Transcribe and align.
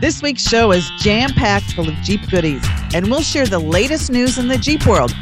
This 0.00 0.22
week's 0.22 0.48
show 0.48 0.72
is 0.72 0.90
jam 0.98 1.28
packed 1.28 1.74
full 1.74 1.86
of 1.86 1.94
Jeep 1.96 2.26
goodies, 2.30 2.66
and 2.94 3.10
we'll 3.10 3.20
share 3.20 3.44
the 3.44 3.58
latest 3.58 4.10
news 4.10 4.38
in 4.38 4.48
the 4.48 4.56
Jeep 4.56 4.86
world 4.86 5.12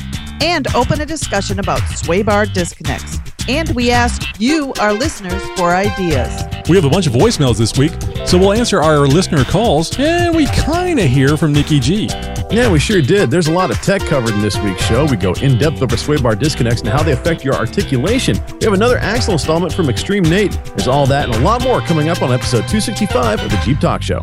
and 0.41 0.73
open 0.73 1.01
a 1.01 1.07
discussion 1.07 1.59
about 1.59 1.81
sway 1.97 2.23
bar 2.23 2.47
disconnects. 2.47 3.19
And 3.49 3.71
we 3.71 3.91
ask 3.91 4.23
you, 4.39 4.73
our 4.81 4.93
listeners, 4.93 5.43
for 5.57 5.75
ideas. 5.75 6.45
We 6.69 6.77
have 6.77 6.85
a 6.85 6.91
bunch 6.91 7.09
of 7.09 7.13
voicemails 7.13 7.59
this 7.59 7.77
week, 7.77 7.91
so 8.25 8.39
we'll 8.39 8.53
answer 8.53 8.81
our 8.81 9.01
listener 9.09 9.43
calls, 9.43 9.99
and 9.99 10.37
we 10.37 10.47
kind 10.47 11.01
of 11.01 11.07
hear 11.07 11.37
from 11.37 11.53
Nikki 11.53 11.81
G. 11.81 12.07
Yeah, 12.49 12.71
we 12.71 12.79
sure 12.79 13.03
did. 13.03 13.33
There's 13.33 13.49
a 13.49 13.53
lot 13.53 13.73
of 13.73 13.79
tech 13.79 14.03
covered 14.03 14.35
in 14.35 14.43
this 14.43 14.57
week's 14.59 14.85
show. 14.85 15.07
We 15.07 15.17
go 15.17 15.33
in 15.33 15.59
depth 15.59 15.83
over 15.83 15.97
sway 15.97 16.19
bar 16.19 16.37
disconnects 16.37 16.83
and 16.83 16.91
how 16.91 17.03
they 17.03 17.13
affect 17.13 17.45
your 17.45 17.55
articulation. 17.55 18.37
We 18.61 18.65
have 18.67 18.75
another 18.75 18.99
Axle 18.99 19.33
installment 19.33 19.73
from 19.73 19.91
Extreme 19.91 20.23
Nate. 20.23 20.53
There's 20.67 20.87
all 20.87 21.07
that 21.07 21.25
and 21.25 21.35
a 21.35 21.41
lot 21.41 21.65
more 21.65 21.81
coming 21.81 22.11
up 22.11 22.23
on 22.23 22.31
episode 22.31 22.69
265 22.69 23.41
of 23.41 23.51
the 23.51 23.57
Jeep 23.65 23.81
Talk 23.81 24.03
Show. 24.03 24.23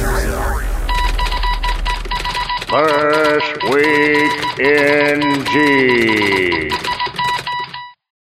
First 2.71 3.63
week 3.63 4.59
in 4.61 5.45
Jeep. 5.47 6.71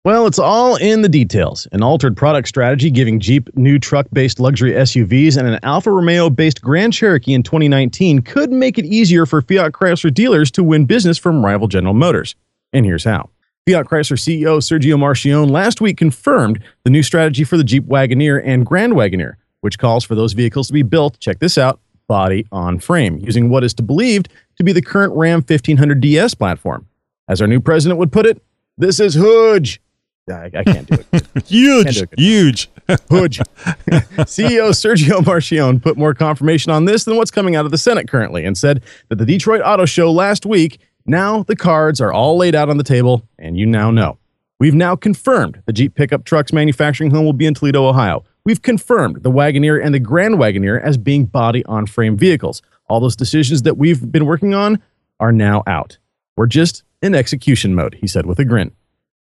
Well, 0.04 0.28
it's 0.28 0.38
all 0.38 0.76
in 0.76 1.02
the 1.02 1.08
details. 1.08 1.66
An 1.72 1.82
altered 1.82 2.18
product 2.18 2.50
strategy 2.50 2.92
giving 2.92 3.22
Jeep 3.22 3.56
new 3.56 3.80
truck 3.80 4.06
based 4.12 4.42
luxury 4.42 4.72
SUVs 4.74 5.38
and 5.38 5.48
an 5.48 5.62
Alfa 5.64 5.92
Romeo 5.92 6.30
based 6.30 6.62
Grand 6.62 6.92
Cherokee 6.92 7.34
in 7.34 7.42
2019 7.42 8.22
could 8.24 8.52
make 8.52 8.78
it 8.78 8.84
easier 8.84 9.26
for 9.26 9.42
Fiat 9.42 9.72
Chrysler 9.72 10.14
dealers 10.14 10.52
to 10.52 10.62
win 10.62 10.84
business 10.84 11.18
from 11.18 11.46
rival 11.46 11.70
General 11.70 11.94
Motors. 11.94 12.36
And 12.74 12.86
here's 12.86 13.06
how. 13.06 13.30
Fiat 13.66 13.86
Chrysler 13.86 14.20
CEO 14.20 14.58
Sergio 14.58 14.98
Marchionne 14.98 15.52
last 15.52 15.80
week 15.80 15.96
confirmed 15.96 16.62
the 16.84 16.90
new 16.90 17.02
strategy 17.02 17.46
for 17.46 17.56
the 17.56 17.64
Jeep 17.64 17.86
Wagoneer 17.86 18.42
and 18.44 18.66
Grand 18.66 18.92
Wagoneer, 18.92 19.36
which 19.62 19.80
calls 19.80 20.04
for 20.04 20.16
those 20.16 20.34
vehicles 20.34 20.68
to 20.68 20.74
be 20.74 20.84
built, 20.84 21.18
check 21.22 21.40
this 21.40 21.58
out, 21.58 21.80
body 22.08 22.46
on 22.52 22.80
frame, 22.80 23.18
using 23.18 23.50
what 23.50 23.64
is 23.64 23.74
to 23.76 23.84
believed 23.84 24.30
to 24.58 24.64
be 24.64 24.72
the 24.72 24.82
current 24.82 25.14
Ram 25.14 25.40
1500 25.40 26.00
DS 26.00 26.34
platform. 26.34 26.88
As 27.28 27.42
our 27.42 27.48
new 27.48 27.60
president 27.60 28.00
would 28.00 28.12
put 28.12 28.26
it, 28.26 28.42
this 28.78 29.00
is 29.00 29.14
Hooge. 29.16 29.80
I, 30.30 30.50
I 30.54 30.64
can't 30.64 30.88
do 30.88 30.98
it. 31.12 31.28
Huge, 31.46 31.98
do 31.98 32.04
it. 32.04 32.20
huge. 32.20 32.70
Hooge. 33.10 33.40
CEO 34.24 34.70
Sergio 34.72 35.22
Marchionne 35.22 35.82
put 35.82 35.98
more 35.98 36.14
confirmation 36.14 36.72
on 36.72 36.86
this 36.86 37.04
than 37.04 37.18
what's 37.18 37.32
coming 37.32 37.56
out 37.56 37.66
of 37.66 37.72
the 37.72 37.78
Senate 37.78 38.08
currently 38.08 38.46
and 38.46 38.58
said 38.58 38.82
that 39.10 39.18
the 39.18 39.26
Detroit 39.26 39.62
Auto 39.66 39.86
Show 39.86 40.12
last 40.12 40.46
week, 40.46 40.80
now 41.06 41.44
the 41.44 41.56
cards 41.56 42.00
are 42.00 42.14
all 42.14 42.38
laid 42.38 42.56
out 42.56 42.70
on 42.70 42.78
the 42.78 42.84
table, 42.84 43.28
and 43.38 43.58
you 43.58 43.66
now 43.66 43.92
know. 43.92 44.18
We've 44.60 44.74
now 44.74 44.96
confirmed 44.96 45.62
the 45.66 45.74
Jeep 45.74 45.94
pickup 45.94 46.24
trucks 46.24 46.54
manufacturing 46.54 47.12
home 47.12 47.26
will 47.26 47.34
be 47.34 47.46
in 47.46 47.54
Toledo, 47.54 47.86
Ohio. 47.86 48.24
We've 48.46 48.62
confirmed 48.62 49.24
the 49.24 49.32
Wagoneer 49.32 49.82
and 49.82 49.96
the 49.96 50.00
Grand 50.00 50.36
Wagoneer 50.36 50.82
as 50.82 50.98
being 50.98 51.26
body 51.26 51.64
on 51.64 51.86
frame 51.86 52.18
vehicles. 52.18 52.62
All 52.90 53.00
those 53.00 53.16
decisions 53.16 53.62
that 53.62 53.78
we've 53.78 54.12
been 54.12 54.26
working 54.26 54.54
on 54.54 54.82
are 55.22 55.32
now 55.32 55.64
out. 55.66 55.98
We're 56.36 56.48
just 56.48 56.84
in 57.02 57.16
execution 57.16 57.74
mode, 57.74 57.96
he 58.02 58.08
said 58.08 58.26
with 58.26 58.40
a 58.40 58.46
grin. 58.46 58.74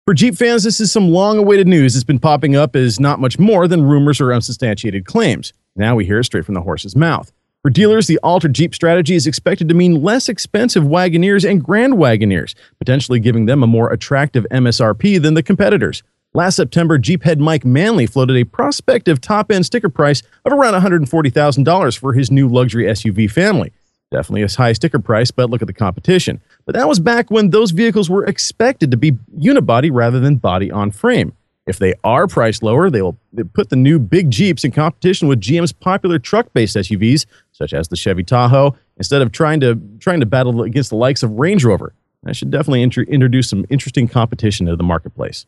For 0.08 0.16
Jeep 0.16 0.36
fans, 0.36 0.64
this 0.64 0.80
is 0.80 0.92
some 0.92 1.12
long 1.12 1.38
awaited 1.38 1.68
news 1.68 1.94
that's 1.94 2.04
been 2.04 2.18
popping 2.18 2.56
up 2.56 2.76
as 2.76 3.00
not 3.00 3.20
much 3.20 3.38
more 3.38 3.68
than 3.68 3.84
rumors 3.84 4.20
or 4.20 4.34
unsubstantiated 4.34 5.06
claims. 5.06 5.54
Now 5.76 5.96
we 5.96 6.06
hear 6.06 6.20
it 6.20 6.24
straight 6.24 6.46
from 6.46 6.56
the 6.56 6.62
horse's 6.62 6.96
mouth. 6.96 7.32
For 7.62 7.70
dealers, 7.70 8.08
the 8.08 8.20
altered 8.24 8.56
Jeep 8.56 8.74
strategy 8.74 9.14
is 9.14 9.28
expected 9.28 9.70
to 9.70 9.76
mean 9.76 10.02
less 10.02 10.28
expensive 10.28 10.84
Wagoneers 10.84 11.48
and 11.50 11.64
Grand 11.64 11.94
Wagoneers, 11.94 12.56
potentially 12.80 13.20
giving 13.20 13.46
them 13.46 13.62
a 13.62 13.68
more 13.68 13.94
attractive 13.94 14.46
MSRP 14.50 15.22
than 15.22 15.36
the 15.36 15.44
competitors. 15.44 16.02
Last 16.36 16.56
September, 16.56 16.98
Jeep 16.98 17.22
head 17.22 17.40
Mike 17.40 17.64
Manley 17.64 18.08
floated 18.08 18.36
a 18.38 18.44
prospective 18.44 19.22
top 19.22 19.52
end 19.52 19.68
sticker 19.68 19.90
price 19.90 20.24
of 20.46 20.52
around 20.52 20.74
$140,000 20.74 21.98
for 21.98 22.14
his 22.14 22.32
new 22.32 22.48
luxury 22.48 22.86
SUV 22.86 23.30
family. 23.30 23.72
Definitely 24.10 24.42
a 24.42 24.50
high 24.50 24.74
sticker 24.74 24.98
price, 24.98 25.30
but 25.30 25.52
look 25.52 25.62
at 25.62 25.68
the 25.68 25.74
competition. 25.74 26.42
But 26.66 26.74
that 26.74 26.88
was 26.88 27.00
back 27.00 27.30
when 27.30 27.52
those 27.52 27.70
vehicles 27.70 28.10
were 28.10 28.26
expected 28.26 28.90
to 28.90 28.98
be 28.98 29.12
unibody 29.38 29.92
rather 29.94 30.20
than 30.20 30.38
body 30.38 30.72
on 30.72 30.90
frame. 30.90 31.34
If 31.68 31.78
they 31.78 31.94
are 32.04 32.26
priced 32.26 32.64
lower, 32.64 32.90
they 32.90 33.04
will 33.04 33.18
put 33.54 33.70
the 33.70 33.76
new 33.76 34.00
big 34.00 34.32
Jeeps 34.32 34.64
in 34.64 34.72
competition 34.72 35.28
with 35.28 35.40
GM's 35.40 35.72
popular 35.72 36.18
truck-based 36.18 36.76
SUVs, 36.76 37.28
such 37.52 37.74
as 37.74 37.90
the 37.90 37.96
Chevy 37.96 38.24
Tahoe, 38.24 38.76
instead 38.98 39.22
of 39.22 39.32
trying 39.32 39.60
to 39.60 39.80
trying 40.00 40.20
to 40.20 40.26
battle 40.26 40.64
against 40.64 40.90
the 40.90 40.96
likes 40.96 41.22
of 41.22 41.30
Range 41.32 41.64
Rover. 41.64 41.94
That 42.24 42.36
should 42.36 42.50
definitely 42.50 42.82
intro- 42.82 43.06
introduce 43.06 43.50
some 43.50 43.66
interesting 43.70 44.08
competition 44.08 44.66
to 44.66 44.76
the 44.76 44.84
marketplace. 44.84 45.46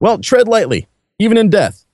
Well, 0.00 0.18
tread 0.18 0.48
lightly, 0.48 0.88
even 1.18 1.36
in 1.36 1.50
death. 1.50 1.84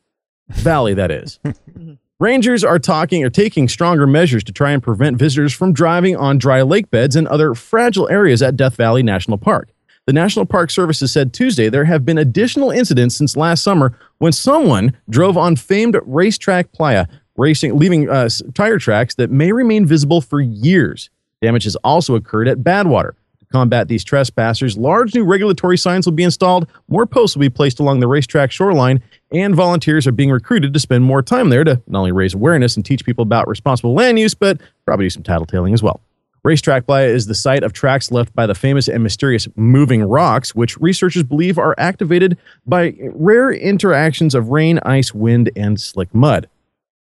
Valley, 0.48 0.94
that 0.94 1.10
is. 1.10 1.38
Rangers 2.20 2.62
are 2.62 2.78
talking 2.78 3.24
or 3.24 3.30
taking 3.30 3.66
stronger 3.66 4.06
measures 4.06 4.44
to 4.44 4.52
try 4.52 4.72
and 4.72 4.82
prevent 4.82 5.16
visitors 5.16 5.54
from 5.54 5.72
driving 5.72 6.16
on 6.16 6.36
dry 6.36 6.60
lake 6.60 6.90
beds 6.90 7.16
and 7.16 7.26
other 7.26 7.54
fragile 7.54 8.10
areas 8.10 8.42
at 8.42 8.56
Death 8.56 8.76
Valley 8.76 9.02
National 9.02 9.38
Park. 9.38 9.70
The 10.06 10.12
National 10.12 10.44
Park 10.44 10.70
Service 10.70 11.00
has 11.00 11.12
said 11.12 11.32
Tuesday 11.32 11.70
there 11.70 11.86
have 11.86 12.04
been 12.04 12.18
additional 12.18 12.70
incidents 12.70 13.14
since 13.14 13.38
last 13.38 13.62
summer 13.62 13.96
when 14.18 14.32
someone 14.32 14.94
drove 15.08 15.38
on 15.38 15.56
famed 15.56 15.98
racetrack 16.04 16.72
playa, 16.72 17.06
racing, 17.38 17.78
leaving 17.78 18.10
uh, 18.10 18.28
tire 18.52 18.78
tracks 18.78 19.14
that 19.14 19.30
may 19.30 19.52
remain 19.52 19.86
visible 19.86 20.20
for 20.20 20.42
years. 20.42 21.08
Damage 21.40 21.64
has 21.64 21.76
also 21.76 22.16
occurred 22.16 22.48
at 22.48 22.58
Badwater. 22.58 23.12
Combat 23.52 23.88
these 23.88 24.04
trespassers, 24.04 24.78
large 24.78 25.12
new 25.14 25.24
regulatory 25.24 25.76
signs 25.76 26.06
will 26.06 26.12
be 26.12 26.22
installed, 26.22 26.68
more 26.88 27.04
posts 27.04 27.36
will 27.36 27.40
be 27.40 27.50
placed 27.50 27.80
along 27.80 27.98
the 27.98 28.06
racetrack 28.06 28.52
shoreline, 28.52 29.02
and 29.32 29.56
volunteers 29.56 30.06
are 30.06 30.12
being 30.12 30.30
recruited 30.30 30.72
to 30.72 30.78
spend 30.78 31.02
more 31.02 31.20
time 31.20 31.48
there 31.48 31.64
to 31.64 31.82
not 31.88 31.98
only 31.98 32.12
raise 32.12 32.32
awareness 32.32 32.76
and 32.76 32.84
teach 32.84 33.04
people 33.04 33.22
about 33.22 33.48
responsible 33.48 33.92
land 33.92 34.20
use, 34.20 34.34
but 34.34 34.60
probably 34.86 35.06
do 35.06 35.10
some 35.10 35.24
tattletaling 35.24 35.74
as 35.74 35.82
well. 35.82 36.00
Racetrack 36.44 36.86
Playa 36.86 37.08
is 37.08 37.26
the 37.26 37.34
site 37.34 37.62
of 37.62 37.72
tracks 37.72 38.10
left 38.10 38.34
by 38.34 38.46
the 38.46 38.54
famous 38.54 38.88
and 38.88 39.02
mysterious 39.02 39.46
moving 39.56 40.04
rocks, 40.04 40.54
which 40.54 40.78
researchers 40.78 41.24
believe 41.24 41.58
are 41.58 41.74
activated 41.76 42.38
by 42.66 42.94
rare 43.12 43.52
interactions 43.52 44.34
of 44.34 44.48
rain, 44.48 44.78
ice, 44.84 45.12
wind, 45.12 45.50
and 45.54 45.78
slick 45.80 46.14
mud. 46.14 46.48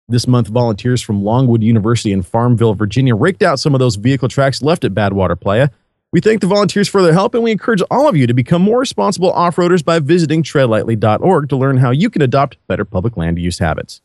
This 0.09 0.27
month, 0.27 0.49
volunteers 0.49 1.03
from 1.03 1.23
Longwood 1.23 1.63
University 1.63 2.11
in 2.11 2.23
Farmville, 2.23 2.75
Virginia, 2.75 3.15
raked 3.15 3.43
out 3.43 3.61
some 3.61 3.75
of 3.75 3.79
those 3.79 3.97
vehicle 3.97 4.29
tracks 4.29 4.63
left 4.63 4.83
at 4.85 4.95
Badwater 4.95 5.39
Playa. 5.39 5.69
We 6.11 6.21
thank 6.23 6.41
the 6.41 6.47
volunteers 6.47 6.89
for 6.89 7.03
their 7.03 7.13
help, 7.13 7.35
and 7.35 7.43
we 7.43 7.51
encourage 7.51 7.83
all 7.91 8.09
of 8.09 8.17
you 8.17 8.27
to 8.27 8.33
become 8.33 8.63
more 8.63 8.79
responsible 8.79 9.31
off-roaders 9.31 9.85
by 9.85 9.99
visiting 9.99 10.43
treadlightly.org 10.43 11.49
to 11.51 11.57
learn 11.57 11.77
how 11.77 11.91
you 11.91 12.09
can 12.09 12.23
adopt 12.23 12.57
better 12.67 12.87
public 12.87 13.19
land 13.19 13.39
use 13.39 13.59
habits. 13.59 14.01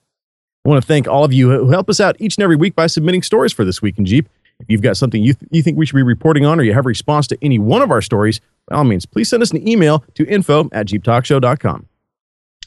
I 0.66 0.70
want 0.70 0.82
to 0.82 0.88
thank 0.88 1.08
all 1.08 1.24
of 1.24 1.32
you 1.32 1.50
who 1.52 1.70
help 1.70 1.90
us 1.90 2.02
out 2.02 2.18
each 2.20 2.36
and 2.36 2.44
every 2.44 2.58
week 2.58 2.76
by 2.76 2.88
submitting 2.88 3.22
stories 3.22 3.54
for 3.54 3.64
This 3.64 3.82
Week 3.82 3.98
in 3.98 4.06
Jeep. 4.06 4.28
If 4.60 4.70
you've 4.70 4.82
got 4.82 4.98
something 4.98 5.24
you, 5.24 5.34
th- 5.34 5.50
you 5.52 5.64
think 5.64 5.78
we 5.78 5.86
should 5.86 5.96
be 5.96 6.04
reporting 6.04 6.46
on 6.46 6.60
or 6.60 6.64
you 6.64 6.74
have 6.74 6.86
a 6.86 6.90
response 6.90 7.26
to 7.28 7.38
any 7.42 7.58
one 7.58 7.82
of 7.82 7.90
our 7.90 8.02
stories, 8.02 8.42
by 8.68 8.76
all 8.76 8.84
means, 8.84 9.06
please 9.06 9.30
send 9.30 9.42
us 9.42 9.52
an 9.52 9.66
email 9.68 10.04
to 10.16 10.26
info 10.28 10.70
at 10.74 10.88
jeeptalkshow.com. 10.88 11.88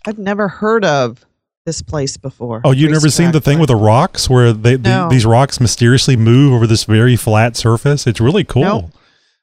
I've 0.07 0.19
never 0.19 0.49
heard 0.49 0.85
of 0.85 1.27
this 1.65 1.83
place 1.83 2.17
before. 2.17 2.63
Oh, 2.65 2.73
you've 2.73 2.91
never 2.91 3.09
seen 3.11 3.33
the 3.33 3.41
thing 3.41 3.59
with 3.59 3.69
the 3.69 3.77
rocks 3.77 4.31
where 4.31 4.53
they, 4.53 4.77
the, 4.77 5.09
these 5.11 5.27
rocks 5.27 5.61
mysteriously 5.61 6.17
move 6.17 6.53
over 6.55 6.67
this 6.67 6.85
very 6.85 7.17
flat 7.17 7.57
surface? 7.57 8.07
It's 8.07 8.21
really 8.21 8.45
cool. 8.45 8.63
Nope. 8.63 8.91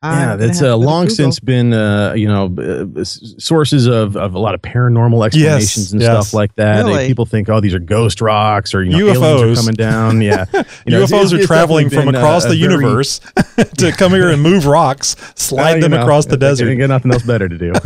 Yeah, 0.03 0.35
that's 0.35 0.61
uh, 0.61 0.75
long 0.75 1.09
since 1.09 1.39
been, 1.39 1.71
uh, 1.73 2.13
you 2.13 2.27
know, 2.27 2.53
uh, 2.97 3.03
sources 3.03 3.87
of, 3.87 4.17
of 4.17 4.33
a 4.35 4.39
lot 4.39 4.53
of 4.53 4.61
paranormal 4.61 5.25
explanations 5.25 5.93
and 5.93 6.01
yes. 6.01 6.11
stuff 6.27 6.33
like 6.33 6.53
that. 6.55 6.79
And 6.79 6.87
Really? 6.89 7.07
people 7.07 7.25
think, 7.25 7.47
oh, 7.49 7.59
these 7.61 7.73
are 7.73 7.79
ghost 7.79 8.19
rocks 8.21 8.73
or, 8.73 8.83
you 8.83 8.91
know, 8.91 8.97
aliens 8.97 9.17
UFOs. 9.19 9.53
are 9.53 9.55
coming 9.55 9.75
down. 9.75 10.21
Yeah. 10.21 10.45
You 10.85 10.91
know, 10.91 11.03
UFOs 11.03 11.05
it's- 11.13 11.33
are 11.33 11.37
it's 11.37 11.47
traveling 11.47 11.89
from 11.89 12.05
been, 12.05 12.15
uh, 12.15 12.19
across 12.19 12.45
a 12.45 12.49
the 12.49 12.55
very- 12.59 12.73
universe 12.73 13.19
to 13.77 13.91
come 13.93 14.11
here 14.11 14.29
and 14.29 14.41
move 14.41 14.65
rocks, 14.65 15.15
slide 15.35 15.73
Well, 15.73 15.81
them 15.81 15.91
know, 15.91 16.01
across 16.01 16.25
the 16.25 16.31
they- 16.35 16.47
desert. 16.47 16.65
They 16.65 16.75
got 16.75 16.89
nothing 16.89 17.13
else 17.13 17.23
better 17.23 17.47
to 17.47 17.57
do. 17.57 17.71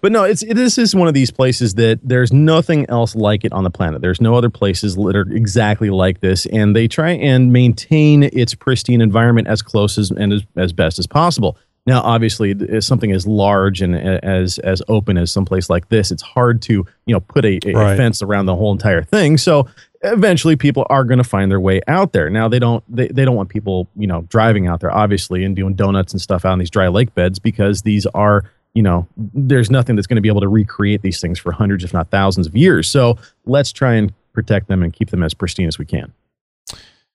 but 0.00 0.12
no, 0.12 0.24
it's 0.24 0.42
it, 0.42 0.54
this 0.54 0.78
is 0.78 0.94
one 0.94 1.08
of 1.08 1.14
these 1.14 1.30
places 1.30 1.74
that 1.74 2.00
there's 2.02 2.32
nothing 2.32 2.88
else 2.88 3.14
like 3.14 3.44
it 3.44 3.52
on 3.52 3.64
the 3.64 3.70
planet. 3.70 4.00
There's 4.00 4.20
no 4.20 4.34
other 4.34 4.50
places 4.50 4.96
that 4.96 5.16
are 5.16 5.30
exactly 5.32 5.90
like 5.90 6.20
this, 6.20 6.46
and 6.46 6.74
they 6.74 6.88
try 6.88 7.10
and 7.10 7.52
maintain 7.52 8.22
its 8.24 8.54
pristine 8.54 9.00
environment 9.00 9.48
as 9.48 9.62
close 9.62 9.98
as 9.98 10.10
and 10.10 10.32
as, 10.32 10.42
as 10.56 10.72
best 10.72 10.98
as 10.98 11.06
possible. 11.06 11.56
Now, 11.86 12.02
obviously, 12.02 12.80
something 12.82 13.12
as 13.12 13.26
large 13.26 13.80
and 13.80 13.96
as 13.96 14.58
as 14.58 14.82
open 14.88 15.16
as 15.16 15.32
someplace 15.32 15.70
like 15.70 15.88
this, 15.88 16.10
it's 16.10 16.22
hard 16.22 16.60
to 16.62 16.86
you 17.06 17.14
know 17.14 17.20
put 17.20 17.44
a, 17.44 17.58
a 17.64 17.72
Right. 17.72 17.96
fence 17.96 18.20
around 18.20 18.46
the 18.46 18.54
whole 18.56 18.72
entire 18.72 19.02
thing. 19.02 19.38
So 19.38 19.66
eventually 20.02 20.54
people 20.54 20.86
are 20.90 21.02
going 21.04 21.18
to 21.18 21.24
find 21.24 21.50
their 21.50 21.60
way 21.60 21.80
out 21.88 22.12
there. 22.12 22.28
Now 22.30 22.46
they 22.46 22.58
don't 22.58 22.84
they, 22.94 23.08
they 23.08 23.24
don't 23.24 23.36
want 23.36 23.48
people, 23.48 23.88
you 23.96 24.06
know, 24.06 24.20
driving 24.28 24.66
out 24.66 24.80
there 24.80 24.94
obviously 24.94 25.44
and 25.44 25.56
doing 25.56 25.74
donuts 25.74 26.12
and 26.12 26.20
stuff 26.20 26.44
out 26.44 26.52
in 26.52 26.58
these 26.58 26.70
dry 26.70 26.88
lake 26.88 27.14
beds 27.14 27.38
because 27.38 27.82
these 27.82 28.04
are, 28.14 28.44
you 28.74 28.82
know, 28.82 29.06
there's 29.16 29.70
nothing 29.70 29.96
that's 29.96 30.06
going 30.06 30.16
to 30.16 30.20
be 30.22 30.28
able 30.28 30.40
to 30.42 30.48
recreate 30.48 31.02
these 31.02 31.20
things 31.20 31.38
for 31.38 31.52
hundreds 31.52 31.84
if 31.84 31.92
not 31.92 32.10
thousands 32.10 32.46
of 32.46 32.56
years. 32.56 32.88
So 32.88 33.18
let's 33.46 33.72
try 33.72 33.94
and 33.94 34.12
protect 34.32 34.68
them 34.68 34.82
and 34.82 34.92
keep 34.92 35.10
them 35.10 35.22
as 35.22 35.34
pristine 35.34 35.66
as 35.68 35.78
we 35.78 35.84
can. 35.84 36.12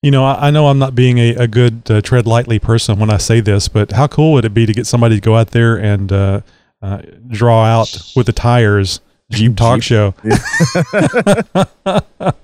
You 0.01 0.11
know, 0.11 0.25
I, 0.25 0.47
I 0.47 0.51
know 0.51 0.67
I'm 0.67 0.79
not 0.79 0.95
being 0.95 1.17
a, 1.19 1.35
a 1.35 1.47
good 1.47 1.89
uh, 1.89 2.01
tread 2.01 2.27
lightly 2.27 2.59
person 2.59 2.99
when 2.99 3.09
I 3.09 3.17
say 3.17 3.39
this, 3.39 3.69
but 3.69 3.93
how 3.93 4.07
cool 4.07 4.33
would 4.33 4.43
it 4.43 4.53
be 4.53 4.65
to 4.65 4.73
get 4.73 4.85
somebody 4.85 5.15
to 5.15 5.21
go 5.21 5.35
out 5.37 5.51
there 5.51 5.77
and 5.77 6.11
uh, 6.11 6.41
uh, 6.81 7.01
draw 7.29 7.63
out 7.63 7.97
with 8.13 8.25
the 8.25 8.33
tires 8.33 8.99
Jeep 9.31 9.55
Talk 9.57 9.79
Jeep. 9.79 9.83
Show? 9.83 10.13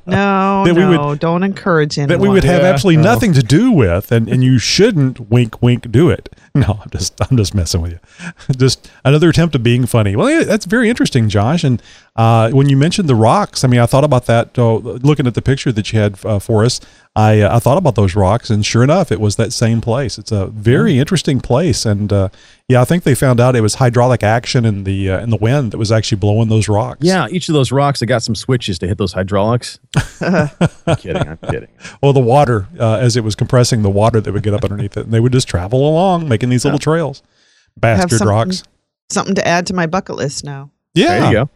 No, 0.05 0.63
That 0.65 0.73
we 0.75 0.81
no, 0.81 1.15
don't 1.15 1.43
encourage 1.43 1.97
anyone. 1.97 2.09
that 2.09 2.21
we 2.21 2.29
would 2.29 2.43
have 2.43 2.61
Yeah, 2.61 2.69
absolutely 2.69 3.03
no. 3.03 3.13
nothing 3.13 3.33
to 3.33 3.43
do 3.43 3.71
with, 3.71 4.11
and, 4.11 4.27
and 4.27 4.43
you 4.43 4.57
shouldn't 4.57 5.29
wink 5.29 5.61
wink 5.61 5.91
do 5.91 6.09
it. 6.09 6.29
No, 6.55 6.79
I'm 6.81 6.89
just 6.89 7.13
I'm 7.21 7.37
just 7.37 7.53
messing 7.53 7.81
with 7.81 7.91
you. 7.91 7.99
just 8.57 8.89
another 9.05 9.29
attempt 9.29 9.55
of 9.55 9.61
being 9.63 9.85
funny. 9.85 10.15
Well, 10.15 10.29
yeah, 10.29 10.43
that's 10.43 10.65
very 10.65 10.89
interesting, 10.89 11.29
Josh. 11.29 11.63
And 11.63 11.81
uh, 12.19 12.51
when 12.51 12.67
you 12.67 12.75
mentioned 12.75 13.07
the 13.07 13.15
rocks, 13.15 13.63
I 13.63 13.69
mean, 13.69 13.79
I 13.79 13.85
thought 13.85 14.03
about 14.03 14.25
that. 14.25 14.59
Uh, 14.59 14.75
looking 14.75 15.25
at 15.25 15.35
the 15.35 15.41
picture 15.41 15.71
that 15.71 15.93
you 15.93 15.99
had 15.99 16.19
uh, 16.25 16.37
for 16.37 16.65
us, 16.65 16.81
I 17.15 17.39
uh, 17.39 17.55
I 17.55 17.59
thought 17.59 17.77
about 17.77 17.95
those 17.95 18.13
rocks, 18.13 18.49
and 18.49 18.65
sure 18.65 18.83
enough, 18.83 19.09
it 19.09 19.21
was 19.21 19.37
that 19.37 19.53
same 19.53 19.79
place. 19.79 20.17
It's 20.17 20.33
a 20.33 20.47
very 20.47 20.99
interesting 20.99 21.39
place, 21.39 21.85
and 21.85 22.11
uh, 22.11 22.27
yeah, 22.67 22.81
I 22.81 22.83
think 22.83 23.03
they 23.03 23.15
found 23.15 23.39
out 23.39 23.55
it 23.55 23.61
was 23.61 23.75
hydraulic 23.75 24.21
action 24.21 24.65
in 24.65 24.83
the 24.83 25.09
uh, 25.11 25.19
in 25.21 25.29
the 25.29 25.37
wind 25.37 25.71
that 25.71 25.77
was 25.77 25.93
actually 25.93 26.17
blowing 26.17 26.49
those 26.49 26.67
rocks. 26.67 26.99
Yeah, 27.05 27.25
each 27.29 27.47
of 27.47 27.53
those 27.53 27.71
rocks, 27.71 28.01
they 28.01 28.05
got 28.05 28.21
some 28.21 28.35
switches 28.35 28.77
to 28.79 28.87
hit 28.89 28.97
those 28.97 29.13
hydraulics. 29.13 29.79
I'm 30.19 30.95
kidding. 30.97 31.25
I'm 31.25 31.37
kidding. 31.37 31.69
Well, 32.03 32.11
the 32.11 32.19
water, 32.19 32.67
uh, 32.77 32.97
as 32.97 33.15
it 33.15 33.23
was 33.23 33.35
compressing 33.35 33.81
the 33.81 33.89
water 33.89 34.19
that 34.19 34.33
would 34.33 34.43
get 34.43 34.53
up 34.53 34.65
underneath 34.65 34.97
it, 34.97 35.05
and 35.05 35.13
they 35.13 35.21
would 35.21 35.31
just 35.31 35.47
travel 35.47 35.87
along, 35.87 36.27
making 36.27 36.49
these 36.49 36.65
little 36.65 36.79
trails. 36.79 37.23
Bastard 37.77 38.09
something- 38.09 38.27
rocks. 38.27 38.63
something 39.09 39.35
to 39.35 39.47
add 39.47 39.67
to 39.67 39.73
my 39.73 39.87
bucket 39.87 40.17
list 40.17 40.43
now. 40.43 40.69
Yeah. 40.93 41.19
There 41.19 41.27
you 41.27 41.33
go. 41.45 41.49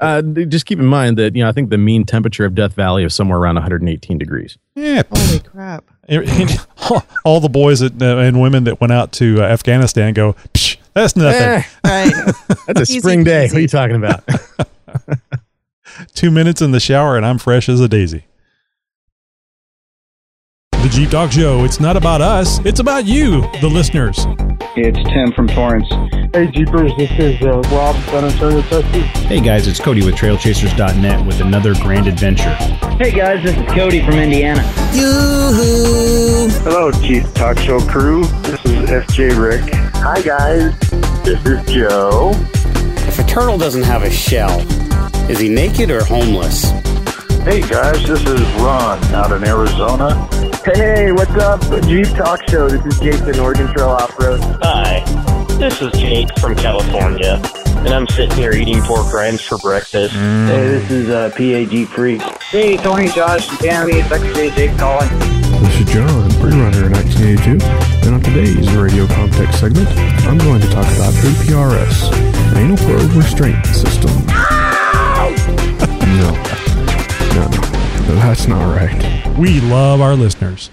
Uh, 0.00 0.22
just 0.22 0.64
keep 0.66 0.78
in 0.78 0.86
mind 0.86 1.18
that 1.18 1.36
you 1.36 1.42
know 1.42 1.48
I 1.48 1.52
think 1.52 1.70
the 1.70 1.78
mean 1.78 2.04
temperature 2.04 2.44
of 2.44 2.54
Death 2.54 2.72
Valley 2.72 3.04
is 3.04 3.14
somewhere 3.14 3.38
around 3.38 3.56
118 3.56 4.16
degrees. 4.18 4.56
Yeah. 4.74 5.02
Holy 5.12 5.40
crap! 5.40 5.84
All 7.24 7.40
the 7.40 7.48
boys 7.50 7.80
that, 7.80 8.00
uh, 8.00 8.16
and 8.18 8.40
women 8.40 8.64
that 8.64 8.80
went 8.80 8.92
out 8.92 9.12
to 9.12 9.42
uh, 9.42 9.46
Afghanistan 9.46 10.14
go, 10.14 10.32
Psh, 10.54 10.78
that's 10.94 11.16
nothing. 11.16 11.42
Eh, 11.42 11.62
Right. 11.84 12.34
that's 12.66 12.78
a 12.80 12.82
Easy 12.82 12.98
spring 13.00 13.24
day. 13.24 13.46
What 13.48 13.56
are 13.56 13.60
you 13.60 13.68
talking 13.68 13.96
about? 13.96 14.24
Two 16.14 16.30
minutes 16.30 16.62
in 16.62 16.70
the 16.72 16.80
shower 16.80 17.16
and 17.16 17.26
I'm 17.26 17.38
fresh 17.38 17.68
as 17.68 17.80
a 17.80 17.88
daisy. 17.88 18.24
The 20.82 20.88
Jeep 20.88 21.10
Talk 21.10 21.30
Show. 21.30 21.64
It's 21.64 21.78
not 21.78 21.96
about 21.98 22.22
us. 22.22 22.58
It's 22.64 22.80
about 22.80 23.04
you, 23.04 23.42
the 23.60 23.68
listeners. 23.68 24.24
It's 24.76 24.98
Tim 25.10 25.30
from 25.32 25.46
Torrance. 25.48 25.86
Hey 26.32 26.46
Jeepers, 26.50 26.92
this 26.96 27.10
is 27.18 27.42
uh, 27.42 27.60
Rob, 27.70 27.96
San 28.06 28.24
Antonio, 28.24 28.62
Texas. 28.62 29.02
Hey 29.24 29.40
guys, 29.42 29.66
it's 29.66 29.78
Cody 29.78 30.02
with 30.02 30.14
TrailChasers.net 30.14 31.26
with 31.26 31.42
another 31.42 31.74
grand 31.74 32.06
adventure. 32.06 32.54
Hey 32.96 33.10
guys, 33.10 33.42
this 33.44 33.56
is 33.58 33.66
Cody 33.72 34.02
from 34.02 34.14
Indiana. 34.14 34.62
Hello, 36.62 36.90
Jeep 36.92 37.24
Talk 37.34 37.58
Show 37.58 37.80
crew. 37.80 38.24
This 38.42 38.64
is 38.64 38.88
FJ 38.88 39.38
Rick. 39.38 39.74
Hi, 39.96 40.22
guys. 40.22 40.78
This 41.24 41.44
is 41.44 41.62
Joe. 41.70 42.30
If 43.06 43.18
a 43.18 43.24
turtle 43.24 43.58
doesn't 43.58 43.82
have 43.82 44.02
a 44.02 44.10
shell, 44.10 44.60
is 45.30 45.38
he 45.38 45.50
naked 45.50 45.90
or 45.90 46.02
homeless? 46.04 46.70
Hey, 47.42 47.60
guys. 47.60 48.06
This 48.06 48.24
is 48.24 48.40
Ron 48.54 49.02
out 49.12 49.32
in 49.32 49.44
Arizona. 49.44 50.28
Hey, 50.64 51.10
what's 51.10 51.30
up? 51.36 51.60
Jeep 51.84 52.06
Talk 52.08 52.46
Show. 52.50 52.68
This 52.68 52.84
is 52.84 53.00
Jason, 53.00 53.40
Oregon 53.40 53.66
Trail 53.72 53.88
Off 53.88 54.18
Road. 54.18 54.40
Hi, 54.62 55.00
this 55.58 55.80
is 55.80 55.90
Jake 55.92 56.28
from 56.38 56.54
California, 56.54 57.40
and 57.78 57.88
I'm 57.88 58.06
sitting 58.08 58.36
here 58.36 58.52
eating 58.52 58.82
pork 58.82 59.10
rinds 59.12 59.40
for 59.40 59.56
breakfast. 59.58 60.12
Hey, 60.14 60.68
this 60.68 60.90
is 60.90 61.08
uh, 61.08 61.30
PAG 61.34 61.86
Freak. 61.88 62.20
Hey, 62.42 62.76
Tony, 62.76 63.08
Josh, 63.08 63.48
and 63.48 63.58
Tammy, 63.58 63.92
it's 63.94 64.08
XJ 64.08 64.54
Jake 64.54 64.78
calling. 64.78 65.08
This 65.62 65.80
is 65.80 65.92
John, 65.94 66.28
Runner 66.40 66.86
in 66.86 66.92
1982, 66.92 67.64
and 68.06 68.14
on 68.16 68.20
today's 68.20 68.70
radio 68.74 69.06
context 69.06 69.60
segment, 69.60 69.88
I'm 70.26 70.36
going 70.38 70.60
to 70.60 70.68
talk 70.68 70.86
about 70.96 71.14
APRS, 71.14 72.12
an 72.52 72.56
anal 72.58 72.76
probe 72.76 73.12
restraint 73.12 73.64
system. 73.66 74.10
No, 76.10 76.32
no, 77.34 77.46
no, 77.46 78.14
that's 78.16 78.46
not 78.48 78.76
right. 78.76 79.19
We 79.38 79.60
love 79.60 80.00
our 80.00 80.14
listeners. 80.14 80.70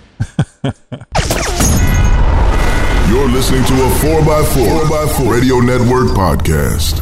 You're 3.10 3.30
listening 3.30 3.64
to 3.64 3.74
a 3.74 3.90
4x4, 4.02 4.82
4x4 4.84 5.32
Radio 5.32 5.60
Network 5.60 6.10
podcast. 6.10 7.00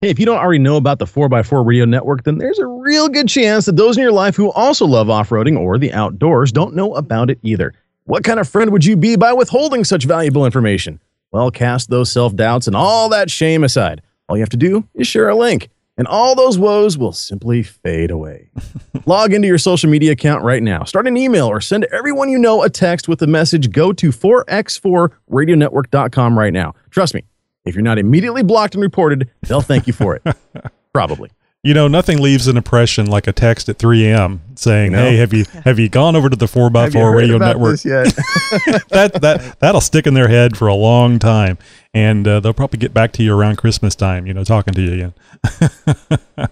Hey, 0.00 0.10
if 0.10 0.20
you 0.20 0.26
don't 0.26 0.36
already 0.38 0.60
know 0.60 0.76
about 0.76 1.00
the 1.00 1.06
4x4 1.06 1.66
Radio 1.66 1.84
Network, 1.84 2.22
then 2.22 2.38
there's 2.38 2.60
a 2.60 2.66
real 2.66 3.08
good 3.08 3.28
chance 3.28 3.66
that 3.66 3.74
those 3.76 3.96
in 3.96 4.02
your 4.02 4.12
life 4.12 4.36
who 4.36 4.52
also 4.52 4.86
love 4.86 5.10
off 5.10 5.30
roading 5.30 5.58
or 5.58 5.76
the 5.78 5.92
outdoors 5.92 6.52
don't 6.52 6.76
know 6.76 6.94
about 6.94 7.30
it 7.30 7.40
either. 7.42 7.74
What 8.04 8.22
kind 8.22 8.38
of 8.38 8.48
friend 8.48 8.70
would 8.70 8.84
you 8.84 8.96
be 8.96 9.16
by 9.16 9.32
withholding 9.32 9.82
such 9.82 10.04
valuable 10.04 10.46
information? 10.46 11.00
Well, 11.32 11.50
cast 11.50 11.90
those 11.90 12.12
self 12.12 12.36
doubts 12.36 12.68
and 12.68 12.76
all 12.76 13.08
that 13.08 13.28
shame 13.30 13.64
aside. 13.64 14.02
All 14.28 14.36
you 14.36 14.42
have 14.42 14.48
to 14.50 14.56
do 14.56 14.86
is 14.94 15.08
share 15.08 15.28
a 15.28 15.34
link, 15.34 15.68
and 15.98 16.06
all 16.06 16.34
those 16.34 16.58
woes 16.58 16.96
will 16.96 17.12
simply 17.12 17.62
fade 17.62 18.10
away. 18.10 18.48
Log 19.06 19.34
into 19.34 19.46
your 19.48 19.58
social 19.58 19.90
media 19.90 20.12
account 20.12 20.42
right 20.42 20.62
now. 20.62 20.84
Start 20.84 21.06
an 21.06 21.18
email 21.18 21.48
or 21.48 21.60
send 21.60 21.84
everyone 21.92 22.30
you 22.30 22.38
know 22.38 22.62
a 22.62 22.70
text 22.70 23.08
with 23.08 23.18
the 23.18 23.26
message 23.26 23.70
go 23.70 23.92
to 23.92 24.08
4x4radionetwork.com 24.10 26.38
right 26.38 26.52
now. 26.52 26.74
Trust 26.90 27.14
me, 27.14 27.24
if 27.64 27.74
you're 27.74 27.82
not 27.82 27.98
immediately 27.98 28.42
blocked 28.42 28.74
and 28.74 28.82
reported, 28.82 29.30
they'll 29.42 29.60
thank 29.60 29.86
you 29.86 29.92
for 29.92 30.16
it. 30.16 30.22
Probably. 30.94 31.30
You 31.64 31.74
know, 31.74 31.88
nothing 31.88 32.20
leaves 32.22 32.46
an 32.46 32.56
impression 32.56 33.06
like 33.06 33.26
a 33.26 33.32
text 33.32 33.68
at 33.68 33.78
3 33.78 34.06
a.m. 34.06 34.40
saying, 34.54 34.92
No. 34.92 34.98
"Hey, 34.98 35.16
have 35.16 35.32
you 35.32 35.44
have 35.64 35.78
you 35.78 35.88
gone 35.88 36.14
over 36.14 36.30
to 36.30 36.36
the 36.36 36.46
4x4 36.46 36.80
Have 36.84 36.94
you 36.94 37.00
heard 37.00 37.16
Radio 37.16 37.36
about 37.36 37.56
Network?" 37.56 37.80
this 37.80 37.84
yet? 37.84 38.04
that 38.90 39.20
that 39.20 39.58
that'll 39.58 39.80
stick 39.80 40.06
in 40.06 40.14
their 40.14 40.28
head 40.28 40.56
for 40.56 40.68
a 40.68 40.74
long 40.74 41.18
time, 41.18 41.58
and 41.92 42.28
uh, 42.28 42.38
they'll 42.38 42.52
probably 42.54 42.78
get 42.78 42.94
back 42.94 43.12
to 43.14 43.24
you 43.24 43.36
around 43.36 43.56
Christmas 43.56 43.96
time. 43.96 44.24
You 44.24 44.34
know, 44.34 44.44
talking 44.44 44.72
to 44.74 44.80
you 44.80 44.92
again. 44.94 45.14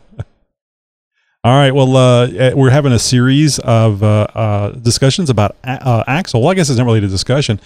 All 1.44 1.52
right. 1.55 1.70
Well, 1.70 1.97
uh, 1.97 2.26
eh, 2.26 2.52
we're 2.55 2.70
having 2.70 2.90
a 2.92 2.99
series 2.99 3.61
of 3.61 4.02
uh, 4.02 4.26
uh, 4.35 4.71
discussions 4.71 5.31
about 5.31 5.54
a- 5.62 5.87
uh, 5.87 6.04
Axle. 6.09 6.40
Well, 6.40 6.50
I 6.50 6.54
guess 6.54 6.69
it's 6.69 6.78
not 6.78 6.87
really 6.87 6.99
a 6.99 7.02
discussion. 7.02 7.61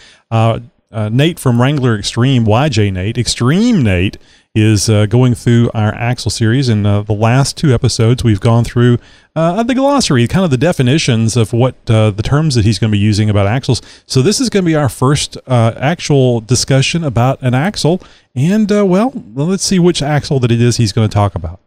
Uh, 0.93 1.09
Nate 1.09 1.39
from 1.39 1.63
Wrangler 1.63 1.97
Extreme, 1.97 2.47
YJ 2.47 2.93
Nate, 2.93 3.17
Extreme 3.17 3.83
Nate, 3.83 4.19
is 4.57 4.91
uh, 4.91 5.07
going 5.07 5.37
through 5.37 5.71
our 5.73 5.95
Axle 5.95 6.33
series. 6.33 6.69
In 6.69 6.85
uh, 6.85 7.03
the 7.03 7.13
last 7.13 7.57
two 7.57 7.73
episodes, 7.73 8.25
we've 8.25 8.41
gone 8.41 8.65
through 8.65 8.99
uh, 9.37 9.63
the 9.63 9.77
glossary, 9.77 10.27
kind 10.27 10.45
of 10.45 10.51
the 10.51 10.57
definitions 10.57 11.37
of 11.37 11.53
what 11.53 11.77
uh, 11.89 12.11
the 12.11 12.25
terms 12.25 12.57
that 12.57 12.65
he's 12.65 12.81
going 12.81 12.91
to 12.91 12.97
be 12.97 12.99
using 12.99 13.31
about 13.31 13.47
axles. 13.47 13.81
So 14.07 14.21
this 14.21 14.41
is 14.41 14.51
going 14.51 14.65
to 14.65 14.67
be 14.67 14.75
our 14.75 14.89
first 14.89 15.37
uh, 15.47 15.75
actual 15.77 16.41
discussion 16.41 17.05
about 17.05 17.41
an 17.41 17.55
axle. 17.55 18.03
And, 18.35 18.69
well, 18.69 19.13
let's 19.35 19.63
see 19.63 19.79
which 19.79 20.03
axle 20.03 20.41
that 20.41 20.51
it 20.51 20.61
is 20.61 20.79
he's 20.79 20.93
going 20.93 21.09
to 21.09 21.15
talk 21.15 21.37
about. 21.37 21.61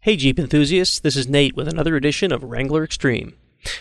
Hey 0.00 0.16
Jeep 0.16 0.40
enthusiasts, 0.40 0.98
this 0.98 1.14
is 1.14 1.28
Nate 1.28 1.54
with 1.54 1.68
another 1.68 1.94
edition 1.94 2.32
of 2.32 2.42
Wrangler 2.42 2.82
Extreme. 2.82 3.34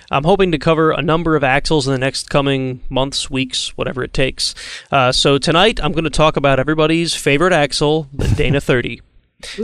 I'm 0.10 0.24
hoping 0.24 0.52
to 0.52 0.60
cover 0.60 0.92
a 0.92 1.02
number 1.02 1.36
of 1.36 1.44
axles 1.44 1.88
in 1.88 1.94
the 1.94 2.00
next 2.00 2.30
coming 2.30 2.82
months, 2.90 3.30
weeks, 3.30 3.76
whatever 3.78 4.04
it 4.04 4.14
takes. 4.14 4.54
Uh, 4.92 5.12
so 5.12 5.38
tonight 5.38 5.80
I'm 5.84 5.92
going 5.92 6.04
to 6.04 6.10
talk 6.10 6.38
about 6.38 6.60
everybody's 6.60 7.16
favorite 7.16 7.54
axle, 7.54 8.08
the 8.14 8.28
Dana 8.36 8.62
30. 8.62 9.02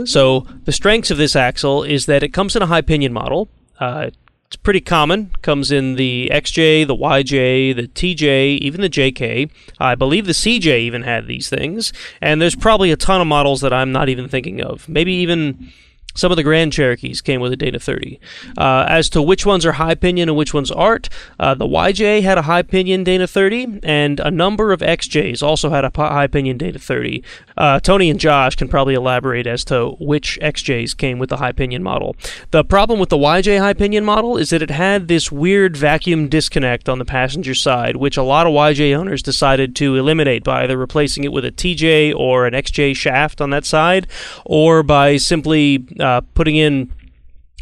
So 0.04 0.40
the 0.64 0.72
strengths 0.72 1.10
of 1.10 1.18
this 1.18 1.36
axle 1.36 1.84
is 1.84 2.06
that 2.06 2.22
it 2.22 2.32
comes 2.32 2.56
in 2.56 2.62
a 2.62 2.66
high 2.66 2.80
pinion 2.80 3.12
model. 3.12 3.48
Uh, 3.78 4.10
it's 4.48 4.56
pretty 4.56 4.80
common. 4.80 5.30
Comes 5.42 5.70
in 5.70 5.96
the 5.96 6.30
XJ, 6.32 6.86
the 6.86 6.96
YJ, 6.96 7.76
the 7.76 7.86
TJ, 7.86 8.58
even 8.58 8.80
the 8.80 8.88
JK. 8.88 9.50
I 9.78 9.94
believe 9.94 10.24
the 10.24 10.32
CJ 10.32 10.80
even 10.80 11.02
had 11.02 11.26
these 11.26 11.50
things. 11.50 11.92
And 12.22 12.40
there's 12.40 12.56
probably 12.56 12.90
a 12.90 12.96
ton 12.96 13.20
of 13.20 13.26
models 13.26 13.60
that 13.60 13.74
I'm 13.74 13.92
not 13.92 14.08
even 14.08 14.26
thinking 14.26 14.62
of. 14.62 14.88
Maybe 14.88 15.12
even 15.12 15.70
Some 16.14 16.32
of 16.32 16.36
the 16.36 16.42
Grand 16.42 16.72
Cherokees 16.72 17.20
came 17.20 17.40
with 17.40 17.52
a 17.52 17.56
Dana 17.56 17.78
30. 17.78 18.18
Uh, 18.56 18.84
as 18.88 19.08
to 19.10 19.22
which 19.22 19.46
ones 19.46 19.64
are 19.64 19.72
high 19.72 19.94
pinion 19.94 20.28
and 20.28 20.36
which 20.36 20.52
ones 20.52 20.70
aren't, 20.70 21.08
uh, 21.38 21.54
the 21.54 21.66
YJ 21.66 22.22
had 22.22 22.36
a 22.36 22.42
high 22.42 22.62
pinion 22.62 23.04
Dana 23.04 23.26
30, 23.26 23.80
and 23.84 24.18
a 24.18 24.30
number 24.30 24.72
of 24.72 24.80
XJs 24.80 25.44
also 25.44 25.70
had 25.70 25.84
a 25.84 25.92
high 25.94 26.26
pinion 26.26 26.58
Dana 26.58 26.78
30. 26.78 27.22
Uh, 27.56 27.78
Tony 27.78 28.10
and 28.10 28.18
Josh 28.18 28.56
can 28.56 28.66
probably 28.68 28.94
elaborate 28.94 29.46
as 29.46 29.64
to 29.66 29.90
which 30.00 30.38
XJs 30.42 30.96
came 30.96 31.18
with 31.18 31.28
the 31.28 31.36
high 31.36 31.52
pinion 31.52 31.82
model. 31.82 32.16
The 32.50 32.64
problem 32.64 32.98
with 32.98 33.10
the 33.10 33.16
YJ 33.16 33.60
high 33.60 33.74
pinion 33.74 34.04
model 34.04 34.36
is 34.36 34.50
that 34.50 34.62
it 34.62 34.70
had 34.70 35.06
this 35.06 35.30
weird 35.30 35.76
vacuum 35.76 36.28
disconnect 36.28 36.88
on 36.88 36.98
the 36.98 37.04
passenger 37.04 37.54
side, 37.54 37.96
which 37.96 38.16
a 38.16 38.22
lot 38.22 38.46
of 38.46 38.52
YJ 38.52 38.96
owners 38.96 39.22
decided 39.22 39.76
to 39.76 39.94
eliminate 39.94 40.42
by 40.42 40.64
either 40.64 40.76
replacing 40.76 41.24
it 41.24 41.32
with 41.32 41.44
a 41.44 41.52
TJ 41.52 42.14
or 42.14 42.46
an 42.46 42.54
XJ 42.54 42.96
shaft 42.96 43.40
on 43.40 43.50
that 43.50 43.64
side, 43.64 44.08
or 44.44 44.82
by 44.82 45.16
simply 45.16 45.86
uh, 46.08 46.20
putting 46.34 46.56
in 46.56 46.92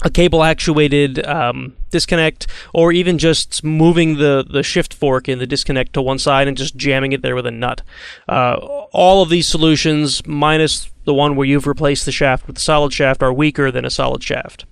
a 0.04 0.10
cable 0.10 0.42
actuated 0.42 1.24
um, 1.26 1.74
disconnect 1.90 2.46
or 2.74 2.92
even 2.92 3.16
just 3.16 3.64
moving 3.64 4.18
the, 4.18 4.44
the 4.48 4.62
shift 4.62 4.92
fork 4.92 5.28
in 5.28 5.38
the 5.38 5.46
disconnect 5.46 5.94
to 5.94 6.02
one 6.02 6.18
side 6.18 6.46
and 6.46 6.56
just 6.56 6.76
jamming 6.76 7.12
it 7.12 7.22
there 7.22 7.34
with 7.34 7.46
a 7.46 7.50
nut. 7.50 7.80
Uh, 8.28 8.56
all 8.92 9.22
of 9.22 9.30
these 9.30 9.48
solutions, 9.48 10.26
minus 10.26 10.90
the 11.04 11.14
one 11.14 11.34
where 11.34 11.46
you've 11.46 11.66
replaced 11.66 12.04
the 12.04 12.12
shaft 12.12 12.46
with 12.46 12.58
a 12.58 12.60
solid 12.60 12.92
shaft, 12.92 13.22
are 13.22 13.32
weaker 13.32 13.70
than 13.70 13.84
a 13.86 13.90
solid 13.90 14.22
shaft. 14.22 14.66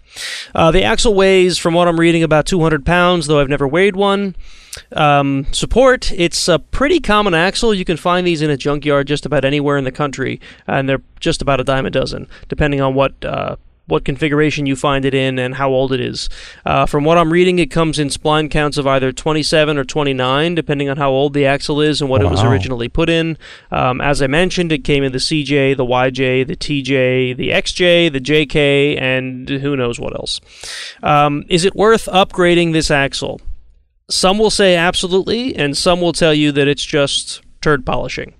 Uh, 0.54 0.70
the 0.70 0.82
axle 0.82 1.14
weighs, 1.14 1.56
from 1.56 1.74
what 1.74 1.88
I'm 1.88 1.98
reading, 1.98 2.22
about 2.22 2.46
200 2.46 2.84
pounds, 2.84 3.26
though 3.26 3.40
I've 3.40 3.48
never 3.48 3.66
weighed 3.66 3.96
one. 3.96 4.36
Um, 4.92 5.46
support, 5.52 6.12
it's 6.12 6.48
a 6.48 6.58
pretty 6.58 7.00
common 7.00 7.32
axle. 7.32 7.72
You 7.72 7.84
can 7.84 7.96
find 7.96 8.26
these 8.26 8.42
in 8.42 8.50
a 8.50 8.56
junkyard 8.56 9.06
just 9.06 9.24
about 9.24 9.44
anywhere 9.44 9.76
in 9.76 9.84
the 9.84 9.92
country, 9.92 10.40
and 10.66 10.88
they're 10.88 11.02
just 11.18 11.40
about 11.40 11.60
a 11.60 11.64
dime 11.64 11.86
a 11.86 11.90
dozen, 11.90 12.28
depending 12.48 12.80
on 12.80 12.94
what 12.94 13.24
uh, 13.24 13.56
what 13.86 14.04
configuration 14.04 14.66
you 14.66 14.76
find 14.76 15.04
it 15.04 15.14
in 15.14 15.38
and 15.38 15.56
how 15.56 15.70
old 15.70 15.92
it 15.92 16.00
is. 16.00 16.28
Uh, 16.64 16.86
from 16.86 17.04
what 17.04 17.18
I'm 17.18 17.32
reading, 17.32 17.58
it 17.58 17.70
comes 17.70 17.98
in 17.98 18.08
spline 18.08 18.50
counts 18.50 18.78
of 18.78 18.86
either 18.86 19.12
27 19.12 19.76
or 19.76 19.84
29, 19.84 20.54
depending 20.54 20.88
on 20.88 20.96
how 20.96 21.10
old 21.10 21.34
the 21.34 21.46
axle 21.46 21.80
is 21.80 22.00
and 22.00 22.08
what 22.08 22.22
wow. 22.22 22.28
it 22.28 22.30
was 22.30 22.42
originally 22.42 22.88
put 22.88 23.10
in. 23.10 23.36
Um, 23.70 24.00
as 24.00 24.22
I 24.22 24.26
mentioned, 24.26 24.72
it 24.72 24.84
came 24.84 25.04
in 25.04 25.12
the 25.12 25.18
CJ, 25.18 25.76
the 25.76 25.84
YJ, 25.84 26.46
the 26.46 26.56
TJ, 26.56 27.36
the 27.36 27.50
XJ, 27.50 28.12
the 28.12 28.20
JK, 28.20 29.00
and 29.00 29.48
who 29.48 29.76
knows 29.76 30.00
what 30.00 30.14
else. 30.14 30.40
Um, 31.02 31.44
is 31.48 31.64
it 31.64 31.74
worth 31.74 32.06
upgrading 32.06 32.72
this 32.72 32.90
axle? 32.90 33.40
Some 34.08 34.38
will 34.38 34.50
say 34.50 34.76
absolutely, 34.76 35.56
and 35.56 35.76
some 35.76 36.00
will 36.00 36.12
tell 36.12 36.34
you 36.34 36.52
that 36.52 36.68
it's 36.68 36.84
just 36.84 37.43
turd 37.64 37.86
polishing. 37.86 38.34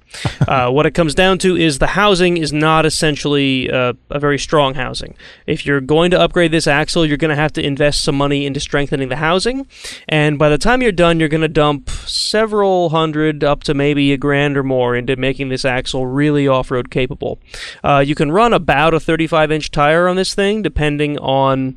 uh, 0.46 0.70
what 0.76 0.84
it 0.84 0.90
comes 0.90 1.14
down 1.14 1.38
to 1.38 1.56
is 1.56 1.78
the 1.78 1.86
housing 1.88 2.36
is 2.36 2.52
not 2.52 2.84
essentially 2.84 3.70
uh, 3.70 3.94
a 4.10 4.18
very 4.18 4.38
strong 4.38 4.74
housing. 4.74 5.14
If 5.46 5.64
you're 5.64 5.80
going 5.80 6.10
to 6.10 6.20
upgrade 6.20 6.52
this 6.52 6.66
axle, 6.66 7.06
you're 7.06 7.16
going 7.16 7.30
to 7.30 7.42
have 7.42 7.54
to 7.54 7.64
invest 7.64 8.04
some 8.04 8.16
money 8.16 8.44
into 8.44 8.60
strengthening 8.60 9.08
the 9.08 9.16
housing, 9.16 9.66
and 10.08 10.38
by 10.38 10.50
the 10.50 10.58
time 10.58 10.82
you're 10.82 10.92
done, 10.92 11.18
you're 11.18 11.30
going 11.30 11.40
to 11.40 11.48
dump 11.48 11.88
several 11.88 12.90
hundred 12.90 13.42
up 13.42 13.64
to 13.64 13.72
maybe 13.72 14.12
a 14.12 14.18
grand 14.18 14.58
or 14.58 14.62
more 14.62 14.94
into 14.94 15.16
making 15.16 15.48
this 15.48 15.64
axle 15.64 16.06
really 16.06 16.46
off-road 16.46 16.90
capable. 16.90 17.38
Uh, 17.82 18.04
you 18.06 18.14
can 18.14 18.30
run 18.30 18.52
about 18.52 18.92
a 18.92 19.00
35 19.00 19.50
inch 19.50 19.70
tire 19.70 20.06
on 20.06 20.16
this 20.16 20.34
thing, 20.34 20.60
depending 20.60 21.18
on 21.18 21.76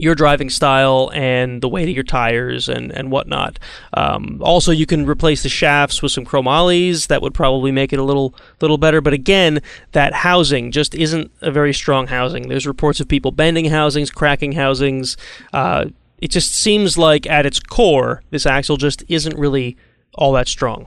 your 0.00 0.14
driving 0.14 0.48
style 0.48 1.10
and 1.14 1.60
the 1.60 1.68
weight 1.68 1.88
of 1.88 1.94
your 1.94 2.04
tires 2.04 2.68
and, 2.68 2.90
and 2.92 3.10
whatnot. 3.10 3.58
Um, 3.94 4.40
also, 4.40 4.72
you 4.72 4.86
can 4.86 5.06
replace 5.06 5.42
the 5.42 5.48
shafts 5.48 6.02
with 6.02 6.12
some 6.12 6.24
chromolyes. 6.24 7.08
That 7.08 7.22
would 7.22 7.34
probably 7.34 7.70
make 7.70 7.92
it 7.92 7.98
a 7.98 8.02
little 8.02 8.34
little 8.60 8.78
better. 8.78 9.00
But 9.00 9.12
again, 9.12 9.60
that 9.92 10.12
housing 10.14 10.72
just 10.72 10.94
isn't 10.94 11.30
a 11.42 11.50
very 11.50 11.74
strong 11.74 12.06
housing. 12.06 12.48
There's 12.48 12.66
reports 12.66 13.00
of 13.00 13.08
people 13.08 13.30
bending 13.30 13.66
housings, 13.66 14.10
cracking 14.10 14.52
housings. 14.52 15.16
Uh, 15.52 15.86
it 16.18 16.30
just 16.30 16.54
seems 16.54 16.98
like 16.98 17.26
at 17.26 17.46
its 17.46 17.60
core, 17.60 18.22
this 18.30 18.46
axle 18.46 18.76
just 18.76 19.04
isn't 19.08 19.38
really 19.38 19.76
all 20.14 20.32
that 20.32 20.48
strong. 20.48 20.86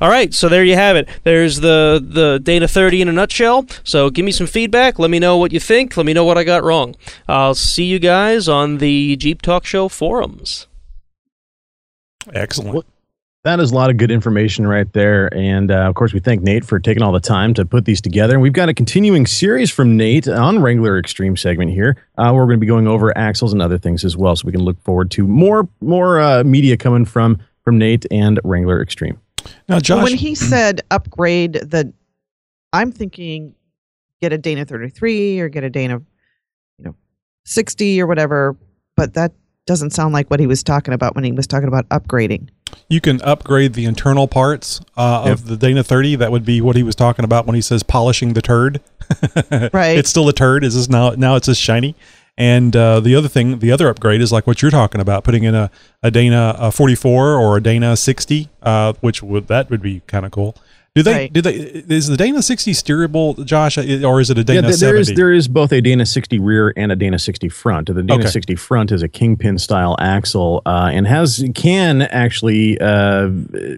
All 0.00 0.08
right, 0.08 0.32
so 0.32 0.48
there 0.48 0.64
you 0.64 0.76
have 0.76 0.96
it. 0.96 1.08
There's 1.24 1.60
the 1.60 2.04
the 2.04 2.40
Dana 2.42 2.68
30 2.68 3.02
in 3.02 3.08
a 3.08 3.12
nutshell. 3.12 3.66
So 3.84 4.10
give 4.10 4.24
me 4.24 4.32
some 4.32 4.46
feedback. 4.46 4.98
Let 4.98 5.10
me 5.10 5.18
know 5.18 5.36
what 5.36 5.52
you 5.52 5.60
think. 5.60 5.96
Let 5.96 6.06
me 6.06 6.12
know 6.12 6.24
what 6.24 6.38
I 6.38 6.44
got 6.44 6.64
wrong. 6.64 6.94
I'll 7.28 7.54
see 7.54 7.84
you 7.84 7.98
guys 7.98 8.48
on 8.48 8.78
the 8.78 9.16
Jeep 9.16 9.42
Talk 9.42 9.64
Show 9.64 9.88
forums. 9.88 10.66
Excellent. 12.32 12.74
Well, 12.74 12.84
that 13.44 13.58
is 13.58 13.72
a 13.72 13.74
lot 13.74 13.90
of 13.90 13.96
good 13.96 14.12
information 14.12 14.66
right 14.66 14.90
there. 14.92 15.32
And 15.34 15.72
uh, 15.72 15.88
of 15.88 15.96
course, 15.96 16.12
we 16.12 16.20
thank 16.20 16.42
Nate 16.42 16.64
for 16.64 16.78
taking 16.78 17.02
all 17.02 17.10
the 17.10 17.18
time 17.18 17.54
to 17.54 17.64
put 17.64 17.84
these 17.84 18.00
together. 18.00 18.34
And 18.34 18.42
we've 18.42 18.52
got 18.52 18.68
a 18.68 18.74
continuing 18.74 19.26
series 19.26 19.70
from 19.70 19.96
Nate 19.96 20.28
on 20.28 20.62
Wrangler 20.62 20.96
Extreme 20.96 21.36
segment 21.36 21.72
here. 21.72 21.96
Uh, 22.16 22.30
we're 22.32 22.44
going 22.44 22.58
to 22.58 22.60
be 22.60 22.66
going 22.66 22.86
over 22.86 23.16
axles 23.18 23.52
and 23.52 23.60
other 23.60 23.78
things 23.78 24.04
as 24.04 24.16
well. 24.16 24.36
So 24.36 24.46
we 24.46 24.52
can 24.52 24.62
look 24.62 24.80
forward 24.82 25.10
to 25.12 25.26
more 25.26 25.68
more 25.80 26.20
uh, 26.20 26.44
media 26.44 26.76
coming 26.76 27.04
from 27.04 27.40
from 27.64 27.78
Nate 27.78 28.06
and 28.12 28.38
Wrangler 28.44 28.80
Extreme. 28.80 29.20
Now, 29.68 29.80
Josh, 29.80 30.04
when 30.04 30.16
he 30.16 30.34
said 30.34 30.82
upgrade 30.90 31.54
the, 31.54 31.92
I'm 32.72 32.92
thinking 32.92 33.54
get 34.20 34.32
a 34.32 34.38
Dana 34.38 34.64
33 34.64 35.40
or 35.40 35.48
get 35.48 35.64
a 35.64 35.70
Dana, 35.70 36.00
you 36.78 36.84
know, 36.84 36.94
60 37.44 38.00
or 38.00 38.06
whatever. 38.06 38.56
But 38.96 39.14
that 39.14 39.32
doesn't 39.66 39.90
sound 39.90 40.12
like 40.14 40.30
what 40.30 40.40
he 40.40 40.46
was 40.46 40.62
talking 40.62 40.94
about 40.94 41.14
when 41.14 41.24
he 41.24 41.32
was 41.32 41.46
talking 41.46 41.68
about 41.68 41.88
upgrading. 41.88 42.48
You 42.88 43.00
can 43.00 43.20
upgrade 43.22 43.74
the 43.74 43.84
internal 43.84 44.26
parts 44.26 44.80
uh, 44.96 45.24
yep. 45.26 45.34
of 45.34 45.46
the 45.46 45.56
Dana 45.56 45.82
30. 45.82 46.16
That 46.16 46.32
would 46.32 46.44
be 46.44 46.60
what 46.60 46.76
he 46.76 46.82
was 46.82 46.94
talking 46.94 47.24
about 47.24 47.46
when 47.46 47.54
he 47.54 47.60
says 47.60 47.82
polishing 47.82 48.32
the 48.32 48.42
turd. 48.42 48.80
right. 49.72 49.98
It's 49.98 50.08
still 50.08 50.28
a 50.28 50.32
turd. 50.32 50.64
Is 50.64 50.74
this 50.74 50.88
now? 50.88 51.10
Now 51.10 51.36
it's 51.36 51.46
just 51.46 51.60
shiny. 51.60 51.94
And 52.38 52.74
uh, 52.74 53.00
the 53.00 53.14
other 53.14 53.28
thing, 53.28 53.58
the 53.58 53.70
other 53.72 53.88
upgrade 53.88 54.20
is 54.20 54.32
like 54.32 54.46
what 54.46 54.62
you're 54.62 54.70
talking 54.70 55.00
about, 55.00 55.22
putting 55.22 55.44
in 55.44 55.54
a, 55.54 55.70
a 56.02 56.10
Dana 56.10 56.54
a 56.58 56.72
44 56.72 57.34
or 57.34 57.58
a 57.58 57.62
Dana 57.62 57.96
60, 57.96 58.48
uh, 58.62 58.94
which 59.00 59.22
would 59.22 59.48
that 59.48 59.68
would 59.68 59.82
be 59.82 60.00
kind 60.06 60.24
of 60.24 60.32
cool. 60.32 60.56
Do 60.94 61.02
they? 61.02 61.12
Right. 61.12 61.32
Do 61.32 61.40
they? 61.40 61.54
Is 61.54 62.08
the 62.08 62.18
Dana 62.18 62.42
60 62.42 62.72
steerable, 62.72 63.42
Josh, 63.46 63.78
or 63.78 64.20
is 64.20 64.28
it 64.28 64.36
a 64.36 64.44
Dana 64.44 64.56
yeah, 64.56 64.68
there 64.68 64.72
70? 64.72 65.00
Is, 65.00 65.16
there 65.16 65.32
is 65.32 65.48
both 65.48 65.72
a 65.72 65.80
Dana 65.80 66.04
60 66.04 66.38
rear 66.38 66.74
and 66.76 66.92
a 66.92 66.96
Dana 66.96 67.18
60 67.18 67.48
front. 67.48 67.86
The 67.86 68.02
Dana 68.02 68.20
okay. 68.20 68.28
60 68.28 68.56
front 68.56 68.92
is 68.92 69.02
a 69.02 69.08
kingpin 69.08 69.58
style 69.58 69.96
axle 69.98 70.60
uh, 70.66 70.90
and 70.92 71.06
has 71.06 71.42
can 71.54 72.02
actually 72.02 72.78
uh, 72.78 73.30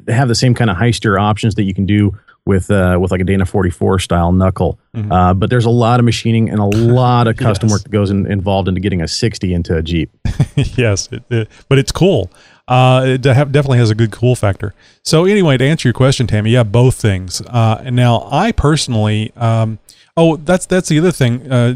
have 0.09 0.27
the 0.27 0.35
same 0.35 0.55
kind 0.55 0.71
of 0.71 0.77
high 0.77 0.91
steer 0.91 1.17
options 1.17 1.55
that 1.55 1.63
you 1.63 1.75
can 1.75 1.87
do 1.87 2.19
with 2.47 2.71
uh, 2.71 2.99
with 3.01 3.11
like 3.11 3.21
a 3.21 3.25
Dana 3.25 3.47
44 3.47 3.99
style 3.99 4.33
knuckle. 4.33 4.79
Mm-hmm. 4.95 5.11
Uh, 5.11 5.35
but 5.35 5.51
there's 5.51 5.65
a 5.65 5.71
lot 5.71 6.01
of 6.01 6.05
machining 6.05 6.51
and 6.51 6.61
a 6.61 6.65
lot 6.77 7.27
of 7.27 7.37
custom 7.37 7.69
yes. 7.69 7.75
work 7.75 7.83
that 7.85 7.93
goes 7.93 8.11
in, 8.11 8.31
involved 8.31 8.69
into 8.69 8.81
getting 8.81 9.03
a 9.03 9.09
60 9.09 9.55
into 9.55 9.77
a 9.77 9.83
Jeep. 9.83 10.11
yes, 10.57 11.09
it, 11.11 11.23
it, 11.31 11.49
but 11.69 11.79
it's 11.79 11.93
cool. 11.93 12.31
Uh, 12.67 13.03
it 13.07 13.21
definitely 13.21 13.79
has 13.79 13.91
a 13.91 13.95
good 13.95 14.11
cool 14.11 14.35
factor. 14.35 14.75
So 15.03 15.27
anyway, 15.27 15.59
to 15.59 15.65
answer 15.65 15.89
your 15.89 15.95
question, 15.95 16.27
Tammy, 16.27 16.51
yeah, 16.51 16.63
both 16.63 16.95
things. 16.95 17.43
Uh, 17.43 17.83
and 17.85 17.95
now 17.95 18.27
I 18.31 18.53
personally, 18.53 19.33
um, 19.37 19.79
oh, 20.17 20.37
that's 20.37 20.67
that's 20.67 20.89
the 20.89 20.99
other 20.99 21.13
thing. 21.13 21.51
Uh, 21.51 21.75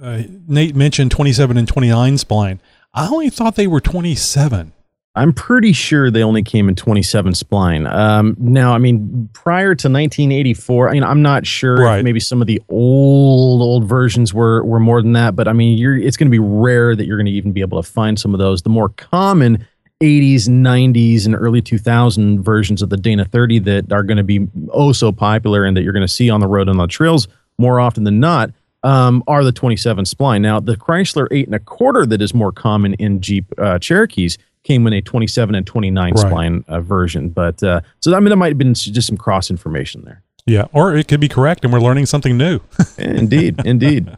uh 0.00 0.22
Nate 0.46 0.76
mentioned 0.76 1.10
27 1.10 1.56
and 1.56 1.66
29 1.66 2.14
spline. 2.14 2.60
I 2.94 3.08
only 3.08 3.30
thought 3.30 3.56
they 3.56 3.66
were 3.66 3.80
27. 3.80 4.72
I'm 5.18 5.32
pretty 5.32 5.72
sure 5.72 6.10
they 6.10 6.22
only 6.22 6.42
came 6.42 6.68
in 6.68 6.76
27 6.76 7.32
spline. 7.32 7.92
Um, 7.92 8.36
now, 8.38 8.72
I 8.72 8.78
mean, 8.78 9.28
prior 9.32 9.74
to 9.74 9.88
1984, 9.88 10.88
I 10.88 10.92
mean, 10.92 11.02
I'm 11.02 11.22
not 11.22 11.44
sure 11.44 11.76
right. 11.76 12.04
maybe 12.04 12.20
some 12.20 12.40
of 12.40 12.46
the 12.46 12.62
old 12.68 13.60
old 13.60 13.84
versions 13.84 14.32
were 14.32 14.64
were 14.64 14.78
more 14.78 15.02
than 15.02 15.14
that, 15.14 15.34
but 15.34 15.48
I 15.48 15.52
mean, 15.52 15.76
you're 15.76 15.96
it's 15.96 16.16
going 16.16 16.28
to 16.28 16.30
be 16.30 16.38
rare 16.38 16.94
that 16.94 17.06
you're 17.06 17.16
going 17.16 17.26
to 17.26 17.32
even 17.32 17.52
be 17.52 17.60
able 17.60 17.82
to 17.82 17.88
find 17.88 18.18
some 18.18 18.32
of 18.32 18.38
those. 18.38 18.62
The 18.62 18.70
more 18.70 18.90
common 18.90 19.66
80s, 20.00 20.42
90s, 20.48 21.26
and 21.26 21.34
early 21.34 21.60
2000 21.60 22.42
versions 22.42 22.82
of 22.82 22.90
the 22.90 22.96
Dana 22.96 23.24
30 23.24 23.58
that 23.60 23.92
are 23.92 24.04
going 24.04 24.18
to 24.18 24.22
be 24.22 24.46
oh 24.72 24.92
so 24.92 25.10
popular 25.10 25.64
and 25.64 25.76
that 25.76 25.82
you're 25.82 25.92
going 25.92 26.06
to 26.06 26.12
see 26.12 26.30
on 26.30 26.40
the 26.40 26.46
road 26.46 26.68
and 26.68 26.78
on 26.80 26.86
the 26.86 26.92
trails 26.92 27.26
more 27.58 27.80
often 27.80 28.04
than 28.04 28.20
not 28.20 28.50
um, 28.84 29.24
are 29.26 29.42
the 29.42 29.52
27 29.52 30.04
spline. 30.04 30.40
Now, 30.40 30.60
the 30.60 30.76
Chrysler 30.76 31.26
8 31.30 31.46
and 31.46 31.54
a 31.54 31.58
quarter 31.58 32.06
that 32.06 32.22
is 32.22 32.32
more 32.32 32.52
common 32.52 32.94
in 32.94 33.20
Jeep 33.20 33.52
uh, 33.58 33.78
Cherokees 33.80 34.38
came 34.62 34.86
in 34.86 34.92
a 34.92 35.00
27 35.00 35.54
and 35.54 35.66
29 35.66 36.12
right. 36.12 36.26
spline 36.26 36.64
uh, 36.68 36.80
version. 36.80 37.28
But 37.30 37.62
uh, 37.62 37.80
so 38.00 38.14
I 38.14 38.20
mean, 38.20 38.30
that 38.30 38.36
might 38.36 38.48
have 38.48 38.58
been 38.58 38.74
just 38.74 39.06
some 39.06 39.16
cross 39.16 39.50
information 39.50 40.04
there. 40.04 40.22
Yeah, 40.46 40.66
or 40.72 40.96
it 40.96 41.08
could 41.08 41.20
be 41.20 41.28
correct, 41.28 41.64
and 41.64 41.72
we're 41.72 41.80
learning 41.80 42.06
something 42.06 42.36
new. 42.36 42.60
indeed, 42.98 43.60
indeed. 43.66 44.16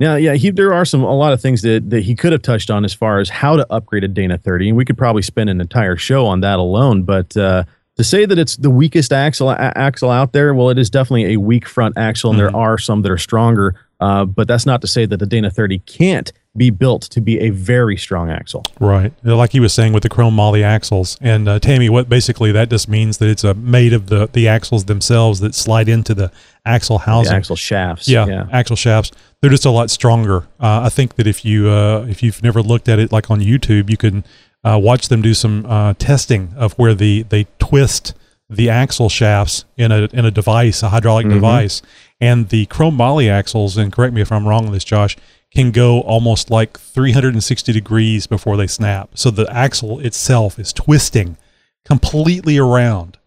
Now, 0.00 0.16
yeah, 0.16 0.34
he, 0.34 0.50
there 0.50 0.72
are 0.72 0.86
some 0.86 1.02
a 1.02 1.14
lot 1.14 1.34
of 1.34 1.42
things 1.42 1.60
that, 1.62 1.90
that 1.90 2.02
he 2.04 2.16
could 2.16 2.32
have 2.32 2.40
touched 2.40 2.70
on 2.70 2.86
as 2.86 2.94
far 2.94 3.20
as 3.20 3.28
how 3.28 3.56
to 3.56 3.66
upgrade 3.70 4.02
a 4.02 4.08
Dana 4.08 4.38
30, 4.38 4.70
and 4.70 4.76
we 4.76 4.84
could 4.86 4.96
probably 4.96 5.22
spend 5.22 5.50
an 5.50 5.60
entire 5.60 5.96
show 5.96 6.26
on 6.26 6.40
that 6.40 6.58
alone. 6.58 7.02
But 7.02 7.36
uh, 7.36 7.64
to 7.96 8.02
say 8.02 8.24
that 8.24 8.38
it's 8.38 8.56
the 8.56 8.70
weakest 8.70 9.12
axle 9.12 9.50
a- 9.50 9.56
axle 9.58 10.10
out 10.10 10.32
there, 10.32 10.54
well, 10.54 10.70
it 10.70 10.78
is 10.78 10.88
definitely 10.88 11.34
a 11.34 11.36
weak 11.36 11.68
front 11.68 11.98
axle, 11.98 12.30
and 12.30 12.40
mm-hmm. 12.40 12.52
there 12.52 12.56
are 12.56 12.78
some 12.78 13.02
that 13.02 13.12
are 13.12 13.18
stronger. 13.18 13.78
Uh, 14.00 14.24
but 14.24 14.48
that's 14.48 14.64
not 14.64 14.80
to 14.80 14.86
say 14.86 15.04
that 15.04 15.18
the 15.18 15.26
Dana 15.26 15.50
30 15.50 15.80
can't 15.80 16.32
be 16.56 16.70
built 16.70 17.02
to 17.02 17.20
be 17.20 17.38
a 17.38 17.50
very 17.50 17.96
strong 17.96 18.28
axle. 18.30 18.64
Right, 18.80 19.12
like 19.22 19.52
he 19.52 19.60
was 19.60 19.72
saying 19.72 19.92
with 19.92 20.02
the 20.02 20.08
chrome 20.08 20.34
moly 20.34 20.64
axles, 20.64 21.16
and 21.20 21.48
uh, 21.48 21.58
Tammy, 21.60 21.88
what 21.88 22.08
basically 22.08 22.50
that 22.52 22.70
just 22.70 22.88
means 22.88 23.18
that 23.18 23.28
it's 23.28 23.44
a 23.44 23.54
made 23.54 23.92
of 23.92 24.08
the 24.08 24.28
the 24.32 24.48
axles 24.48 24.86
themselves 24.86 25.40
that 25.40 25.54
slide 25.54 25.88
into 25.88 26.14
the 26.14 26.32
axle 26.64 26.98
housing, 26.98 27.32
the 27.32 27.36
axle 27.36 27.56
shafts. 27.56 28.08
Yeah, 28.08 28.26
yeah, 28.26 28.48
axle 28.50 28.76
shafts. 28.76 29.12
They're 29.40 29.50
just 29.50 29.64
a 29.64 29.70
lot 29.70 29.90
stronger. 29.90 30.48
Uh, 30.58 30.82
I 30.84 30.88
think 30.88 31.14
that 31.16 31.26
if 31.26 31.44
you 31.44 31.68
uh, 31.68 32.06
if 32.08 32.22
you've 32.22 32.42
never 32.42 32.62
looked 32.62 32.88
at 32.88 32.98
it 32.98 33.12
like 33.12 33.30
on 33.30 33.40
YouTube, 33.40 33.88
you 33.88 33.96
can 33.96 34.24
uh, 34.64 34.78
watch 34.82 35.08
them 35.08 35.22
do 35.22 35.34
some 35.34 35.64
uh, 35.66 35.94
testing 35.98 36.52
of 36.56 36.72
where 36.74 36.94
the 36.94 37.22
they 37.24 37.46
twist 37.58 38.14
the 38.48 38.68
axle 38.68 39.08
shafts 39.08 39.64
in 39.76 39.92
a 39.92 40.08
in 40.12 40.24
a 40.24 40.32
device, 40.32 40.82
a 40.82 40.88
hydraulic 40.88 41.26
mm-hmm. 41.26 41.36
device, 41.36 41.80
and 42.20 42.48
the 42.48 42.66
chrome 42.66 42.96
moly 42.96 43.30
axles. 43.30 43.76
And 43.76 43.92
correct 43.92 44.14
me 44.14 44.20
if 44.20 44.32
I'm 44.32 44.48
wrong 44.48 44.66
on 44.66 44.72
this, 44.72 44.84
Josh 44.84 45.16
can 45.54 45.70
go 45.70 46.00
almost 46.02 46.50
like 46.50 46.78
360 46.78 47.72
degrees 47.72 48.26
before 48.26 48.56
they 48.56 48.66
snap. 48.66 49.10
So 49.14 49.30
the 49.30 49.50
axle 49.52 49.98
itself 50.00 50.58
is 50.58 50.72
twisting 50.72 51.36
completely 51.84 52.58
around. 52.58 53.18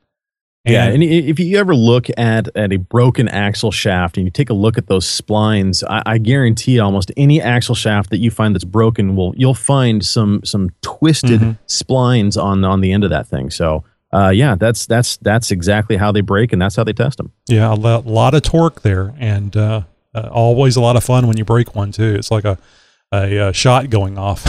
And 0.66 0.74
yeah, 0.74 0.86
and 0.86 1.04
if 1.04 1.42
you 1.42 1.58
ever 1.58 1.76
look 1.76 2.08
at 2.18 2.48
at 2.56 2.72
a 2.72 2.78
broken 2.78 3.28
axle 3.28 3.70
shaft 3.70 4.16
and 4.16 4.26
you 4.26 4.32
take 4.32 4.50
a 4.50 4.54
look 4.54 4.78
at 4.78 4.88
those 4.88 5.06
splines, 5.06 5.84
I, 5.90 6.02
I 6.06 6.18
guarantee 6.20 6.80
almost 6.80 7.12
any 7.18 7.42
axle 7.42 7.76
shaft 7.76 8.12
that 8.12 8.20
you 8.20 8.32
find 8.32 8.56
that's 8.56 8.64
broken 8.64 9.18
will 9.18 9.34
you'll 9.36 9.56
find 9.56 10.06
some 10.06 10.40
some 10.46 10.70
twisted 10.82 11.42
mm-hmm. 11.42 11.52
splines 11.68 12.42
on 12.42 12.64
on 12.64 12.80
the 12.80 12.94
end 12.94 13.04
of 13.04 13.10
that 13.10 13.28
thing. 13.28 13.50
So 13.50 13.84
uh, 14.14 14.30
yeah, 14.30 14.56
that's 14.56 14.86
that's 14.86 15.18
that's 15.18 15.52
exactly 15.52 15.98
how 15.98 16.14
they 16.14 16.22
break, 16.22 16.54
and 16.54 16.62
that's 16.62 16.78
how 16.78 16.86
they 16.86 16.94
test 16.94 17.18
them. 17.18 17.34
Yeah, 17.48 17.74
a 17.74 17.76
lot 17.76 18.34
of 18.34 18.44
torque 18.44 18.84
there, 18.84 19.14
and 19.18 19.58
uh, 19.58 19.82
uh, 20.16 20.30
always 20.32 20.76
a 20.76 20.82
lot 20.82 20.96
of 20.96 21.04
fun 21.04 21.28
when 21.28 21.38
you 21.38 21.46
break 21.46 21.76
one 21.76 21.92
too. 21.92 22.16
It's 22.16 22.32
like 22.32 22.46
a 22.46 22.58
a, 23.14 23.38
a 23.50 23.54
shot 23.54 23.90
going 23.90 24.18
off. 24.18 24.46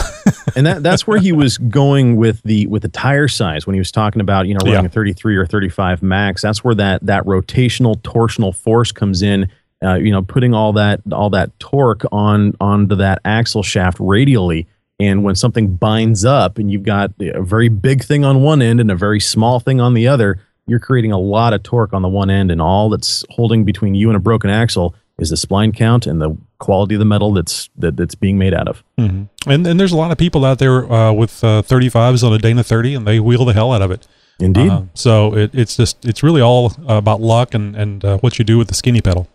and 0.55 0.65
that 0.65 0.83
that's 0.83 1.05
where 1.05 1.19
he 1.19 1.31
was 1.31 1.57
going 1.57 2.15
with 2.15 2.41
the 2.43 2.65
with 2.67 2.81
the 2.81 2.89
tire 2.89 3.27
size 3.27 3.65
when 3.67 3.73
he 3.75 3.79
was 3.79 3.91
talking 3.91 4.21
about 4.21 4.47
you 4.47 4.53
know 4.53 4.59
running 4.65 4.83
yeah. 4.83 4.87
a 4.87 4.89
33 4.89 5.35
or 5.37 5.45
35 5.45 6.01
max. 6.01 6.41
That's 6.41 6.63
where 6.63 6.75
that 6.75 7.05
that 7.05 7.23
rotational 7.25 8.01
torsional 8.01 8.55
force 8.55 8.91
comes 8.91 9.21
in. 9.21 9.49
Uh, 9.83 9.95
you 9.95 10.11
know, 10.11 10.21
putting 10.21 10.53
all 10.53 10.73
that 10.73 11.01
all 11.11 11.29
that 11.29 11.57
torque 11.59 12.03
on 12.11 12.53
onto 12.59 12.95
that 12.95 13.21
axle 13.23 13.61
shaft 13.61 13.99
radially. 13.99 14.67
And 14.97 15.23
when 15.23 15.35
something 15.35 15.75
binds 15.75 16.23
up 16.23 16.57
and 16.57 16.71
you've 16.71 16.83
got 16.83 17.11
a 17.19 17.43
very 17.43 17.67
big 17.67 18.01
thing 18.01 18.23
on 18.23 18.41
one 18.41 18.61
end 18.61 18.79
and 18.79 18.89
a 18.89 18.95
very 18.95 19.19
small 19.19 19.59
thing 19.59 19.81
on 19.81 19.93
the 19.93 20.07
other, 20.07 20.39
you're 20.67 20.79
creating 20.79 21.11
a 21.11 21.19
lot 21.19 21.53
of 21.53 21.63
torque 21.63 21.93
on 21.93 22.01
the 22.01 22.09
one 22.09 22.29
end, 22.29 22.51
and 22.51 22.61
all 22.61 22.89
that's 22.89 23.23
holding 23.29 23.65
between 23.65 23.95
you 23.95 24.09
and 24.09 24.17
a 24.17 24.19
broken 24.19 24.49
axle 24.49 24.95
is 25.17 25.29
the 25.29 25.35
spline 25.35 25.75
count 25.75 26.05
and 26.07 26.21
the 26.21 26.35
quality 26.59 26.95
of 26.95 26.99
the 26.99 27.05
metal 27.05 27.33
that's 27.33 27.69
that, 27.77 27.95
that's 27.95 28.15
being 28.15 28.37
made 28.37 28.53
out 28.53 28.67
of. 28.67 28.83
Mm-hmm. 28.97 29.49
And 29.49 29.67
and 29.67 29.79
there's 29.79 29.91
a 29.91 29.97
lot 29.97 30.11
of 30.11 30.17
people 30.17 30.43
out 30.45 30.59
there 30.59 30.91
uh, 30.91 31.13
with 31.13 31.43
uh, 31.43 31.61
35s 31.61 32.23
on 32.25 32.33
a 32.33 32.37
Dana 32.37 32.63
30, 32.63 32.95
and 32.95 33.07
they 33.07 33.19
wheel 33.19 33.45
the 33.45 33.53
hell 33.53 33.71
out 33.71 33.81
of 33.81 33.91
it. 33.91 34.07
Indeed. 34.39 34.69
Uh, 34.69 34.83
so 34.93 35.35
it, 35.35 35.51
it's 35.53 35.77
just 35.77 36.03
it's 36.05 36.21
really 36.21 36.41
all 36.41 36.73
about 36.87 37.21
luck 37.21 37.53
and 37.53 37.75
and 37.75 38.03
uh, 38.03 38.17
what 38.17 38.37
you 38.39 38.45
do 38.45 38.57
with 38.57 38.67
the 38.67 38.73
skinny 38.73 39.01
pedal. 39.01 39.27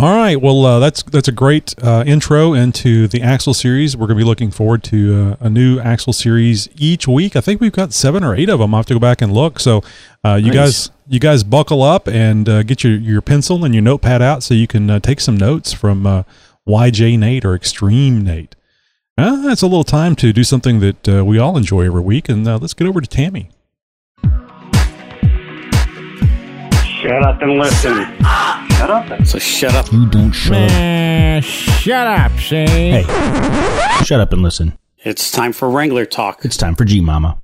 All 0.00 0.16
right. 0.16 0.40
Well, 0.40 0.64
uh, 0.64 0.78
that's 0.78 1.02
that's 1.02 1.28
a 1.28 1.32
great 1.32 1.74
uh, 1.84 2.04
intro 2.06 2.54
into 2.54 3.06
the 3.06 3.20
Axle 3.20 3.52
series. 3.52 3.98
We're 3.98 4.06
going 4.06 4.16
to 4.16 4.24
be 4.24 4.26
looking 4.26 4.50
forward 4.50 4.82
to 4.84 5.36
uh, 5.38 5.44
a 5.44 5.50
new 5.50 5.78
Axle 5.78 6.14
series 6.14 6.70
each 6.74 7.06
week. 7.06 7.36
I 7.36 7.42
think 7.42 7.60
we've 7.60 7.70
got 7.70 7.92
seven 7.92 8.24
or 8.24 8.34
eight 8.34 8.48
of 8.48 8.60
them. 8.60 8.72
I 8.72 8.78
have 8.78 8.86
to 8.86 8.94
go 8.94 8.98
back 8.98 9.20
and 9.20 9.30
look. 9.30 9.60
So, 9.60 9.82
uh, 10.24 10.36
you 10.36 10.52
nice. 10.52 10.88
guys, 10.88 10.90
you 11.06 11.20
guys, 11.20 11.44
buckle 11.44 11.82
up 11.82 12.08
and 12.08 12.48
uh, 12.48 12.62
get 12.62 12.82
your 12.82 12.94
your 12.94 13.20
pencil 13.20 13.62
and 13.62 13.74
your 13.74 13.82
notepad 13.82 14.22
out 14.22 14.42
so 14.42 14.54
you 14.54 14.66
can 14.66 14.88
uh, 14.88 15.00
take 15.00 15.20
some 15.20 15.36
notes 15.36 15.74
from 15.74 16.24
YJ 16.66 17.18
Nate 17.18 17.44
or 17.44 17.54
Extreme 17.54 18.24
Nate. 18.24 18.56
Uh, 19.18 19.48
it's 19.50 19.60
a 19.60 19.66
little 19.66 19.84
time 19.84 20.16
to 20.16 20.32
do 20.32 20.44
something 20.44 20.80
that 20.80 21.24
we 21.26 21.38
all 21.38 21.58
enjoy 21.58 21.84
every 21.84 22.00
week, 22.00 22.30
and 22.30 22.46
let's 22.46 22.72
get 22.72 22.86
over 22.86 23.02
to 23.02 23.06
Tammy. 23.06 23.50
Shut 27.02 27.22
up 27.22 27.42
and 27.42 27.58
listen. 27.58 28.59
Shut 28.80 28.90
up. 28.90 29.26
So 29.26 29.38
shut 29.38 29.74
up. 29.74 29.92
You 29.92 30.06
don't 30.08 30.32
shut 30.32 30.52
Man, 30.52 31.38
up. 31.40 31.44
Shut 31.44 32.06
up, 32.06 32.32
Shane. 32.38 33.04
Hey, 33.04 34.04
shut 34.04 34.20
up 34.20 34.32
and 34.32 34.40
listen. 34.40 34.72
It's 35.04 35.30
time 35.30 35.52
for 35.52 35.68
Wrangler 35.68 36.06
talk. 36.06 36.46
It's 36.46 36.56
time 36.56 36.74
for 36.74 36.86
G 36.86 37.02
Mama. 37.02 37.42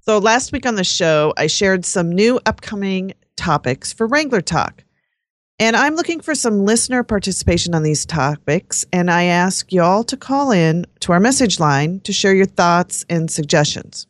So 0.00 0.18
last 0.18 0.50
week 0.50 0.66
on 0.66 0.74
the 0.74 0.82
show, 0.82 1.32
I 1.36 1.46
shared 1.46 1.84
some 1.84 2.10
new 2.10 2.40
upcoming 2.46 3.14
topics 3.36 3.92
for 3.92 4.08
Wrangler 4.08 4.40
Talk. 4.40 4.82
And 5.60 5.76
I'm 5.76 5.94
looking 5.94 6.18
for 6.18 6.34
some 6.34 6.64
listener 6.64 7.04
participation 7.04 7.72
on 7.72 7.84
these 7.84 8.04
topics. 8.04 8.84
And 8.92 9.08
I 9.08 9.26
ask 9.26 9.72
y'all 9.72 10.02
to 10.02 10.16
call 10.16 10.50
in 10.50 10.84
to 10.98 11.12
our 11.12 11.20
message 11.20 11.60
line 11.60 12.00
to 12.00 12.12
share 12.12 12.34
your 12.34 12.46
thoughts 12.46 13.04
and 13.08 13.30
suggestions. 13.30 14.08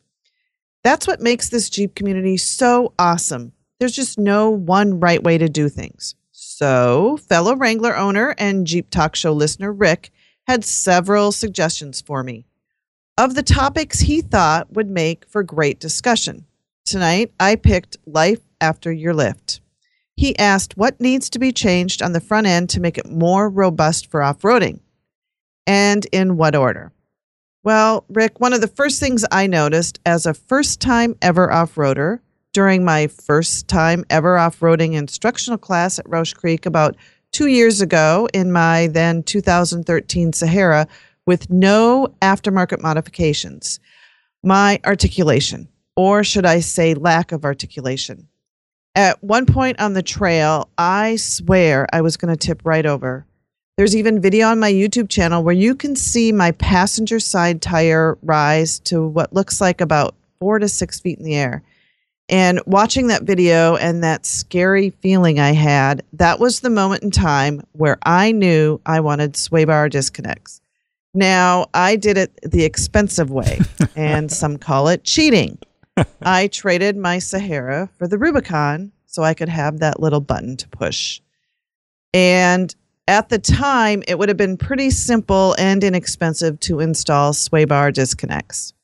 That's 0.82 1.06
what 1.06 1.20
makes 1.20 1.50
this 1.50 1.68
Jeep 1.68 1.94
community 1.94 2.38
so 2.38 2.94
awesome. 2.98 3.52
There's 3.78 3.94
just 3.94 4.18
no 4.18 4.50
one 4.50 5.00
right 5.00 5.22
way 5.22 5.38
to 5.38 5.48
do 5.48 5.68
things. 5.68 6.14
So, 6.32 7.18
fellow 7.28 7.54
Wrangler 7.54 7.96
owner 7.96 8.34
and 8.38 8.66
Jeep 8.66 8.90
Talk 8.90 9.14
Show 9.14 9.32
listener 9.32 9.72
Rick 9.72 10.10
had 10.46 10.64
several 10.64 11.32
suggestions 11.32 12.00
for 12.00 12.22
me 12.22 12.46
of 13.18 13.34
the 13.34 13.42
topics 13.42 14.00
he 14.00 14.20
thought 14.20 14.72
would 14.72 14.90
make 14.90 15.26
for 15.28 15.42
great 15.42 15.80
discussion. 15.80 16.44
Tonight, 16.84 17.32
I 17.40 17.56
picked 17.56 17.96
life 18.06 18.40
after 18.60 18.92
your 18.92 19.14
lift. 19.14 19.60
He 20.16 20.38
asked 20.38 20.76
what 20.76 21.00
needs 21.00 21.28
to 21.30 21.38
be 21.38 21.52
changed 21.52 22.02
on 22.02 22.12
the 22.12 22.20
front 22.20 22.46
end 22.46 22.70
to 22.70 22.80
make 22.80 22.98
it 22.98 23.10
more 23.10 23.48
robust 23.48 24.10
for 24.10 24.22
off 24.22 24.42
roading 24.42 24.80
and 25.66 26.06
in 26.12 26.36
what 26.36 26.54
order. 26.54 26.92
Well, 27.62 28.04
Rick, 28.08 28.38
one 28.38 28.52
of 28.52 28.60
the 28.60 28.68
first 28.68 29.00
things 29.00 29.24
I 29.30 29.46
noticed 29.46 29.98
as 30.06 30.24
a 30.24 30.34
first 30.34 30.80
time 30.80 31.16
ever 31.20 31.52
off 31.52 31.74
roader 31.74 32.20
during 32.56 32.82
my 32.82 33.06
first 33.06 33.68
time 33.68 34.02
ever 34.08 34.38
off 34.38 34.60
roading 34.60 34.94
instructional 34.94 35.58
class 35.58 35.98
at 35.98 36.08
Rausch 36.08 36.32
Creek 36.32 36.64
about 36.64 36.96
two 37.30 37.48
years 37.48 37.82
ago 37.82 38.30
in 38.32 38.50
my 38.50 38.86
then 38.86 39.22
2013 39.22 40.32
Sahara 40.32 40.88
with 41.26 41.50
no 41.50 42.14
aftermarket 42.22 42.80
modifications. 42.80 43.78
My 44.42 44.80
articulation, 44.86 45.68
or 45.96 46.24
should 46.24 46.46
I 46.46 46.60
say 46.60 46.94
lack 46.94 47.30
of 47.30 47.44
articulation. 47.44 48.26
At 48.94 49.22
one 49.22 49.44
point 49.44 49.78
on 49.78 49.92
the 49.92 50.02
trail, 50.02 50.70
I 50.78 51.16
swear 51.16 51.86
I 51.92 52.00
was 52.00 52.16
going 52.16 52.34
to 52.34 52.46
tip 52.46 52.62
right 52.64 52.86
over. 52.86 53.26
There's 53.76 53.94
even 53.94 54.22
video 54.22 54.46
on 54.46 54.58
my 54.58 54.72
YouTube 54.72 55.10
channel 55.10 55.44
where 55.44 55.54
you 55.54 55.74
can 55.74 55.94
see 55.94 56.32
my 56.32 56.52
passenger 56.52 57.20
side 57.20 57.60
tire 57.60 58.16
rise 58.22 58.78
to 58.84 59.06
what 59.06 59.34
looks 59.34 59.60
like 59.60 59.82
about 59.82 60.14
four 60.38 60.58
to 60.58 60.70
six 60.70 60.98
feet 60.98 61.18
in 61.18 61.24
the 61.26 61.34
air. 61.34 61.62
And 62.28 62.60
watching 62.66 63.06
that 63.06 63.22
video 63.22 63.76
and 63.76 64.02
that 64.02 64.26
scary 64.26 64.90
feeling 64.90 65.38
I 65.38 65.52
had, 65.52 66.02
that 66.14 66.40
was 66.40 66.60
the 66.60 66.70
moment 66.70 67.04
in 67.04 67.10
time 67.12 67.62
where 67.72 67.98
I 68.02 68.32
knew 68.32 68.80
I 68.84 69.00
wanted 69.00 69.36
sway 69.36 69.64
bar 69.64 69.88
disconnects. 69.88 70.60
Now, 71.14 71.66
I 71.72 71.96
did 71.96 72.18
it 72.18 72.38
the 72.42 72.64
expensive 72.64 73.30
way, 73.30 73.60
and 73.96 74.30
some 74.30 74.58
call 74.58 74.88
it 74.88 75.04
cheating. 75.04 75.58
I 76.22 76.48
traded 76.48 76.96
my 76.96 77.20
Sahara 77.20 77.88
for 77.96 78.08
the 78.08 78.18
Rubicon 78.18 78.92
so 79.06 79.22
I 79.22 79.32
could 79.32 79.48
have 79.48 79.78
that 79.78 80.00
little 80.00 80.20
button 80.20 80.56
to 80.58 80.68
push. 80.68 81.20
And 82.12 82.74
at 83.08 83.28
the 83.28 83.38
time, 83.38 84.02
it 84.08 84.18
would 84.18 84.28
have 84.28 84.36
been 84.36 84.56
pretty 84.56 84.90
simple 84.90 85.54
and 85.58 85.82
inexpensive 85.82 86.58
to 86.60 86.80
install 86.80 87.32
sway 87.32 87.64
bar 87.64 87.92
disconnects. 87.92 88.74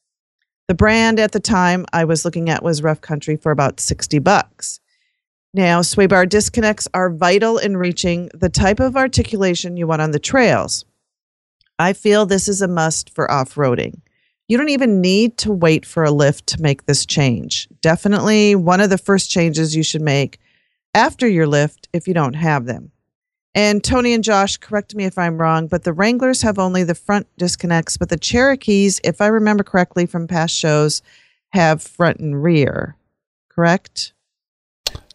The 0.73 0.77
brand 0.77 1.21
at 1.21 1.33
the 1.33 1.39
time 1.39 1.85
I 1.93 2.07
was 2.07 2.25
looking 2.25 2.49
at 2.49 2.63
was 2.63 2.83
Rough 2.83 3.03
Country 3.03 3.37
for 3.37 3.53
about 3.53 3.79
60 3.79 4.21
bucks. 4.21 4.81
Now, 5.53 5.83
sway 5.83 6.07
bar 6.07 6.25
disconnects 6.25 6.89
are 6.95 7.13
vital 7.13 7.59
in 7.59 7.77
reaching 7.77 8.31
the 8.33 8.49
type 8.49 8.81
of 8.81 8.97
articulation 8.97 9.77
you 9.77 9.87
want 9.87 10.01
on 10.01 10.13
the 10.13 10.19
trails. 10.19 10.87
I 11.79 11.93
feel 11.93 12.25
this 12.25 12.49
is 12.49 12.63
a 12.63 12.69
must 12.69 13.11
for 13.11 13.31
off 13.31 13.57
roading. 13.57 14.01
You 14.49 14.57
don't 14.57 14.71
even 14.71 15.03
need 15.03 15.37
to 15.41 15.53
wait 15.53 15.85
for 15.85 16.05
a 16.05 16.11
lift 16.11 16.47
to 16.47 16.63
make 16.63 16.87
this 16.87 17.05
change. 17.05 17.69
Definitely 17.83 18.55
one 18.55 18.81
of 18.81 18.89
the 18.89 18.97
first 18.97 19.31
changes 19.31 19.77
you 19.77 19.83
should 19.83 20.01
make 20.01 20.39
after 20.95 21.29
your 21.29 21.47
lift 21.47 21.87
if 21.93 22.09
you 22.09 22.15
don't 22.15 22.33
have 22.33 22.65
them. 22.65 22.93
And 23.55 23.85
Tony 23.85 24.15
and 24.15 24.25
Josh, 24.25 24.57
correct 24.57 24.95
me 24.95 25.05
if 25.05 25.19
I'm 25.19 25.39
wrong, 25.39 25.67
but 25.67 25.85
the 25.85 25.93
Wranglers 25.93 26.41
have 26.43 26.59
only 26.59 26.85
the 26.85 26.95
front 26.95 27.27
disconnects, 27.37 27.99
but 27.99 28.09
the 28.09 28.17
Cherokees, 28.17 28.99
if 29.05 29.21
I 29.21 29.27
remember 29.27 29.63
correctly 29.63 30.07
from 30.07 30.27
past 30.27 30.55
shows, 30.55 31.03
have 31.51 31.83
front 31.83 32.19
and 32.19 32.43
rear. 32.43 32.97
Correct? 33.51 34.15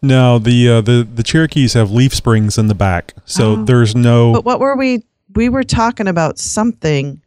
No, 0.00 0.38
the 0.38 0.68
uh, 0.68 0.80
the 0.80 1.06
the 1.12 1.24
Cherokees 1.24 1.72
have 1.74 1.90
leaf 1.90 2.14
springs 2.14 2.56
in 2.56 2.68
the 2.68 2.74
back, 2.74 3.14
so 3.24 3.52
oh. 3.52 3.64
there's 3.64 3.96
no. 3.96 4.32
But 4.32 4.44
what 4.44 4.60
were 4.60 4.76
we? 4.76 5.02
We 5.34 5.48
were 5.48 5.64
talking 5.64 6.06
about 6.06 6.38
something. 6.38 7.20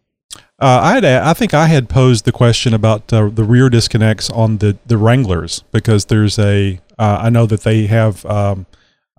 Uh, 0.59 0.79
I 0.81 0.93
had, 0.93 1.05
I 1.05 1.33
think 1.33 1.53
I 1.53 1.65
had 1.67 1.89
posed 1.89 2.23
the 2.23 2.31
question 2.31 2.73
about 2.73 3.11
uh, 3.11 3.29
the 3.29 3.43
rear 3.43 3.69
disconnects 3.69 4.29
on 4.29 4.59
the 4.59 4.77
the 4.85 4.97
Wranglers 4.97 5.63
because 5.71 6.05
there's 6.05 6.39
a. 6.39 6.79
Uh, 6.97 7.19
I 7.23 7.29
know 7.29 7.45
that 7.45 7.61
they 7.61 7.87
have 7.87 8.25
um, 8.25 8.65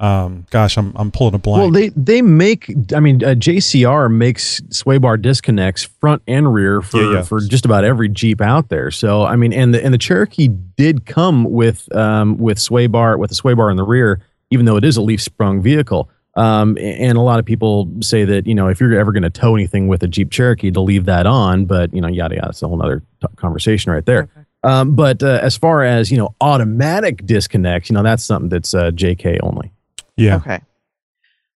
Um, 0.03 0.47
gosh, 0.51 0.77
I'm 0.77 0.93
I'm 0.97 1.13
pulling 1.13 1.35
a 1.35 1.39
blank. 1.39 1.61
Well, 1.61 1.71
they 1.71 1.91
they 1.91 2.23
make. 2.23 2.75
I 2.93 2.99
mean, 2.99 3.23
uh, 3.23 3.29
JCR 3.35 4.13
makes 4.13 4.61
sway 4.71 4.99
bar 4.99 5.17
disconnects 5.17 5.85
front 5.85 6.23
and 6.27 6.53
rear 6.53 6.83
for 6.83 7.01
Yeah, 7.01 7.13
yeah. 7.13 7.23
for 7.23 7.41
just 7.41 7.65
about 7.65 7.85
every 7.85 8.09
Jeep 8.09 8.41
out 8.41 8.69
there. 8.69 8.91
So 8.91 9.25
I 9.25 9.37
mean, 9.37 9.53
and 9.53 9.73
the 9.73 9.83
and 9.83 9.95
the 9.95 9.99
Cherokee 9.99 10.49
did 10.49 11.07
come 11.07 11.45
with 11.45 11.95
um 11.95 12.37
with 12.37 12.59
sway 12.59 12.89
bar 12.89 13.17
with 13.17 13.31
a 13.31 13.35
sway 13.35 13.55
bar 13.55 13.71
in 13.71 13.77
the 13.77 13.85
rear, 13.85 14.21
even 14.51 14.67
though 14.67 14.77
it 14.77 14.83
is 14.83 14.97
a 14.97 15.03
leaf 15.03 15.23
sprung 15.23 15.63
vehicle. 15.63 16.11
Um, 16.35 16.77
and 16.81 17.17
a 17.17 17.21
lot 17.21 17.39
of 17.39 17.45
people 17.45 17.89
say 18.01 18.25
that 18.25 18.45
you 18.45 18.57
know 18.57 18.67
if 18.67 18.81
you're 18.81 18.99
ever 18.99 19.13
going 19.13 19.23
to 19.23 19.31
tow 19.31 19.55
anything 19.55 19.87
with 19.87 20.03
a 20.03 20.09
Jeep 20.09 20.33
Cherokee, 20.33 20.73
to 20.73 20.81
leave 20.81 21.05
that 21.05 21.27
on. 21.29 21.65
But 21.67 21.95
you 21.95 22.01
know, 22.01 22.09
yada 22.09 22.35
yada. 22.35 22.49
It's 22.49 22.63
a 22.63 22.67
whole 22.67 22.83
other 22.83 23.05
t- 23.21 23.29
conversation 23.37 23.93
right 23.93 24.05
there. 24.05 24.29
Um, 24.65 24.97
but 24.97 25.23
uh, 25.23 25.39
as 25.43 25.57
far 25.57 25.85
as 25.85 26.11
you 26.11 26.19
know, 26.19 26.35
automatic 26.41 27.25
disconnects, 27.25 27.89
you 27.89 27.95
know, 27.95 28.03
that's 28.03 28.25
something 28.25 28.49
that's 28.49 28.75
uh, 28.75 28.91
JK 28.91 29.39
only. 29.45 29.71
Yeah. 30.17 30.37
Okay. 30.37 30.61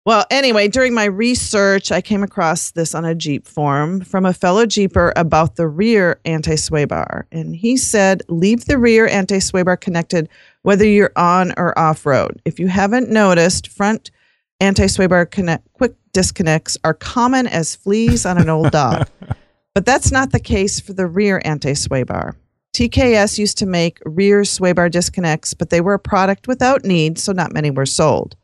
Well, 0.07 0.25
anyway, 0.31 0.69
during 0.69 0.95
my 0.95 1.07
research, 1.07 1.90
I 1.90 2.01
came 2.01 2.23
across 2.23 2.71
this 2.71 2.95
on 2.95 3.05
a 3.05 3.12
Jeep 3.12 3.45
forum 3.49 4.01
from 4.03 4.25
a 4.25 4.33
fellow 4.33 4.64
Jeeper 4.64 5.12
about 5.16 5.57
the 5.57 5.66
rear 5.66 6.21
anti 6.25 6.55
sway 6.55 6.85
bar. 6.85 7.27
And 7.33 7.57
he 7.57 7.77
said, 7.77 8.23
leave 8.29 8.66
the 8.66 8.79
rear 8.79 9.09
anti 9.09 9.40
sway 9.40 9.64
bar 9.64 9.77
connected 9.77 10.29
whether 10.62 10.85
you're 10.85 11.12
on 11.16 11.53
or 11.57 11.77
off 11.77 12.07
road. 12.07 12.40
If 12.45 12.61
you 12.61 12.69
haven't 12.69 13.11
noticed, 13.11 13.66
front 13.66 14.12
anti 14.61 14.87
sway 14.87 15.09
bar 15.09 15.27
connect, 15.27 15.73
quick 15.73 15.97
disconnects 16.12 16.79
are 16.85 16.95
common 16.95 17.49
as 17.49 17.75
fleas 17.75 18.25
on 18.25 18.38
an 18.38 18.49
old 18.49 18.71
dog. 18.71 19.09
But 19.75 19.85
that's 19.85 20.11
not 20.11 20.33
the 20.33 20.40
case 20.40 20.81
for 20.81 20.95
the 20.95 21.07
rear 21.07 21.42
anti 21.45 21.75
sway 21.75 22.03
bar. 22.03 22.35
JKS 22.75 23.37
used 23.37 23.59
to 23.59 23.66
make 23.66 23.99
rear 24.07 24.42
sway 24.42 24.73
bar 24.73 24.88
disconnects, 24.88 25.53
but 25.53 25.69
they 25.69 25.83
were 25.83 25.92
a 25.92 25.99
product 25.99 26.49
without 26.49 26.83
need, 26.83 27.19
so 27.19 27.33
not 27.33 27.53
many 27.53 27.71
were 27.71 27.85
sold. 27.85 28.37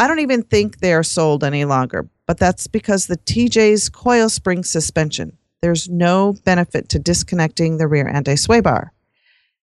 I 0.00 0.06
don't 0.06 0.20
even 0.20 0.42
think 0.42 0.78
they 0.78 0.94
are 0.94 1.02
sold 1.02 1.44
any 1.44 1.66
longer, 1.66 2.08
but 2.26 2.38
that's 2.38 2.66
because 2.66 3.06
the 3.06 3.18
TJ's 3.18 3.90
coil 3.90 4.30
spring 4.30 4.64
suspension. 4.64 5.36
There's 5.60 5.90
no 5.90 6.36
benefit 6.46 6.88
to 6.88 6.98
disconnecting 6.98 7.76
the 7.76 7.86
rear 7.86 8.08
anti 8.08 8.36
sway 8.36 8.60
bar. 8.60 8.94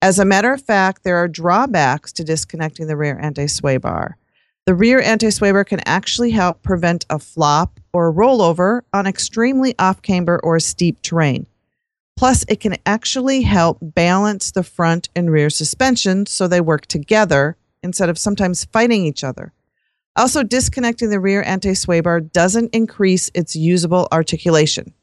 As 0.02 0.18
a 0.18 0.26
matter 0.26 0.52
of 0.52 0.64
fact, 0.64 1.04
there 1.04 1.18
are 1.18 1.28
drawbacks 1.28 2.12
to 2.14 2.24
disconnecting 2.24 2.88
the 2.88 2.98
rear 2.98 3.20
anti 3.20 3.46
sway 3.46 3.78
bar. 3.78 4.18
The 4.66 4.74
rear 4.74 5.00
anti 5.00 5.30
sway 5.30 5.52
bar 5.52 5.66
can 5.66 5.82
actually 5.86 6.32
help 6.32 6.64
prevent 6.64 7.06
a 7.12 7.20
flop 7.20 7.80
or 7.94 8.10
a 8.10 8.14
rollover 8.14 8.82
on 8.92 9.06
extremely 9.06 9.76
off 9.78 10.02
camber 10.02 10.40
or 10.44 10.60
steep 10.60 11.04
terrain. 11.04 11.46
Plus, 12.18 12.44
it 12.48 12.60
can 12.60 12.78
actually 12.88 13.44
help 13.44 13.78
balance 13.80 14.50
the 14.50 14.64
front 14.64 15.10
and 15.16 15.32
rear 15.32 15.52
suspension 15.52 16.26
so 16.26 16.48
they 16.48 16.60
work 16.60 16.88
together 16.88 17.56
instead 17.84 18.10
of 18.10 18.18
sometimes 18.18 18.66
fighting 18.66 19.06
each 19.06 19.24
other. 19.24 19.54
Also, 20.16 20.44
disconnecting 20.44 21.10
the 21.10 21.20
rear 21.20 21.42
anti 21.42 21.74
sway 21.74 22.00
bar 22.00 22.22
doesn't 22.22 22.74
increase 22.74 23.32
its 23.34 23.56
usable 23.56 24.08
articulation. 24.12 24.94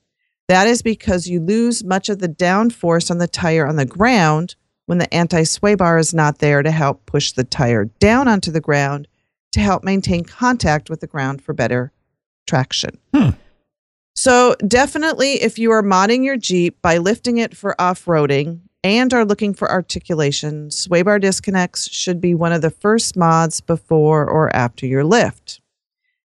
That 0.49 0.67
is 0.67 0.83
because 0.83 1.29
you 1.29 1.41
lose 1.41 1.85
much 1.85 2.09
of 2.09 2.19
the 2.19 2.29
down 2.29 2.71
force 2.71 3.11
on 3.11 3.19
the 3.19 3.29
tire 3.29 3.67
on 3.67 3.77
the 3.77 3.87
ground 3.87 4.55
when 4.87 4.99
the 4.99 5.13
anti 5.13 5.45
sway 5.45 5.75
bar 5.75 5.99
is 5.99 6.15
not 6.15 6.39
there 6.39 6.63
to 6.63 6.71
help 6.71 7.07
push 7.07 7.33
the 7.33 7.45
tire 7.45 7.87
down 7.99 8.29
onto 8.29 8.51
the 8.51 8.61
ground 8.61 9.09
to 9.53 9.61
help 9.61 9.83
maintain 9.83 10.25
contact 10.25 10.89
with 10.89 11.01
the 11.01 11.07
ground 11.07 11.43
for 11.43 11.53
better 11.53 11.93
traction. 12.47 12.99
Hmm. 13.15 13.31
So, 14.15 14.55
definitely, 14.67 15.43
if 15.43 15.59
you 15.59 15.71
are 15.71 15.83
modding 15.83 16.25
your 16.25 16.37
Jeep 16.37 16.81
by 16.83 16.99
lifting 16.99 17.39
it 17.39 17.57
for 17.57 17.81
off 17.81 18.05
roading 18.05 18.61
and 18.83 19.13
are 19.13 19.25
looking 19.25 19.55
for 19.55 19.71
articulation, 19.71 20.71
sway 20.71 21.03
bar 21.03 21.19
disconnects 21.19 21.91
should 21.91 22.21
be 22.21 22.35
one 22.35 22.53
of 22.53 22.63
the 22.63 22.71
first 22.71 23.17
mods 23.17 23.61
before 23.61 24.29
or 24.29 24.55
after 24.55 24.87
your 24.87 25.05
lift. 25.05 25.61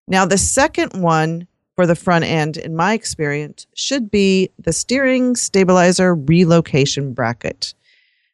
Now, 0.06 0.24
the 0.26 0.38
second 0.38 1.00
one 1.02 1.46
for 1.74 1.86
the 1.86 1.96
front 1.96 2.24
end, 2.24 2.56
in 2.56 2.76
my 2.76 2.92
experience, 2.92 3.66
should 3.74 4.10
be 4.10 4.50
the 4.58 4.72
steering 4.72 5.34
stabilizer 5.34 6.14
relocation 6.14 7.12
bracket. 7.12 7.74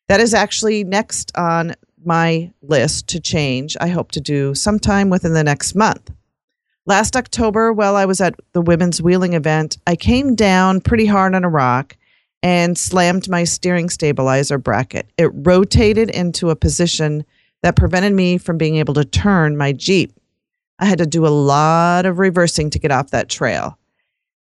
That 0.09 0.21
is 0.21 0.35
actually 0.35 0.85
next 0.85 1.33
on 1.37 1.75
my 2.05 2.53
list 2.63 3.09
to 3.09 3.21
change. 3.21 3.77
I 3.81 3.89
hope 3.89 4.13
to 4.13 4.21
do 4.21 4.55
sometime 4.55 5.09
within 5.09 5.33
the 5.33 5.45
next 5.45 5.75
month. 5.75 6.11
Last 6.87 7.17
October, 7.17 7.73
while 7.73 7.95
I 7.95 8.07
was 8.07 8.21
at 8.21 8.35
the 8.53 8.61
women's 8.61 9.01
wheeling 9.01 9.35
event, 9.35 9.79
I 9.87 9.97
came 9.97 10.35
down 10.35 10.81
pretty 10.81 11.07
hard 11.07 11.35
on 11.35 11.45
a 11.45 11.49
rock 11.49 11.97
and 12.43 12.79
slammed 12.79 13.29
my 13.29 13.45
steering 13.45 13.91
stabilizer 13.91 14.59
bracket. 14.59 15.11
It 15.19 15.31
rotated 15.35 16.11
into 16.11 16.51
a 16.51 16.57
position 16.57 17.25
that 17.63 17.77
prevented 17.77 18.15
me 18.15 18.39
from 18.39 18.59
being 18.59 18.77
able 18.77 18.95
to 18.95 19.05
turn 19.05 19.57
my 19.57 19.73
Jeep. 19.73 20.13
I 20.79 20.87
had 20.87 20.99
to 20.99 21.07
do 21.07 21.27
a 21.27 21.29
lot 21.29 22.07
of 22.07 22.19
reversing 22.19 22.71
to 22.71 22.79
get 22.79 22.91
off 22.91 23.11
that 23.11 23.29
trail. 23.29 23.79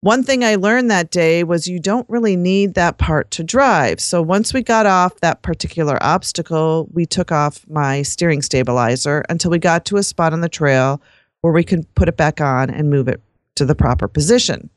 One 0.00 0.24
thing 0.24 0.42
I 0.42 0.57
learned 0.57 0.90
that 0.90 1.12
day 1.12 1.44
was 1.44 1.68
you 1.68 1.78
don't 1.78 2.09
really 2.09 2.35
need 2.35 2.74
that 2.74 2.98
part 2.98 3.31
to 3.33 3.44
drive. 3.44 4.00
So 4.00 4.20
once 4.20 4.52
we 4.52 4.61
got 4.62 4.85
off 4.85 5.20
that 5.20 5.42
particular 5.42 5.96
obstacle, 6.02 6.88
we 6.92 7.07
took 7.07 7.31
off 7.31 7.64
my 7.68 8.02
steering 8.02 8.42
stabilizer 8.42 9.22
until 9.28 9.52
we 9.52 9.61
got 9.61 9.85
to 9.85 9.98
a 9.98 10.02
spot 10.02 10.33
on 10.33 10.40
the 10.40 10.48
trail 10.48 11.00
where 11.42 11.52
we 11.52 11.62
could 11.62 11.94
put 11.94 12.09
it 12.09 12.16
back 12.16 12.40
on 12.40 12.68
and 12.68 12.90
move 12.90 13.07
it 13.07 13.20
to 13.55 13.64
the 13.64 13.76
proper 13.76 14.09
position. 14.09 14.70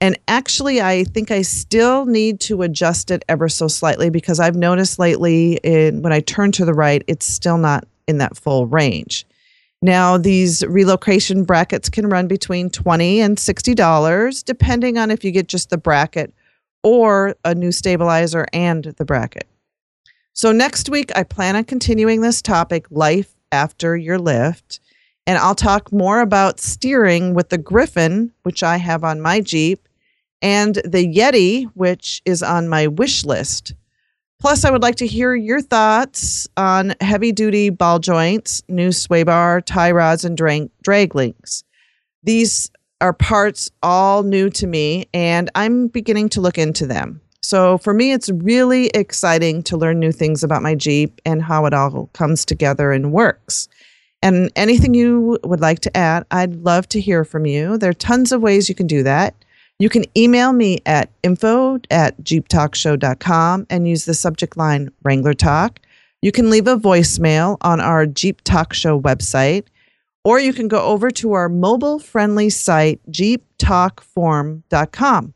And 0.00 0.18
actually, 0.28 0.80
I 0.80 1.04
think 1.04 1.30
I 1.30 1.42
still 1.42 2.06
need 2.06 2.40
to 2.40 2.62
adjust 2.62 3.10
it 3.10 3.22
ever 3.28 3.48
so 3.48 3.68
slightly 3.68 4.08
because 4.08 4.40
I've 4.40 4.56
noticed 4.56 4.98
lately 4.98 5.54
in, 5.62 6.00
when 6.00 6.12
I 6.12 6.20
turn 6.20 6.52
to 6.52 6.64
the 6.64 6.72
right, 6.72 7.02
it's 7.06 7.26
still 7.26 7.58
not 7.58 7.86
in 8.08 8.18
that 8.18 8.36
full 8.36 8.66
range. 8.66 9.26
Now, 9.82 10.16
these 10.16 10.64
relocation 10.66 11.44
brackets 11.44 11.88
can 11.88 12.08
run 12.08 12.28
between 12.28 12.70
20 12.70 13.20
and 13.20 13.36
$60, 13.36 14.44
depending 14.44 14.98
on 14.98 15.10
if 15.10 15.24
you 15.24 15.30
get 15.30 15.48
just 15.48 15.70
the 15.70 15.78
bracket 15.78 16.34
or 16.82 17.34
a 17.44 17.54
new 17.54 17.72
stabilizer 17.72 18.46
and 18.52 18.84
the 18.84 19.04
bracket. 19.04 19.46
So, 20.32 20.52
next 20.52 20.88
week, 20.88 21.10
I 21.16 21.24
plan 21.24 21.56
on 21.56 21.64
continuing 21.64 22.22
this 22.22 22.40
topic, 22.40 22.86
life 22.90 23.34
after 23.52 23.96
your 23.96 24.18
lift. 24.18 24.80
And 25.26 25.38
I'll 25.38 25.54
talk 25.54 25.92
more 25.92 26.20
about 26.20 26.60
steering 26.60 27.34
with 27.34 27.50
the 27.50 27.58
Griffin, 27.58 28.32
which 28.42 28.62
I 28.62 28.78
have 28.78 29.04
on 29.04 29.20
my 29.20 29.40
Jeep, 29.40 29.86
and 30.42 30.76
the 30.76 31.06
Yeti, 31.06 31.64
which 31.74 32.22
is 32.24 32.42
on 32.42 32.68
my 32.68 32.86
wish 32.86 33.24
list. 33.24 33.74
Plus, 34.40 34.64
I 34.64 34.70
would 34.70 34.82
like 34.82 34.96
to 34.96 35.06
hear 35.06 35.34
your 35.34 35.60
thoughts 35.60 36.48
on 36.56 36.94
heavy 37.00 37.30
duty 37.30 37.68
ball 37.68 37.98
joints, 37.98 38.62
new 38.68 38.90
sway 38.90 39.22
bar, 39.22 39.60
tie 39.60 39.90
rods, 39.90 40.24
and 40.24 40.36
drag, 40.36 40.70
drag 40.82 41.14
links. 41.14 41.62
These 42.22 42.70
are 43.02 43.12
parts 43.12 43.70
all 43.82 44.22
new 44.22 44.48
to 44.50 44.66
me, 44.66 45.06
and 45.12 45.50
I'm 45.54 45.88
beginning 45.88 46.30
to 46.30 46.40
look 46.40 46.56
into 46.56 46.86
them. 46.86 47.20
So, 47.42 47.78
for 47.78 47.92
me, 47.92 48.12
it's 48.12 48.30
really 48.30 48.86
exciting 48.88 49.62
to 49.64 49.76
learn 49.76 49.98
new 49.98 50.12
things 50.12 50.42
about 50.42 50.62
my 50.62 50.74
Jeep 50.74 51.20
and 51.24 51.42
how 51.42 51.66
it 51.66 51.74
all 51.74 52.08
comes 52.12 52.44
together 52.44 52.92
and 52.92 53.12
works. 53.12 53.68
And 54.22 54.50
anything 54.56 54.94
you 54.94 55.38
would 55.44 55.60
like 55.60 55.80
to 55.80 55.96
add, 55.96 56.26
I'd 56.30 56.56
love 56.56 56.88
to 56.90 57.00
hear 57.00 57.24
from 57.24 57.46
you. 57.46 57.78
There 57.78 57.90
are 57.90 57.94
tons 57.94 58.32
of 58.32 58.42
ways 58.42 58.68
you 58.68 58.74
can 58.74 58.86
do 58.86 59.02
that. 59.02 59.34
You 59.80 59.88
can 59.88 60.04
email 60.14 60.52
me 60.52 60.78
at 60.84 61.10
info 61.22 61.80
at 61.90 62.22
jeeptalkshow.com 62.22 63.66
and 63.70 63.88
use 63.88 64.04
the 64.04 64.12
subject 64.12 64.58
line 64.58 64.90
Wrangler 65.02 65.32
Talk. 65.32 65.80
You 66.20 66.32
can 66.32 66.50
leave 66.50 66.66
a 66.66 66.76
voicemail 66.76 67.56
on 67.62 67.80
our 67.80 68.04
Jeep 68.04 68.42
Talk 68.42 68.74
Show 68.74 69.00
website, 69.00 69.64
or 70.22 70.38
you 70.38 70.52
can 70.52 70.68
go 70.68 70.82
over 70.82 71.10
to 71.12 71.32
our 71.32 71.48
mobile 71.48 71.98
friendly 71.98 72.50
site, 72.50 73.00
jeeptalkforum.com. 73.10 75.34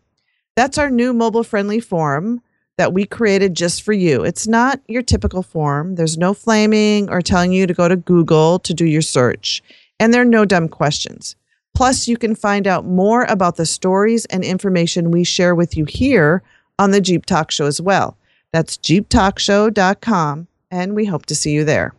That's 0.56 0.76
our 0.76 0.90
new 0.90 1.14
mobile 1.14 1.42
friendly 1.42 1.80
form 1.80 2.42
that 2.76 2.92
we 2.92 3.06
created 3.06 3.54
just 3.54 3.82
for 3.82 3.94
you. 3.94 4.24
It's 4.24 4.46
not 4.46 4.78
your 4.88 5.00
typical 5.00 5.42
form. 5.42 5.94
There's 5.94 6.18
no 6.18 6.34
flaming 6.34 7.08
or 7.08 7.22
telling 7.22 7.52
you 7.52 7.66
to 7.66 7.72
go 7.72 7.88
to 7.88 7.96
Google 7.96 8.58
to 8.58 8.74
do 8.74 8.84
your 8.84 9.00
search, 9.00 9.62
and 9.98 10.12
there 10.12 10.20
are 10.20 10.26
no 10.26 10.44
dumb 10.44 10.68
questions. 10.68 11.34
Plus, 11.74 12.06
you 12.06 12.16
can 12.16 12.34
find 12.34 12.66
out 12.66 12.84
more 12.84 13.24
about 13.24 13.56
the 13.56 13.66
stories 13.66 14.24
and 14.26 14.44
information 14.44 15.10
we 15.10 15.24
share 15.24 15.54
with 15.54 15.76
you 15.76 15.84
here 15.84 16.42
on 16.78 16.92
the 16.92 17.00
Jeep 17.00 17.26
Talk 17.26 17.50
Show 17.50 17.66
as 17.66 17.80
well. 17.80 18.16
That's 18.52 18.76
jeeptalkshow.com, 18.76 20.46
and 20.70 20.94
we 20.94 21.04
hope 21.06 21.26
to 21.26 21.34
see 21.34 21.50
you 21.52 21.64
there. 21.64 21.94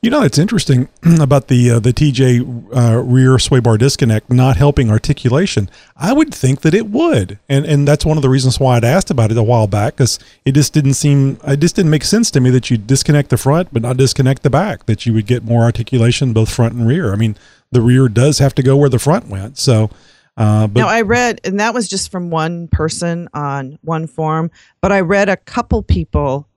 You 0.00 0.10
know, 0.10 0.22
it's 0.22 0.38
interesting 0.38 0.88
about 1.20 1.48
the 1.48 1.72
uh, 1.72 1.80
the 1.80 1.92
TJ 1.92 2.76
uh, 2.76 3.02
rear 3.02 3.36
sway 3.40 3.58
bar 3.58 3.76
disconnect 3.76 4.30
not 4.30 4.56
helping 4.56 4.90
articulation. 4.90 5.68
I 5.96 6.12
would 6.12 6.32
think 6.32 6.60
that 6.60 6.72
it 6.72 6.88
would, 6.88 7.40
and 7.48 7.66
and 7.66 7.88
that's 7.88 8.06
one 8.06 8.16
of 8.16 8.22
the 8.22 8.28
reasons 8.28 8.60
why 8.60 8.76
I'd 8.76 8.84
asked 8.84 9.10
about 9.10 9.32
it 9.32 9.36
a 9.36 9.42
while 9.42 9.66
back 9.66 9.94
because 9.94 10.20
it 10.44 10.52
just 10.52 10.72
didn't 10.72 10.94
seem 10.94 11.40
it 11.44 11.58
just 11.58 11.74
didn't 11.74 11.90
make 11.90 12.04
sense 12.04 12.30
to 12.32 12.40
me 12.40 12.50
that 12.50 12.70
you 12.70 12.76
disconnect 12.76 13.30
the 13.30 13.36
front 13.36 13.72
but 13.72 13.82
not 13.82 13.96
disconnect 13.96 14.44
the 14.44 14.50
back. 14.50 14.86
That 14.86 15.04
you 15.04 15.12
would 15.14 15.26
get 15.26 15.42
more 15.42 15.64
articulation 15.64 16.32
both 16.32 16.54
front 16.54 16.74
and 16.74 16.86
rear. 16.86 17.12
I 17.12 17.16
mean, 17.16 17.36
the 17.72 17.80
rear 17.80 18.08
does 18.08 18.38
have 18.38 18.54
to 18.56 18.62
go 18.62 18.76
where 18.76 18.88
the 18.88 18.98
front 18.98 19.28
went, 19.28 19.58
so. 19.58 19.90
Uh, 20.36 20.66
but 20.68 20.80
now 20.80 20.88
I 20.88 21.02
read, 21.02 21.40
and 21.44 21.58
that 21.58 21.74
was 21.74 21.88
just 21.88 22.12
from 22.12 22.30
one 22.30 22.68
person 22.68 23.28
on 23.34 23.78
one 23.82 24.06
forum, 24.06 24.50
but 24.80 24.92
I 24.92 25.00
read 25.00 25.28
a 25.28 25.36
couple 25.36 25.82
people 25.82 26.48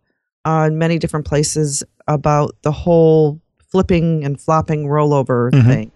on 0.46 0.78
many 0.78 1.00
different 1.00 1.26
places 1.26 1.84
about 2.08 2.56
the 2.62 2.72
whole 2.72 3.40
flipping 3.72 4.24
and 4.24 4.40
flopping 4.40 4.86
rollover 4.86 5.50
Mhm. 5.52 5.66
thing. 5.66 5.92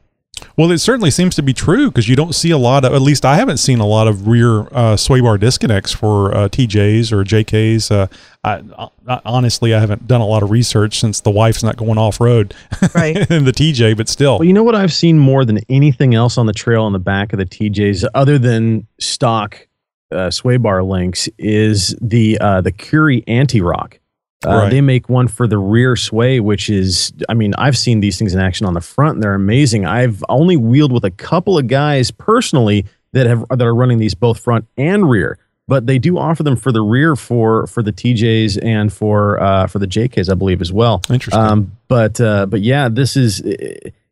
Well, 0.57 0.71
it 0.71 0.77
certainly 0.77 1.11
seems 1.11 1.35
to 1.35 1.43
be 1.43 1.53
true 1.53 1.89
because 1.89 2.07
you 2.07 2.15
don't 2.15 2.33
see 2.33 2.49
a 2.51 2.57
lot 2.57 2.85
of, 2.85 2.93
at 2.93 3.01
least 3.01 3.25
I 3.25 3.35
haven't 3.35 3.57
seen 3.57 3.79
a 3.79 3.85
lot 3.85 4.07
of 4.07 4.27
rear 4.27 4.67
uh, 4.73 4.95
sway 4.95 5.19
bar 5.19 5.37
disconnects 5.37 5.91
for 5.91 6.33
uh, 6.33 6.47
TJs 6.47 7.11
or 7.11 7.23
JKs. 7.25 7.91
Uh, 7.91 8.07
I, 8.43 8.63
I, 9.07 9.21
honestly, 9.25 9.73
I 9.73 9.79
haven't 9.81 10.07
done 10.07 10.21
a 10.21 10.25
lot 10.25 10.43
of 10.43 10.51
research 10.51 10.99
since 10.99 11.19
the 11.19 11.31
wife's 11.31 11.61
not 11.61 11.75
going 11.75 11.97
off 11.97 12.21
road 12.21 12.53
Right. 12.93 13.17
in 13.31 13.43
the 13.43 13.51
TJ, 13.51 13.97
but 13.97 14.07
still. 14.07 14.39
Well, 14.39 14.45
you 14.47 14.53
know 14.53 14.63
what 14.63 14.75
I've 14.75 14.93
seen 14.93 15.19
more 15.19 15.43
than 15.43 15.59
anything 15.67 16.15
else 16.15 16.37
on 16.37 16.45
the 16.45 16.53
trail 16.53 16.83
on 16.83 16.93
the 16.93 16.99
back 16.99 17.33
of 17.33 17.39
the 17.39 17.45
TJs, 17.45 18.05
other 18.13 18.37
than 18.37 18.87
stock 18.99 19.67
uh, 20.11 20.29
sway 20.31 20.55
bar 20.57 20.83
links, 20.83 21.27
is 21.37 21.95
the 21.99 22.37
uh, 22.39 22.61
the 22.61 22.71
Currie 22.71 23.23
Anti 23.27 23.59
Rock. 23.59 23.99
Uh, 24.45 24.55
Right. 24.55 24.71
They 24.71 24.81
make 24.81 25.09
one 25.09 25.27
for 25.27 25.47
the 25.47 25.57
rear 25.57 25.95
sway, 25.95 26.39
which 26.39 26.69
is, 26.69 27.11
I 27.29 27.33
mean, 27.33 27.53
I've 27.57 27.77
seen 27.77 27.99
these 27.99 28.17
things 28.17 28.33
in 28.33 28.39
action 28.39 28.65
on 28.65 28.73
the 28.73 28.81
front, 28.81 29.15
and 29.15 29.23
they're 29.23 29.33
amazing. 29.33 29.85
I've 29.85 30.23
only 30.29 30.55
wheeled 30.57 30.91
with 30.91 31.03
a 31.03 31.11
couple 31.11 31.57
of 31.57 31.67
guys 31.67 32.11
personally 32.11 32.85
that 33.13 33.25
have 33.27 33.45
that 33.49 33.61
are 33.61 33.75
running 33.75 33.97
these 33.97 34.13
both 34.13 34.39
front 34.39 34.65
and 34.77 35.09
rear, 35.09 35.37
but 35.67 35.87
they 35.87 35.97
do 35.97 36.17
offer 36.17 36.43
them 36.43 36.55
for 36.55 36.71
the 36.71 36.81
rear 36.81 37.15
for 37.15 37.65
for 37.67 37.81
the 37.81 37.93
TJs 37.93 38.63
and 38.63 38.91
for 38.91 39.39
uh, 39.41 39.67
for 39.67 39.79
the 39.79 39.87
JKs, 39.87 40.29
I 40.29 40.35
believe, 40.35 40.61
as 40.61 40.71
well. 40.73 41.01
Interesting. 41.09 41.41
Um, 41.41 41.71
but 41.87 42.19
uh, 42.21 42.45
but 42.45 42.61
yeah, 42.61 42.89
this 42.89 43.15
is 43.15 43.41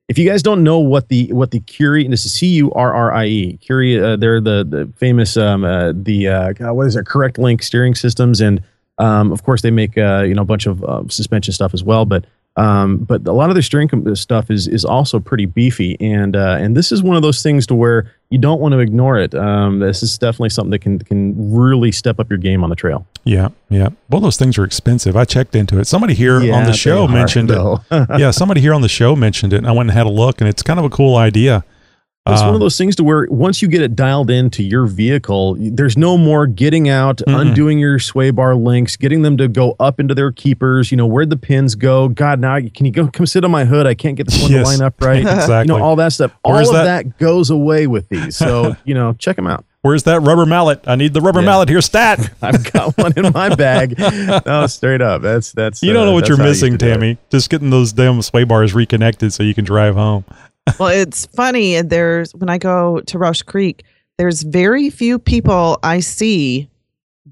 if 0.09 0.17
you 0.17 0.27
guys 0.27 0.43
don't 0.43 0.63
know 0.63 0.79
what 0.79 1.09
the 1.09 1.31
what 1.33 1.51
the 1.51 1.59
Currie 1.61 2.03
and 2.03 2.13
this 2.13 2.25
is 2.25 2.33
C 2.33 2.47
U 2.47 2.71
R 2.73 2.93
R 2.93 3.13
I 3.13 3.25
E 3.25 3.59
Currie, 3.67 3.99
uh, 4.01 4.15
they're 4.15 4.41
the 4.41 4.63
the 4.63 4.91
famous 4.97 5.37
um, 5.37 5.63
uh, 5.63 5.91
the 5.95 6.27
uh, 6.27 6.73
what 6.73 6.87
is 6.87 6.95
it? 6.95 7.05
Currectlync 7.05 7.63
steering 7.63 7.95
systems, 7.95 8.41
and 8.41 8.61
um, 8.97 9.31
of 9.31 9.43
course 9.43 9.61
they 9.61 9.71
make 9.71 9.97
uh, 9.97 10.23
you 10.27 10.33
know 10.35 10.41
a 10.43 10.45
bunch 10.45 10.65
of 10.65 10.83
uh, 10.83 11.03
suspension 11.09 11.53
stuff 11.53 11.73
as 11.73 11.83
well. 11.83 12.05
But 12.05 12.25
um, 12.55 12.97
but 12.97 13.27
a 13.27 13.31
lot 13.31 13.49
of 13.49 13.55
their 13.55 13.63
steering 13.63 13.89
stuff 14.15 14.51
is 14.51 14.67
is 14.67 14.85
also 14.85 15.19
pretty 15.19 15.45
beefy, 15.47 15.97
and 15.99 16.35
uh, 16.35 16.57
and 16.59 16.77
this 16.77 16.91
is 16.91 17.01
one 17.01 17.15
of 17.15 17.23
those 17.23 17.41
things 17.41 17.65
to 17.67 17.75
where 17.75 18.11
you 18.29 18.37
don't 18.37 18.59
want 18.61 18.73
to 18.73 18.79
ignore 18.79 19.17
it. 19.17 19.33
Um, 19.33 19.79
this 19.79 20.03
is 20.03 20.17
definitely 20.19 20.49
something 20.49 20.69
that 20.71 20.79
can 20.79 20.99
can 20.99 21.33
really 21.55 21.91
step 21.91 22.19
up 22.19 22.29
your 22.29 22.37
game 22.37 22.63
on 22.63 22.69
the 22.69 22.75
trail. 22.75 23.07
Yeah, 23.23 23.49
yeah. 23.69 23.89
Well, 24.09 24.21
those 24.21 24.37
things 24.37 24.57
are 24.59 24.63
expensive. 24.65 25.15
I 25.17 25.25
checked 25.25 25.55
into 25.55 25.79
it. 25.79 25.87
Somebody 25.87 26.13
here 26.13 26.41
Yeah, 26.41 26.57
on 26.57 26.65
the 26.65 26.73
show 26.73 27.07
mentioned 27.07 27.49
though. 27.49 27.79
it. 27.89 28.07
yeah, 28.19 28.29
somebody 28.29 28.61
here 28.61 28.73
on 28.75 28.81
the 28.81 28.89
show 28.89 29.15
mentioned 29.15 29.53
it, 29.53 29.57
and 29.57 29.67
I 29.67 29.71
went 29.71 29.89
and 29.89 29.97
had 29.97 30.05
a 30.05 30.11
look, 30.11 30.39
and 30.39 30.47
it's 30.47 30.61
kind 30.61 30.77
of 30.77 30.85
a 30.85 30.89
cool 30.89 31.15
idea. 31.15 31.63
It's 32.25 32.39
one 32.39 32.49
Um, 32.51 32.55
of 32.55 32.61
those 32.61 32.77
things 32.77 32.95
to 32.95 33.03
where 33.03 33.27
once 33.29 33.61
you 33.61 33.67
get 33.67 33.81
it 33.81 33.97
dialed 33.97 34.29
into 34.29 34.63
your 34.63 34.85
vehicle, 34.85 35.57
there's 35.59 35.97
no 35.97 36.17
more 36.17 36.47
getting 36.47 36.87
out, 36.87 37.17
Mm-mm. 37.17 37.37
undoing 37.41 37.79
your 37.79 37.99
sway 37.99 38.31
bar 38.31 38.55
links, 38.55 38.95
getting 38.95 39.23
them 39.23 39.35
to 39.35 39.49
go 39.49 39.75
up 39.77 39.99
into 39.99 40.15
their 40.15 40.31
keepers. 40.31 40.89
You 40.89 40.95
know 40.95 41.05
where'd 41.05 41.29
the 41.29 41.35
pins 41.35 41.75
go? 41.75 42.07
God, 42.07 42.39
now 42.39 42.59
can 42.61 42.85
you 42.85 42.91
go 42.93 43.07
come 43.09 43.25
sit 43.25 43.43
on 43.43 43.51
my 43.51 43.65
hood? 43.65 43.85
I 43.85 43.93
can't 43.93 44.15
get 44.15 44.27
this 44.27 44.41
one 44.41 44.51
Yes, 44.51 44.65
to 44.65 44.71
line 44.77 44.81
up 44.87 45.01
right. 45.01 45.19
exactly. 45.19 45.53
You 45.73 45.77
know 45.79 45.83
all 45.83 45.97
that 45.97 46.13
stuff. 46.13 46.31
Where's 46.45 46.69
all 46.69 46.77
of 46.77 46.85
that- 46.85 47.05
that? 47.05 47.17
goes 47.17 47.49
away 47.49 47.87
with 47.87 48.07
these. 48.07 48.37
So 48.37 48.77
you 48.85 48.93
know 48.93 49.11
check 49.19 49.35
them 49.35 49.47
out. 49.47 49.65
Where's 49.81 50.03
that 50.03 50.21
rubber 50.21 50.45
mallet? 50.45 50.79
I 50.87 50.95
need 50.95 51.13
the 51.13 51.19
rubber 51.19 51.41
Yeah. 51.41 51.45
mallet 51.47 51.67
here, 51.67 51.81
stat. 51.81 52.29
I've 52.41 52.71
got 52.71 52.97
one 52.97 53.11
in 53.17 53.33
my 53.33 53.53
bag. 53.53 53.99
No, 54.45 54.65
straight 54.67 55.01
up. 55.01 55.21
That's 55.21 55.51
that's. 55.51 55.83
You 55.83 55.91
don't 55.91 56.03
uh, 56.03 56.05
know 56.05 56.13
what 56.13 56.29
you're 56.29 56.37
how 56.37 56.45
I 56.45 56.47
used 56.47 56.61
missing, 56.61 56.75
it. 56.75 56.79
Tammy. 56.79 57.17
Just 57.29 57.49
getting 57.49 57.69
those 57.69 57.91
damn 57.91 58.21
sway 58.21 58.45
bars 58.45 58.73
reconnected 58.73 59.33
so 59.33 59.43
you 59.43 59.53
can 59.53 59.65
drive 59.65 59.95
home. 59.95 60.23
Well, 60.79 60.89
it's 60.89 61.25
funny. 61.27 61.75
and 61.75 61.89
There's 61.89 62.33
when 62.35 62.49
I 62.49 62.57
go 62.57 62.99
to 63.01 63.17
Rausch 63.17 63.41
Creek, 63.41 63.83
there's 64.17 64.43
very 64.43 64.89
few 64.89 65.19
people 65.19 65.79
I 65.83 65.99
see 65.99 66.69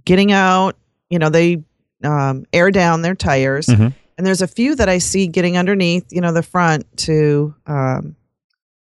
getting 0.06 0.32
out. 0.32 0.78
You 1.10 1.20
know, 1.20 1.30
they 1.30 1.64
um, 2.04 2.46
air 2.52 2.72
down 2.72 3.02
their 3.04 3.14
tires, 3.16 3.68
Mhm. 3.68 3.94
and 4.18 4.26
there's 4.28 4.42
a 4.42 4.48
few 4.48 4.76
that 4.76 4.90
I 4.90 4.98
see 4.98 5.28
getting 5.28 5.58
underneath. 5.58 6.06
You 6.12 6.22
know, 6.22 6.32
the 6.34 6.42
front 6.44 6.86
to, 7.00 7.54
um, 7.68 8.16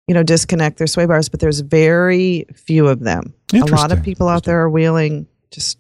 you 0.08 0.14
know, 0.14 0.24
disconnect 0.24 0.78
their 0.78 0.88
sway 0.88 1.06
bars. 1.06 1.30
But 1.30 1.40
there's 1.40 1.60
very 1.60 2.46
few 2.56 2.88
of 2.88 3.02
them. 3.02 3.34
A 3.54 3.58
lot 3.76 3.92
of 3.92 4.04
people 4.04 4.28
out 4.30 4.44
there 4.46 4.62
are 4.62 4.70
wheeling 4.70 5.28
just 5.52 5.78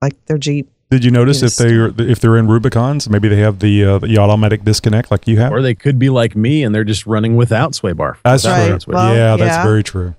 like 0.00 0.24
their 0.26 0.38
Jeep. 0.38 0.70
Did 0.90 1.04
you 1.04 1.10
notice 1.10 1.42
if 1.42 1.56
they 1.56 1.74
are 1.74 1.92
if 1.98 2.20
they're 2.20 2.36
in 2.36 2.46
Rubicons, 2.46 3.08
maybe 3.08 3.26
they 3.28 3.38
have 3.38 3.58
the 3.58 3.84
uh, 3.84 3.98
the 3.98 4.18
automatic 4.18 4.64
disconnect 4.64 5.10
like 5.10 5.26
you 5.26 5.38
have? 5.38 5.52
Or 5.52 5.60
they 5.62 5.74
could 5.74 5.98
be 5.98 6.10
like 6.10 6.36
me 6.36 6.62
and 6.62 6.74
they're 6.74 6.84
just 6.84 7.06
running 7.06 7.36
without 7.36 7.74
sway 7.74 7.92
bar. 7.92 8.18
That's 8.24 8.44
Without 8.44 8.64
true. 8.64 8.72
that 8.74 8.82
sway 8.82 8.94
Well, 8.94 9.14
yeah, 9.14 9.36
that's 9.36 9.56
yeah. 9.56 9.64
very 9.64 9.82
true. 9.82 10.14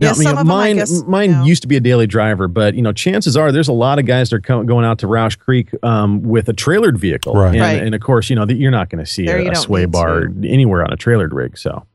Yeah, 0.00 0.08
Yeah, 0.08 0.10
I 0.10 0.18
mean, 0.18 0.22
some 0.24 0.32
of 0.34 0.40
'em, 0.40 0.50
I 0.50 0.54
mine, 0.54 0.76
guess, 0.76 1.02
mine 1.04 1.30
you 1.30 1.36
know. 1.36 1.44
used 1.44 1.62
to 1.62 1.68
be 1.68 1.76
a 1.76 1.80
daily 1.80 2.06
driver, 2.06 2.48
but 2.48 2.74
you 2.74 2.82
know, 2.82 2.92
chances 2.92 3.36
are 3.36 3.50
there's 3.52 3.68
a 3.68 3.72
lot 3.72 3.98
of 3.98 4.06
guys 4.06 4.30
that 4.30 4.36
are 4.36 4.40
co- 4.40 4.62
going 4.64 4.84
out 4.84 4.98
to 4.98 5.06
Rausch 5.06 5.36
Creek 5.36 5.70
um, 5.84 6.22
with 6.22 6.48
a 6.48 6.52
trailered 6.52 6.96
vehicle, 6.98 7.34
Right. 7.34 7.52
And, 7.52 7.60
Right. 7.60 7.82
and 7.82 7.94
of 7.94 8.00
course, 8.00 8.28
you 8.28 8.36
know, 8.36 8.44
that 8.44 8.54
you're 8.56 8.72
not 8.72 8.90
going 8.90 9.04
to 9.04 9.10
see 9.10 9.24
There 9.26 9.38
a, 9.38 9.50
a 9.50 9.54
sway 9.56 9.82
need 9.82 9.92
bar 9.92 10.24
anywhere 10.44 10.82
on 10.84 10.92
a 10.92 10.96
trailered 10.96 11.32
rig. 11.32 11.56
So 11.56 11.86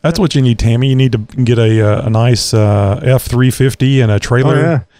That's 0.00 0.18
what 0.18 0.34
you 0.34 0.40
need, 0.42 0.58
Tammy. 0.58 0.88
You 0.88 0.96
need 0.96 1.12
to 1.12 1.18
get 1.18 1.58
a 1.58 1.80
uh, 1.80 2.06
a 2.06 2.10
nice 2.10 2.54
uh, 2.54 3.00
F 3.02 3.22
three 3.24 3.50
fifty 3.50 4.00
and 4.00 4.10
a 4.10 4.18
trailer. 4.18 4.56
Oh, 4.56 4.91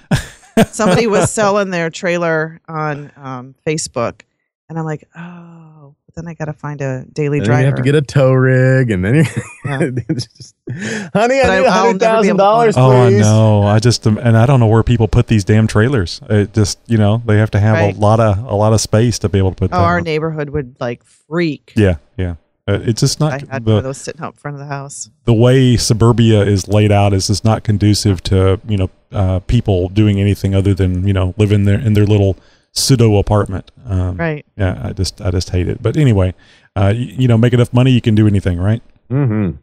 Somebody 0.71 1.07
was 1.07 1.31
selling 1.31 1.71
their 1.71 1.91
trailer 1.91 2.61
on 2.69 3.11
um, 3.17 3.55
Facebook, 3.67 4.23
and 4.69 4.79
I'm 4.79 4.85
like, 4.85 5.09
oh, 5.17 5.95
but 6.07 6.15
then 6.15 6.29
I 6.29 6.35
got 6.35 6.47
to 6.47 6.53
find 6.53 6.81
a 6.81 7.05
daily 7.13 7.39
and 7.39 7.47
driver. 7.47 7.61
you 7.61 7.67
have 7.67 7.77
to 7.77 7.83
get 7.83 7.95
a 7.95 8.03
tow 8.03 8.33
rig, 8.33 8.91
and 8.91 9.05
then 9.05 9.15
you, 9.17 9.25
Yeah. 9.65 9.79
just, 10.15 10.55
honey, 10.69 11.11
But 11.13 11.17
I 11.17 11.57
I- 11.57 11.61
need 11.61 11.67
I'll 11.67 11.71
hundred 11.71 11.71
never 11.71 11.93
be 11.93 11.99
thousand 11.99 12.29
able 12.29 12.37
to 12.37 12.39
dollars, 12.39 12.75
Oh, 12.77 12.91
I 12.91 13.09
please. 13.09 13.21
know. 13.21 13.63
I 13.63 13.79
just 13.79 14.07
and 14.07 14.37
I 14.37 14.47
don't 14.47 14.61
know 14.61 14.67
where 14.67 14.83
people 14.83 15.09
put 15.09 15.27
these 15.29 15.45
damn 15.45 15.67
trailers. 15.67 16.21
It 16.29 16.53
just 16.53 16.79
you 16.87 16.99
know 16.99 17.23
they 17.27 17.39
have 17.39 17.51
to 17.53 17.61
have 17.61 17.75
Right. 17.75 17.97
a 17.97 17.99
lot 17.99 18.21
of 18.21 18.39
a 18.39 18.55
lot 18.55 18.73
of 18.73 18.81
space 18.81 19.19
to 19.21 19.29
be 19.29 19.39
able 19.39 19.51
to 19.51 19.57
put. 19.57 19.73
oh, 19.73 19.77
them 19.77 19.85
our 19.85 19.99
on. 19.99 20.05
neighborhood 20.05 20.51
would 20.51 20.77
like 20.81 21.03
freak. 21.05 21.73
Yeah, 21.77 21.97
yeah. 22.17 22.35
Uh, 22.69 22.79
it's 22.83 23.01
just 23.01 23.19
not. 23.19 23.33
I 23.33 23.37
not 23.39 23.49
had 23.49 23.65
one 23.67 23.77
of 23.79 23.85
those 23.85 23.99
sitting 23.99 24.21
out 24.23 24.37
front 24.37 24.55
of 24.55 24.61
the 24.61 24.67
house. 24.67 25.11
the 25.25 25.33
way 25.35 25.77
suburbia 25.77 26.43
is 26.43 26.69
laid 26.69 26.93
out 26.93 27.13
is 27.13 27.27
just 27.27 27.45
not 27.45 27.65
conducive 27.65 28.23
to 28.25 28.61
you 28.69 28.77
know 28.77 28.91
uh, 29.11 29.41
people 29.41 29.89
doing 29.89 30.21
anything 30.21 30.55
other 30.55 30.73
than 30.73 31.07
you 31.07 31.13
know 31.13 31.35
live 31.39 31.51
in 31.51 31.65
their 31.65 31.81
in 31.81 31.95
their 31.95 32.07
little 32.07 32.37
pseudo 32.73 33.17
apartment. 33.19 33.71
Um, 33.85 34.17
Right. 34.17 34.47
Yeah, 34.57 34.81
I 34.85 34.93
just 34.93 35.21
I 35.21 35.31
just 35.33 35.51
hate 35.51 35.69
it. 35.69 35.83
But 35.83 35.97
anyway, 35.97 36.35
uh, 36.77 36.93
you, 36.95 37.07
you 37.23 37.29
know, 37.29 37.37
make 37.37 37.53
enough 37.53 37.73
money, 37.73 37.91
you 37.91 38.01
can 38.01 38.15
do 38.15 38.27
anything, 38.29 38.59
right? 38.59 38.83
Mm-hmm. 39.11 39.57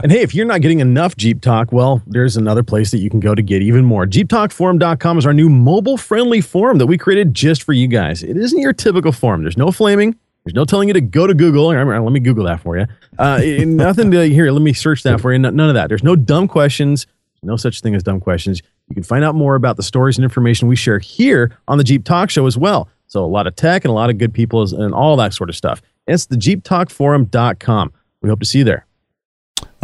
And 0.02 0.12
hey, 0.12 0.20
if 0.20 0.35
you're 0.35 0.46
not 0.46 0.61
getting 0.61 0.80
enough 0.80 1.16
Jeep 1.16 1.40
Talk, 1.40 1.72
well, 1.72 2.02
there's 2.06 2.37
another 2.37 2.62
place 2.62 2.90
that 2.90 2.98
you 2.98 3.09
can 3.09 3.18
go 3.18 3.35
to 3.35 3.40
get 3.40 3.62
even 3.62 3.85
more. 3.85 4.06
JeepTalkForum.com 4.06 5.18
is 5.18 5.24
our 5.24 5.32
new 5.32 5.48
mobile 5.48 5.96
friendly 5.96 6.42
forum 6.42 6.78
that 6.78 6.87
we 6.87 6.98
created 6.98 7.32
just 7.32 7.62
for 7.62 7.72
you 7.72 7.88
guys. 7.88 8.22
It 8.22 8.37
isn't 8.37 8.61
your 8.61 8.74
typical 8.74 9.11
forum. 9.11 9.42
There's 9.42 9.56
no 9.56 9.72
flaming. 9.72 10.14
There's 10.44 10.54
no 10.54 10.64
telling 10.64 10.88
you 10.88 10.94
to 10.94 11.00
go 11.00 11.26
to 11.26 11.35
Google. 11.35 11.68
Let 11.68 12.12
me 12.12 12.20
Google 12.20 12.44
that 12.44 12.61
for 12.61 12.76
you. 12.76 12.87
Uh, 13.18 13.40
nothing 13.64 14.11
to 14.12 14.28
here. 14.28 14.50
Let 14.52 14.62
me 14.62 14.74
search 14.74 15.02
that 15.02 15.20
for 15.20 15.32
you. 15.32 15.38
None 15.38 15.59
of 15.59 15.74
that. 15.74 15.88
There's 15.88 16.04
no 16.04 16.14
dumb 16.14 16.46
questions. 16.46 17.06
No 17.42 17.56
such 17.56 17.80
thing 17.80 17.94
as 17.94 18.02
dumb 18.02 18.20
questions. 18.20 18.62
You 18.88 18.94
can 18.94 19.02
find 19.02 19.24
out 19.24 19.35
more 19.35 19.54
about 19.54 19.76
the 19.76 19.82
stories 19.82 20.18
and 20.18 20.24
information 20.24 20.68
we 20.68 20.76
share 20.76 20.98
here 20.98 21.56
on 21.68 21.78
the 21.78 21.85
Jeep 21.85 22.04
Talk 22.04 22.30
Show 22.30 22.46
as 22.46 22.56
well. 22.56 22.88
So 23.09 23.24
a 23.24 23.26
lot 23.26 23.46
of 23.46 23.56
tech 23.56 23.85
and 23.85 23.90
a 23.90 23.94
lot 23.94 24.11
of 24.11 24.18
good 24.18 24.35
people 24.35 24.62
and 24.62 24.94
all 24.94 25.16
that 25.16 25.32
sort 25.32 25.48
of 25.48 25.56
stuff. 25.56 25.80
It's 26.06 26.26
the 26.26 26.37
JeepTalkForum.com. 26.37 27.92
We 28.20 28.28
hope 28.28 28.40
to 28.40 28.46
see 28.46 28.59
you 28.59 28.64
there. 28.64 28.87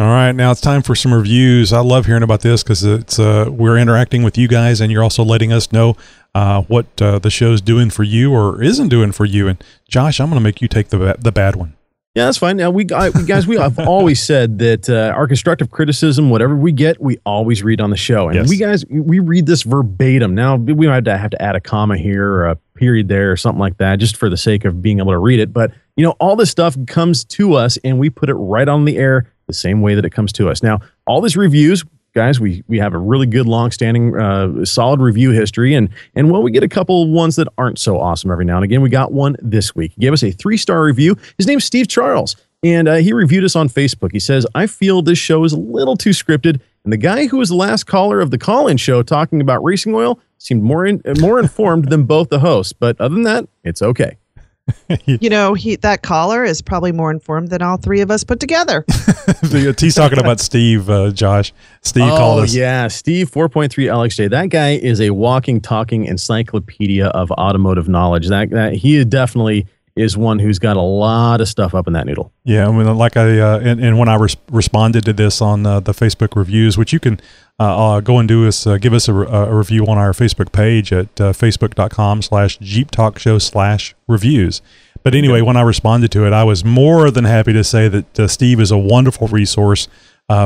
All 0.03 0.09
right, 0.09 0.33
now 0.33 0.51
it's 0.51 0.59
time 0.59 0.81
for 0.81 0.95
some 0.95 1.13
reviews. 1.13 1.71
I 1.71 1.79
love 1.79 2.07
hearing 2.07 2.23
about 2.23 2.41
this 2.41 2.61
because 2.61 2.83
it's 2.83 3.19
uh, 3.19 3.45
we're 3.49 3.77
interacting 3.77 4.21
with 4.21 4.37
you 4.37 4.49
guys, 4.49 4.81
and 4.81 4.91
you're 4.91 5.01
also 5.01 5.23
letting 5.23 5.53
us 5.53 5.71
know 5.71 5.95
uh, 6.35 6.63
what 6.63 7.01
uh, 7.01 7.19
the 7.19 7.29
show's 7.29 7.61
doing 7.61 7.89
for 7.89 8.03
you 8.03 8.33
or 8.33 8.61
isn't 8.61 8.89
doing 8.89 9.13
for 9.13 9.23
you. 9.23 9.47
And 9.47 9.63
Josh, 9.87 10.19
I'm 10.19 10.27
going 10.27 10.35
to 10.41 10.43
make 10.43 10.61
you 10.61 10.67
take 10.67 10.89
the 10.89 10.97
ba- 10.97 11.15
the 11.17 11.31
bad 11.31 11.55
one. 11.55 11.75
Yeah, 12.15 12.25
that's 12.25 12.37
fine. 12.37 12.57
Now 12.57 12.69
we, 12.69 12.85
I, 12.93 13.11
we 13.11 13.23
guys, 13.23 13.47
we 13.47 13.55
have 13.55 13.79
always 13.79 14.21
said 14.21 14.59
that 14.59 14.89
uh, 14.89 15.13
our 15.15 15.25
constructive 15.25 15.71
criticism, 15.71 16.29
whatever 16.29 16.53
we 16.57 16.73
get, 16.73 16.99
we 17.01 17.17
always 17.25 17.63
read 17.63 17.79
on 17.79 17.89
the 17.89 17.95
show, 17.95 18.27
and 18.27 18.35
Yes. 18.35 18.49
we 18.49 18.57
guys, 18.57 18.83
we 18.89 19.19
read 19.19 19.45
this 19.45 19.61
verbatim. 19.61 20.35
Now 20.35 20.57
we 20.57 20.85
might 20.85 20.95
have 20.95 21.03
to 21.05 21.17
have 21.17 21.31
to 21.31 21.41
add 21.41 21.55
a 21.55 21.61
comma 21.61 21.95
here 21.95 22.29
or 22.29 22.47
a 22.47 22.55
period 22.75 23.07
there 23.07 23.31
or 23.31 23.37
something 23.37 23.61
like 23.61 23.77
that, 23.77 23.99
just 23.99 24.17
for 24.17 24.29
the 24.29 24.35
sake 24.35 24.65
of 24.65 24.81
being 24.81 24.99
able 24.99 25.13
to 25.13 25.17
read 25.17 25.39
it. 25.39 25.53
But 25.53 25.71
you 25.95 26.03
know, 26.03 26.11
all 26.19 26.35
this 26.35 26.49
stuff 26.51 26.75
comes 26.87 27.23
to 27.23 27.53
us, 27.53 27.77
and 27.85 27.99
we 27.99 28.09
put 28.09 28.27
it 28.27 28.33
right 28.35 28.67
on 28.67 28.83
the 28.83 28.97
air 28.97 29.29
the 29.53 29.59
same 29.59 29.81
way 29.81 29.95
that 29.95 30.05
it 30.05 30.11
comes 30.11 30.33
to 30.33 30.49
us. 30.49 30.61
Now, 30.63 30.79
all 31.05 31.21
these 31.21 31.37
reviews. 31.37 31.83
Guys, 32.15 32.39
we 32.39 32.63
we 32.67 32.77
have 32.77 32.93
a 32.93 32.99
really 32.99 33.25
good, 33.25 33.47
long-standing, 33.47 34.15
uh, 34.15 34.63
solid 34.65 34.99
review 34.99 35.31
history, 35.31 35.73
and 35.73 35.89
and 36.13 36.29
well, 36.29 36.43
we 36.43 36.51
get 36.51 36.61
a 36.61 36.67
couple 36.67 37.01
of 37.01 37.09
ones 37.09 37.35
that 37.37 37.47
aren't 37.57 37.79
so 37.79 37.99
awesome 37.99 38.29
every 38.29 38.45
now 38.45 38.57
and 38.57 38.63
again. 38.63 38.81
We 38.81 38.89
got 38.89 39.11
one 39.11 39.35
this 39.41 39.75
week. 39.75 39.93
He 39.95 40.01
gave 40.01 40.13
us 40.13 40.21
a 40.21 40.29
three-star 40.29 40.83
review. 40.83 41.17
His 41.39 41.47
name's 41.47 41.65
Steve 41.65 41.87
Charles, 41.87 42.35
and 42.63 42.87
uh, 42.87 42.95
he 42.97 43.13
reviewed 43.13 43.43
us 43.43 43.55
on 43.55 43.67
Facebook. 43.67 44.11
He 44.11 44.19
says, 44.19 44.45
I 44.53 44.67
feel 44.67 45.01
this 45.01 45.17
show 45.17 45.43
is 45.43 45.53
a 45.53 45.59
little 45.59 45.97
too 45.97 46.11
scripted. 46.11 46.61
And 46.83 46.93
the 46.93 46.97
guy 46.97 47.27
who 47.27 47.37
was 47.37 47.49
the 47.49 47.55
last 47.55 47.85
caller 47.85 48.19
of 48.21 48.29
the 48.29 48.37
call 48.37 48.67
in 48.67 48.77
show 48.77 49.01
talking 49.03 49.41
about 49.41 49.63
racing 49.63 49.95
oil 49.95 50.19
seemed 50.37 50.61
more, 50.61 50.85
in, 50.85 51.01
more 51.19 51.39
informed 51.39 51.89
than 51.89 52.03
both 52.03 52.29
the 52.29 52.39
hosts. 52.39 52.73
But 52.73 52.99
other 53.01 53.15
than 53.15 53.23
that, 53.23 53.47
it's 53.63 53.81
okay. 53.81 54.17
You 55.05 55.29
know, 55.29 55.53
he 55.53 55.75
that 55.77 56.03
caller 56.03 56.43
is 56.43 56.61
probably 56.61 56.91
more 56.91 57.11
informed 57.11 57.49
than 57.49 57.61
all 57.61 57.77
three 57.77 58.01
of 58.01 58.11
us 58.11 58.23
put 58.23 58.39
together. 58.39 58.85
He's 59.51 59.95
talking 59.95 60.19
about 60.19 60.39
Steve, 60.39 60.89
uh, 60.89 61.11
Josh. 61.11 61.51
Steve 61.81 62.09
called 62.09 62.39
oh, 62.39 62.43
us. 62.43 62.55
yeah. 62.55 62.87
Steve 62.87 63.29
4.3 63.29 63.69
LXJ. 63.69 64.29
That 64.29 64.49
guy 64.49 64.71
is 64.71 65.01
a 65.01 65.09
walking, 65.09 65.59
talking 65.59 66.05
encyclopedia 66.05 67.07
of 67.07 67.31
automotive 67.31 67.89
knowledge. 67.89 68.27
That, 68.27 68.51
that 68.51 68.73
He 68.73 69.03
definitely 69.03 69.67
is 69.95 70.17
one 70.17 70.39
who's 70.39 70.57
got 70.57 70.75
a 70.75 70.81
lot 70.81 71.39
of 71.39 71.47
stuff 71.47 71.75
up 71.75 71.85
in 71.85 71.93
that 71.93 72.07
noodle. 72.07 72.31
Yeah, 72.43 72.67
I 72.67 72.71
mean, 72.71 72.97
like 72.97 73.15
I 73.15 73.39
uh, 73.39 73.59
and, 73.59 73.79
and 73.79 73.99
when 73.99 74.09
I 74.09 74.15
res- 74.15 74.37
responded 74.51 75.05
to 75.05 75.13
this 75.13 75.41
on 75.41 75.65
uh, 75.65 75.79
the 75.79 75.91
Facebook 75.91 76.35
reviews, 76.35 76.77
which 76.77 76.91
you 76.91 76.99
can 76.99 77.19
uh, 77.59 77.97
uh, 77.97 77.99
go 77.99 78.17
and 78.17 78.27
do 78.27 78.47
is 78.47 78.65
uh, 78.65 78.77
give 78.77 78.93
us 78.93 79.07
a, 79.07 79.13
re- 79.13 79.27
a 79.29 79.53
review 79.53 79.85
on 79.85 79.97
our 79.99 80.11
Facebook 80.11 80.51
page 80.51 80.91
at 80.91 81.21
uh, 81.21 81.31
facebook.com 81.31 82.23
slash 82.23 82.57
Jeep 82.57 82.89
Talk 82.89 83.19
Show 83.19 83.37
slash 83.37 83.93
reviews. 84.07 84.61
But 85.03 85.13
anyway, 85.13 85.41
when 85.41 85.57
I 85.57 85.61
responded 85.61 86.11
to 86.13 86.25
it, 86.25 86.33
I 86.33 86.43
was 86.43 86.63
more 86.63 87.11
than 87.11 87.25
happy 87.25 87.53
to 87.53 87.63
say 87.63 87.89
that 87.89 88.29
Steve 88.29 88.59
is 88.61 88.71
a 88.71 88.77
wonderful 88.77 89.27
resource 89.27 89.89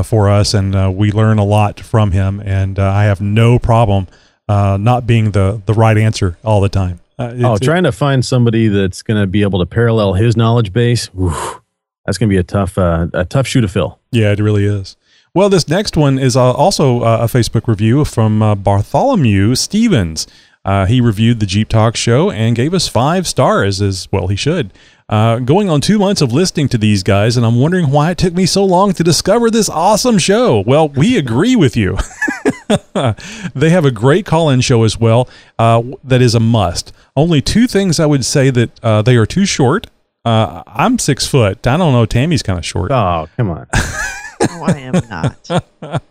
for 0.04 0.28
us, 0.28 0.52
and 0.52 0.96
we 0.96 1.12
learn 1.12 1.38
a 1.38 1.44
lot 1.44 1.78
from 1.78 2.10
him. 2.10 2.40
And 2.44 2.76
I 2.76 3.04
have 3.04 3.20
no 3.20 3.60
problem 3.60 4.08
not 4.48 5.06
being 5.06 5.30
the 5.30 5.62
the 5.64 5.74
right 5.74 5.96
answer 5.96 6.38
all 6.42 6.60
the 6.60 6.68
time. 6.68 6.98
Uh, 7.18 7.34
Oh, 7.42 7.56
trying 7.58 7.82
to 7.84 7.92
find 7.92 8.24
somebody 8.24 8.68
that's 8.68 9.02
going 9.02 9.20
to 9.20 9.26
be 9.26 9.42
able 9.42 9.58
to 9.58 9.66
parallel 9.66 10.14
his 10.14 10.36
knowledge 10.36 10.72
base. 10.72 11.10
oof, 11.18 11.60
that's 12.06 12.16
going 12.18 12.28
to 12.28 12.32
be 12.34 12.38
a 12.38 12.42
tough, 12.44 12.78
uh, 12.78 13.08
a 13.12 13.24
tough 13.24 13.46
shoe 13.46 13.60
to 13.60 13.68
fill. 13.68 13.98
Yeah, 14.12 14.32
it 14.32 14.38
really 14.38 14.64
is. 14.64 14.96
Well, 15.34 15.48
this 15.48 15.68
next 15.68 15.96
one 15.96 16.18
is 16.18 16.36
uh, 16.36 16.52
also 16.52 17.02
uh, 17.02 17.18
a 17.22 17.24
Facebook 17.26 17.66
review 17.68 18.04
from 18.04 18.42
uh, 18.42 18.54
Bartholomew 18.54 19.54
Stevens. 19.56 20.26
Uh, 20.64 20.86
he 20.86 21.00
reviewed 21.00 21.40
the 21.40 21.46
Jeep 21.46 21.68
Talk 21.68 21.96
show 21.96 22.30
and 22.30 22.54
gave 22.56 22.74
us 22.74 22.88
five 22.88 23.26
stars, 23.26 23.80
as 23.80 24.08
well 24.12 24.28
he 24.28 24.36
should. 24.36 24.72
Uh, 25.08 25.38
going 25.38 25.70
on 25.70 25.80
two 25.80 25.98
months 25.98 26.20
of 26.20 26.32
listening 26.32 26.68
to 26.68 26.76
these 26.78 27.02
guys, 27.02 27.36
and 27.36 27.46
I'm 27.46 27.56
wondering 27.58 27.90
why 27.90 28.10
it 28.10 28.18
took 28.18 28.34
me 28.34 28.44
so 28.46 28.64
long 28.64 28.92
to 28.94 29.02
discover 29.04 29.50
this 29.50 29.70
awesome 29.70 30.18
show. 30.18 30.60
Well, 30.66 30.88
we 30.90 31.16
agree 31.16 31.56
with 31.56 31.76
you. 31.76 31.96
they 33.54 33.70
have 33.70 33.84
a 33.84 33.90
great 33.90 34.26
call-in 34.26 34.60
show 34.60 34.84
as 34.84 34.98
well. 34.98 35.28
Uh, 35.58 35.82
that 36.04 36.20
is 36.20 36.34
a 36.34 36.40
must. 36.40 36.92
Only 37.16 37.40
two 37.40 37.66
things 37.66 37.98
I 37.98 38.06
would 38.06 38.24
say 38.24 38.50
that 38.50 38.84
uh, 38.84 39.02
they 39.02 39.16
are 39.16 39.26
too 39.26 39.46
short. 39.46 39.86
Uh, 40.24 40.62
I'm 40.66 40.98
six 40.98 41.26
foot. 41.26 41.66
I 41.66 41.76
don't 41.76 41.92
know. 41.92 42.04
Tammy's 42.04 42.42
kind 42.42 42.58
of 42.58 42.64
short. 42.64 42.90
Oh, 42.90 43.28
come 43.36 43.50
on. 43.50 43.66
oh, 43.74 44.64
I 44.66 44.78
am 44.78 44.92
not. 45.08 45.50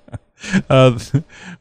uh, 0.70 1.00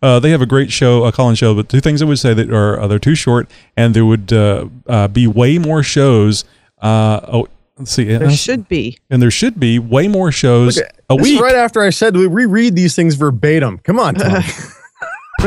uh, 0.02 0.20
they 0.20 0.30
have 0.30 0.42
a 0.42 0.46
great 0.46 0.72
show, 0.72 1.04
a 1.04 1.12
call-in 1.12 1.35
show. 1.35 1.54
But 1.54 1.68
two 1.68 1.80
things 1.80 2.00
I 2.02 2.06
would 2.06 2.18
say 2.18 2.35
that 2.35 2.50
are 2.50 2.80
uh, 2.80 2.87
they're 2.87 2.98
too 2.98 3.14
short, 3.14 3.50
and 3.76 3.94
there 3.94 4.06
would 4.06 4.32
uh, 4.32 4.68
uh, 4.87 5.09
be 5.09 5.26
way 5.26 5.59
more 5.59 5.82
shows. 5.82 6.44
Uh, 6.80 7.20
oh, 7.28 7.48
let's 7.78 7.90
see. 7.90 8.04
There 8.04 8.30
should 8.30 8.68
be. 8.68 8.98
and 9.11 9.20
there 9.20 9.30
should 9.30 9.59
be 9.59 9.78
way 9.78 10.09
more 10.09 10.32
shows 10.32 10.76
Look, 10.78 10.87
a 11.11 11.16
this 11.16 11.26
is 11.26 11.32
week. 11.35 11.42
right 11.42 11.56
after 11.56 11.82
I 11.82 11.90
said 11.90 12.16
we 12.16 12.26
reread 12.26 12.74
these 12.76 12.94
things 12.94 13.14
verbatim. 13.14 13.78
Come 13.78 13.98
on, 13.98 14.14
Tom. 14.14 14.42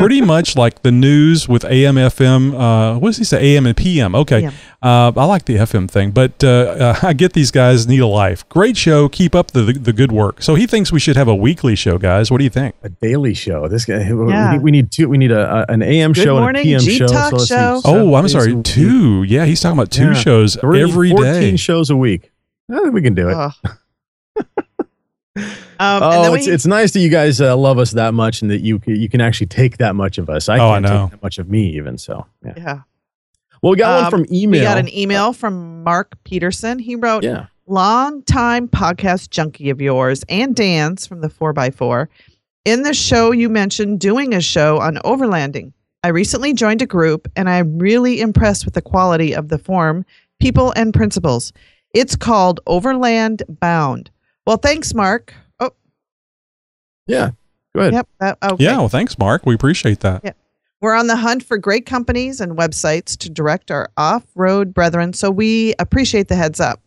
Pretty 0.00 0.20
much 0.34 0.56
like 0.56 0.82
the 0.82 0.90
news 0.90 1.48
with 1.48 1.64
AM, 1.64 1.94
FM. 1.96 2.54
Uh, 2.58 2.98
what 2.98 3.10
does 3.10 3.18
he 3.18 3.24
say? 3.24 3.54
AM 3.56 3.66
and 3.66 3.76
PM. 3.76 4.14
Okay. 4.14 4.40
PM. 4.40 4.52
Uh, 4.82 5.12
I 5.14 5.24
like 5.26 5.44
the 5.44 5.56
FM 5.56 5.90
thing, 5.90 6.10
but 6.10 6.42
uh, 6.42 6.48
uh, 6.48 6.98
I 7.02 7.12
get 7.12 7.34
these 7.34 7.50
guys 7.50 7.86
need 7.86 8.00
a 8.00 8.06
life. 8.06 8.48
Great 8.48 8.76
show. 8.76 9.08
Keep 9.08 9.34
up 9.34 9.50
the, 9.52 9.62
the 9.72 9.92
good 9.92 10.10
work. 10.12 10.42
So 10.42 10.54
he 10.54 10.66
thinks 10.66 10.90
we 10.90 10.98
should 11.00 11.16
have 11.16 11.28
a 11.28 11.34
weekly 11.34 11.76
show, 11.76 11.98
guys. 11.98 12.30
What 12.30 12.38
do 12.38 12.44
you 12.44 12.50
think? 12.50 12.74
a 12.82 12.88
daily 12.88 13.34
show. 13.34 13.68
This 13.68 13.84
guy. 13.84 13.98
Yeah. 14.10 14.52
We, 14.52 14.56
need, 14.56 14.62
we 14.62 14.70
need 14.70 14.90
two. 14.90 15.08
We 15.08 15.18
need 15.18 15.30
a, 15.32 15.60
a 15.68 15.72
an 15.72 15.82
AM 15.82 16.12
Good 16.12 16.24
show 16.24 16.38
morning, 16.40 16.60
and 16.60 16.66
a 16.66 16.70
PM 16.70 16.80
Jeep 16.80 16.98
show. 16.98 17.06
Talk 17.06 17.32
let's 17.32 17.46
show. 17.46 17.80
seven 17.80 17.82
Oh, 18.10 18.14
I'm 18.14 18.28
sorry. 18.28 18.60
Two. 18.62 19.22
Yeah, 19.24 19.44
he's 19.44 19.60
talking 19.60 19.78
about 19.78 19.90
two 19.90 20.06
Yeah. 20.08 20.12
shows 20.14 20.52
So 20.54 20.60
we're 20.62 20.72
gonna 20.74 20.84
need 20.86 20.92
every 20.92 21.10
14 21.10 21.24
day. 21.32 21.56
shows 21.56 21.90
a 21.90 21.96
week. 21.96 22.30
I 22.70 22.78
think 22.80 22.94
we 22.94 23.02
can 23.02 23.14
do 23.14 23.28
it. 23.28 23.52
Ugh. 25.80 26.02
um, 26.02 26.10
and 26.12 26.18
oh, 26.20 26.22
then 26.24 26.34
it's, 26.38 26.46
we, 26.46 26.52
it's 26.52 26.66
nice 26.66 26.92
that 26.92 27.00
you 27.00 27.08
guys 27.08 27.40
uh, 27.40 27.56
love 27.56 27.78
us 27.78 27.90
that 27.92 28.14
much 28.14 28.42
and 28.42 28.50
that 28.50 28.60
you 28.60 28.80
you 28.86 29.08
can 29.08 29.20
actually 29.20 29.46
take 29.48 29.78
that 29.78 29.96
much 29.96 30.18
of 30.18 30.28
us. 30.30 30.48
I 30.48 30.58
Oh, 30.58 30.68
I 30.70 30.72
can't 30.74 30.82
know. 30.84 31.02
take 31.06 31.10
that 31.12 31.22
much 31.22 31.38
of 31.38 31.48
me 31.48 31.70
even. 31.70 31.98
So 31.98 32.26
yeah. 32.44 32.52
yeah. 32.56 32.80
Well, 33.62 33.72
we 33.72 33.76
got 33.76 33.96
Um, 33.98 34.02
one 34.04 34.26
from 34.26 34.34
email. 34.34 34.60
We 34.60 34.64
got 34.64 34.78
an 34.78 34.88
email 34.96 35.32
from 35.32 35.82
Mark 35.82 36.16
Peterson. 36.24 36.78
He 36.78 36.94
wrote, 36.96 37.22
Yeah. 37.24 37.46
long 37.66 38.22
time 38.22 38.68
podcast 38.68 39.30
junkie 39.30 39.70
of 39.70 39.80
yours 39.80 40.24
and 40.28 40.54
Dan's 40.54 41.06
from 41.06 41.20
the 41.20 41.28
4x4. 41.28 42.06
In 42.64 42.82
the 42.82 42.94
show, 42.94 43.32
you 43.32 43.48
mentioned 43.48 44.00
doing 44.00 44.34
a 44.34 44.40
show 44.40 44.78
on 44.80 44.96
overlanding. 44.96 45.72
I 46.02 46.08
recently 46.08 46.52
joined 46.54 46.80
a 46.82 46.86
group 46.86 47.28
and 47.36 47.48
I'm 47.50 47.78
really 47.78 48.20
impressed 48.20 48.64
with 48.64 48.74
the 48.74 48.82
quality 48.82 49.34
of 49.34 49.48
the 49.48 49.58
form, 49.58 50.04
people, 50.40 50.72
and 50.76 50.92
principles. 50.94 51.52
It's 51.94 52.16
called 52.16 52.60
Overland 52.66 53.42
Bound. 53.48 54.10
Well, 54.46 54.56
thanks, 54.56 54.94
Mark. 54.94 55.34
Oh, 57.10 57.16
Yeah. 57.16 57.30
Go 57.74 57.80
ahead. 57.82 57.92
yep. 57.92 58.08
That, 58.18 58.38
okay. 58.42 58.64
Yeah, 58.64 58.78
well, 58.78 58.88
thanks, 58.88 59.16
Mark. 59.18 59.46
We 59.46 59.54
appreciate 59.54 60.00
that. 60.00 60.22
Yeah. 60.24 60.32
We're 60.80 60.94
on 60.94 61.06
the 61.08 61.16
hunt 61.16 61.44
for 61.44 61.58
great 61.58 61.86
companies 61.86 62.40
and 62.40 62.56
websites 62.56 63.16
to 63.18 63.30
direct 63.30 63.70
our 63.70 63.90
off 63.96 64.24
road 64.34 64.72
brethren, 64.74 65.12
so 65.12 65.30
we 65.30 65.74
appreciate 65.78 66.28
the 66.28 66.36
heads 66.36 66.58
up. 66.58 66.80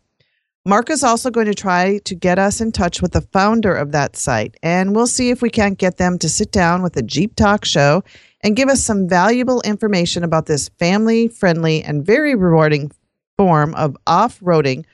Mark 0.66 0.90
is 0.90 1.04
also 1.04 1.30
going 1.30 1.46
to 1.46 1.54
try 1.54 2.00
to 2.06 2.16
get 2.16 2.40
us 2.40 2.60
in 2.60 2.72
touch 2.72 3.02
with 3.02 3.12
the 3.12 3.22
founder 3.22 3.76
of 3.76 3.92
that 3.92 4.16
site, 4.16 4.56
and 4.64 4.96
we'll 4.96 5.08
see 5.08 5.30
if 5.30 5.42
we 5.42 5.50
can't 5.50 5.78
get 5.78 5.98
them 5.98 6.18
to 6.20 6.28
sit 6.30 6.52
down 6.52 6.82
with 6.82 6.98
a 6.98 7.02
Jeep 7.04 7.36
Talk 7.36 7.66
show 7.66 8.04
and 8.42 8.56
give 8.56 8.68
us 8.70 8.82
some 8.84 9.08
valuable 9.08 9.62
information 9.62 10.24
about 10.24 10.48
this 10.48 10.70
family 10.80 11.28
friendly 11.28 11.84
and 11.84 12.06
very 12.06 12.34
rewarding 12.34 12.92
form 13.38 13.76
of 13.76 13.96
off 14.08 14.40
roading 14.40 14.86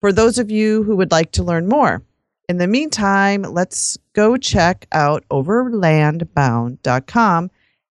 for 0.00 0.12
those 0.12 0.38
of 0.38 0.50
you 0.50 0.82
who 0.84 0.94
would 0.94 1.10
like 1.10 1.32
to 1.32 1.42
learn 1.42 1.68
more. 1.68 2.02
In 2.48 2.56
the 2.58 2.66
meantime, 2.66 3.42
let's 3.42 3.96
go 4.12 4.36
check 4.36 4.86
out 4.92 5.24
overlandbound.com 5.30 7.50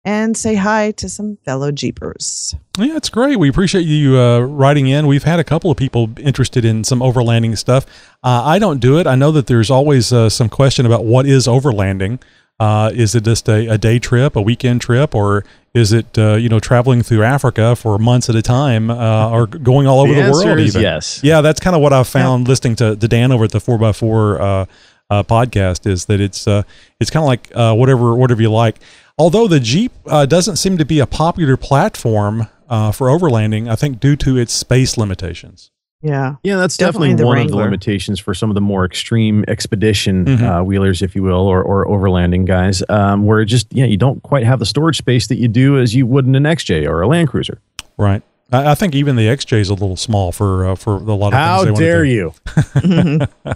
and 0.05 0.37
say 0.37 0.55
hi 0.55 0.91
to 0.91 1.09
some 1.09 1.37
fellow 1.43 1.69
Jeepers. 1.69 2.55
Yeah, 2.77 2.95
it's 2.95 3.09
great. 3.09 3.37
We 3.37 3.49
appreciate 3.49 3.81
you 3.81 4.17
uh, 4.17 4.39
writing 4.39 4.87
in. 4.87 5.05
We've 5.05 5.25
had 5.25 5.41
a 5.41 5.43
couple 5.43 5.69
of 5.69 5.75
people 5.75 6.09
interested 6.17 6.63
in 6.63 6.85
some 6.85 7.01
overlanding 7.01 7.57
stuff. 7.57 7.85
Uh, 8.23 8.43
I 8.45 8.57
don't 8.57 8.79
do 8.79 8.99
it. 8.99 9.07
I 9.07 9.15
know 9.15 9.33
that 9.33 9.47
there's 9.47 9.69
always 9.69 10.13
uh, 10.13 10.29
some 10.29 10.47
question 10.47 10.85
about 10.85 11.03
what 11.03 11.25
is 11.25 11.45
overlanding. 11.45 12.21
Uh, 12.59 12.91
is 12.93 13.13
it 13.13 13.23
just 13.23 13.47
a, 13.47 13.67
a 13.67 13.77
day 13.77 13.99
trip, 13.99 14.35
a 14.35 14.41
weekend 14.41 14.81
trip, 14.81 15.13
or 15.13 15.43
is 15.75 15.93
it 15.93 16.17
uh, 16.17 16.33
you 16.35 16.49
know 16.49 16.59
traveling 16.59 17.03
through 17.03 17.23
Africa 17.23 17.75
for 17.75 17.99
months 17.99 18.29
at 18.29 18.35
a 18.35 18.41
time, 18.41 18.89
uh, 18.89 19.29
or 19.29 19.45
going 19.45 19.85
all 19.85 19.99
over 20.01 20.13
The 20.13 20.23
the, 20.23 20.31
world? 20.31 20.59
even? 20.59 20.81
yes. 20.81 21.21
Yeah, 21.23 21.41
that's 21.41 21.59
kind 21.59 21.75
of 21.75 21.81
what 21.81 21.93
I've 21.93 22.07
found 22.07 22.47
listening 22.47 22.75
to, 22.77 22.95
to 22.95 23.07
Dan 23.07 23.31
over 23.31 23.43
at 23.43 23.51
the 23.51 23.59
Four 23.59 23.83
x 23.83 23.99
Four 23.99 24.41
uh, 24.41 24.65
uh, 25.09 25.23
podcast 25.23 25.85
is 25.85 26.05
that 26.05 26.19
it's 26.19 26.47
uh, 26.47 26.63
it's 26.99 27.09
kind 27.11 27.23
of 27.23 27.27
like 27.27 27.51
uh, 27.53 27.73
whatever 27.75 28.15
whatever 28.15 28.41
you 28.41 28.51
like. 28.51 28.77
Although 29.19 29.47
the 29.47 29.59
Jeep 29.59 29.91
uh, 30.07 30.25
doesn't 30.25 30.55
seem 30.57 30.77
to 30.79 30.85
be 30.85 30.99
a 30.99 31.05
popular 31.07 31.57
platform 31.57 32.47
uh, 32.69 32.91
for 32.91 33.07
overlanding, 33.07 33.69
I 33.69 33.75
think 33.75 33.99
due 33.99 34.15
to 34.17 34.37
its 34.37 34.53
space 34.53 34.97
limitations. 34.97 35.71
Yeah. 36.01 36.35
Yeah, 36.43 36.57
that's 36.57 36.77
Definitely 36.77 37.09
definitely, 37.09 37.23
the 37.23 37.25
one 37.27 37.37
of 37.39 37.47
the 37.49 37.55
limitations 37.57 38.19
for 38.19 38.33
some 38.35 38.51
of 38.51 38.53
the 38.55 38.61
more 38.61 38.85
extreme 38.85 39.43
expedition 39.47 40.25
Mhm. 40.25 40.41
uh, 40.61 40.63
wheelers, 40.63 41.01
if 41.01 41.15
you 41.15 41.23
will, 41.23 41.47
or, 41.47 41.61
or 41.63 41.85
overlanding 41.87 42.45
guys, 42.45 42.83
um, 42.89 43.25
where 43.25 43.39
it 43.41 43.45
just 43.47 43.67
yeah, 43.73 43.85
you 43.85 43.97
don't 43.97 44.21
quite 44.21 44.43
have 44.45 44.59
the 44.59 44.65
storage 44.65 44.97
space 44.97 45.25
that 45.27 45.37
you 45.37 45.47
do 45.47 45.79
as 45.79 45.95
you 45.95 46.05
would 46.05 46.27
in 46.27 46.35
an 46.35 46.43
XJ 46.45 46.87
or 46.87 47.01
a 47.01 47.07
Land 47.07 47.29
Cruiser. 47.29 47.59
Right. 47.97 48.21
I, 48.51 48.71
I 48.71 48.75
think 48.75 48.93
even 48.93 49.15
the 49.15 49.27
XJ 49.27 49.59
is 49.59 49.69
a 49.69 49.73
little 49.73 49.95
small 49.97 50.31
for 50.31 50.67
uh, 50.67 50.75
for 50.75 50.97
a 50.97 50.99
lot 51.15 51.29
of 51.29 51.33
How 51.33 51.63
things. 51.65 51.79
they 51.79 51.85
dare 51.85 51.97
wanna 52.05 53.27
do. 53.27 53.27
you? 53.45 53.55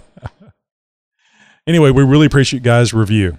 Anyway, 1.66 1.92
we 1.92 2.02
really 2.02 2.26
appreciate 2.26 2.64
guys' 2.64 2.92
review. 2.92 3.38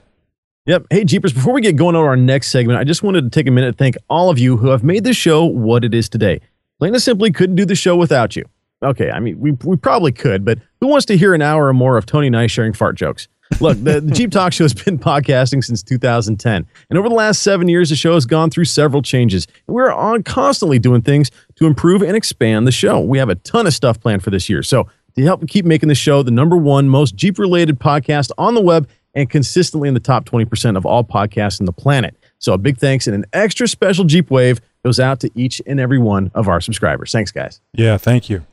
Yep. 0.65 0.85
Hey, 0.89 1.03
Jeepers, 1.03 1.33
before 1.33 1.53
we 1.53 1.59
get 1.59 1.75
going 1.75 1.93
on 1.97 2.05
our 2.05 2.15
next 2.15 2.51
segment, 2.51 2.79
I 2.79 2.85
just 2.85 3.03
wanted 3.03 3.23
to 3.25 3.29
take 3.29 3.47
a 3.47 3.51
minute 3.51 3.73
to 3.73 3.77
thank 3.77 3.97
all 4.09 4.29
of 4.29 4.39
you 4.39 4.55
who 4.55 4.67
have 4.69 4.81
made 4.81 5.03
this 5.03 5.17
show 5.17 5.43
what 5.43 5.83
it 5.83 5.93
is 5.93 6.07
today. 6.07 6.39
Plain 6.79 6.93
and 6.93 7.03
simply 7.03 7.31
couldn't 7.33 7.57
do 7.57 7.65
the 7.65 7.75
show 7.75 7.97
without 7.97 8.37
you. 8.37 8.45
Okay, 8.83 9.11
I 9.11 9.19
mean, 9.19 9.39
we, 9.39 9.51
we 9.63 9.75
probably 9.77 10.11
could, 10.11 10.43
but 10.45 10.59
who 10.81 10.87
wants 10.87 11.05
to 11.07 11.17
hear 11.17 11.33
an 11.33 11.41
hour 11.41 11.67
or 11.67 11.73
more 11.73 11.97
of 11.97 12.05
Tony 12.05 12.27
and 12.27 12.37
I 12.37 12.47
sharing 12.47 12.73
fart 12.73 12.95
jokes? 12.95 13.27
Look, 13.59 13.77
the, 13.83 14.01
the 14.01 14.11
Jeep 14.11 14.31
Talk 14.31 14.53
Show 14.53 14.63
has 14.63 14.73
been 14.73 14.97
podcasting 14.99 15.63
since 15.63 15.83
2010. 15.83 16.65
And 16.89 16.99
over 16.99 17.09
the 17.09 17.15
last 17.15 17.43
seven 17.43 17.67
years, 17.67 17.89
the 17.89 17.95
show 17.95 18.13
has 18.13 18.25
gone 18.25 18.49
through 18.49 18.65
several 18.65 19.01
changes. 19.01 19.47
And 19.67 19.75
we're 19.75 19.91
on 19.91 20.23
constantly 20.23 20.79
doing 20.79 21.01
things 21.01 21.31
to 21.55 21.65
improve 21.65 22.01
and 22.01 22.15
expand 22.15 22.67
the 22.67 22.71
show. 22.71 22.99
We 22.99 23.17
have 23.17 23.29
a 23.29 23.35
ton 23.35 23.67
of 23.67 23.73
stuff 23.73 23.99
planned 23.99 24.23
for 24.23 24.29
this 24.29 24.49
year. 24.49 24.63
So, 24.63 24.87
to 25.15 25.21
help 25.21 25.47
keep 25.47 25.63
making 25.63 25.89
the 25.89 25.95
show 25.95 26.23
the 26.23 26.31
number 26.31 26.57
one 26.57 26.89
most 26.89 27.15
Jeep 27.15 27.37
related 27.37 27.79
podcast 27.79 28.31
on 28.39 28.55
the 28.55 28.61
web 28.61 28.89
and 29.13 29.29
consistently 29.29 29.87
in 29.87 29.93
the 29.93 29.99
top 29.99 30.25
20% 30.25 30.75
of 30.75 30.87
all 30.87 31.03
podcasts 31.03 31.59
on 31.59 31.65
the 31.65 31.73
planet. 31.73 32.15
So, 32.39 32.53
a 32.53 32.57
big 32.57 32.77
thanks 32.77 33.05
and 33.07 33.15
an 33.15 33.25
extra 33.31 33.67
special 33.67 34.05
Jeep 34.05 34.31
Wave 34.31 34.59
goes 34.83 34.99
out 34.99 35.19
to 35.21 35.29
each 35.35 35.61
and 35.67 35.79
every 35.79 35.99
one 35.99 36.31
of 36.33 36.47
our 36.47 36.59
subscribers. 36.59 37.11
Thanks, 37.11 37.31
guys. 37.31 37.61
Yeah, 37.73 37.97
thank 37.97 38.29
you. 38.29 38.45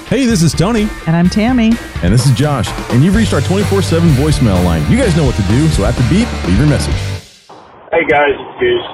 Hey, 0.06 0.26
this 0.26 0.44
is 0.44 0.52
Tony. 0.52 0.92
And 1.08 1.16
I'm 1.16 1.30
Tammy. 1.30 1.72
And 2.04 2.14
this 2.14 2.28
is 2.28 2.36
Josh. 2.36 2.68
And 2.92 3.02
you've 3.04 3.16
reached 3.16 3.34
our 3.34 3.40
24-7 3.40 4.20
voicemail 4.20 4.60
line. 4.64 4.84
You 4.92 4.98
guys 4.98 5.16
know 5.16 5.24
what 5.24 5.36
to 5.36 5.46
do, 5.48 5.68
so 5.70 5.86
at 5.86 5.96
the 5.96 6.04
beep, 6.12 6.28
leave 6.44 6.60
your 6.60 6.68
message. 6.68 7.00
Hey 7.92 8.04
guys, 8.12 8.36
it's 8.36 8.56
Goose. 8.60 8.90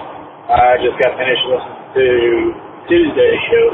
I 0.50 0.78
just 0.78 0.98
got 1.02 1.18
finished 1.18 1.46
listening 1.50 1.90
to 1.98 2.08
Tuesday's 2.86 3.42
show. 3.50 3.68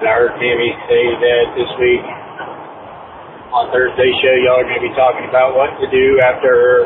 And 0.00 0.08
I 0.08 0.12
heard 0.20 0.36
Tammy 0.36 0.70
say 0.84 1.02
that 1.16 1.44
this 1.56 1.72
week 1.80 2.04
on 3.56 3.72
Thursday's 3.72 4.12
show, 4.20 4.36
y'all 4.44 4.60
are 4.60 4.68
going 4.68 4.76
to 4.76 4.84
be 4.84 4.92
talking 4.92 5.24
about 5.32 5.56
what 5.56 5.72
to 5.80 5.88
do 5.88 6.20
after 6.20 6.84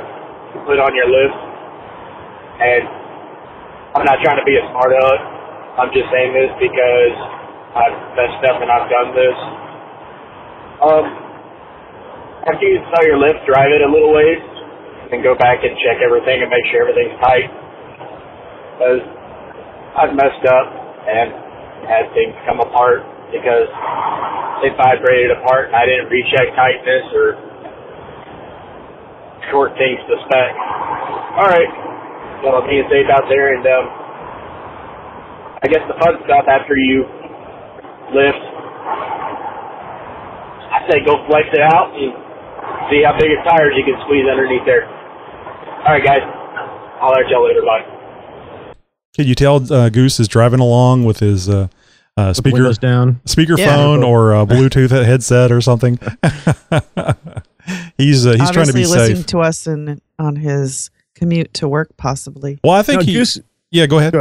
you 0.55 0.59
put 0.63 0.79
on 0.79 0.95
your 0.95 1.11
lift. 1.11 1.35
And 2.63 2.87
I'm 3.99 4.07
not 4.07 4.23
trying 4.23 4.39
to 4.39 4.47
be 4.47 4.55
a 4.55 4.63
smart 4.71 4.95
aleck. 4.95 5.23
I'm 5.83 5.91
just 5.91 6.07
saying 6.15 6.31
this 6.31 6.55
because 6.63 7.17
I've 7.75 7.99
messed 8.15 8.43
up 8.47 8.63
and 8.63 8.71
I've 8.71 8.87
done 8.87 9.11
this. 9.19 9.39
Um, 10.79 11.05
after 12.47 12.63
you 12.63 12.79
install 12.79 13.03
your 13.03 13.19
lift, 13.19 13.43
drive 13.51 13.75
it 13.75 13.83
a 13.83 13.91
little 13.91 14.15
ways, 14.15 14.39
and 15.11 15.27
go 15.27 15.35
back 15.35 15.67
and 15.67 15.75
check 15.83 15.99
everything 16.07 16.39
and 16.39 16.55
make 16.55 16.67
sure 16.71 16.87
everything's 16.87 17.19
tight. 17.19 17.51
Because 18.79 19.03
I've 19.99 20.15
messed 20.15 20.47
up 20.47 20.67
and 21.11 21.35
had 21.91 22.15
things 22.15 22.31
come 22.47 22.63
apart 22.63 23.03
because 23.33 23.71
they 24.61 24.71
vibrated 24.77 25.33
apart 25.41 25.73
and 25.73 25.77
I 25.77 25.87
didn't 25.89 26.13
recheck 26.13 26.53
tightness 26.53 27.07
or 27.17 27.27
short 29.49 29.73
things 29.81 29.99
to 30.07 30.15
spec. 30.29 30.51
Alright, 31.39 31.73
well, 32.45 32.61
I'm 32.61 32.67
being 32.69 32.87
safe 32.91 33.09
out 33.09 33.25
there 33.31 33.57
and 33.57 33.65
um, 33.67 33.87
I 35.63 35.67
guess 35.71 35.85
the 35.89 35.97
fun 35.99 36.21
stuff 36.27 36.45
after 36.47 36.77
you 36.77 37.09
lift, 38.13 38.43
I 40.71 40.79
say 40.91 41.03
go 41.07 41.25
flex 41.27 41.49
it 41.53 41.65
out 41.65 41.95
and 41.97 42.13
see 42.93 43.03
how 43.07 43.17
big 43.17 43.33
of 43.33 43.41
tires 43.49 43.75
you 43.79 43.85
can 43.87 43.97
squeeze 44.05 44.27
underneath 44.29 44.67
there. 44.67 44.87
Alright 45.87 46.05
guys, 46.05 46.23
I'll 47.01 47.11
let 47.17 47.31
y'all 47.31 47.47
later, 47.47 47.63
bye. 47.65 48.01
Can 49.15 49.27
you 49.27 49.35
tell 49.35 49.61
uh, 49.73 49.89
Goose 49.89 50.21
is 50.21 50.29
driving 50.29 50.61
along 50.61 51.05
with 51.05 51.19
his 51.19 51.49
uh, 51.49 51.69
uh, 52.21 52.33
speaker 52.35 52.55
windows 52.55 52.79
down. 52.79 53.21
speakerphone 53.27 54.01
Yeah. 54.01 54.07
or 54.07 54.33
a 54.35 54.47
Bluetooth 54.47 54.91
headset 54.91 55.51
or 55.53 55.61
something? 55.61 55.99
he's 57.97 58.27
uh, 58.27 58.33
he's 58.33 58.51
trying 58.51 58.67
to 58.67 58.73
be 58.73 58.87
listening 58.87 59.17
safe. 59.19 59.27
to 59.27 59.41
us 59.41 59.67
in, 59.67 60.01
on 60.19 60.37
his 60.37 60.91
commute 61.15 61.53
to 61.55 61.69
work, 61.69 61.97
possibly. 61.97 62.59
Well, 62.65 62.75
I 62.75 62.83
think 62.83 63.01
Now, 63.01 63.07
he. 63.07 63.13
Goose- 63.15 63.41
yeah, 63.71 63.87
go 63.87 63.99
ahead. 63.99 64.15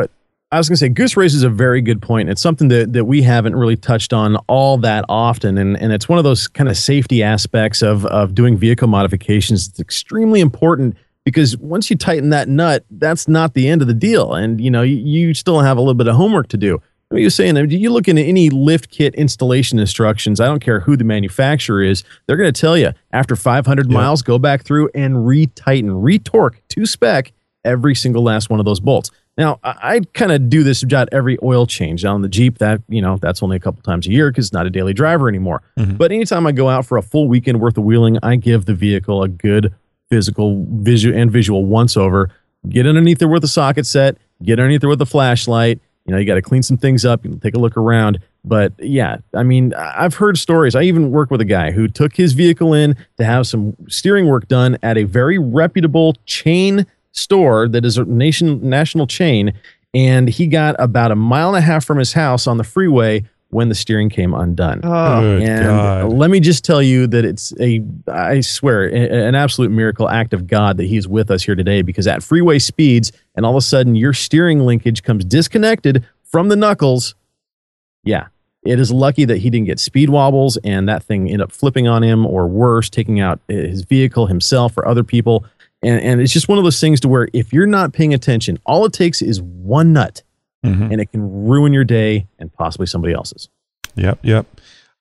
I 0.51 0.57
was 0.57 0.67
going 0.67 0.75
to 0.75 0.79
say, 0.79 0.89
Goose 0.89 1.15
raises 1.15 1.43
a 1.43 1.49
very 1.49 1.79
good 1.79 2.01
point. 2.01 2.27
It's 2.29 2.41
something 2.41 2.69
that, 2.69 2.93
that 2.93 3.05
we 3.05 3.21
haven't 3.21 3.55
really 3.55 3.75
touched 3.75 4.13
on 4.13 4.35
all 4.47 4.79
that 4.79 5.05
often. 5.07 5.59
And, 5.59 5.77
and 5.77 5.93
it's 5.93 6.09
one 6.09 6.17
of 6.17 6.23
those 6.23 6.47
kind 6.47 6.67
of 6.67 6.75
safety 6.75 7.21
aspects 7.21 7.83
of, 7.83 8.03
of 8.07 8.33
doing 8.33 8.57
vehicle 8.57 8.87
modifications. 8.87 9.67
It's 9.67 9.79
extremely 9.79 10.39
important 10.39 10.97
because 11.23 11.55
once 11.57 11.91
you 11.91 11.97
tighten 11.97 12.31
that 12.31 12.47
nut, 12.47 12.83
that's 12.89 13.27
not 13.27 13.53
the 13.53 13.67
end 13.67 13.83
of 13.83 13.87
the 13.87 13.93
deal. 13.93 14.33
And, 14.33 14.59
you 14.59 14.71
know, 14.71 14.81
you, 14.81 14.95
you 14.95 15.33
still 15.35 15.59
have 15.59 15.77
a 15.77 15.81
little 15.81 15.93
bit 15.93 16.07
of 16.07 16.15
homework 16.15 16.47
to 16.47 16.57
do. 16.57 16.81
I 17.11 17.15
mean, 17.15 17.21
you're 17.23 17.31
saying, 17.31 17.57
I 17.57 17.63
mean, 17.63 17.71
you 17.71 17.91
look 17.91 18.07
into 18.07 18.21
any 18.21 18.51
lift 18.51 18.91
kit 18.91 19.15
installation 19.15 19.79
instructions, 19.79 20.39
I 20.39 20.45
don't 20.45 20.59
care 20.59 20.81
who 20.81 20.95
the 20.95 21.03
manufacturer 21.03 21.81
is, 21.81 22.03
they're 22.27 22.37
going 22.37 22.51
to 22.51 22.61
tell 22.61 22.77
you 22.77 22.91
after 23.11 23.35
500 23.35 23.89
miles, 23.89 24.21
go 24.21 24.37
back 24.37 24.63
through 24.63 24.89
and 24.93 25.15
retighten, 25.15 26.03
retorque 26.03 26.61
to 26.69 26.85
spec 26.85 27.31
every 27.65 27.95
single 27.95 28.21
last 28.21 28.49
one 28.49 28.59
of 28.59 28.65
those 28.65 28.79
bolts. 28.79 29.09
Now, 29.39 29.59
I, 29.63 29.75
I 29.81 30.01
kind 30.13 30.31
of 30.31 30.49
do 30.49 30.63
this 30.63 30.83
about 30.83 31.09
every 31.11 31.37
oil 31.41 31.65
change. 31.65 32.03
Now, 32.03 32.13
on 32.13 32.21
the 32.21 32.29
Jeep, 32.29 32.59
that, 32.59 32.81
you 32.89 33.01
know, 33.01 33.17
that's 33.17 33.41
only 33.41 33.57
a 33.57 33.59
couple 33.59 33.81
times 33.81 34.05
a 34.05 34.11
year 34.11 34.29
because 34.29 34.47
it's 34.47 34.53
not 34.53 34.67
a 34.67 34.69
daily 34.69 34.93
driver 34.93 35.27
anymore. 35.27 35.63
Mm-hmm. 35.77 35.95
But 35.95 36.11
anytime 36.11 36.45
I 36.45 36.51
go 36.51 36.69
out 36.69 36.85
for 36.85 36.97
a 36.97 37.01
full 37.01 37.27
weekend 37.27 37.59
worth 37.59 37.77
of 37.77 37.85
wheeling, 37.85 38.19
I 38.21 38.35
give 38.35 38.65
the 38.65 38.75
vehicle 38.75 39.23
a 39.23 39.27
good 39.27 39.73
physical 40.09 40.65
visual 40.69 41.17
and 41.17 41.31
visual 41.31 41.65
once 41.65 41.97
over. 41.97 42.29
Get 42.67 42.85
underneath 42.85 43.19
there 43.19 43.29
with 43.29 43.43
a 43.43 43.47
socket 43.47 43.85
set, 43.85 44.17
get 44.43 44.59
underneath 44.59 44.81
there 44.81 44.89
with 44.89 45.01
a 45.01 45.05
flashlight. 45.07 45.79
You 46.09 46.15
know, 46.15 46.19
you 46.19 46.25
got 46.25 46.35
to 46.35 46.41
clean 46.41 46.63
some 46.63 46.75
things 46.75 47.05
up, 47.05 47.23
you 47.23 47.29
know, 47.29 47.37
take 47.37 47.53
a 47.53 47.59
look 47.59 47.77
around. 47.77 48.19
But 48.43 48.73
yeah, 48.79 49.17
I 49.35 49.43
mean, 49.43 49.75
I've 49.75 50.15
heard 50.15 50.39
stories. 50.39 50.73
I 50.73 50.81
even 50.81 51.11
work 51.11 51.29
with 51.29 51.39
a 51.39 51.45
guy 51.45 51.69
who 51.69 51.87
took 51.87 52.15
his 52.15 52.33
vehicle 52.33 52.73
in 52.73 52.97
to 53.17 53.25
have 53.25 53.45
some 53.45 53.75
steering 53.87 54.27
work 54.27 54.47
done 54.47 54.79
at 54.81 54.97
a 54.97 55.03
very 55.03 55.37
reputable 55.37 56.15
chain 56.25 56.87
store 57.11 57.67
that 57.67 57.85
is 57.85 57.99
a 57.99 58.05
nation 58.05 58.67
national 58.67 59.05
chain, 59.05 59.53
and 59.93 60.29
he 60.29 60.47
got 60.47 60.75
about 60.79 61.11
a 61.11 61.15
mile 61.15 61.49
and 61.49 61.57
a 61.57 61.61
half 61.61 61.85
from 61.85 61.99
his 61.99 62.13
house 62.13 62.47
on 62.47 62.57
the 62.57 62.63
freeway 62.63 63.23
when 63.51 63.69
the 63.69 63.75
steering 63.75 64.09
came 64.09 64.33
undone. 64.33 64.81
Oh. 64.83 65.37
And 65.37 65.65
God. 65.65 66.13
let 66.13 66.29
me 66.29 66.39
just 66.39 66.63
tell 66.63 66.81
you 66.81 67.07
that 67.07 67.25
it's 67.25 67.53
a, 67.59 67.83
I 68.07 68.41
swear, 68.41 68.87
a- 68.87 69.27
an 69.27 69.35
absolute 69.35 69.71
miracle 69.71 70.07
act 70.07 70.33
of 70.33 70.47
God 70.47 70.77
that 70.77 70.85
He's 70.85 71.07
with 71.07 71.31
us 71.31 71.43
here 71.43 71.55
today. 71.55 71.81
Because 71.81 72.07
at 72.07 72.21
freeway 72.21 72.59
speeds, 72.59 73.11
and 73.35 73.45
all 73.45 73.53
of 73.53 73.57
a 73.57 73.61
sudden 73.61 73.95
your 73.95 74.13
steering 74.13 74.59
linkage 74.59 75.03
comes 75.03 75.25
disconnected 75.25 76.05
from 76.23 76.49
the 76.49 76.55
knuckles. 76.55 77.15
Yeah, 78.03 78.27
it 78.63 78.79
is 78.79 78.91
lucky 78.91 79.25
that 79.25 79.37
he 79.37 79.49
didn't 79.49 79.67
get 79.67 79.79
speed 79.79 80.09
wobbles 80.09 80.57
and 80.63 80.87
that 80.89 81.03
thing 81.03 81.27
ended 81.27 81.41
up 81.41 81.51
flipping 81.51 81.87
on 81.87 82.03
him, 82.03 82.25
or 82.25 82.47
worse, 82.47 82.89
taking 82.89 83.19
out 83.19 83.39
uh, 83.49 83.53
his 83.53 83.83
vehicle 83.83 84.27
himself 84.27 84.77
or 84.77 84.87
other 84.87 85.03
people. 85.03 85.45
And, 85.81 86.01
and 86.01 86.21
it's 86.21 86.33
just 86.33 86.49
one 86.49 86.57
of 86.57 86.63
those 86.63 86.79
things 86.79 86.99
to 87.01 87.07
where 87.07 87.29
if 87.33 87.53
you're 87.53 87.65
not 87.65 87.93
paying 87.93 88.13
attention, 88.13 88.59
all 88.65 88.85
it 88.85 88.93
takes 88.93 89.21
is 89.21 89.41
one 89.41 89.93
nut 89.93 90.23
Mhm. 90.65 90.91
and 90.91 90.99
it 91.01 91.11
can 91.11 91.21
ruin 91.45 91.71
your 91.73 91.83
day 91.85 92.27
and 92.37 92.51
possibly 92.53 92.85
somebody 92.85 93.13
else's. 93.13 93.47
Yep, 93.95 94.19
yep. 94.23 94.45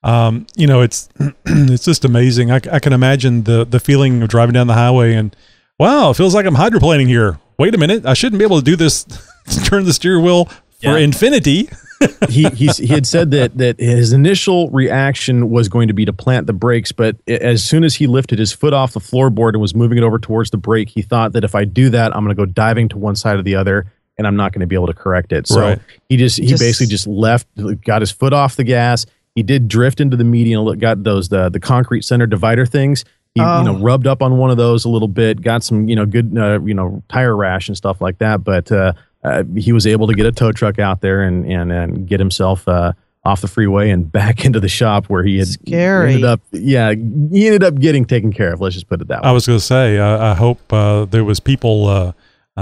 Um, 0.03 0.47
you 0.55 0.67
know, 0.67 0.81
it's 0.81 1.09
it's 1.45 1.83
just 1.85 2.05
amazing. 2.05 2.51
I, 2.51 2.61
I 2.71 2.79
can 2.79 2.93
imagine 2.93 3.43
the 3.43 3.65
the 3.65 3.79
feeling 3.79 4.21
of 4.23 4.29
driving 4.29 4.53
down 4.53 4.67
the 4.67 4.73
highway 4.73 5.13
and 5.15 5.35
wow, 5.77 6.11
it 6.11 6.15
feels 6.15 6.33
like 6.33 6.45
I'm 6.45 6.55
hydroplaning 6.55 7.07
here. 7.07 7.39
Wait 7.57 7.75
a 7.75 7.77
minute, 7.77 8.05
I 8.05 8.13
shouldn't 8.13 8.39
be 8.39 8.45
able 8.45 8.57
to 8.59 8.63
do 8.63 8.75
this. 8.77 9.05
turn 9.65 9.83
the 9.85 9.93
steering 9.93 10.23
wheel 10.23 10.45
for 10.45 10.51
Yeah. 10.81 10.97
infinity. 10.97 11.69
he 12.29 12.47
he's, 12.51 12.77
he 12.77 12.87
had 12.87 13.05
said 13.05 13.31
that 13.31 13.57
that 13.57 13.77
his 13.77 14.13
initial 14.13 14.69
reaction 14.69 15.49
was 15.49 15.67
going 15.67 15.89
to 15.89 15.93
be 15.93 16.05
to 16.05 16.13
plant 16.13 16.47
the 16.47 16.53
brakes, 16.53 16.93
but 16.93 17.17
as 17.27 17.61
soon 17.61 17.83
as 17.83 17.95
he 17.95 18.07
lifted 18.07 18.39
his 18.39 18.53
foot 18.53 18.73
off 18.73 18.93
the 18.93 19.01
floorboard 19.01 19.49
and 19.49 19.61
was 19.61 19.75
moving 19.75 19.97
it 19.97 20.03
over 20.05 20.17
towards 20.17 20.51
the 20.51 20.57
brake, 20.57 20.87
he 20.87 21.01
thought 21.01 21.33
that 21.33 21.43
if 21.43 21.55
I 21.55 21.65
do 21.65 21.89
that, 21.89 22.15
I'm 22.15 22.23
going 22.23 22.33
to 22.33 22.39
go 22.41 22.45
diving 22.45 22.87
to 22.89 22.97
one 22.97 23.17
side 23.17 23.37
or 23.37 23.41
the 23.41 23.55
other, 23.55 23.91
and 24.19 24.27
I'm 24.27 24.35
not 24.35 24.51
going 24.53 24.59
to 24.61 24.67
be 24.67 24.75
able 24.75 24.85
to 24.87 24.93
correct 24.93 25.31
it. 25.31 25.47
So 25.47 25.59
Right. 25.61 25.79
he 26.09 26.17
just 26.17 26.37
he 26.37 26.45
Just- 26.45 26.61
basically 26.61 26.87
just 26.91 27.07
left, 27.07 27.47
got 27.83 28.01
his 28.03 28.11
foot 28.11 28.33
off 28.33 28.55
the 28.55 28.63
gas. 28.63 29.07
He 29.33 29.41
did 29.41 29.67
drift 29.67 29.99
into 30.01 30.15
the 30.17 30.23
median, 30.23 30.77
got 30.77 31.03
those 31.03 31.29
the 31.29 31.49
the 31.49 31.59
concrete 31.59 32.03
center 32.05 32.27
divider 32.27 32.67
things. 32.67 33.03
He 33.33 33.41
Oh. 33.41 33.59
you 33.59 33.65
know 33.65 33.79
rubbed 33.79 34.05
up 34.05 34.21
on 34.21 34.37
one 34.37 34.51
of 34.51 34.57
those 34.57 34.85
a 34.85 34.89
little 34.89 35.07
bit, 35.07 35.41
got 35.41 35.63
some 35.63 35.87
you 35.89 35.95
know 35.95 36.05
good 36.05 36.37
uh, 36.37 36.59
you 36.61 36.73
know 36.75 37.01
tire 37.09 37.35
rash 37.35 37.67
and 37.67 37.75
stuff 37.75 37.99
like 38.01 38.19
that, 38.19 38.43
but. 38.43 38.71
uh 38.71 38.93
uh, 39.21 39.43
he 39.57 39.73
was 39.73 39.85
able 39.85 40.07
to 40.07 40.13
get 40.13 40.25
a 40.25 40.31
tow 40.31 40.49
truck 40.53 40.79
out 40.79 41.01
there 41.01 41.23
and 41.23 41.45
and, 41.45 41.73
and 41.73 42.07
get 42.07 42.21
himself 42.21 42.65
uh, 42.69 42.93
off 43.25 43.41
the 43.41 43.49
freeway 43.49 43.89
and 43.89 44.09
back 44.13 44.45
into 44.45 44.61
the 44.61 44.69
shop 44.69 45.07
where 45.07 45.23
he 45.23 45.37
had 45.39 45.47
Scary. 45.49 46.13
ended 46.13 46.23
up. 46.23 46.39
Yeah, 46.53 46.93
he 46.93 47.45
ended 47.47 47.61
up 47.61 47.75
getting 47.75 48.05
taken 48.05 48.31
care 48.31 48.53
of. 48.53 48.61
Let's 48.61 48.75
just 48.75 48.87
put 48.87 49.01
it 49.01 49.09
that 49.09 49.21
way. 49.21 49.27
I 49.27 49.33
was 49.33 49.45
going 49.45 49.59
to 49.59 49.65
say, 49.65 49.99
I, 49.99 50.31
I 50.31 50.35
hope 50.35 50.71
uh, 50.71 51.03
there 51.03 51.25
was 51.25 51.41
people 51.41 51.87
uh, 51.87 52.13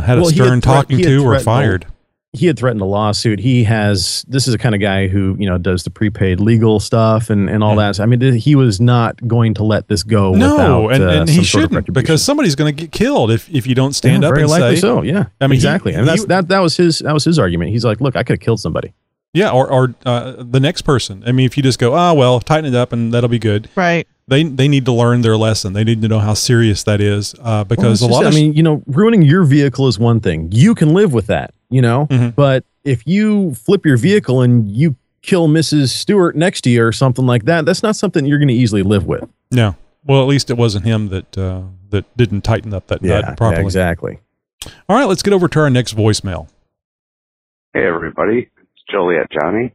had 0.02 0.18
Well, 0.20 0.28
a 0.28 0.32
he 0.32 0.38
had 0.39 0.45
stern 0.45 0.62
threat- 0.62 0.76
talking 0.76 0.98
he 0.98 1.04
to 1.04 1.26
or 1.26 1.39
fired. 1.39 1.86
he 2.34 2.45
had 2.48 2.58
threatened 2.60 2.82
a 2.82 2.86
lawsuit. 2.86 3.39
He 3.39 3.64
has. 3.64 4.24
This 4.28 4.48
is 4.48 4.54
a 4.54 4.58
kind 4.58 4.76
of 4.76 4.82
guy 4.82 5.08
who 5.08 5.36
you 5.39 5.48
know 5.48 5.58
does 5.58 5.84
the 5.84 5.89
prepaid 5.89 6.39
legal 6.39 6.80
stuff 6.80 7.30
and 7.30 7.50
and 7.50 7.64
all 7.64 7.76
that. 7.78 7.95
So, 7.95 8.04
I 8.04 8.06
mean, 8.06 8.22
he 8.34 8.56
was 8.56 8.80
not 8.80 9.26
going 9.28 9.54
to 9.56 9.64
let 9.64 9.88
this 9.88 10.04
go. 10.04 10.34
No, 10.34 10.84
without, 10.84 10.88
and, 10.93 11.04
uh, 11.04 11.08
and 11.22 11.30
some 11.30 11.38
he 11.39 11.43
shouldn't 11.43 11.72
retribution. 11.72 11.93
because 12.04 12.24
somebody's 12.24 12.56
going 12.56 12.76
to 12.76 12.82
get 12.84 12.91
killed 12.91 13.32
if, 13.32 13.50
if 13.50 13.66
you 13.66 13.74
don't 13.76 13.93
stand 13.93 14.24
Yeah, 14.24 14.30
up 14.30 14.34
very 14.36 14.43
and 14.43 14.52
likely 14.52 14.76
say 14.76 14.82
so. 14.82 15.02
Yeah, 15.02 15.26
I 15.41 15.45
mean, 15.48 15.52
he- 15.52 15.56
exactly, 15.58 15.93
and 15.93 16.08
that's 16.08 16.22
he- 16.22 16.28
that. 16.28 16.48
That 16.50 16.60
was 16.60 16.78
his. 16.78 17.00
That 17.00 17.14
was 17.14 17.24
his 17.24 17.39
argument. 17.39 17.72
He's 17.72 17.86
like, 17.86 18.02
look, 18.02 18.16
I 18.16 18.24
could 18.24 18.34
have 18.34 18.41
killed 18.41 18.60
somebody. 18.60 18.93
Yeah, 19.34 19.52
or 19.52 19.72
or 19.72 19.95
uh, 20.06 20.36
the 20.39 20.60
next 20.60 20.82
person. 20.84 21.24
I 21.26 21.32
mean, 21.32 21.45
if 21.45 21.58
you 21.58 21.64
just 21.64 21.80
go, 21.80 21.93
ah, 21.93 22.14
well, 22.14 22.39
tighten 22.39 22.66
it 22.74 22.76
up 22.78 22.91
and 22.93 23.14
that'll 23.14 23.30
be 23.30 23.39
good. 23.39 23.70
Right. 23.76 24.08
They 24.30 24.44
they 24.44 24.68
need 24.68 24.86
to 24.86 24.92
learn 24.92 25.22
their 25.22 25.38
lesson. 25.38 25.74
They 25.74 25.84
need 25.84 26.02
to 26.02 26.08
know 26.08 26.20
how 26.20 26.34
serious 26.34 26.84
that 26.84 27.00
is 27.00 27.34
uh, 27.42 27.64
because 27.64 28.02
it's 28.02 28.02
a 28.02 28.08
just- 28.08 28.24
lot 28.24 28.26
I 28.34 28.36
mean, 28.36 28.54
you 28.54 28.64
know, 28.64 28.84
ruining 28.88 29.22
your 29.22 29.44
vehicle 29.44 29.88
is 29.88 29.98
one 29.98 30.20
thing. 30.20 30.50
You 30.52 30.76
can 30.76 30.94
live 30.94 31.14
with 31.14 31.28
that, 31.28 31.54
you 31.70 31.82
know. 31.82 32.08
Mhm. 32.10 32.36
But 32.36 32.66
if 32.84 33.08
you 33.08 33.54
flip 33.56 33.86
your 33.86 33.98
vehicle 33.98 34.42
and 34.42 34.70
you 34.70 34.96
kill 35.22 35.48
Mrs. 35.48 35.90
Stewart 35.90 36.36
next 36.36 36.62
to 36.62 36.70
you 36.70 36.86
or 36.86 36.92
something 36.92 37.26
like 37.26 37.46
that, 37.46 37.66
that's 37.66 37.84
not 37.84 37.96
something 37.96 38.26
you're 38.26 38.38
going 38.40 38.48
to 38.50 38.54
easily 38.54 38.84
live 38.84 39.06
with. 39.06 39.28
no. 39.52 39.76
Well, 40.06 40.22
at 40.22 40.28
least 40.30 40.50
it 40.50 40.56
wasn't 40.58 40.86
him 40.86 41.10
that 41.10 41.38
uh, 41.38 41.64
that 41.90 42.06
didn't 42.16 42.42
tighten 42.42 42.74
up 42.74 42.88
that 42.88 43.02
Yeah, 43.04 43.20
nut 43.22 43.38
properly. 43.38 43.62
yeah, 43.62 43.66
exactly. 43.66 44.20
All 44.88 44.96
right, 44.98 45.06
let's 45.06 45.22
get 45.22 45.34
over 45.34 45.50
to 45.50 45.60
our 45.60 45.70
next 45.70 45.98
voicemail. 45.98 46.48
Hey 47.74 47.86
everybody, 47.86 48.50
it's 48.58 48.84
Joliet 48.90 49.28
Johnny 49.32 49.74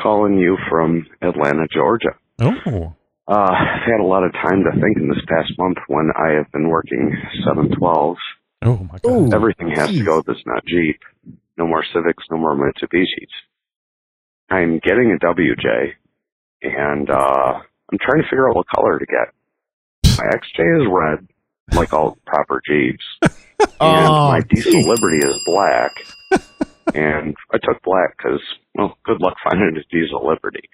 calling 0.00 0.36
you 0.38 0.58
from 0.68 1.06
Atlanta, 1.22 1.66
Georgia. 1.72 2.14
Oh, 2.40 2.94
Uh, 3.28 3.50
I've 3.50 3.82
had 3.90 4.00
a 4.00 4.04
lot 4.06 4.22
of 4.22 4.32
time 4.32 4.62
to 4.64 4.80
think 4.80 4.98
in 4.98 5.08
this 5.08 5.24
past 5.28 5.52
month 5.58 5.78
when 5.88 6.10
I 6.16 6.34
have 6.36 6.50
been 6.52 6.68
working 6.68 7.12
712s. 7.46 8.16
oh 8.62 8.76
my 8.90 8.98
God. 8.98 9.34
Everything 9.34 9.70
has 9.74 9.90
to 9.90 10.04
go 10.04 10.22
with 10.26 10.36
not 10.46 10.64
Jeep. 10.66 11.00
No 11.58 11.66
more 11.66 11.84
Civics, 11.92 12.24
no 12.30 12.36
more 12.36 12.54
Mitsubishis. 12.54 13.32
I'm 14.48 14.78
getting 14.78 15.10
a 15.10 15.24
WJ, 15.26 15.92
and 16.62 17.10
uh, 17.10 17.60
I'm 17.90 17.98
trying 18.00 18.22
to 18.22 18.28
figure 18.28 18.48
out 18.48 18.54
what 18.56 18.66
color 18.74 18.98
to 18.98 19.06
get. 19.06 20.18
My 20.18 20.24
XJ 20.24 20.82
is 20.82 20.88
red, 20.88 21.26
like 21.76 21.92
all 21.92 22.16
proper 22.26 22.60
Jeeps, 22.64 23.04
and 23.22 23.68
Oh, 23.80 24.28
my 24.28 24.40
Diesel 24.48 24.82
Liberty 24.82 25.18
is 25.26 25.40
black. 25.46 25.90
and 26.94 27.34
I 27.52 27.58
took 27.58 27.82
black 27.82 28.16
because, 28.16 28.40
well, 28.76 28.96
good 29.04 29.20
luck 29.20 29.34
finding 29.42 29.76
a 29.76 29.82
Diesel 29.92 30.24
Liberty. 30.24 30.68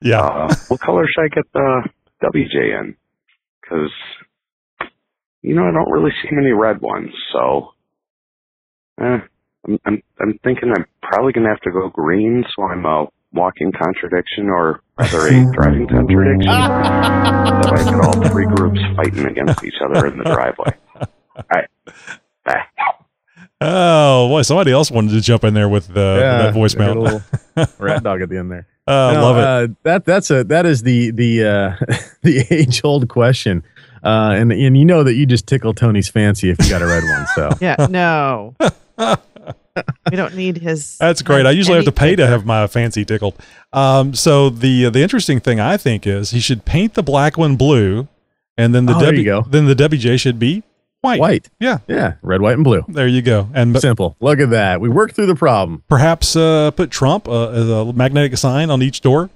Yeah. 0.00 0.20
Uh, 0.20 0.54
what 0.68 0.80
color 0.80 1.06
should 1.08 1.24
I 1.24 1.28
get 1.28 1.52
the 1.52 1.88
WJ 2.22 2.80
in? 2.80 2.96
Because, 3.60 3.90
you 5.42 5.54
know, 5.54 5.64
I 5.64 5.72
don't 5.72 5.90
really 5.90 6.12
see 6.22 6.28
many 6.32 6.52
red 6.52 6.80
ones, 6.80 7.10
so. 7.32 7.72
Eh, 9.00 9.18
I'm, 9.66 9.78
I'm, 9.84 10.02
I'm 10.20 10.38
thinking 10.44 10.72
I'm 10.74 10.86
probably 11.02 11.32
going 11.32 11.44
to 11.44 11.50
have 11.50 11.60
to 11.62 11.70
go 11.70 11.88
green, 11.88 12.44
so 12.54 12.62
I'm 12.64 12.84
a 12.84 13.06
walking 13.32 13.72
contradiction, 13.72 14.48
or 14.48 14.80
rather 14.98 15.26
a 15.26 15.52
driving 15.52 15.88
contradiction. 15.88 16.46
so 16.46 17.70
I 17.74 17.84
get 17.84 18.00
all 18.00 18.28
three 18.30 18.46
groups 18.46 18.80
fighting 18.96 19.26
against 19.26 19.62
each 19.64 19.74
other 19.84 20.06
in 20.06 20.18
the 20.18 20.24
driveway. 20.24 20.72
All 20.94 21.44
right. 21.52 21.68
Bye. 22.44 22.62
Oh, 23.60 24.28
boy, 24.28 24.42
somebody 24.42 24.70
else 24.70 24.90
wanted 24.90 25.12
to 25.12 25.20
jump 25.20 25.42
in 25.44 25.54
there 25.54 25.68
with, 25.68 25.90
uh, 25.90 25.94
that 25.94 26.54
got 26.54 26.56
a 26.56 26.58
voicemail. 26.58 27.02
little 27.02 27.22
rat 27.78 28.02
dog 28.02 28.20
at 28.20 28.28
the 28.28 28.38
end 28.38 28.50
there. 28.50 28.66
Oh, 28.88 29.08
I 29.08 29.14
No, 29.14 29.22
love 29.22 29.36
it. 29.38 29.44
Uh, 29.70 29.74
that 29.82 30.04
that's 30.04 30.30
a 30.30 30.44
that 30.44 30.64
is 30.66 30.82
the 30.82 31.10
the 31.10 31.44
uh, 31.44 31.76
the 32.22 32.44
age 32.50 32.82
old 32.84 33.08
question, 33.08 33.64
uh, 34.04 34.34
and 34.36 34.52
and 34.52 34.76
you 34.76 34.84
know 34.84 35.02
that 35.02 35.14
you 35.14 35.26
just 35.26 35.46
tickle 35.46 35.74
Tony's 35.74 36.08
fancy 36.08 36.50
if 36.50 36.58
you 36.62 36.68
got 36.70 36.82
a 36.82 36.86
red 36.86 37.02
one. 37.04 37.26
So 37.34 37.50
Yeah. 37.60 37.86
No. 37.90 38.54
we 40.10 40.16
don't 40.16 40.34
need 40.34 40.58
his. 40.58 40.96
That's 41.00 41.22
great. 41.22 41.46
I 41.46 41.50
usually 41.50 41.76
have 41.76 41.84
to 41.84 41.92
pay 41.92 42.16
to 42.16 42.26
have 42.26 42.46
my 42.46 42.66
fancy 42.66 43.04
tickled. 43.04 43.34
Um, 43.72 44.14
so 44.14 44.50
the 44.50 44.88
the 44.90 45.02
interesting 45.02 45.40
thing 45.40 45.60
I 45.60 45.76
think 45.76 46.06
is 46.06 46.30
he 46.30 46.40
should 46.40 46.64
paint 46.64 46.94
the 46.94 47.02
black 47.02 47.36
one 47.36 47.56
blue, 47.56 48.08
and 48.56 48.74
then 48.74 48.86
the 48.86 48.94
Oh, 48.94 48.98
there 49.00 49.06
W 49.12 49.18
you 49.22 49.24
go. 49.24 49.42
then 49.48 49.66
the 49.66 49.74
WJ 49.74 50.18
should 50.20 50.38
be 50.38 50.62
white. 51.06 51.20
white, 51.20 51.48
Yeah, 51.60 51.78
yeah, 51.88 52.14
red, 52.22 52.40
white, 52.42 52.54
and 52.54 52.64
blue. 52.64 52.84
there 52.88 53.06
you 53.08 53.22
go. 53.22 53.48
And 53.54 53.72
but 53.72 53.80
Simple. 53.82 54.16
Look 54.20 54.38
at 54.40 54.50
that. 54.50 54.80
We 54.80 54.88
worked 54.88 55.14
through 55.16 55.26
the 55.26 55.34
problem. 55.34 55.82
perhaps 55.88 56.36
uh, 56.36 56.70
put 56.72 56.90
Trump 56.90 57.28
uh, 57.28 57.48
as 57.50 57.68
a 57.68 57.92
magnetic 57.92 58.36
sign 58.36 58.70
on 58.70 58.82
each 58.82 59.00
door. 59.00 59.30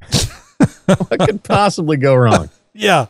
What 0.86 1.18
could 1.20 1.42
possibly 1.42 1.96
go 1.96 2.14
wrong? 2.14 2.50
Yeah. 2.76 3.06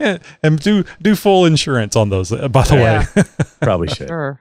and, 0.00 0.20
and 0.42 0.58
do 0.60 0.84
do 1.00 1.14
full 1.14 1.44
insurance 1.46 1.94
on 1.96 2.08
those. 2.10 2.32
uh, 2.32 2.48
By 2.48 2.62
the 2.64 2.74
Yeah. 2.76 3.06
way. 3.14 3.22
Probably 3.60 3.86
should. 3.88 4.08
Sure. 4.08 4.40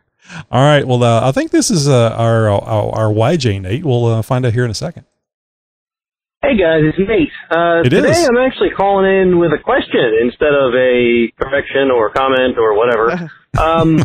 All 0.51 0.61
right. 0.63 0.85
Well, 0.87 1.03
uh, 1.03 1.27
I 1.27 1.31
think 1.31 1.51
this 1.51 1.69
is 1.71 1.87
uh, 1.87 2.15
our, 2.17 2.49
our 2.49 2.95
our 2.95 3.09
YJ 3.13 3.61
Nate. 3.61 3.85
We'll 3.85 4.05
uh, 4.07 4.21
find 4.23 4.45
out 4.47 4.53
here 4.53 4.65
in 4.65 4.71
a 4.71 4.75
second. 4.75 5.05
Hey 6.41 6.55
guys, 6.55 6.79
it's 6.87 6.97
Nate. 6.97 7.27
Uh, 7.51 7.83
It 7.83 7.89
today 7.91 8.15
is. 8.15 8.29
I'm 8.29 8.37
actually 8.39 8.69
calling 8.71 9.03
in 9.03 9.39
with 9.39 9.51
a 9.51 9.59
question 9.59 10.23
instead 10.23 10.55
of 10.55 10.71
a 10.71 11.27
correction 11.35 11.91
or 11.91 12.11
comment 12.11 12.57
or 12.57 12.75
whatever. 12.75 13.29
Um, 13.57 13.97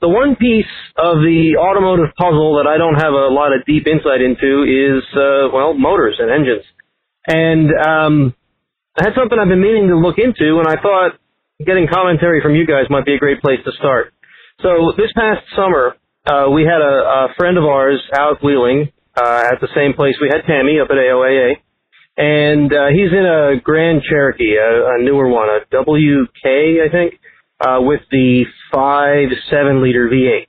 the 0.00 0.08
one 0.08 0.34
piece 0.34 0.64
of 0.96 1.20
the 1.20 1.60
automotive 1.60 2.08
puzzle 2.16 2.56
that 2.56 2.64
I 2.66 2.78
don't 2.80 2.96
have 2.96 3.12
a 3.12 3.28
lot 3.28 3.52
of 3.52 3.60
deep 3.66 3.86
insight 3.86 4.22
into 4.24 4.64
is, 4.64 5.04
uh, 5.12 5.52
well, 5.52 5.74
motors 5.74 6.16
and 6.18 6.32
engines. 6.32 6.64
And 7.28 7.68
um, 7.76 8.34
I 8.96 9.04
had 9.04 9.12
something 9.14 9.36
I've 9.38 9.52
been 9.52 9.60
meaning 9.60 9.88
to 9.92 9.98
look 10.00 10.16
into, 10.16 10.56
and 10.58 10.66
I 10.66 10.80
thought 10.80 11.20
getting 11.64 11.86
commentary 11.86 12.40
from 12.40 12.56
you 12.56 12.66
guys 12.66 12.88
might 12.88 13.04
be 13.04 13.14
a 13.14 13.18
great 13.18 13.42
place 13.42 13.60
to 13.66 13.72
start. 13.76 14.14
So 14.62 14.96
this 14.96 15.12
past 15.14 15.44
summer, 15.54 15.94
uh, 16.24 16.48
we 16.48 16.64
had 16.64 16.80
a, 16.80 17.28
a 17.28 17.34
friend 17.36 17.58
of 17.58 17.64
ours 17.64 18.00
out 18.16 18.42
wheeling 18.42 18.88
uh, 19.16 19.48
at 19.52 19.60
the 19.60 19.68
same 19.74 19.94
place 19.94 20.14
we 20.20 20.28
had 20.28 20.42
Tammy 20.46 20.78
up 20.80 20.88
at 20.90 20.96
AOAA, 20.96 21.56
and 22.16 22.72
uh, 22.72 22.88
he's 22.92 23.12
in 23.12 23.24
a 23.24 23.60
Grand 23.60 24.02
Cherokee, 24.08 24.56
a, 24.56 24.96
a 24.96 25.02
newer 25.02 25.28
one, 25.28 25.48
a 25.48 25.60
WK, 25.72 26.44
I 26.44 26.88
think, 26.90 27.20
uh, 27.60 27.78
with 27.80 28.00
the 28.10 28.44
five 28.72 29.28
seven 29.50 29.82
liter 29.82 30.08
V8. 30.08 30.46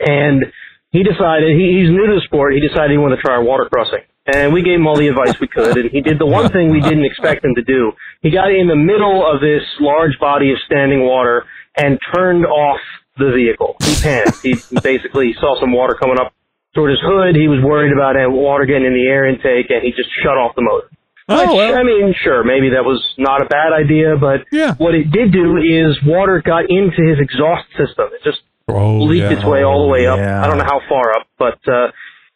And 0.00 0.44
he 0.90 1.02
decided 1.02 1.56
he, 1.56 1.80
he's 1.80 1.90
new 1.90 2.06
to 2.06 2.14
the 2.14 2.22
sport. 2.24 2.54
He 2.54 2.60
decided 2.60 2.90
he 2.90 2.98
wanted 2.98 3.16
to 3.16 3.22
try 3.22 3.38
water 3.38 3.68
crossing, 3.72 4.04
and 4.26 4.52
we 4.52 4.62
gave 4.62 4.80
him 4.80 4.86
all 4.86 4.96
the 4.96 5.08
advice 5.08 5.38
we 5.40 5.48
could. 5.48 5.76
And 5.76 5.90
he 5.90 6.00
did 6.00 6.18
the 6.18 6.26
one 6.26 6.50
thing 6.50 6.70
we 6.70 6.80
didn't 6.80 7.04
expect 7.04 7.44
him 7.44 7.54
to 7.54 7.62
do. 7.62 7.92
He 8.22 8.30
got 8.30 8.50
in 8.50 8.68
the 8.68 8.76
middle 8.76 9.24
of 9.24 9.40
this 9.40 9.62
large 9.80 10.18
body 10.18 10.52
of 10.52 10.58
standing 10.66 11.04
water 11.04 11.44
and 11.76 11.98
turned 12.14 12.44
off 12.46 12.80
the 13.16 13.32
vehicle. 13.32 13.76
He 13.84 13.94
panicked. 14.02 14.42
He 14.42 14.56
basically 14.82 15.34
saw 15.38 15.60
some 15.60 15.72
water 15.72 15.94
coming 15.94 16.18
up 16.18 16.32
toward 16.74 16.90
his 16.90 17.00
hood. 17.02 17.34
He 17.36 17.48
was 17.48 17.60
worried 17.62 17.92
about 17.92 18.16
uh, 18.16 18.30
water 18.30 18.64
getting 18.66 18.86
in 18.86 18.94
the 18.94 19.06
air 19.06 19.26
intake, 19.26 19.70
and 19.70 19.82
he 19.82 19.90
just 19.90 20.10
shut 20.22 20.36
off 20.36 20.54
the 20.54 20.62
motor. 20.62 20.88
Oh, 21.32 21.54
Which, 21.54 21.74
I 21.74 21.82
mean, 21.84 22.12
sure, 22.24 22.42
maybe 22.42 22.70
that 22.74 22.82
was 22.84 22.98
not 23.16 23.40
a 23.40 23.46
bad 23.46 23.70
idea, 23.72 24.16
but 24.18 24.42
what 24.78 24.94
it 24.94 25.12
did 25.12 25.30
do 25.32 25.58
is 25.62 25.94
water 26.04 26.42
got 26.44 26.64
into 26.68 27.06
his 27.06 27.18
exhaust 27.22 27.68
system. 27.78 28.10
It 28.12 28.22
just 28.24 28.40
Oh, 28.68 28.98
leaked 29.02 29.30
yeah. 29.30 29.36
its 29.38 29.44
way 29.44 29.62
all 29.64 29.82
the 29.82 29.90
way 29.90 30.06
up. 30.06 30.18
Yeah. 30.18 30.42
I 30.42 30.46
don't 30.46 30.58
know 30.58 30.64
how 30.66 30.80
far 30.88 31.10
up, 31.18 31.26
but 31.38 31.58
uh, 31.66 31.90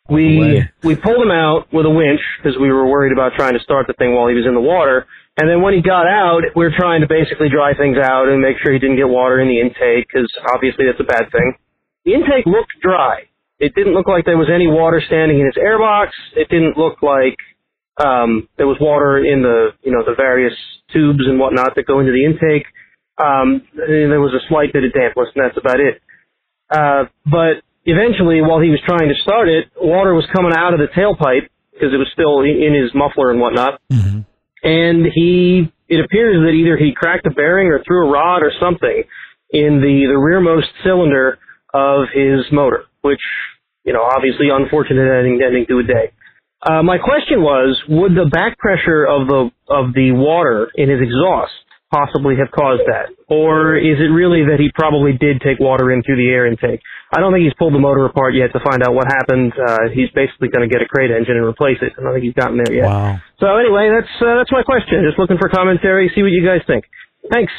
We 0.09 0.62
we 0.82 0.97
pulled 0.97 1.22
him 1.22 1.30
out 1.30 1.72
with 1.72 1.87
a 1.87 1.91
winch 1.91 2.20
because 2.39 2.59
we 2.59 2.70
were 2.72 2.87
worried 2.91 3.12
about 3.12 3.32
trying 3.37 3.55
to 3.55 3.61
start 3.61 3.87
the 3.87 3.95
thing 3.95 4.14
while 4.14 4.26
he 4.28 4.35
was 4.35 4.45
in 4.47 4.55
the 4.55 4.61
water. 4.61 5.07
And 5.39 5.49
then 5.49 5.62
when 5.62 5.74
he 5.74 5.82
got 5.82 6.07
out, 6.07 6.43
we 6.55 6.64
were 6.64 6.74
trying 6.76 7.01
to 7.03 7.09
basically 7.09 7.49
dry 7.49 7.74
things 7.74 7.99
out 7.99 8.28
and 8.28 8.41
make 8.41 8.57
sure 8.62 8.72
he 8.72 8.78
didn't 8.78 8.97
get 8.97 9.09
water 9.09 9.41
in 9.41 9.49
the 9.49 9.59
intake 9.61 10.07
because 10.07 10.30
obviously 10.53 10.87
that's 10.87 11.01
a 11.01 11.05
bad 11.07 11.30
thing. 11.32 11.55
The 12.05 12.14
intake 12.14 12.47
looked 12.47 12.74
dry. 12.82 13.26
It 13.59 13.74
didn't 13.74 13.94
look 13.94 14.09
like 14.09 14.24
there 14.24 14.36
was 14.36 14.50
any 14.52 14.66
water 14.66 15.02
standing 15.07 15.40
in 15.40 15.46
his 15.46 15.55
airbox. 15.55 16.09
It 16.36 16.48
didn't 16.48 16.76
look 16.76 17.02
like 17.02 17.38
um, 18.02 18.48
there 18.57 18.66
was 18.66 18.76
water 18.80 19.18
in 19.18 19.42
the 19.42 19.70
you 19.82 19.92
know 19.92 20.02
the 20.05 20.14
various 20.16 20.55
tubes 20.92 21.22
and 21.26 21.38
whatnot 21.38 21.74
that 21.76 21.86
go 21.86 22.00
into 22.00 22.12
the 22.12 22.24
intake. 22.24 22.66
Um, 23.22 23.62
there 23.76 24.20
was 24.20 24.34
a 24.34 24.42
slight 24.48 24.72
bit 24.72 24.82
of 24.84 24.92
dampness, 24.92 25.28
and 25.34 25.44
that's 25.44 25.57
about 25.57 25.78
it. 25.78 26.02
Uh, 26.68 27.05
but 27.24 27.62
eventually, 27.84 28.42
while 28.42 28.59
he 28.61 28.70
was 28.70 28.80
trying 28.84 29.09
to 29.09 29.14
start 29.22 29.48
it, 29.48 29.70
water 29.76 30.14
was 30.14 30.26
coming 30.34 30.52
out 30.57 30.74
of 30.74 30.80
the 30.80 30.88
tailpipe 30.90 31.46
because 31.72 31.94
it 31.94 31.98
was 31.98 32.09
still 32.12 32.40
in 32.40 32.61
in 32.61 32.74
his 32.74 32.90
muffler 32.94 33.30
and 33.30 33.40
whatnot. 33.40 33.80
And 34.64 35.07
he, 35.14 35.70
it 35.88 36.02
appears 36.02 36.40
that 36.42 36.52
either 36.57 36.76
he 36.78 36.94
cracked 36.96 37.26
a 37.26 37.30
bearing 37.30 37.68
or 37.68 37.82
threw 37.86 38.09
a 38.09 38.11
rod 38.11 38.42
or 38.42 38.50
something 38.59 39.05
in 39.50 39.80
the, 39.82 40.07
the 40.09 40.18
rearmost 40.18 40.68
cylinder 40.82 41.38
of 41.74 42.07
his 42.14 42.50
motor, 42.50 42.84
which, 43.05 43.20
you 43.84 43.92
know, 43.92 44.02
obviously 44.02 44.48
unfortunate 44.48 45.05
ending, 45.05 45.40
ending 45.44 45.66
to 45.68 45.78
a 45.78 45.84
day. 45.84 46.16
Uh, 46.64 46.82
my 46.82 46.96
question 46.96 47.44
was, 47.44 47.76
would 47.88 48.16
the 48.16 48.24
back 48.24 48.57
pressure 48.57 49.05
of 49.05 49.28
the, 49.28 49.52
of 49.68 49.92
the 49.92 50.16
water 50.16 50.72
in 50.74 50.88
his 50.88 51.05
exhaust 51.05 51.52
possibly 51.92 52.34
have 52.40 52.50
caused 52.50 52.82
that? 52.88 53.12
Or 53.28 53.76
is 53.76 54.00
it 54.00 54.09
really 54.09 54.48
that 54.48 54.59
he 54.59 54.72
probably 54.74 55.12
did 55.12 55.44
take 55.44 55.61
water 55.61 55.92
in 55.92 56.02
through 56.02 56.16
the 56.16 56.26
air 56.32 56.48
intake? 56.48 56.80
I 57.12 57.20
don't 57.20 57.32
think 57.32 57.44
he's 57.44 57.55
pulled 57.55 57.76
the 57.76 57.84
motor 57.84 58.05
apart 58.09 58.34
yet 58.34 58.50
to 58.57 58.61
find 58.64 58.82
out 58.82 58.96
what 58.96 59.07
happened. 59.07 59.52
Uh, 59.55 59.92
he's 59.94 60.11
basically 60.16 60.48
going 60.48 60.66
to 60.66 60.72
get 60.72 60.82
a 60.82 60.88
crate 60.88 61.12
engine 61.12 61.36
and 61.36 61.46
replace 61.46 61.78
it. 61.84 61.92
I 61.94 62.02
don't 62.02 62.12
think 62.16 62.24
he's 62.24 62.34
gotten 62.34 62.59
there 62.59 62.74
yet. 62.74 62.88
Wow. 62.88 63.20
So 63.38 63.46
anyway, 63.61 63.92
that's 63.94 64.11
uh, 64.18 64.40
that's 64.40 64.50
my 64.50 64.64
question. 64.64 65.07
Just 65.07 65.20
looking 65.20 65.38
for 65.38 65.48
commentary. 65.48 66.11
See 66.16 66.24
what 66.24 66.34
you 66.34 66.42
guys 66.42 66.64
think. 66.66 66.84
Thanks. 67.30 67.52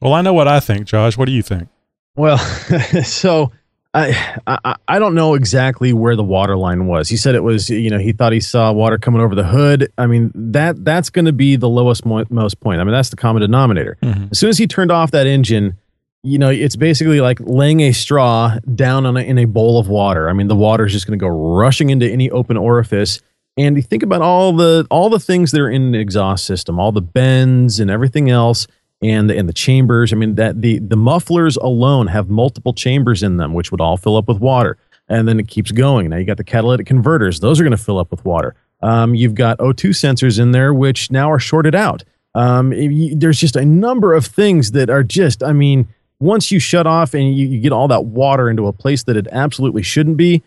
Well, 0.00 0.14
I 0.14 0.22
know 0.22 0.32
what 0.32 0.48
I 0.48 0.58
think, 0.58 0.86
Josh. 0.86 1.18
What 1.18 1.26
do 1.26 1.32
you 1.32 1.42
think? 1.42 1.68
Well, 2.16 2.38
so 3.04 3.52
I, 3.94 4.38
I 4.46 4.76
I 4.88 4.98
don't 4.98 5.14
know 5.14 5.34
exactly 5.34 5.92
where 5.92 6.16
the 6.16 6.24
water 6.24 6.56
line 6.56 6.86
was. 6.86 7.08
He 7.10 7.16
said 7.16 7.34
it 7.34 7.42
was, 7.42 7.68
you 7.68 7.90
know, 7.90 7.98
he 7.98 8.12
thought 8.12 8.32
he 8.32 8.40
saw 8.40 8.72
water 8.72 8.96
coming 8.96 9.20
over 9.20 9.34
the 9.34 9.44
hood. 9.44 9.92
I 9.98 10.06
mean, 10.06 10.32
that 10.34 10.82
that's 10.84 11.10
going 11.10 11.26
to 11.26 11.32
be 11.32 11.56
the 11.56 11.68
lowest 11.68 12.06
mo- 12.06 12.24
most 12.30 12.58
point. 12.60 12.80
I 12.80 12.84
mean, 12.84 12.92
that's 12.92 13.10
the 13.10 13.16
common 13.16 13.42
denominator. 13.42 13.98
Mm-hmm. 14.02 14.28
As 14.30 14.38
soon 14.38 14.48
as 14.48 14.56
he 14.56 14.66
turned 14.66 14.90
off 14.90 15.10
that 15.10 15.26
engine, 15.26 15.76
you 16.22 16.38
know, 16.38 16.48
it's 16.48 16.76
basically 16.76 17.20
like 17.20 17.38
laying 17.40 17.80
a 17.80 17.92
straw 17.92 18.56
down 18.74 19.04
on 19.04 19.16
a, 19.16 19.20
in 19.20 19.38
a 19.38 19.44
bowl 19.44 19.78
of 19.78 19.88
water. 19.88 20.30
I 20.30 20.32
mean, 20.32 20.48
the 20.48 20.56
water 20.56 20.86
is 20.86 20.92
just 20.92 21.06
going 21.06 21.18
to 21.18 21.22
go 21.22 21.28
rushing 21.28 21.90
into 21.90 22.10
any 22.10 22.30
open 22.30 22.56
orifice. 22.56 23.20
And 23.58 23.76
you 23.76 23.82
think 23.82 24.02
about 24.02 24.22
all 24.22 24.54
the 24.54 24.86
all 24.90 25.10
the 25.10 25.20
things 25.20 25.50
that 25.50 25.60
are 25.60 25.70
in 25.70 25.92
the 25.92 25.98
exhaust 25.98 26.46
system, 26.46 26.80
all 26.80 26.92
the 26.92 27.02
bends 27.02 27.78
and 27.78 27.90
everything 27.90 28.30
else, 28.30 28.66
and 29.02 29.28
the, 29.28 29.36
and 29.36 29.48
the 29.48 29.52
chambers. 29.52 30.12
I 30.12 30.16
mean, 30.16 30.36
that 30.36 30.62
the 30.62 30.78
the 30.78 30.96
mufflers 30.96 31.56
alone 31.56 32.06
have 32.08 32.30
multiple 32.30 32.72
chambers 32.72 33.22
in 33.22 33.36
them, 33.36 33.52
which 33.54 33.70
would 33.70 33.80
all 33.80 33.96
fill 33.96 34.16
up 34.16 34.28
with 34.28 34.38
water, 34.38 34.76
and 35.08 35.26
then 35.26 35.38
it 35.40 35.48
keeps 35.48 35.72
going. 35.72 36.10
Now 36.10 36.16
you 36.16 36.24
got 36.24 36.36
the 36.36 36.44
catalytic 36.44 36.86
converters; 36.86 37.40
those 37.40 37.60
are 37.60 37.64
going 37.64 37.76
to 37.76 37.82
fill 37.82 37.98
up 37.98 38.10
with 38.10 38.24
water. 38.24 38.54
Um, 38.82 39.14
you've 39.14 39.34
got 39.34 39.58
O2 39.58 39.90
sensors 39.90 40.40
in 40.40 40.50
there, 40.52 40.74
which 40.74 41.10
now 41.10 41.30
are 41.30 41.38
shorted 41.38 41.74
out. 41.74 42.02
Um, 42.34 42.72
you- 42.72 43.14
there's 43.14 43.38
just 43.38 43.54
a 43.56 43.64
number 43.64 44.12
of 44.12 44.26
things 44.26 44.72
that 44.72 44.90
are 44.90 45.04
just, 45.04 45.42
I 45.44 45.52
mean, 45.52 45.86
once 46.18 46.50
you 46.50 46.58
shut 46.58 46.86
off 46.86 47.14
and 47.14 47.36
you, 47.36 47.46
you 47.46 47.60
get 47.60 47.72
all 47.72 47.86
that 47.88 48.06
water 48.06 48.50
into 48.50 48.66
a 48.66 48.72
place 48.72 49.04
that 49.04 49.16
it 49.16 49.28
absolutely 49.30 49.82
shouldn't 49.82 50.16
be, 50.16 50.42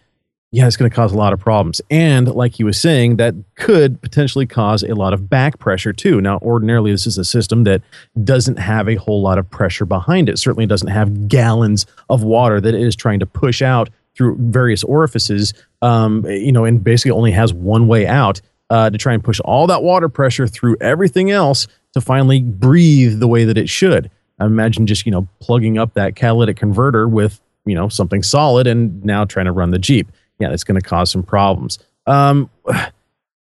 yeah, 0.55 0.67
it's 0.67 0.77
going 0.77 0.89
to 0.89 0.95
cause 0.95 1.11
a 1.11 1.17
lot 1.17 1.33
of 1.33 1.39
problems. 1.41 1.81
And 1.91 2.33
like 2.33 2.55
he 2.55 2.63
was 2.63 2.79
saying, 2.79 3.17
that 3.17 3.35
could 3.55 4.01
potentially 4.01 4.45
cause 4.45 4.83
a 4.83 4.95
lot 4.95 5.13
of 5.13 5.29
back 5.29 5.59
pressure 5.59 5.91
too. 5.91 6.21
Now, 6.21 6.37
ordinarily, 6.37 6.91
this 6.91 7.05
is 7.05 7.17
a 7.17 7.25
system 7.25 7.65
that 7.65 7.81
doesn't 8.23 8.57
have 8.57 8.87
a 8.87 8.95
whole 8.95 9.21
lot 9.21 9.37
of 9.37 9.49
pressure 9.49 9.85
behind 9.85 10.29
it. 10.29 10.39
Certainly 10.39 10.67
doesn't 10.67 10.87
have 10.87 11.27
gallons 11.27 11.85
of 12.09 12.23
water 12.23 12.61
that 12.61 12.73
it 12.73 12.79
is 12.81 12.95
trying 12.95 13.19
to 13.19 13.25
push 13.25 13.61
out 13.61 13.89
through 14.15 14.37
various 14.39 14.81
orifices. 14.85 15.53
Um, 15.81 16.25
you 16.25 16.53
know, 16.53 16.63
and 16.63 16.81
basically 16.81 17.11
only 17.11 17.31
has 17.31 17.53
one 17.53 17.89
way 17.89 18.07
out 18.07 18.39
uh, 18.69 18.89
to 18.89 18.97
try 18.97 19.13
and 19.13 19.21
push 19.21 19.41
all 19.41 19.67
that 19.67 19.83
water 19.83 20.07
pressure 20.07 20.47
through 20.47 20.77
everything 20.79 21.31
else 21.31 21.67
to 21.95 21.99
finally 21.99 22.41
breathe 22.41 23.19
the 23.19 23.27
way 23.27 23.43
that 23.43 23.57
it 23.57 23.67
should. 23.67 24.09
I 24.39 24.45
imagine 24.45 24.87
just 24.87 25.05
you 25.05 25.11
know 25.11 25.27
plugging 25.41 25.77
up 25.77 25.95
that 25.95 26.15
catalytic 26.15 26.55
converter 26.55 27.09
with 27.09 27.41
you 27.65 27.75
know 27.75 27.89
something 27.89 28.23
solid 28.23 28.67
and 28.67 29.03
now 29.03 29.25
trying 29.25 29.47
to 29.47 29.51
run 29.51 29.71
the 29.71 29.79
Jeep. 29.79 30.09
Yeah, 30.39 30.49
that's 30.49 30.63
going 30.63 30.79
to 30.79 30.87
cause 30.87 31.11
some 31.11 31.23
problems. 31.23 31.79
Um, 32.05 32.49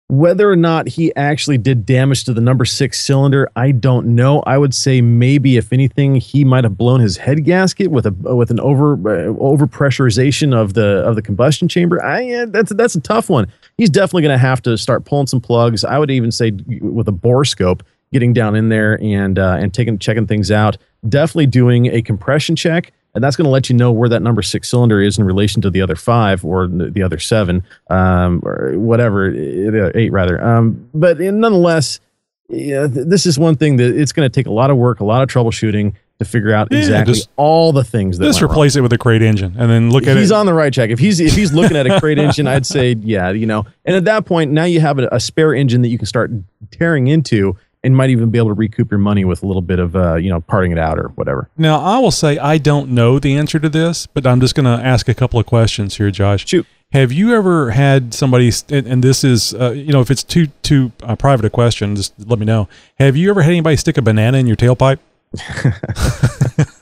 whether 0.08 0.50
or 0.50 0.56
not 0.56 0.86
he 0.86 1.14
actually 1.16 1.56
did 1.56 1.86
damage 1.86 2.24
to 2.24 2.34
the 2.34 2.40
number 2.40 2.64
six 2.64 3.00
cylinder, 3.00 3.50
I 3.56 3.72
don't 3.72 4.14
know. 4.14 4.40
I 4.46 4.58
would 4.58 4.74
say 4.74 5.00
maybe, 5.00 5.56
if 5.56 5.72
anything, 5.72 6.16
he 6.16 6.44
might 6.44 6.64
have 6.64 6.76
blown 6.76 7.00
his 7.00 7.16
head 7.16 7.44
gasket 7.44 7.90
with 7.90 8.06
a 8.06 8.12
with 8.12 8.50
an 8.50 8.60
over 8.60 8.94
uh, 8.94 9.34
over 9.38 9.66
pressurization 9.66 10.54
of 10.54 10.74
the 10.74 10.98
of 11.06 11.16
the 11.16 11.22
combustion 11.22 11.68
chamber. 11.68 12.04
I 12.04 12.44
that's 12.46 12.72
that's 12.74 12.94
a 12.94 13.00
tough 13.00 13.30
one. 13.30 13.46
He's 13.78 13.90
definitely 13.90 14.22
going 14.22 14.34
to 14.34 14.46
have 14.46 14.60
to 14.62 14.76
start 14.76 15.04
pulling 15.04 15.26
some 15.26 15.40
plugs. 15.40 15.84
I 15.84 15.98
would 15.98 16.10
even 16.10 16.30
say 16.30 16.52
with 16.80 17.08
a 17.08 17.12
bore 17.12 17.46
scope, 17.46 17.82
getting 18.12 18.34
down 18.34 18.54
in 18.54 18.68
there 18.68 19.02
and 19.02 19.38
uh, 19.38 19.56
and 19.58 19.72
taking 19.72 19.98
checking 19.98 20.26
things 20.26 20.50
out. 20.50 20.76
Definitely 21.08 21.46
doing 21.46 21.86
a 21.86 22.02
compression 22.02 22.56
check 22.56 22.92
and 23.14 23.22
that's 23.22 23.36
going 23.36 23.44
to 23.44 23.50
let 23.50 23.68
you 23.70 23.76
know 23.76 23.92
where 23.92 24.08
that 24.08 24.22
number 24.22 24.42
six 24.42 24.68
cylinder 24.68 25.00
is 25.00 25.18
in 25.18 25.24
relation 25.24 25.62
to 25.62 25.70
the 25.70 25.80
other 25.82 25.96
five 25.96 26.44
or 26.44 26.66
the 26.66 26.90
the 26.90 27.02
other 27.02 27.18
seven, 27.18 27.62
um, 27.90 28.40
or 28.44 28.72
whatever, 28.78 29.30
eight 29.96 30.10
rather. 30.10 30.42
Um, 30.44 30.88
but 30.94 31.18
nonetheless, 31.20 32.00
yeah, 32.48 32.86
th- 32.86 33.06
this 33.08 33.24
is 33.26 33.38
one 33.38 33.56
thing 33.56 33.76
that 33.76 33.96
it's 33.98 34.12
going 34.12 34.28
to 34.28 34.32
take 34.34 34.46
a 34.46 34.52
lot 34.52 34.70
of 34.70 34.76
work, 34.76 35.00
a 35.00 35.04
lot 35.04 35.22
of 35.22 35.28
troubleshooting 35.28 35.94
to 36.20 36.24
figure 36.24 36.52
out 36.52 36.68
Yeah, 36.70 36.78
exactly 36.78 37.16
all 37.36 37.72
the 37.72 37.82
things 37.82 38.18
that 38.18 38.24
Just 38.26 38.40
went 38.40 38.50
wrong. 38.50 38.56
replace 38.58 38.76
it 38.76 38.82
with 38.82 38.92
a 38.92 38.98
crate 38.98 39.20
engine 39.22 39.56
and 39.58 39.68
then 39.68 39.90
look 39.90 40.04
at 40.04 40.10
he's 40.10 40.16
it. 40.16 40.20
He's 40.20 40.32
on 40.32 40.46
the 40.46 40.54
right 40.54 40.72
track. 40.72 40.90
If 40.90 41.00
he's 41.00 41.18
if 41.18 41.34
he's 41.34 41.52
looking 41.52 41.76
at 41.76 41.86
a 41.88 41.98
crate 41.98 42.18
engine, 42.20 42.46
I'd 42.46 42.66
say 42.66 42.94
yeah, 43.00 43.30
you 43.30 43.46
know. 43.46 43.66
And 43.84 43.96
at 43.96 44.04
that 44.04 44.24
point, 44.24 44.52
now 44.52 44.64
you 44.64 44.80
have 44.80 44.98
a, 45.00 45.08
a 45.10 45.18
spare 45.18 45.54
engine 45.54 45.82
that 45.82 45.88
you 45.88 45.98
can 45.98 46.06
start 46.06 46.30
tearing 46.70 47.08
into, 47.08 47.56
and 47.84 47.96
might 47.96 48.10
even 48.10 48.30
be 48.30 48.38
able 48.38 48.48
to 48.48 48.54
recoup 48.54 48.90
your 48.90 48.98
money 48.98 49.24
with 49.24 49.42
a 49.42 49.46
little 49.46 49.62
bit 49.62 49.78
of 49.78 49.94
uh, 49.94 50.14
you 50.16 50.30
know 50.30 50.40
parting 50.40 50.72
it 50.72 50.78
out 50.78 50.98
or 50.98 51.08
whatever. 51.10 51.48
Now, 51.56 51.78
I 51.80 51.98
will 51.98 52.10
say 52.10 52.38
I 52.38 52.58
don't 52.58 52.90
know 52.90 53.18
the 53.20 53.36
answer 53.36 53.58
to 53.60 53.68
this, 53.68 54.06
but 54.06 54.26
I'm 54.26 54.40
just 54.40 54.54
going 54.54 54.64
to 54.64 54.84
ask 54.84 55.08
a 55.08 55.14
couple 55.14 55.38
of 55.38 55.46
questions 55.46 55.96
here, 55.98 56.10
Josh. 56.10 56.46
Shoot. 56.48 56.66
Have 56.92 57.10
you 57.12 57.34
ever 57.34 57.70
had 57.72 58.14
somebody, 58.14 58.50
st- 58.52 58.86
and 58.86 59.02
this 59.02 59.24
is, 59.24 59.52
uh, 59.54 59.70
you 59.72 59.92
know, 59.92 60.00
if 60.00 60.10
it's 60.12 60.22
too 60.22 60.46
too 60.62 60.92
uh, 61.02 61.16
private 61.16 61.44
a 61.44 61.50
question, 61.50 61.96
just 61.96 62.14
let 62.26 62.38
me 62.38 62.46
know. 62.46 62.68
Have 63.00 63.16
you 63.16 63.30
ever 63.30 63.42
had 63.42 63.50
anybody 63.50 63.76
stick 63.76 63.96
a 63.98 64.02
banana 64.02 64.38
in 64.38 64.46
your 64.46 64.56
tailpipe? 64.56 64.98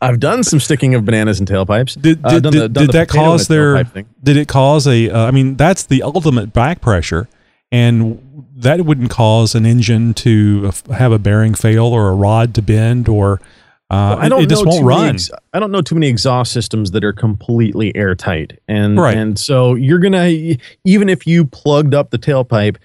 I've 0.00 0.18
done 0.20 0.42
some 0.42 0.58
sticking 0.58 0.94
of 0.94 1.04
bananas 1.04 1.38
in 1.38 1.46
tailpipes. 1.46 2.00
Did, 2.00 2.20
Uh, 2.24 2.40
did, 2.40 2.52
the- 2.52 2.68
did 2.68 2.90
that 2.92 3.08
cause 3.08 3.46
their? 3.48 3.84
Did 4.22 4.36
it 4.36 4.48
cause 4.48 4.86
a? 4.86 5.10
Uh, 5.10 5.26
I 5.26 5.30
mean, 5.30 5.54
that's 5.56 5.84
the 5.84 6.02
ultimate 6.02 6.52
back 6.52 6.80
pressure, 6.80 7.28
and 7.70 8.31
that 8.62 8.80
wouldn't 8.84 9.10
cause 9.10 9.54
an 9.54 9.66
engine 9.66 10.14
to 10.14 10.70
have 10.94 11.12
a 11.12 11.18
bearing 11.18 11.54
fail 11.54 11.86
or 11.86 12.08
a 12.08 12.14
rod 12.14 12.54
to 12.54 12.62
bend 12.62 13.08
or. 13.08 13.40
Uh, 13.90 14.16
Well, 14.16 14.18
I 14.20 14.28
don't 14.30 14.40
it, 14.40 14.44
it 14.44 14.48
just 14.48 14.64
won't 14.64 14.84
run. 14.86 15.14
ex- 15.16 15.30
I 15.52 15.60
don't 15.60 15.70
know 15.70 15.82
too 15.82 15.94
many 15.94 16.06
exhaust 16.08 16.50
systems 16.52 16.92
that 16.92 17.04
are 17.04 17.12
completely 17.12 17.94
airtight, 17.94 18.58
and 18.66 18.96
Right. 18.98 19.14
and 19.16 19.38
so 19.38 19.74
you're 19.74 19.98
gonna 19.98 20.30
even 20.86 21.10
if 21.10 21.26
you 21.26 21.44
plugged 21.44 21.92
up 21.94 22.08
the 22.10 22.18
tailpipe, 22.18 22.76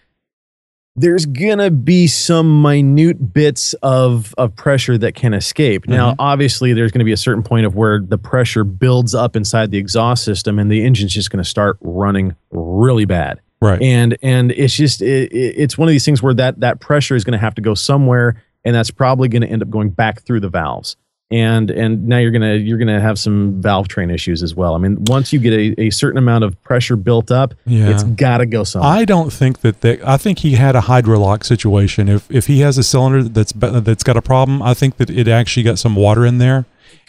there's 0.98 1.26
gonna 1.26 1.72
be 1.72 2.08
some 2.08 2.62
minute 2.62 3.32
bits 3.34 3.74
of 3.82 4.34
of 4.38 4.54
pressure 4.58 4.98
that 4.98 5.16
can 5.16 5.34
escape. 5.34 5.88
Now, 5.88 6.12
Mhm. 6.12 6.16
obviously, 6.20 6.74
there's 6.74 6.92
gonna 6.92 7.06
be 7.06 7.14
a 7.14 7.18
certain 7.18 7.44
point 7.44 7.66
of 7.66 7.74
where 7.76 8.02
the 8.06 8.18
pressure 8.18 8.66
builds 8.66 9.16
up 9.16 9.38
inside 9.38 9.72
the 9.72 9.78
exhaust 9.78 10.26
system, 10.26 10.60
and 10.60 10.70
the 10.70 10.84
engine's 10.84 11.14
just 11.14 11.30
gonna 11.32 11.46
start 11.46 11.78
running 11.82 12.36
really 12.52 13.06
bad. 13.06 13.40
Right. 13.62 13.82
And 13.82 14.18
and 14.22 14.52
it's 14.52 14.76
just 14.76 15.02
it, 15.02 15.32
it- 15.32 15.56
it's 15.58 15.78
one 15.78 15.88
of 15.88 15.92
these 15.92 16.06
things 16.06 16.22
where 16.22 16.34
that 16.36 16.60
that 16.60 16.80
pressure 16.80 17.16
is 17.16 17.24
going 17.24 17.34
to 17.34 17.40
have 17.44 17.56
to 17.56 17.62
go 17.62 17.74
somewhere, 17.74 18.44
and 18.64 18.76
that's 18.76 18.92
probably 18.92 19.28
going 19.30 19.42
to 19.42 19.48
end 19.48 19.62
up 19.64 19.70
going 19.70 19.90
back 19.90 20.22
through 20.22 20.42
the 20.42 20.50
valves. 20.50 20.96
And 21.30 21.70
and 21.72 22.08
now 22.08 22.20
you're 22.20 22.32
gonna 22.32 22.54
you're 22.54 22.78
gonna 22.78 23.02
have 23.02 23.20
some 23.20 23.62
valve 23.62 23.90
train 23.90 24.10
issues 24.10 24.42
as 24.42 24.56
well. 24.56 24.76
I 24.76 24.78
mean, 24.78 25.04
once 25.10 25.34
you 25.34 25.40
get 25.40 25.52
a, 25.52 25.82
a 25.88 25.90
certain 25.90 26.18
amount 26.18 26.46
of 26.46 26.62
pressure 26.64 26.96
built 26.96 27.32
up, 27.32 27.54
Yeah. 27.66 27.90
it's 27.90 28.04
got 28.04 28.38
to 28.38 28.46
go 28.46 28.64
somewhere. 28.64 28.90
I 28.90 29.04
don't 29.04 29.34
think 29.34 29.60
that 29.60 29.82
they, 29.82 30.00
I 30.06 30.16
think 30.16 30.40
he 30.40 30.52
had 30.54 30.78
a 30.78 30.80
hydrolock 30.80 31.44
situation. 31.44 32.08
If 32.08 32.32
if 32.32 32.48
he 32.48 32.62
has 32.62 32.78
a 32.78 32.84
cylinder 32.84 33.24
that's 33.24 33.52
that's 33.52 34.04
got 34.04 34.16
a 34.16 34.22
problem, 34.22 34.62
I 34.62 34.74
think 34.74 34.96
that 34.98 35.10
it 35.10 35.28
actually 35.28 35.64
got 35.64 35.80
some 35.80 35.98
water 35.98 36.26
in 36.26 36.38
there. 36.38 36.64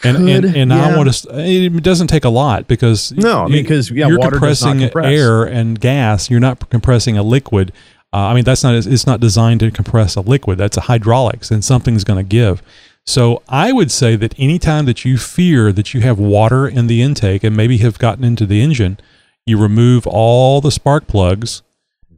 And 0.05 0.28
and, 0.28 0.44
Could, 0.44 0.57
and 0.57 0.72
I 0.72 0.90
yeah. 0.90 0.96
want 0.96 1.12
to. 1.12 1.28
It 1.40 1.82
doesn't 1.82 2.07
take 2.07 2.24
a 2.24 2.28
lot 2.28 2.68
because 2.68 3.11
No, 3.12 3.42
I 3.44 3.49
mean, 3.49 3.64
you- 3.64 3.68
'cause, 3.68 3.90
yeah, 3.90 4.07
you're 4.07 4.18
water 4.18 4.38
does 4.38 4.62
not 4.62 4.70
compressing 4.72 4.80
compress. 4.80 5.18
air 5.18 5.42
and 5.44 5.80
gas. 5.80 6.30
You're 6.30 6.38
not 6.40 6.70
compressing 6.70 7.18
a 7.18 7.22
liquid. 7.24 7.72
Uh, 8.12 8.16
I 8.18 8.34
mean, 8.34 8.44
that's 8.44 8.62
not. 8.62 8.74
It's 8.74 9.07
not 9.07 9.18
designed 9.20 9.61
to 9.61 9.70
compress 9.72 10.14
a 10.14 10.20
liquid. 10.20 10.57
That's 10.57 10.76
a 10.76 10.82
hydraulics, 10.82 11.51
and 11.51 11.64
something's 11.64 12.05
going 12.05 12.16
to 12.18 12.22
give. 12.28 12.62
So 13.05 13.42
I 13.49 13.72
would 13.72 13.90
say 13.90 14.16
that 14.16 14.34
anytime 14.38 14.84
that 14.86 15.05
you 15.05 15.18
fear 15.18 15.72
that 15.72 15.94
you 15.94 16.01
have 16.03 16.18
water 16.18 16.68
in 16.68 16.86
the 16.86 17.03
intake 17.03 17.42
and 17.42 17.57
maybe 17.57 17.78
have 17.78 17.99
gotten 17.99 18.22
into 18.22 18.46
the 18.46 18.61
engine, 18.62 18.99
you 19.46 19.59
remove 19.59 20.07
all 20.07 20.61
the 20.61 20.70
spark 20.70 21.07
plugs, 21.07 21.62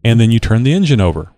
and 0.04 0.20
then 0.20 0.30
you 0.30 0.38
turn 0.38 0.64
the 0.64 0.72
engine 0.72 1.00
over. 1.00 1.28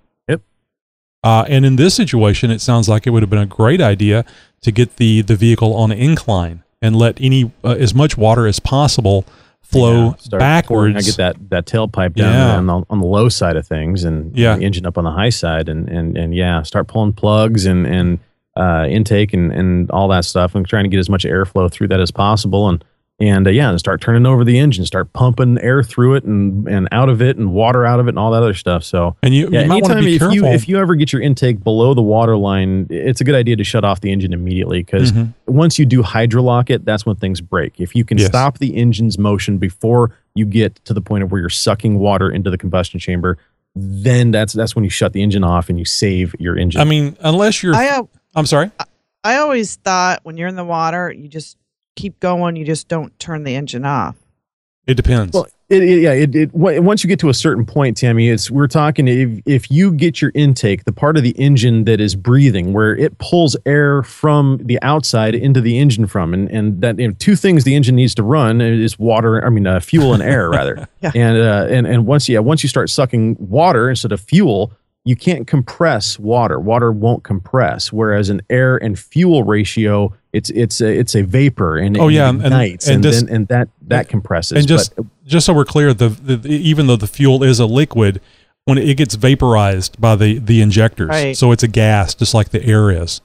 Uh, 1.24 1.44
and 1.48 1.64
in 1.64 1.76
this 1.76 1.94
situation, 1.94 2.50
it 2.50 2.60
sounds 2.60 2.88
like 2.88 3.06
it 3.06 3.10
would 3.10 3.22
have 3.22 3.30
been 3.30 3.38
a 3.38 3.46
great 3.46 3.80
idea 3.80 4.24
to 4.62 4.72
get 4.72 4.96
the 4.96 5.22
the 5.22 5.36
vehicle 5.36 5.74
on 5.74 5.92
an 5.92 5.98
incline 5.98 6.62
and 6.80 6.96
let 6.96 7.16
any 7.20 7.50
uh, 7.64 7.76
as 7.78 7.94
much 7.94 8.16
water 8.16 8.46
as 8.46 8.58
possible 8.58 9.24
flow 9.62 10.16
Yeah, 10.30 10.38
backwards. 10.38 10.96
I 10.96 11.00
get 11.02 11.16
that 11.18 11.50
that 11.50 11.66
tailpipe 11.66 12.14
down 12.14 12.32
Yeah. 12.32 12.56
on, 12.56 12.66
the, 12.66 12.82
on 12.90 12.98
the 13.00 13.06
low 13.06 13.28
side 13.28 13.56
of 13.56 13.66
things, 13.66 14.04
and 14.04 14.36
Yeah. 14.36 14.56
the 14.56 14.64
engine 14.64 14.84
up 14.86 14.98
on 14.98 15.04
the 15.04 15.12
high 15.12 15.30
side, 15.30 15.68
and 15.68 15.88
and 15.88 16.16
and 16.16 16.34
yeah, 16.34 16.62
start 16.62 16.88
pulling 16.88 17.12
plugs 17.12 17.66
and 17.66 17.86
and 17.86 18.18
uh, 18.56 18.86
intake 18.90 19.32
and 19.32 19.52
and 19.52 19.90
all 19.92 20.08
that 20.08 20.24
stuff, 20.24 20.54
and 20.54 20.66
trying 20.66 20.84
to 20.84 20.90
get 20.90 20.98
as 20.98 21.08
much 21.08 21.24
airflow 21.24 21.70
through 21.70 21.88
that 21.88 22.00
as 22.00 22.10
possible, 22.10 22.68
and 22.68 22.84
and 23.22 23.46
uh, 23.46 23.50
yeah, 23.50 23.70
and 23.70 23.78
start 23.78 24.00
turning 24.00 24.26
over 24.26 24.42
the 24.44 24.58
engine, 24.58 24.84
start 24.84 25.12
pumping 25.12 25.56
air 25.60 25.82
through 25.84 26.16
it 26.16 26.24
and 26.24 26.66
and 26.66 26.88
out 26.90 27.08
of 27.08 27.22
it, 27.22 27.36
and 27.36 27.52
water 27.52 27.86
out 27.86 28.00
of 28.00 28.06
it, 28.06 28.10
and 28.10 28.18
all 28.18 28.32
that 28.32 28.42
other 28.42 28.52
stuff. 28.54 28.82
So 28.82 29.16
And 29.22 29.32
you- 29.32 29.48
yeah, 29.52 29.62
you 29.62 29.68
might 29.68 29.84
anytime 29.84 30.04
be 30.04 30.16
if 30.16 30.22
you 30.32 30.44
if 30.46 30.68
you 30.68 30.78
ever 30.78 30.96
get 30.96 31.12
your 31.12 31.22
intake 31.22 31.62
below 31.62 31.94
the 31.94 32.02
water 32.02 32.36
line, 32.36 32.88
it's 32.90 33.20
a 33.20 33.24
good 33.24 33.36
idea 33.36 33.54
to 33.56 33.64
shut 33.64 33.84
off 33.84 34.00
the 34.00 34.10
engine 34.10 34.32
immediately 34.32 34.82
because 34.82 35.12
Mhm. 35.12 35.32
once 35.46 35.78
you 35.78 35.86
do 35.86 36.02
hydrolock 36.02 36.68
it, 36.68 36.84
that's 36.84 37.06
when 37.06 37.14
things 37.16 37.40
break. 37.40 37.74
If 37.78 37.94
you 37.94 38.04
can 38.04 38.18
Yes. 38.18 38.26
stop 38.26 38.58
the 38.58 38.76
engine's 38.76 39.18
motion 39.18 39.58
before 39.58 40.10
you 40.34 40.44
get 40.44 40.74
to 40.86 40.92
the 40.94 41.00
point 41.00 41.22
of 41.22 41.30
where 41.30 41.40
you're 41.40 41.48
sucking 41.50 41.98
water 42.00 42.28
into 42.28 42.50
the 42.50 42.58
combustion 42.58 42.98
chamber, 42.98 43.38
then 43.76 44.32
that's 44.32 44.52
that's 44.52 44.74
when 44.74 44.82
you 44.84 44.90
shut 44.90 45.12
the 45.12 45.22
engine 45.22 45.44
off 45.44 45.68
and 45.68 45.78
you 45.78 45.84
save 45.84 46.34
your 46.38 46.58
engine. 46.58 46.80
I 46.80 46.84
mean, 46.84 47.16
unless 47.20 47.62
you're, 47.62 47.74
I, 47.74 48.00
I'm 48.34 48.46
sorry. 48.46 48.70
I 49.24 49.36
always 49.36 49.76
thought 49.76 50.20
when 50.24 50.36
you're 50.36 50.48
in 50.48 50.56
the 50.56 50.64
water, 50.64 51.12
you 51.16 51.28
just 51.28 51.56
keep 51.96 52.18
going. 52.20 52.56
You 52.56 52.64
just 52.64 52.88
don't 52.88 53.16
turn 53.18 53.44
the 53.44 53.54
engine 53.54 53.84
off. 53.84 54.16
It 54.86 54.94
depends. 54.94 55.32
Well, 55.32 55.46
it, 55.68 55.82
it, 55.84 56.00
yeah, 56.02 56.12
it, 56.12 56.34
it 56.34 56.52
once 56.52 57.04
you 57.04 57.08
get 57.08 57.20
to 57.20 57.28
a 57.28 57.34
certain 57.34 57.64
point, 57.64 57.96
Tammy, 57.96 58.28
it's 58.28 58.50
we're 58.50 58.66
talking 58.66 59.06
if 59.06 59.40
if 59.46 59.70
you 59.70 59.92
get 59.92 60.20
your 60.20 60.32
intake, 60.34 60.84
the 60.84 60.92
part 60.92 61.16
of 61.16 61.22
the 61.22 61.30
engine 61.38 61.84
that 61.84 62.00
is 62.00 62.16
breathing, 62.16 62.72
where 62.72 62.94
it 62.96 63.16
pulls 63.18 63.56
air 63.64 64.02
from 64.02 64.58
the 64.64 64.78
outside 64.82 65.34
into 65.36 65.60
the 65.60 65.78
engine 65.78 66.06
from, 66.08 66.34
and 66.34 66.50
and 66.50 66.80
that 66.82 66.98
you 66.98 67.08
know, 67.08 67.14
two 67.18 67.36
things 67.36 67.62
the 67.64 67.76
engine 67.76 67.94
needs 67.94 68.14
to 68.16 68.22
run 68.24 68.60
is 68.60 68.98
water, 68.98 69.42
I 69.46 69.50
mean 69.50 69.66
uh, 69.66 69.78
fuel 69.78 70.12
and 70.14 70.22
air 70.22 70.50
rather, 70.50 70.88
Yeah. 71.00 71.12
and 71.14 71.38
uh, 71.38 71.66
and 71.70 71.86
and 71.86 72.04
once 72.04 72.28
yeah, 72.28 72.40
once 72.40 72.62
you 72.64 72.68
start 72.68 72.90
sucking 72.90 73.36
water 73.38 73.88
instead 73.88 74.12
of 74.12 74.20
fuel. 74.20 74.72
You 75.04 75.16
can't 75.16 75.48
compress 75.48 76.16
water. 76.16 76.60
Water 76.60 76.92
won't 76.92 77.24
compress. 77.24 77.92
Whereas 77.92 78.30
an 78.30 78.40
air 78.50 78.76
and 78.76 78.96
fuel 78.96 79.42
ratio, 79.42 80.14
it's 80.32 80.50
it's 80.50 80.80
a, 80.80 80.86
it's 80.88 81.14
a 81.14 81.22
vapor 81.22 81.76
and 81.76 81.96
Oh, 81.98 82.08
it 82.08 82.14
yeah, 82.14 82.28
and- 82.28 82.42
ignites, 82.42 82.86
and 82.86 82.96
and, 82.96 83.04
this- 83.04 83.22
then, 83.22 83.34
and 83.34 83.48
that 83.48 83.68
that 83.88 84.08
compresses. 84.08 84.58
and 84.58 84.66
just 84.66 84.96
But 84.96 85.06
just 85.26 85.46
so 85.46 85.52
we're 85.52 85.64
clear, 85.64 85.92
the, 85.94 86.08
the, 86.08 86.36
the- 86.36 86.50
even 86.50 86.86
though 86.86 86.96
the 86.96 87.06
fuel 87.06 87.42
is 87.42 87.60
a 87.60 87.66
liquid, 87.66 88.20
when 88.64 88.78
it 88.78 88.96
gets 88.96 89.14
vaporized 89.14 90.00
by 90.00 90.16
the 90.16 90.38
the 90.38 90.62
injectors, 90.62 91.08
Right. 91.08 91.36
so 91.36 91.52
it's 91.52 91.62
a 91.62 91.68
gas, 91.68 92.14
just 92.14 92.32
like 92.34 92.50
the 92.50 92.64
air 92.64 92.90
is. 92.90 93.20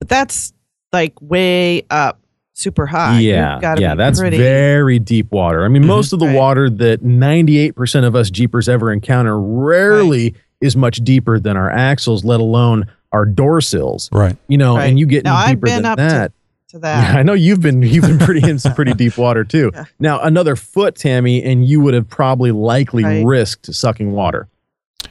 But 0.00 0.08
that's 0.08 0.52
like 0.92 1.14
way 1.22 1.84
up, 1.90 2.20
super 2.52 2.86
high. 2.86 3.20
Yeah, 3.20 3.74
yeah, 3.78 3.94
that's 3.94 4.20
pretty- 4.20 4.36
very 4.36 4.98
deep 4.98 5.30
water. 5.32 5.64
I 5.64 5.68
mean, 5.68 5.82
mm-hmm. 5.82 5.88
most 5.88 6.12
of 6.12 6.18
the 6.18 6.26
Right. 6.26 6.36
water 6.36 6.68
that 6.68 7.02
98% 7.02 8.04
of 8.04 8.14
us 8.14 8.28
Jeepers 8.30 8.68
ever 8.68 8.92
encounter 8.92 9.40
rarely 9.40 10.34
is 10.60 10.76
much 10.76 10.98
deeper 10.98 11.40
than 11.40 11.56
our 11.56 11.70
axles, 11.70 12.24
let 12.24 12.40
alone 12.40 12.86
our 13.12 13.24
door 13.24 13.60
sills. 13.60 14.08
Right. 14.12 14.36
You 14.48 14.58
know, 14.58 14.76
Right. 14.76 14.88
and 14.88 14.98
you 14.98 15.06
get 15.06 15.24
Now, 15.24 15.36
I've 15.36 15.56
deeper 15.56 15.66
been 15.66 15.82
than 15.82 15.86
up 15.86 15.98
to- 15.98 16.02
that. 16.04 16.32
to 16.68 16.78
that. 16.80 17.12
Yeah, 17.14 17.18
I 17.20 17.22
know 17.22 17.34
you've 17.34 17.60
been 17.60 17.82
you've 17.82 18.04
been 18.06 18.18
pretty 18.18 18.48
in 18.48 18.58
some 18.58 18.74
pretty 18.74 18.94
deep 19.02 19.18
water 19.18 19.44
too. 19.44 19.70
Now 20.00 20.20
another 20.20 20.56
foot, 20.56 20.96
Tammy, 20.96 21.42
and 21.42 21.66
you 21.66 21.80
would 21.80 21.94
have 21.94 22.08
probably 22.08 22.50
likely 22.50 23.04
Right. 23.04 23.24
risked 23.24 23.72
sucking 23.74 24.12
water. 24.12 24.48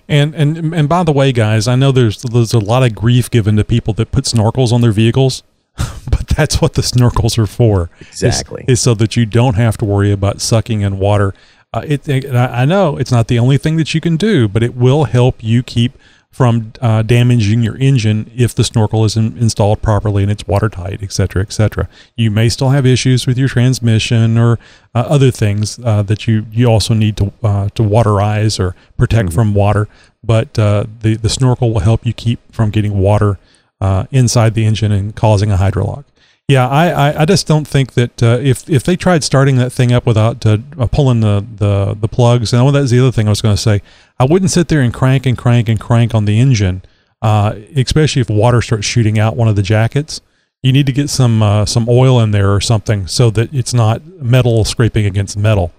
And 0.08 0.34
and 0.36 0.74
and 0.74 0.89
by 0.89 1.04
the 1.04 1.12
way, 1.12 1.32
guys, 1.32 1.68
I 1.68 1.76
know 1.76 1.91
there's 1.91 2.22
there's 2.24 2.54
a 2.54 2.60
lot 2.60 2.84
of 2.84 2.95
grief 2.95 3.30
given 3.30 3.56
to 3.58 3.64
people 3.64 3.93
that 3.95 4.12
put 4.12 4.24
snorkels 4.26 4.72
on 4.72 4.82
their 4.82 4.91
vehicles, 4.91 5.43
but 5.78 6.28
that's 6.36 6.62
what 6.62 6.74
the 6.74 6.82
snorkels 6.82 7.38
are 7.38 7.45
for. 7.47 7.89
is- 7.99 8.08
Exactly. 8.24 8.66
is, 8.68 8.82
so 8.82 8.93
that 8.95 9.16
you 9.16 9.26
don't 9.26 9.56
have 9.56 9.78
to 9.78 9.86
worry 9.86 10.12
about 10.12 10.41
sucking 10.41 10.82
in 10.82 10.97
water. 10.97 11.34
Uh, 11.74 11.84
it, 11.86 12.08
it- 12.10 12.34
I 12.36 12.62
I 12.64 12.66
know 12.66 12.97
it's 12.97 13.12
not 13.12 13.28
the 13.28 13.38
only 13.39 13.58
thing 13.58 13.78
that 13.78 13.93
you 13.93 14.02
can 14.02 14.18
do, 14.18 14.47
but 14.47 14.64
it 14.64 14.76
will 14.76 15.04
help 15.06 15.43
you 15.43 15.62
keep 15.64 15.93
from 16.32 16.71
uh, 16.82 17.01
damaging 17.01 17.61
your 17.61 17.77
engine 17.77 18.32
if 18.36 18.55
the 18.55 18.63
snorkel 18.63 19.03
isn't 19.03 19.38
installed 19.38 19.82
properly 19.82 20.23
and 20.23 20.32
it's 20.32 20.47
watertight, 20.47 21.03
et 21.03 21.11
cetera, 21.11 21.41
et 21.41 21.51
cetera. 21.51 21.89
You 22.15 22.32
may 22.32 22.47
still 22.49 22.69
have 22.69 22.86
issues 22.86 23.27
with 23.27 23.38
your 23.38 23.49
transmission 23.49 24.38
or 24.38 24.57
uh, 24.95 24.99
other 24.99 25.29
things 25.29 25.77
uh, 25.84 26.03
that 26.03 26.27
you, 26.27 26.45
you 26.51 26.67
also 26.67 26.93
need 26.93 27.17
to 27.17 27.34
uh, 27.43 27.69
to 27.75 27.84
waterize 27.84 28.59
or 28.59 28.75
protect 28.97 29.34
from 29.34 29.53
water. 29.53 29.88
But 30.23 30.57
uh, 30.57 30.86
the 31.01 31.15
the 31.15 31.29
snorkel 31.29 31.73
will 31.73 31.82
help 31.82 32.05
you 32.05 32.13
keep 32.13 32.39
from 32.53 32.69
getting 32.69 32.97
water 32.97 33.38
uh, 33.82 34.05
inside 34.11 34.53
the 34.53 34.65
engine 34.65 34.91
and 34.91 35.15
causing 35.15 35.51
a 35.51 35.57
hydrolock. 35.57 36.05
Yeah, 36.52 36.68
I, 36.68 36.89
I, 36.89 37.22
I 37.22 37.26
just 37.26 37.47
don't 37.47 37.66
think 37.66 37.93
that 37.93 38.22
uh, 38.22 38.38
if 38.41 38.70
if 38.70 38.84
they 38.84 38.97
tried 38.97 39.24
starting 39.24 39.56
that 39.56 39.70
thing 39.70 39.93
up 39.93 40.06
without 40.06 40.45
uh, 40.45 40.58
uh, 40.78 40.88
pulling 40.88 41.22
the, 41.22 41.45
the 41.56 41.93
the 41.93 42.10
plugs, 42.10 42.52
and 42.52 42.62
oh, 42.62 42.72
that's 42.72 42.91
the 42.91 42.99
other 42.99 43.12
thing 43.12 43.28
I 43.28 43.30
was 43.30 43.41
going 43.41 43.56
to 43.56 43.62
say. 43.62 43.82
I 44.20 44.26
wouldn't 44.26 44.52
sit 44.52 44.68
there 44.68 44.82
and 44.82 44.93
crank 44.93 45.26
and 45.26 45.38
crank 45.38 45.70
and 45.70 45.80
crank 45.80 46.14
on 46.14 46.26
the 46.26 46.41
engine, 46.41 46.82
uh, 47.22 47.56
especially 47.78 48.20
if 48.20 48.30
water 48.30 48.62
starts 48.62 48.86
shooting 48.86 49.18
out 49.18 49.38
one 49.38 49.47
of 49.47 49.56
the 49.56 49.62
jackets. 49.62 50.20
You 50.62 50.74
need 50.74 50.88
to 50.88 50.91
get 50.91 51.10
some 51.10 51.41
uh, 51.41 51.66
some 51.66 51.88
oil 51.88 52.20
in 52.20 52.32
there 52.32 52.54
or 52.54 52.60
something 52.60 53.08
so 53.08 53.30
that 53.30 53.54
it's 53.54 53.74
not 53.74 54.06
metal 54.22 54.66
scraping 54.66 55.06
against 55.06 55.38
metal. 55.38 55.72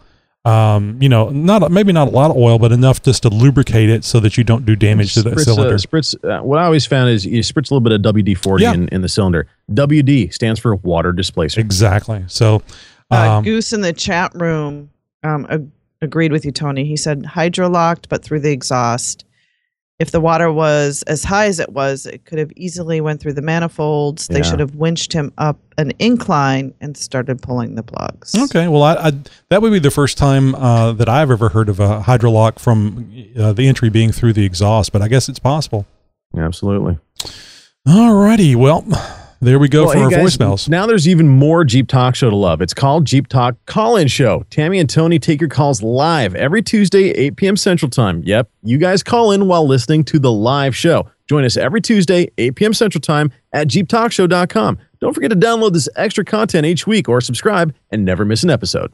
Um, 0.45 0.99
you 1.01 1.09
know, 1.09 1.29
not 1.31 1.71
maybe 1.71 1.93
not 1.93 2.09
a 2.09 2.11
lot 2.11 2.31
of 2.33 2.37
oil, 2.37 2.59
but 2.59 2.73
enough 2.73 3.01
just 3.01 3.23
to 3.23 3.29
lubricate 3.29 3.89
it 3.89 4.05
so 4.05 4.19
that 4.21 4.37
you 4.37 4.43
don't 4.43 4.67
do 4.67 4.75
damage 4.75 5.15
to 5.15 5.23
that 5.23 5.35
Spritz, 5.35 5.45
cylinder. 5.45 5.75
Uh, 5.75 5.79
spritz, 5.79 6.25
uh, 6.29 6.43
what 6.43 6.59
I 6.59 6.65
always 6.65 6.85
found 6.85 7.11
is 7.11 7.25
you 7.25 7.41
spritz 7.43 7.71
a 7.71 7.75
little 7.75 7.81
bit 7.81 7.93
of 7.93 8.01
WD 8.03 8.37
40 8.39 8.65
Yeah. 8.65 8.73
in, 8.75 8.89
in 8.89 9.03
the 9.03 9.09
cylinder. 9.09 9.47
WD 9.73 10.35
stands 10.35 10.59
for 10.59 10.75
water 10.77 11.13
displacer. 11.13 11.61
Exactly. 11.61 12.25
So, 12.27 12.61
Uh, 13.13 13.37
um, 13.39 13.45
Goose 13.45 13.73
in 13.73 13.83
the 13.83 13.93
chat 13.93 14.33
room 14.35 14.91
um, 15.23 15.47
ag- 15.49 15.69
agreed 16.01 16.33
with 16.33 16.45
you, 16.45 16.51
Tony. 16.51 16.85
He 16.87 16.97
said 16.97 17.23
hydrolocked, 17.23 18.07
but 18.09 18.25
through 18.25 18.41
the 18.41 18.51
exhaust. 18.51 19.25
If 20.03 20.11
the 20.11 20.21
water 20.21 20.51
was 20.51 21.05
as 21.07 21.23
high 21.23 21.47
as 21.47 21.61
it 21.61 21.71
was, 21.73 22.07
it 22.07 22.25
could 22.25 22.41
have 22.41 22.51
easily 22.57 23.01
went 23.01 23.21
through 23.21 23.35
the 23.35 23.41
manifolds. 23.43 24.27
They 24.27 24.39
Yeah. 24.39 24.43
should 24.43 24.59
have 24.59 24.75
winched 24.75 25.13
him 25.13 25.33
up 25.39 25.61
an 25.79 25.93
incline 26.01 26.75
and 26.81 26.97
started 26.97 27.41
pulling 27.41 27.77
the 27.77 27.85
plugs. 27.85 28.35
Okay, 28.35 28.67
well, 28.67 28.83
I, 28.83 28.95
I 28.95 29.13
that 29.51 29.63
would 29.63 29.71
be 29.73 29.79
the 29.79 29.93
first 29.93 30.19
time 30.19 30.57
uh, 30.57 30.91
that 30.95 31.09
I've 31.09 31.31
ever 31.31 31.51
heard 31.51 31.69
of 31.69 31.79
a 31.79 32.01
hydrolock 32.01 32.59
from 32.59 33.09
uh, 33.39 33.53
the 33.53 33.69
entry 33.69 33.91
being 33.91 34.11
through 34.11 34.33
the 34.33 34.45
exhaust, 34.45 34.91
but 34.91 35.03
I 35.03 35.07
guess 35.07 35.29
it's 35.29 35.39
possible. 35.39 35.87
Absolutely. 36.37 36.99
Alrighty, 37.87 38.57
well, 38.57 38.85
there 39.43 39.59
we 39.59 39.69
go 39.69 39.85
Well, 39.85 39.93
for 39.93 39.99
hey, 39.99 40.05
our 40.05 40.11
guys, 40.11 40.37
voicemails. 40.37 40.69
Now 40.69 40.87
there's 40.87 41.07
even 41.09 41.29
more 41.29 41.65
Jeep 41.65 41.89
Talk 41.89 42.15
Show 42.15 42.31
to 42.31 42.37
love. 42.37 42.63
It's 42.63 42.73
called 42.75 43.05
Jeep 43.05 43.29
Talk 43.29 43.57
Call 43.67 43.97
In 43.97 44.09
Show. 44.09 44.45
Tammy 44.51 44.79
and 44.79 44.89
Tony 44.89 45.19
take 45.19 45.41
your 45.41 45.51
calls 45.51 45.83
live 45.83 46.35
every 46.35 46.63
Tuesday, 46.63 47.11
8 47.11 47.37
p.m. 47.37 47.57
Central 47.57 47.91
Time. 47.91 48.23
Yep, 48.25 48.49
you 48.63 48.79
guys 48.79 49.03
call 49.03 49.33
in 49.33 49.49
while 49.49 49.67
listening 49.67 50.05
to 50.05 50.19
the 50.19 50.33
live 50.33 50.75
show. 50.75 51.11
Join 51.29 51.45
us 51.45 51.57
every 51.57 51.81
Tuesday, 51.81 52.31
8 52.39 52.55
p.m. 52.57 52.75
Central 52.75 53.01
Time 53.01 53.33
at 53.53 53.69
JeepTalkShow.com. 53.69 54.79
Don't 55.01 55.15
forget 55.15 55.31
to 55.31 55.37
download 55.37 55.73
this 55.73 55.89
extra 55.97 56.25
content 56.25 56.65
each 56.67 56.87
week 56.87 57.09
or 57.09 57.21
subscribe 57.21 57.75
and 57.91 58.05
never 58.05 58.25
miss 58.25 58.43
an 58.45 58.51
episode. 58.51 58.93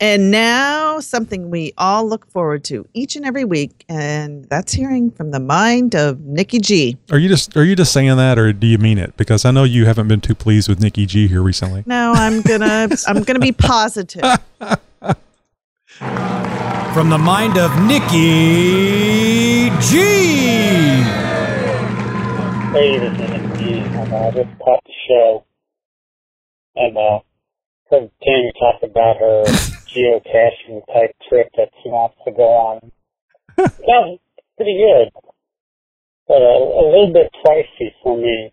And 0.00 0.30
now, 0.30 1.00
something 1.00 1.50
we 1.50 1.72
all 1.76 2.08
look 2.08 2.30
forward 2.30 2.62
to 2.64 2.86
each 2.94 3.16
and 3.16 3.26
every 3.26 3.44
week, 3.44 3.84
and 3.88 4.44
that's 4.44 4.72
hearing 4.72 5.10
from 5.10 5.32
the 5.32 5.40
mind 5.40 5.96
of 5.96 6.20
Nikki 6.20 6.60
G. 6.60 6.96
Are 7.10 7.18
you 7.18 7.28
just 7.28 7.56
are 7.56 7.64
you 7.64 7.74
just 7.74 7.92
saying 7.92 8.16
that, 8.16 8.38
or 8.38 8.52
do 8.52 8.68
you 8.68 8.78
mean 8.78 8.98
it? 8.98 9.16
Because 9.16 9.44
I 9.44 9.50
know 9.50 9.64
you 9.64 9.86
haven't 9.86 10.06
been 10.06 10.20
too 10.20 10.36
pleased 10.36 10.68
with 10.68 10.80
Nikki 10.80 11.04
G 11.04 11.26
here 11.26 11.42
recently. 11.42 11.82
No, 11.84 12.12
I'm 12.14 12.42
gonna 12.42 12.88
I'm 13.08 13.24
gonna 13.24 13.40
be 13.40 13.50
positive. 13.50 14.22
From 16.94 17.10
the 17.10 17.18
mind 17.18 17.58
of 17.58 17.70
Nikki 17.82 19.70
G. 19.80 19.98
Hey, 22.70 22.98
this 22.98 23.12
is 23.12 23.18
Nick 23.18 23.58
G. 23.58 23.80
Um, 23.80 24.14
I 24.14 24.30
just 24.30 24.58
caught 24.60 24.80
the 24.84 24.92
show 25.08 25.44
and 26.76 26.96
uh, 26.96 27.18
heard 27.90 28.10
Tammy 28.22 28.52
talk 28.58 28.82
about 28.82 29.16
her 29.18 29.42
geocaching 29.92 30.84
type 30.92 31.14
trip 31.28 31.48
that 31.56 31.70
she 31.82 31.88
wants 31.88 32.16
to 32.24 32.32
go 32.32 32.42
on. 32.44 32.92
Sounds 33.58 34.20
pretty 34.56 34.76
good, 34.78 35.10
but 36.28 36.36
a, 36.42 36.54
a 36.58 36.84
little 36.90 37.12
bit 37.12 37.30
pricey 37.44 37.90
for 38.02 38.16
me. 38.16 38.52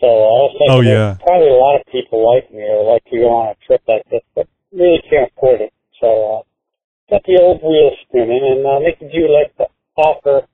So 0.00 0.06
I 0.06 0.34
was 0.42 0.56
thinking 0.58 0.76
Oh, 0.76 0.80
yeah. 0.80 1.16
probably 1.24 1.48
a 1.48 1.54
lot 1.54 1.78
of 1.80 1.86
people 1.90 2.26
like 2.26 2.50
me 2.52 2.62
or 2.62 2.92
like 2.92 3.04
to 3.04 3.16
go 3.18 3.30
on 3.30 3.54
a 3.54 3.66
trip 3.66 3.82
like 3.86 4.02
this, 4.10 4.22
but 4.34 4.48
really 4.72 5.00
can't 5.08 5.30
afford 5.36 5.60
it. 5.60 5.72
So 6.00 6.08
uh, 6.08 6.42
got 7.10 7.22
the 7.24 7.38
old 7.40 7.62
wheel 7.62 7.90
spinning, 8.02 8.42
and 8.42 8.66
uh, 8.66 8.78
Nick, 8.80 8.98
would 9.00 9.14
you 9.14 9.30
like 9.30 9.54
to 9.58 9.66
offer 9.96 10.46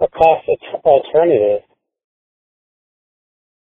a 0.00 0.08
cost 0.08 0.48
alternative? 0.84 1.62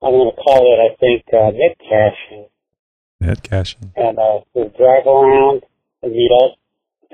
I'm 0.02 0.12
going 0.12 0.32
to 0.36 0.42
call 0.42 0.66
it, 0.68 0.80
I 0.82 0.96
think, 1.00 1.24
uh, 1.32 1.52
Nick 1.54 1.78
caching. 1.80 2.48
Net 3.24 3.42
caching. 3.42 3.92
and 3.96 4.20
uh, 4.20 4.44
we 4.54 4.64
drive 4.76 5.08
around 5.08 5.64
and 6.02 6.12
meet 6.12 6.32
all 6.32 6.58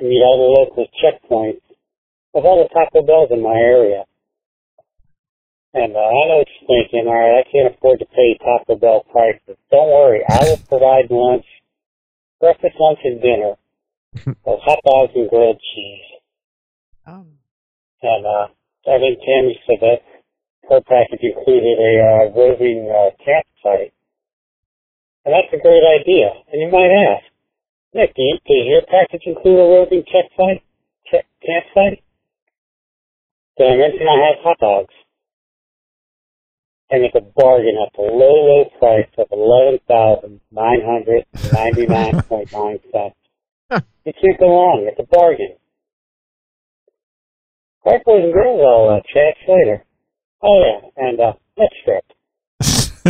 meet 0.02 0.24
all 0.26 0.38
the 0.42 0.52
local 0.58 0.88
checkpoints 0.98 1.62
of 2.34 2.46
all 2.46 2.64
the 2.64 2.70
Taco 2.74 3.06
Bells 3.06 3.30
in 3.32 3.44
my 3.44 3.54
area. 3.54 4.06
And 5.74 5.96
uh, 5.96 6.00
I 6.00 6.22
know 6.26 6.42
what 6.42 6.48
you're 6.50 6.68
thinking. 6.68 7.06
All 7.06 7.14
right, 7.14 7.46
I 7.46 7.52
can't 7.52 7.76
afford 7.76 8.00
to 8.00 8.06
pay 8.06 8.38
Taco 8.42 8.76
Bell 8.76 9.06
prices. 9.12 9.58
Don't 9.70 9.94
worry, 9.94 10.22
I 10.28 10.50
will 10.50 10.62
provide 10.68 11.12
lunch, 11.12 11.46
breakfast, 12.40 12.76
lunch, 12.80 13.00
and 13.04 13.22
dinner 13.22 13.54
of 14.50 14.58
hot 14.66 14.80
dogs 14.86 15.14
and 15.14 15.30
grilled 15.30 15.62
cheese. 15.76 16.10
Oh. 17.06 17.26
And 18.02 18.26
uh, 18.26 18.48
I 18.90 18.98
think 18.98 19.20
Tammy 19.22 19.60
said 19.68 19.78
that 19.82 20.02
her 20.70 20.82
package 20.82 21.22
included 21.22 21.78
a 21.78 21.94
uh, 22.02 22.24
roving 22.34 22.90
uh, 22.90 23.14
campsite. 23.24 23.94
That's 25.32 25.54
a 25.54 25.62
great 25.62 25.84
idea. 25.84 26.30
And 26.52 26.62
you 26.62 26.70
might 26.72 26.92
ask, 26.92 27.26
Nick, 27.94 28.16
do 28.16 28.22
you, 28.22 28.38
does 28.46 28.68
your 28.68 28.82
package 28.86 29.24
include 29.26 29.60
a 29.60 29.64
roving 29.64 30.04
campsite? 30.06 30.64
Ca- 31.10 31.30
campsite? 31.46 32.04
Did 33.58 33.68
I 33.68 33.76
mention 33.78 34.08
I 34.08 34.28
have 34.30 34.44
hot 34.44 34.58
dogs? 34.60 34.94
And 36.92 37.04
it's 37.04 37.16
a 37.16 37.22
bargain 37.22 37.78
at 37.86 37.94
the 37.96 38.02
low, 38.02 38.48
low 38.50 38.66
price 38.80 39.10
of 39.18 39.28
eleven 39.32 39.80
thousand 39.88 40.42
nine 40.52 40.82
hundred 40.84 41.26
ninety 41.54 41.86
nine 41.86 42.22
point 42.24 42.52
nine 42.52 42.80
cents. 42.92 43.16
You 44.06 44.14
can't 44.20 44.40
go 44.40 44.48
wrong. 44.50 44.90
It's 44.90 45.00
a 45.00 45.06
bargain. 45.16 45.56
Right, 47.86 48.04
boys 48.04 48.24
and 48.24 48.34
girls, 48.34 48.60
I'll 48.60 48.98
uh, 48.98 49.02
chat 49.14 49.36
later. 49.48 49.84
Oh 50.42 50.60
yeah, 50.66 51.06
and 51.06 51.20
uh, 51.20 51.34
let's 51.58 51.74
strip. 51.82 52.04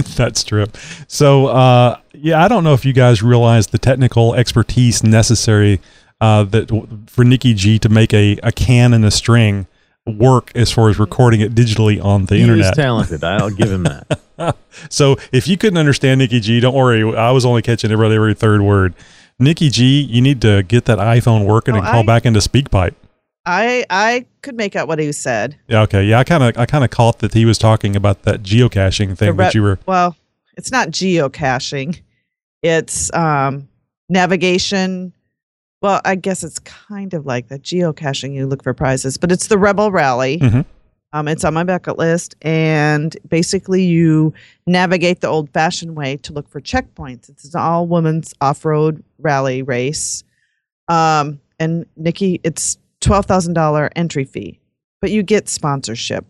that 0.17 0.37
strip. 0.37 0.75
So, 1.07 1.47
uh, 1.47 1.97
yeah, 2.13 2.43
I 2.43 2.47
don't 2.47 2.63
know 2.63 2.73
if 2.73 2.85
you 2.85 2.93
guys 2.93 3.21
realize 3.23 3.67
the 3.67 3.77
technical 3.77 4.33
expertise 4.35 5.03
necessary 5.03 5.79
uh, 6.21 6.43
that 6.45 6.69
for 7.07 7.23
Nikki 7.23 7.53
G 7.53 7.79
to 7.79 7.89
make 7.89 8.13
a, 8.13 8.37
a 8.43 8.51
can 8.51 8.93
and 8.93 9.05
a 9.05 9.11
string 9.11 9.67
work 10.05 10.51
as 10.55 10.71
far 10.71 10.89
as 10.89 10.97
recording 10.97 11.39
it 11.41 11.53
digitally 11.53 12.03
on 12.03 12.25
the 12.25 12.35
He 12.35 12.41
internet. 12.41 12.71
is 12.71 12.71
talented. 12.75 13.23
I'll 13.23 13.49
give 13.51 13.71
him 13.71 13.83
that. 13.83 14.55
so, 14.89 15.17
if 15.31 15.47
you 15.47 15.57
couldn't 15.57 15.77
understand 15.77 16.19
Nikki 16.19 16.39
G, 16.39 16.59
don't 16.59 16.73
worry. 16.73 17.03
I 17.15 17.31
was 17.31 17.45
only 17.45 17.61
catching 17.61 17.91
every, 17.91 18.13
every 18.13 18.33
third 18.33 18.61
word. 18.61 18.93
Nikki 19.37 19.69
G, 19.69 20.01
you 20.01 20.21
need 20.21 20.41
to 20.41 20.63
get 20.63 20.85
that 20.85 20.97
iPhone 20.97 21.45
working 21.45 21.75
and 21.75 21.85
Oh, 21.85 21.89
call 21.91 21.99
I- 22.01 22.05
back 22.05 22.25
into 22.25 22.39
SpeakPipe. 22.39 22.93
I 23.49 23.85
I 23.89 24.25
could 24.43 24.55
make 24.55 24.75
out 24.75 24.87
what 24.87 24.99
he 24.99 25.11
said. 25.11 25.55
Yeah, 25.67 25.81
okay. 25.81 26.03
Yeah, 26.03 26.19
I 26.19 26.23
kind 26.23 26.43
of 26.43 26.57
I 26.57 26.65
kind 26.65 26.83
of 26.83 26.91
caught 26.91 27.19
that 27.19 27.33
he 27.33 27.45
was 27.45 27.57
talking 27.57 27.95
about 27.95 28.21
that 28.23 28.43
geocaching 28.43 29.17
thing 29.17 29.31
re- 29.31 29.45
that 29.45 29.55
you 29.55 29.63
were. 29.63 29.79
well, 29.85 30.15
it's 30.55 30.71
not 30.71 30.89
geocaching. 30.89 31.99
It's 32.61 33.11
um, 33.13 33.67
navigation. 34.09 35.13
Well, 35.81 36.01
I 36.05 36.15
guess 36.15 36.43
it's 36.43 36.59
kind 36.59 37.13
of 37.13 37.25
like 37.25 37.47
the 37.47 37.57
geocaching. 37.57 38.33
You 38.35 38.45
look 38.45 38.63
for 38.63 38.73
prizes, 38.73 39.17
but 39.17 39.31
it's 39.31 39.47
the 39.47 39.57
Rebel 39.57 39.91
Rally. 39.91 40.37
Mhm. 40.39 40.65
Um, 41.11 41.27
it's 41.27 41.43
on 41.43 41.55
my 41.55 41.63
bucket 41.63 41.97
list, 41.97 42.35
and 42.43 43.17
basically 43.27 43.81
you 43.83 44.31
navigate 44.67 45.21
the 45.21 45.27
old-fashioned 45.27 45.95
way 45.95 46.17
to 46.17 46.33
look 46.33 46.47
for 46.49 46.61
checkpoints. 46.61 47.29
It's 47.29 47.51
an 47.55 47.59
all-women's 47.59 48.35
off-road 48.41 49.03
rally 49.17 49.63
race. 49.63 50.23
Um, 50.87 51.39
and 51.59 51.87
Nikki, 51.97 52.39
it's 52.43 52.77
twelve 53.01 53.25
thousand 53.25 53.53
dollar 53.53 53.89
entry 53.95 54.23
fee, 54.25 54.59
but 55.01 55.11
you 55.11 55.23
get 55.23 55.49
sponsorship. 55.49 56.25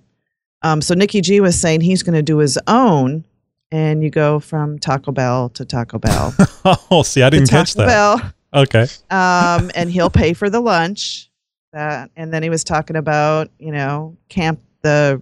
Um, 0.62 0.82
so 0.82 0.94
Nikki 0.94 1.22
G 1.22 1.40
was 1.40 1.60
saying 1.60 1.82
he's 1.82 2.04
going 2.04 2.16
to 2.16 2.22
do 2.22 2.38
his 2.38 2.60
own, 2.68 3.24
and 3.72 4.04
you 4.04 4.10
go 4.10 4.40
from 4.40 4.78
Taco 4.80 5.12
Bell 5.12 5.50
to 5.50 5.66
Taco 5.66 6.00
Bell. 6.00 6.34
oh, 6.92 7.04
see, 7.04 7.22
I 7.22 7.30
didn't 7.30 7.50
catch 7.50 7.74
Taco 7.76 7.88
that. 7.88 8.22
Bell, 8.52 8.62
Okay. 8.64 8.88
um, 9.10 9.72
and 9.76 9.90
he'll 9.92 10.10
pay 10.10 10.34
for 10.34 10.50
the 10.50 10.60
lunch. 10.60 11.30
That, 11.72 12.10
and 12.16 12.34
then 12.34 12.42
he 12.44 12.50
was 12.50 12.64
talking 12.64 12.96
about 12.96 13.50
you 13.60 13.72
know 13.72 14.18
camp 14.28 14.60
the 14.82 15.22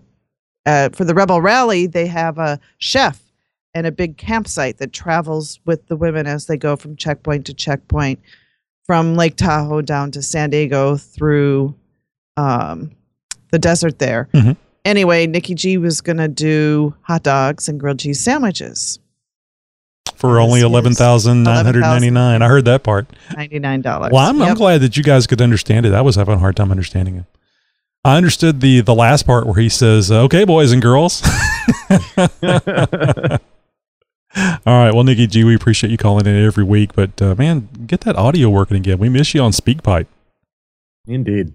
uh, 0.65 0.89
for 0.89 1.03
the 1.03 1.13
Rebel 1.13 1.41
Rally 1.41 1.87
they 1.87 2.07
have 2.07 2.37
a 2.37 2.59
chef 2.77 3.21
and 3.73 3.85
a 3.85 3.91
big 3.91 4.17
campsite 4.17 4.77
that 4.77 4.93
travels 4.93 5.59
with 5.65 5.85
the 5.87 5.97
women 5.97 6.25
as 6.25 6.45
they 6.45 6.55
go 6.57 6.75
from 6.77 6.95
checkpoint 6.95 7.45
to 7.47 7.53
checkpoint 7.53 8.19
from 8.87 9.15
Lake 9.15 9.35
Tahoe 9.35 9.81
down 9.81 10.11
to 10.11 10.23
San 10.23 10.49
Diego 10.49 10.95
through 10.95 11.75
um, 12.37 12.91
the 13.51 13.59
desert 13.59 13.99
there. 13.99 14.29
Mhm. 14.33 14.55
Anyway, 14.85 15.27
Nikki 15.27 15.53
G 15.53 15.77
was 15.77 16.01
going 16.01 16.17
to 16.17 16.29
do 16.29 16.95
hot 17.01 17.23
dogs 17.23 17.67
and 17.67 17.79
grilled 17.79 17.99
cheese 17.99 18.23
sandwiches. 18.23 18.99
For 20.15 20.39
only 20.39 20.61
eleven 20.61 20.93
thousand 20.93 21.43
nine 21.43 21.65
hundred 21.65 21.81
ninety 21.81 22.09
nine. 22.09 22.41
I 22.41 22.47
heard 22.47 22.65
that 22.65 22.81
part. 22.81 23.07
$99. 23.31 23.83
Well, 24.11 24.17
I'm, 24.17 24.41
I'm 24.41 24.55
glad 24.55 24.81
that 24.81 24.97
you 24.97 25.03
guys 25.03 25.27
could 25.27 25.41
understand 25.41 25.85
it. 25.85 25.93
I 25.93 26.01
was 26.01 26.15
having 26.15 26.35
a 26.35 26.39
hard 26.39 26.55
time 26.55 26.71
understanding 26.71 27.17
it. 27.17 27.25
I 28.03 28.17
understood 28.17 28.61
the 28.61 28.81
the 28.81 28.95
last 28.95 29.27
part 29.27 29.45
where 29.45 29.61
he 29.61 29.69
says, 29.69 30.11
"Okay, 30.11 30.43
boys 30.45 30.71
and 30.71 30.81
girls." 30.81 31.21
All 34.37 34.53
right. 34.65 34.93
Well, 34.93 35.03
Nikki 35.03 35.25
G, 35.25 35.43
we 35.43 35.55
appreciate 35.55 35.89
you 35.89 35.97
calling 35.97 36.27
in 36.27 36.35
every 36.35 36.63
week, 36.63 36.93
but 36.93 37.19
uh, 37.21 37.33
man, 37.35 37.69
get 37.87 38.01
that 38.01 38.15
audio 38.15 38.49
working 38.49 38.77
again. 38.77 38.99
We 38.99 39.09
miss 39.09 39.33
you 39.33 39.41
on 39.41 39.51
SpeakPipe. 39.51 40.05
Indeed. 41.07 41.53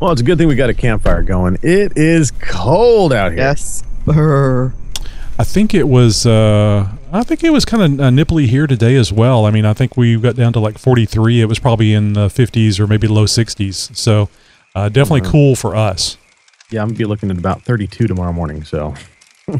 Well, 0.00 0.10
it's 0.10 0.20
a 0.20 0.24
good 0.24 0.36
thing 0.36 0.48
we 0.48 0.56
got 0.56 0.68
a 0.68 0.74
campfire 0.74 1.22
going. 1.22 1.58
It 1.62 1.96
is 1.96 2.32
cold 2.32 3.12
out 3.12 3.30
here. 3.30 3.42
Yes. 3.42 3.84
Brr. 4.04 4.74
I 5.38 5.44
think 5.44 5.74
it 5.74 5.86
was. 5.86 6.26
Uh, 6.26 6.88
I 7.12 7.22
think 7.22 7.44
it 7.44 7.50
was 7.50 7.64
kind 7.64 7.82
of 7.82 8.00
uh, 8.00 8.10
nipply 8.10 8.46
here 8.48 8.66
today 8.66 8.96
as 8.96 9.12
well. 9.12 9.44
I 9.46 9.52
mean, 9.52 9.64
I 9.64 9.74
think 9.74 9.96
we 9.96 10.18
got 10.18 10.34
down 10.34 10.52
to 10.54 10.60
like 10.60 10.76
43. 10.76 11.40
It 11.40 11.44
was 11.44 11.60
probably 11.60 11.92
in 11.92 12.14
the 12.14 12.26
50s 12.26 12.80
or 12.80 12.88
maybe 12.88 13.06
low 13.06 13.26
60s. 13.26 13.94
So 13.96 14.28
uh, 14.74 14.88
definitely 14.88 15.22
Wow. 15.22 15.30
cool 15.30 15.56
for 15.56 15.76
us. 15.76 16.16
Yeah, 16.70 16.82
I'm 16.82 16.88
gonna 16.88 16.98
be 16.98 17.04
looking 17.04 17.30
at 17.30 17.38
about 17.38 17.62
32 17.62 18.06
tomorrow 18.06 18.32
morning. 18.32 18.64
So 18.64 18.94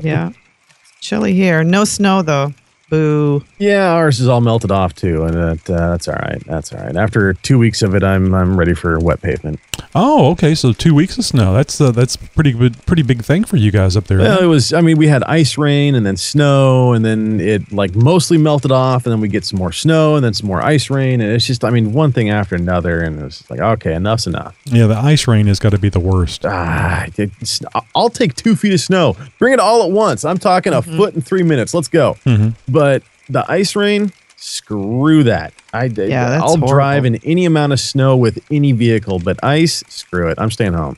yeah. 0.01 0.31
Chilly 1.01 1.35
here. 1.35 1.65
No 1.65 1.85
snow 1.85 2.23
though. 2.23 2.55
Boo. 2.93 3.43
yeah, 3.59 3.91
ours 3.95 4.21
is 4.21 4.29
all 4.29 4.43
melted 4.43 4.71
off 4.71 4.95
too, 4.95 5.25
and 5.25 5.35
that, 5.35 5.71
uh, 5.71 5.91
that's 5.93 6.09
all 6.09 6.15
right. 6.15 6.43
That's 6.47 6.75
all 6.75 6.81
right. 6.85 6.95
After 6.95 7.33
two 7.33 7.59
weeks 7.59 7.81
of 7.81 7.95
it, 7.95 8.05
I'm 8.05 8.35
I'm 8.35 8.59
ready 8.59 8.75
for 8.75 8.99
wet 9.01 9.23
pavement. 9.23 9.61
Oh, 9.95 10.31
okay. 10.33 10.55
So 10.55 10.75
two 10.75 10.95
weeks 10.95 11.17
of 11.17 11.25
snow. 11.25 11.55
That's 11.55 11.81
uh, 11.81 11.91
that's 11.93 12.17
pretty 12.17 12.53
good, 12.53 12.85
pretty 12.85 13.03
big 13.03 13.25
thing 13.25 13.45
for 13.45 13.57
you 13.57 13.71
guys 13.71 13.97
up 13.97 14.05
there. 14.09 14.19
Well, 14.19 14.43
it 14.43 14.47
was. 14.47 14.75
I 14.75 14.83
mean, 14.83 14.99
we 14.99 15.09
had 15.09 15.23
ice 15.25 15.57
rain 15.57 15.95
and 15.95 16.05
then 16.05 16.19
snow, 16.19 16.93
and 16.93 17.03
then 17.03 17.41
it 17.41 17.73
like 17.73 17.95
mostly 17.95 18.37
melted 18.37 18.71
off, 18.73 19.07
and 19.07 19.13
then 19.13 19.21
we 19.23 19.29
get 19.29 19.47
some 19.47 19.59
more 19.59 19.73
snow, 19.73 20.17
and 20.17 20.23
then 20.23 20.35
some 20.35 20.47
more 20.49 20.61
ice 20.63 20.91
rain, 20.91 21.23
and 21.23 21.33
it's 21.33 21.47
just. 21.47 21.65
I 21.65 21.71
mean, 21.71 21.95
one 21.95 22.13
thing 22.13 22.29
after 22.29 22.57
another, 22.57 23.01
and 23.01 23.21
it 23.21 23.25
was 23.25 23.43
like, 23.51 23.61
okay, 23.61 23.95
enough's 23.95 24.27
enough. 24.27 24.55
yeah, 24.67 24.87
the 24.87 24.97
ice 24.99 25.27
rain 25.27 25.47
has 25.47 25.59
got 25.59 25.71
to 25.71 25.79
be 25.79 25.89
the 25.89 25.99
worst. 26.01 26.45
Ah, 26.45 27.07
it's, 27.17 27.63
I'll 27.95 28.11
take 28.11 28.35
two 28.35 28.55
feet 28.55 28.75
of 28.75 28.81
snow. 28.81 29.17
Bring 29.39 29.55
it 29.55 29.61
all 29.61 29.83
at 29.83 29.91
once. 29.91 30.27
I'm 30.27 30.37
talking 30.37 30.75
a 30.75 30.83
foot 30.83 31.15
in 31.15 31.23
three 31.23 31.43
minutes. 31.43 31.73
Let's 31.73 31.89
go. 31.89 32.19
Mhm. 32.27 32.55
But 32.69 32.82
the 33.29 33.45
ice 33.49 33.77
rain, 33.77 34.13
screw 34.37 35.23
that. 35.25 35.53
I, 35.73 35.85
Yeah, 35.85 36.29
that's 36.29 36.43
I'll 36.43 36.57
drive 36.57 37.05
in 37.05 37.17
any 37.25 37.45
amount 37.45 37.73
of 37.73 37.81
snow 37.81 38.17
with 38.17 38.45
any 38.51 38.73
vehicle, 38.73 39.19
but 39.19 39.43
ice, 39.43 39.83
screw 39.89 40.29
it. 40.29 40.39
I'm 40.39 40.51
staying 40.51 40.75
home. 40.75 40.97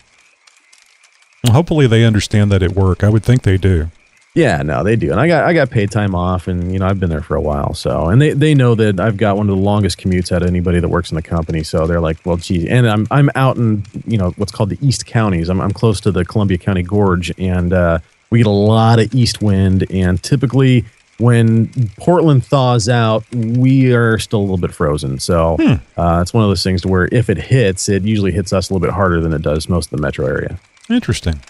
Well, 1.45 1.53
hopefully 1.53 1.87
they 1.87 2.05
understand 2.05 2.51
that 2.53 2.63
at 2.63 2.73
work. 2.73 3.05
I 3.05 3.11
would 3.11 3.23
think 3.23 3.43
they 3.43 3.59
do. 3.59 3.91
Yeah, 4.35 4.63
no, 4.63 4.83
they 4.83 4.97
do. 4.97 5.13
And 5.13 5.21
I 5.21 5.29
got 5.29 5.45
I 5.45 5.53
got 5.53 5.71
paid 5.71 5.93
time 5.93 6.13
off 6.13 6.49
and 6.49 6.73
you 6.73 6.81
know, 6.81 6.87
I've 6.87 6.99
been 6.99 7.11
there 7.11 7.23
for 7.23 7.37
a 7.37 7.41
while. 7.41 7.73
So 7.73 8.09
and 8.09 8.21
they, 8.21 8.33
they 8.33 8.53
know 8.53 8.75
that 8.75 8.99
I've 8.99 9.17
got 9.17 9.37
one 9.37 9.49
of 9.49 9.57
the 9.57 9.63
longest 9.63 9.99
commutes 9.99 10.33
out 10.33 10.43
of 10.43 10.49
anybody 10.49 10.81
that 10.81 10.89
works 10.89 11.13
in 11.13 11.15
the 11.15 11.23
company. 11.23 11.63
So 11.63 11.87
they're 11.87 12.01
like, 12.01 12.17
well 12.25 12.37
geez 12.37 12.67
and 12.67 12.89
I'm 12.89 13.07
I'm 13.13 13.31
out 13.37 13.59
in, 13.59 13.85
you 14.07 14.19
know, 14.19 14.31
what's 14.31 14.51
called 14.51 14.71
the 14.71 14.79
East 14.85 15.07
Counties. 15.07 15.49
I'm 15.49 15.61
I'm 15.61 15.71
close 15.71 16.01
to 16.01 16.11
the 16.11 16.25
Columbia 16.25 16.59
County 16.59 16.83
Gorge 16.83 17.33
and 17.39 17.73
uh, 17.73 18.01
we 18.31 18.39
get 18.41 18.49
a 18.49 18.51
lot 18.51 18.99
of 18.99 19.15
east 19.15 19.41
wind 19.41 19.87
and 19.89 20.21
typically 20.21 20.85
when 21.19 21.69
Portland 21.99 22.45
thaws 22.45 22.89
out, 22.89 23.25
we 23.35 23.93
are 23.95 24.19
still 24.19 24.41
a 24.41 24.43
little 24.43 24.57
bit 24.59 24.73
frozen. 24.73 25.19
So 25.19 25.57
Hmm. 25.61 25.75
uh, 26.01 26.21
it's 26.23 26.35
one 26.35 26.43
of 26.45 26.51
those 26.51 26.63
things 26.63 26.83
to 26.83 26.89
where 26.89 27.09
if 27.13 27.31
it 27.31 27.39
hits, 27.39 27.89
it 27.89 28.03
usually 28.03 28.33
hits 28.33 28.53
us 28.53 28.69
a 28.69 28.75
little 28.75 28.85
bit 28.87 28.95
harder 28.95 29.21
than 29.21 29.33
it 29.33 29.43
does 29.43 29.69
most 29.69 29.93
of 29.93 29.97
the 29.99 30.03
metro 30.03 30.27
area. 30.27 30.59
Interesting. 30.91 31.41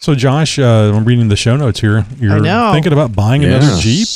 So, 0.00 0.14
Josh, 0.14 0.58
uh, 0.60 0.92
I'm 0.94 1.04
reading 1.04 1.28
the 1.28 1.34
show 1.36 1.56
notes 1.56 1.80
here. 1.80 2.06
You're 2.20 2.38
know. 2.40 2.70
thinking 2.72 2.92
about 2.92 3.16
buying 3.16 3.44
another 3.44 3.76
Jeep? 3.80 4.06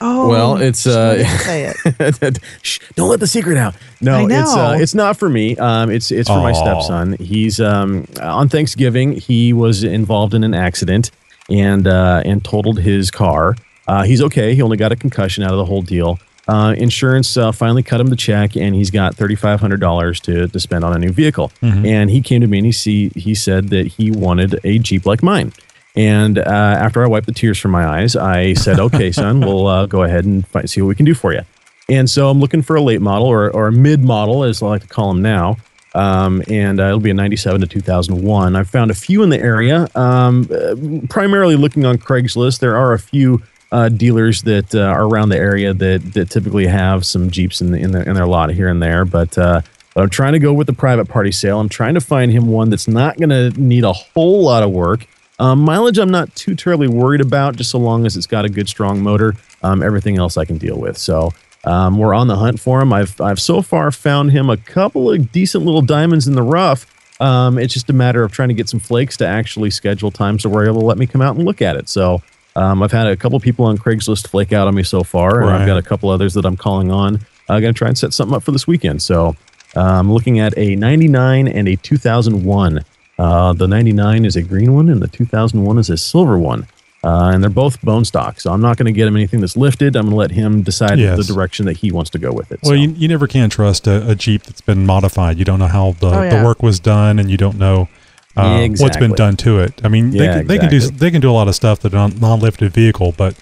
Oh, 0.00 0.28
well, 0.28 0.56
it's 0.56 0.86
uh, 0.86 1.22
say 1.38 1.72
it. 1.84 2.38
Shh, 2.62 2.78
don't 2.96 3.08
let 3.08 3.20
the 3.20 3.26
secret 3.26 3.56
out. 3.56 3.74
No, 4.00 4.26
it's 4.28 4.54
uh, 4.54 4.76
it's 4.78 4.94
not 4.94 5.16
for 5.18 5.28
me. 5.28 5.56
Um, 5.56 5.90
it's 5.90 6.10
it's 6.10 6.28
for 6.28 6.38
my 6.40 6.52
stepson. 6.52 7.14
He's 7.14 7.60
um 7.60 8.06
on 8.20 8.48
Thanksgiving. 8.50 9.12
He 9.12 9.52
was 9.54 9.84
involved 9.84 10.34
in 10.34 10.44
an 10.44 10.52
accident 10.54 11.10
and 11.50 11.86
uh, 11.86 12.22
and 12.26 12.44
totaled 12.44 12.80
his 12.80 13.10
car. 13.10 13.56
Uh, 13.88 14.02
he's 14.04 14.20
okay. 14.22 14.54
He 14.54 14.62
only 14.62 14.76
got 14.76 14.92
a 14.92 14.96
concussion 14.96 15.44
out 15.44 15.52
of 15.52 15.58
the 15.58 15.64
whole 15.64 15.82
deal. 15.82 16.18
uh, 16.48 16.74
insurance 16.78 17.36
uh, 17.36 17.50
finally 17.50 17.82
cut 17.82 18.00
him 18.00 18.06
the 18.06 18.14
check, 18.16 18.56
and 18.56 18.74
he's 18.74 18.90
got 18.90 19.16
thirty 19.16 19.34
five 19.34 19.58
hundred 19.60 19.80
dollars 19.80 20.20
to 20.20 20.46
to 20.48 20.60
spend 20.60 20.84
on 20.84 20.92
a 20.94 20.98
new 20.98 21.10
vehicle. 21.10 21.50
Mhm. 21.62 21.84
And 21.86 22.10
he 22.10 22.20
came 22.20 22.40
to 22.40 22.46
me 22.46 22.58
and 22.58 22.66
he 22.66 22.72
see 22.72 23.10
he 23.16 23.34
said 23.34 23.68
that 23.70 23.86
he 23.88 24.10
wanted 24.12 24.60
a 24.64 24.78
Jeep 24.78 25.06
like 25.06 25.22
mine. 25.24 25.52
And 25.96 26.38
uh, 26.38 26.42
after 26.42 27.02
I 27.02 27.06
wiped 27.08 27.26
the 27.26 27.32
tears 27.32 27.58
from 27.58 27.70
my 27.72 27.84
eyes, 27.86 28.14
I 28.14 28.52
said, 28.54 28.78
"Okay, 28.78 29.10
son, 29.22 29.40
we'll 29.40 29.66
uh, 29.66 29.86
go 29.86 30.02
ahead 30.04 30.24
and 30.24 30.46
fi- 30.46 30.66
see 30.66 30.80
what 30.82 30.88
we 30.88 30.94
can 30.94 31.04
do 31.06 31.14
for 31.14 31.32
you." 31.32 31.40
And 31.88 32.08
so 32.10 32.28
I'm 32.30 32.38
looking 32.40 32.62
for 32.62 32.76
a 32.76 32.82
late 32.82 33.00
model 33.00 33.26
or, 33.28 33.50
or 33.50 33.68
a 33.68 33.72
mid 33.72 34.04
model, 34.04 34.44
as 34.44 34.62
I 34.62 34.66
like 34.66 34.82
to 34.82 34.88
call 34.88 35.12
them 35.12 35.22
now. 35.22 35.56
Um, 35.94 36.42
and 36.48 36.78
uh, 36.78 36.84
it'll 36.88 37.00
be 37.00 37.10
a 37.10 37.14
97 37.14 37.60
to 37.62 37.66
2001. 37.66 38.54
I've 38.54 38.68
found 38.68 38.90
a 38.90 38.94
few 38.94 39.22
in 39.22 39.30
the 39.30 39.40
area, 39.40 39.88
um, 39.94 40.46
uh, 40.52 40.74
primarily 41.08 41.56
looking 41.56 41.86
on 41.86 41.96
Craigslist. 41.96 42.58
There 42.60 42.76
are 42.76 42.92
a 42.92 42.98
few 42.98 43.40
uh, 43.72 43.88
dealers 43.88 44.42
that 44.42 44.74
uh, 44.74 44.80
are 44.80 45.04
around 45.04 45.30
the 45.30 45.36
area 45.36 45.74
that, 45.74 46.12
that 46.14 46.30
typically 46.30 46.66
have 46.66 47.04
some 47.04 47.30
Jeeps 47.30 47.60
in, 47.60 47.72
the, 47.72 47.78
in, 47.78 47.92
their, 47.92 48.02
in 48.02 48.14
their 48.14 48.26
lot 48.26 48.50
here 48.50 48.68
and 48.68 48.82
there. 48.82 49.04
But, 49.04 49.36
uh, 49.36 49.62
but 49.94 50.02
I'm 50.02 50.10
trying 50.10 50.34
to 50.34 50.38
go 50.38 50.52
with 50.52 50.66
the 50.66 50.72
private 50.72 51.08
party 51.08 51.32
sale. 51.32 51.58
I'm 51.58 51.68
trying 51.68 51.94
to 51.94 52.00
find 52.00 52.30
him 52.30 52.48
one 52.48 52.70
that's 52.70 52.88
not 52.88 53.16
going 53.18 53.30
to 53.30 53.50
need 53.60 53.84
a 53.84 53.92
whole 53.92 54.42
lot 54.42 54.62
of 54.62 54.70
work. 54.70 55.06
Um, 55.38 55.60
mileage, 55.60 55.98
I'm 55.98 56.10
not 56.10 56.34
too 56.34 56.54
terribly 56.54 56.88
worried 56.88 57.20
about, 57.20 57.56
just 57.56 57.70
so 57.70 57.78
long 57.78 58.06
as 58.06 58.16
it's 58.16 58.26
got 58.26 58.44
a 58.44 58.48
good, 58.48 58.68
strong 58.68 59.02
motor. 59.02 59.34
Um, 59.62 59.82
everything 59.82 60.16
else 60.16 60.36
I 60.36 60.44
can 60.44 60.58
deal 60.58 60.78
with. 60.78 60.96
So 60.96 61.32
um, 61.64 61.98
we're 61.98 62.14
on 62.14 62.28
the 62.28 62.36
hunt 62.36 62.60
for 62.60 62.80
him. 62.80 62.92
I've 62.92 63.20
I've 63.20 63.40
so 63.40 63.60
far 63.60 63.90
found 63.90 64.30
him 64.30 64.48
a 64.48 64.56
couple 64.56 65.10
of 65.10 65.32
decent 65.32 65.64
little 65.64 65.82
diamonds 65.82 66.28
in 66.28 66.34
the 66.34 66.42
rough. 66.42 66.86
Um, 67.20 67.58
it's 67.58 67.74
just 67.74 67.90
a 67.90 67.92
matter 67.92 68.22
of 68.22 68.32
trying 68.32 68.48
to 68.48 68.54
get 68.54 68.68
some 68.68 68.80
flakes 68.80 69.16
to 69.18 69.26
actually 69.26 69.70
schedule 69.70 70.10
times 70.10 70.42
to 70.42 70.48
where 70.48 70.66
they'll 70.66 70.80
let 70.80 70.98
me 70.98 71.06
come 71.06 71.22
out 71.22 71.36
and 71.36 71.44
look 71.44 71.60
at 71.60 71.76
it. 71.76 71.88
So 71.88 72.22
um, 72.56 72.82
I've 72.82 72.92
had 72.92 73.06
a 73.06 73.16
couple 73.16 73.38
people 73.40 73.66
on 73.66 73.78
Craigslist 73.78 74.28
flake 74.28 74.52
out 74.52 74.66
on 74.66 74.74
me 74.74 74.82
so 74.82 75.02
far, 75.04 75.42
and 75.42 75.50
I've 75.50 75.66
got 75.66 75.76
a 75.78 75.82
couple 75.82 76.10
others 76.10 76.34
that 76.34 76.44
I'm 76.44 76.56
calling 76.56 76.90
on. 76.90 77.20
I'm 77.48 77.60
going 77.60 77.72
to 77.74 77.78
try 77.78 77.88
and 77.88 77.96
set 77.96 78.12
something 78.12 78.34
up 78.34 78.42
for 78.42 78.50
this 78.52 78.66
weekend. 78.66 79.02
So 79.02 79.36
I'm 79.74 80.10
looking 80.12 80.40
at 80.40 80.56
a 80.56 80.74
99 80.76 81.46
and 81.48 81.68
a 81.68 81.76
2001. 81.76 82.84
Uh, 83.18 83.52
the 83.52 83.66
99 83.68 84.24
is 84.24 84.36
a 84.36 84.42
green 84.42 84.74
one, 84.74 84.88
and 84.88 85.00
the 85.00 85.08
2001 85.08 85.78
is 85.78 85.90
a 85.90 85.96
silver 85.96 86.38
one. 86.38 86.66
Uh, 87.04 87.30
and 87.32 87.42
they're 87.42 87.50
both 87.50 87.80
bone 87.82 88.04
stock, 88.04 88.40
so 88.40 88.52
I'm 88.52 88.60
not 88.60 88.76
going 88.78 88.86
to 88.86 88.92
get 88.92 89.06
him 89.06 89.14
anything 89.14 89.40
that's 89.40 89.56
lifted. 89.56 89.94
I'm 89.94 90.06
going 90.06 90.10
to 90.12 90.16
let 90.16 90.30
him 90.32 90.62
decide 90.62 90.98
Yes. 90.98 91.16
the 91.16 91.32
direction 91.32 91.66
that 91.66 91.76
he 91.76 91.92
wants 91.92 92.10
to 92.10 92.18
go 92.18 92.32
with 92.32 92.50
it. 92.50 92.58
Well, 92.64 92.74
you, 92.74 92.88
you 92.90 93.06
never 93.06 93.28
can 93.28 93.48
trust 93.48 93.86
a, 93.86 94.10
a 94.10 94.16
Jeep 94.16 94.42
that's 94.42 94.60
been 94.60 94.86
modified. 94.86 95.38
You 95.38 95.44
don't 95.44 95.60
know 95.60 95.68
how 95.68 95.92
the, 96.00 96.08
Oh, 96.08 96.28
the 96.30 96.44
work 96.44 96.64
was 96.64 96.80
done, 96.80 97.20
and 97.20 97.30
you 97.30 97.36
don't 97.36 97.58
know 97.58 97.88
uh, 98.36 98.58
what's 98.58 98.66
Exactly. 98.82 99.08
been 99.08 99.16
done 99.16 99.36
to 99.38 99.60
it. 99.60 99.80
I 99.84 99.88
mean, 99.88 100.10
they, 100.10 100.24
Yeah, 100.24 100.38
can, 100.38 100.46
they 100.46 100.58
can 100.58 100.68
do 100.70 100.80
they 100.80 101.10
can 101.10 101.20
do 101.20 101.30
a 101.30 101.32
lot 101.32 101.48
of 101.48 101.54
stuff 101.54 101.80
that 101.80 101.94
a 101.94 102.08
non-lifted 102.08 102.72
vehicle, 102.72 103.14
but 103.16 103.34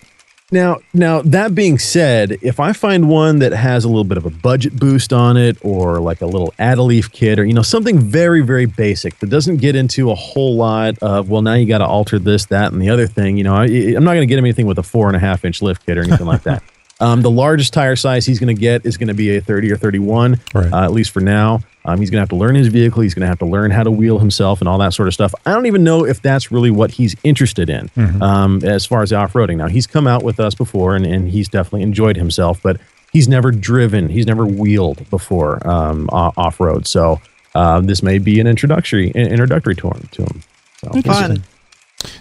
Now, 0.53 0.79
now 0.93 1.21
that 1.23 1.55
being 1.55 1.79
said, 1.79 2.37
if 2.43 2.61
I 2.61 2.73
find 2.75 3.09
one 3.09 3.39
that 3.41 3.53
has 3.53 3.85
a 3.85 3.89
little 3.89 4.05
bit 4.05 4.19
of 4.19 4.27
a 4.27 4.31
budget 4.31 4.79
boost 4.79 5.13
on 5.13 5.37
it, 5.37 5.57
or 5.63 5.99
like 6.01 6.21
a 6.21 6.27
little 6.27 6.53
add-a-leaf 6.59 7.11
kit, 7.11 7.39
or 7.39 7.45
you 7.45 7.55
know 7.55 7.63
something 7.63 7.99
very, 7.99 8.41
very 8.43 8.67
basic 8.67 9.19
that 9.19 9.31
doesn't 9.31 9.57
get 9.57 9.75
into 9.75 10.11
a 10.11 10.15
whole 10.15 10.55
lot 10.55 10.97
of 11.03 11.29
well, 11.29 11.43
now 11.43 11.55
you 11.55 11.67
got 11.67 11.79
to 11.79 11.87
alter 11.87 12.19
this, 12.19 12.45
that, 12.47 12.73
and 12.73 12.81
the 12.81 12.91
other 12.91 13.07
thing. 13.09 13.37
You 13.37 13.45
know, 13.45 13.55
I, 13.55 13.65
I'm 13.65 14.05
not 14.05 14.13
going 14.13 14.21
to 14.21 14.27
get 14.27 14.39
him 14.39 14.45
anything 14.45 14.67
with 14.67 14.79
a 14.79 14.83
four 14.85 15.09
and 15.09 15.17
a 15.17 15.21
half 15.21 15.45
inch 15.45 15.61
lift 15.63 15.85
kit 15.87 15.99
or 15.99 16.03
anything 16.03 16.27
like 16.27 16.43
that. 16.45 16.63
Um, 17.01 17.23
the 17.23 17.31
largest 17.31 17.73
tire 17.73 17.97
size 17.97 18.25
he's 18.25 18.39
going 18.39 18.55
to 18.55 18.61
get 18.61 18.87
is 18.87 18.97
going 18.97 19.09
to 19.09 19.15
be 19.15 19.37
a 19.37 19.41
30 19.41 19.73
or 19.73 19.77
31, 19.77 20.39
uh, 20.55 20.85
at 20.85 20.93
least 20.93 21.11
for 21.11 21.21
now. 21.21 21.61
Um, 21.85 21.99
he's 21.99 22.09
going 22.09 22.19
to 22.19 22.23
have 22.23 22.29
to 22.31 22.37
learn 22.37 22.55
his 22.55 22.69
vehicle. 22.69 23.03
He's 23.03 23.15
going 23.15 23.23
to 23.23 23.27
have 23.27 23.41
to 23.41 23.47
learn 23.47 23.71
how 23.73 23.83
to 23.83 23.91
wheel 23.91 24.19
himself 24.21 24.61
and 24.61 24.69
all 24.69 24.79
that 24.79 24.95
sort 24.95 25.09
of 25.09 25.13
stuff. 25.15 25.35
I 25.45 25.53
don't 25.53 25.67
even 25.67 25.83
know 25.85 26.07
if 26.07 26.23
that's 26.23 26.51
really 26.53 26.71
what 26.71 26.93
he's 26.93 27.15
interested 27.25 27.69
in 27.69 27.89
Mhm. 27.97 28.23
um, 28.23 28.61
as 28.65 28.87
far 28.87 29.03
as 29.03 29.13
off-roading. 29.13 29.57
Now, 29.59 29.67
he's 29.67 29.87
come 29.87 30.07
out 30.07 30.23
with 30.23 30.39
us 30.41 30.55
before, 30.55 30.95
and, 30.97 31.05
and 31.05 31.29
he's 31.31 31.49
definitely 31.49 31.83
enjoyed 31.83 32.17
himself, 32.17 32.61
but 32.63 32.81
he's 33.13 33.29
never 33.29 33.51
driven, 33.51 34.09
he's 34.09 34.27
never 34.27 34.47
wheeled 34.47 35.09
before 35.11 35.67
um, 35.69 36.09
off-road. 36.13 36.87
So 36.87 37.21
uh, 37.55 37.81
this 37.81 38.03
may 38.03 38.19
be 38.19 38.41
an 38.41 38.47
introductory 38.47 39.11
introductory 39.11 39.75
to 39.75 39.89
him. 39.89 40.09
To 40.13 40.23
him. 40.23 40.43
So, 40.81 41.03
Fun. 41.03 41.43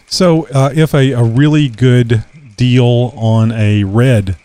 So, 0.08 0.48
uh, 0.54 0.72
if 0.76 0.94
a, 0.94 1.12
a 1.12 1.24
really 1.24 1.70
good 1.70 2.24
deal 2.58 3.14
on 3.16 3.52
a 3.52 3.84
red 3.84 4.36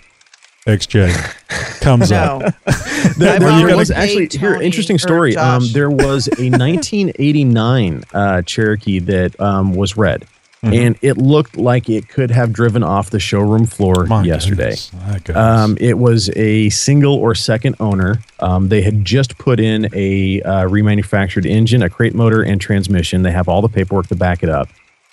XJ 0.69 1.81
comes 1.81 2.12
up, 2.12 2.41
There, 3.16 3.35
I've 3.35 3.41
there 3.66 3.77
was 3.77 3.91
actually 3.91 4.29
here 4.29 4.61
interesting 4.61 4.99
story. 4.99 5.37
Um, 5.37 5.64
there 5.73 5.91
was 5.91 6.29
a 6.39 6.51
1989 6.51 8.05
uh, 8.12 8.43
Cherokee 8.43 8.99
that 9.01 9.41
um, 9.41 9.75
was 9.75 9.97
red, 9.97 10.27
Mhm. 10.62 10.87
and 10.87 10.97
it 11.03 11.16
looked 11.16 11.57
like 11.57 11.89
it 11.89 12.09
could 12.09 12.31
have 12.33 12.53
driven 12.53 12.83
off 12.83 13.11
the 13.11 13.21
showroom 13.21 13.64
floor 13.64 14.07
yesterday. 14.25 14.75
goodness, 14.75 14.91
goodness. 15.25 15.37
Um, 15.37 15.77
it 15.81 15.97
was 15.99 16.31
a 16.37 16.69
single 16.71 17.14
or 17.14 17.35
second 17.37 17.77
owner. 17.79 18.19
Um, 18.41 18.69
they 18.69 18.83
had 18.83 19.05
just 19.05 19.39
put 19.39 19.61
in 19.61 19.89
a 19.95 20.43
uh, 20.43 20.64
remanufactured 20.64 21.47
engine, 21.47 21.83
a 21.83 21.89
crate 21.89 22.14
motor, 22.14 22.43
and 22.43 22.61
transmission. 22.61 23.23
They 23.23 23.31
have 23.31 23.49
all 23.49 23.62
the 23.62 23.69
paperwork 23.69 24.09
to 24.09 24.16
back 24.16 24.43
it 24.43 24.49
up. 24.49 24.69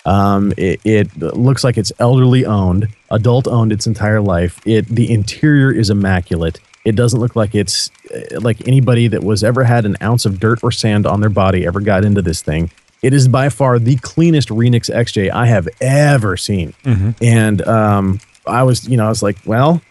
Um, 0.06 0.54
it, 0.58 0.80
it 0.86 1.18
looks 1.18 1.64
like 1.64 1.78
it's 1.78 1.92
elderly 2.00 2.46
owned, 2.46 2.88
adult 3.10 3.48
owned 3.48 3.72
its 3.72 3.88
entire 3.88 4.22
life. 4.22 4.60
It 4.66 4.88
the 4.88 5.12
interior 5.12 5.72
is 5.72 5.90
immaculate. 5.90 6.60
It 6.84 6.96
doesn't 6.96 7.20
look 7.20 7.36
like 7.36 7.56
it's 7.56 7.90
uh, 8.14 8.40
like 8.40 8.68
anybody 8.68 9.08
that 9.08 9.24
was 9.24 9.44
ever 9.44 9.64
had 9.64 9.86
an 9.86 9.98
ounce 10.04 10.26
of 10.26 10.40
dirt 10.40 10.64
or 10.64 10.72
sand 10.72 11.08
on 11.08 11.22
their 11.22 11.30
body 11.32 11.66
ever 11.66 11.80
got 11.80 12.06
into 12.06 12.22
this 12.22 12.42
thing. 12.44 12.70
It 13.02 13.14
is 13.14 13.28
by 13.28 13.50
far 13.50 13.80
the 13.80 13.96
cleanest 13.98 14.50
Renix 14.50 14.94
XJ 14.94 15.32
I 15.32 15.48
have 15.48 15.68
ever 15.82 16.38
seen. 16.38 16.74
Mhm. 16.84 17.16
And 17.22 17.62
um, 17.68 18.20
I 18.48 18.62
was, 18.64 18.88
you 18.88 18.98
know, 18.98 19.06
I 19.06 19.10
was 19.10 19.24
like, 19.24 19.38
well, 19.46 19.82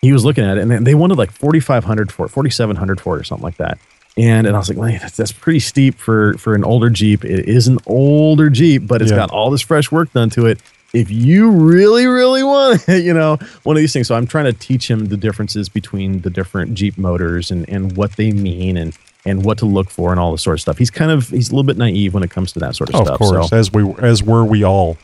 he 0.00 0.12
was 0.12 0.24
looking 0.24 0.44
at 0.44 0.56
it, 0.56 0.62
and 0.62 0.70
they- 0.70 0.78
they 0.78 0.94
wanted 0.94 1.18
like 1.18 1.30
forty 1.32 1.60
five 1.60 1.84
hundred 1.84 2.10
for 2.10 2.24
it, 2.26 2.30
forty 2.30 2.50
seven 2.50 2.76
hundred 2.76 3.00
for 3.00 3.16
it, 3.16 3.20
or 3.20 3.24
something 3.24 3.44
like 3.44 3.56
that. 3.58 3.78
And 4.18 4.46
and 4.46 4.56
I 4.56 4.58
was 4.58 4.68
like, 4.68 4.78
man, 4.78 4.98
that's, 5.00 5.16
that's 5.16 5.32
pretty 5.32 5.60
steep 5.60 5.94
for 5.94 6.34
for 6.38 6.54
an 6.54 6.64
older 6.64 6.90
Jeep. 6.90 7.24
It 7.24 7.48
is 7.48 7.68
an 7.68 7.78
older 7.86 8.50
Jeep, 8.50 8.86
but 8.86 9.00
it's 9.00 9.10
Yeah. 9.10 9.16
got 9.18 9.30
all 9.30 9.50
this 9.50 9.62
fresh 9.62 9.90
work 9.92 10.12
done 10.12 10.28
to 10.30 10.46
it. 10.46 10.60
If 10.94 11.10
you 11.10 11.50
really, 11.50 12.06
really 12.06 12.42
want, 12.42 12.82
it, 12.88 13.04
you 13.04 13.12
know, 13.14 13.36
one 13.62 13.76
of 13.76 13.80
these 13.80 13.92
things. 13.92 14.08
So 14.08 14.14
I'm 14.16 14.26
trying 14.26 14.46
to 14.46 14.52
teach 14.52 14.90
him 14.90 15.06
the 15.06 15.16
differences 15.16 15.68
between 15.68 16.22
the 16.22 16.30
different 16.30 16.74
Jeep 16.74 16.98
motors 16.98 17.50
and 17.50 17.68
and 17.68 17.96
what 17.96 18.16
they 18.16 18.32
mean 18.32 18.76
and 18.76 18.96
and 19.26 19.44
what 19.44 19.58
to 19.58 19.66
look 19.66 19.90
for 19.90 20.10
and 20.10 20.18
all 20.18 20.32
this 20.32 20.42
sort 20.42 20.54
of 20.54 20.60
stuff. 20.62 20.78
He's 20.78 20.90
kind 20.90 21.10
of 21.10 21.28
he's 21.28 21.48
a 21.50 21.52
little 21.52 21.62
bit 21.64 21.76
naive 21.76 22.14
when 22.14 22.22
it 22.22 22.30
comes 22.30 22.52
to 22.52 22.58
that 22.60 22.74
sort 22.74 22.88
of 22.90 22.96
Oh, 22.96 23.00
of 23.00 23.06
stuff. 23.06 23.18
course, 23.18 23.50
So. 23.50 23.56
as 23.56 23.72
we 23.72 23.92
as 24.00 24.22
were 24.22 24.44
we 24.44 24.64
all. 24.64 24.96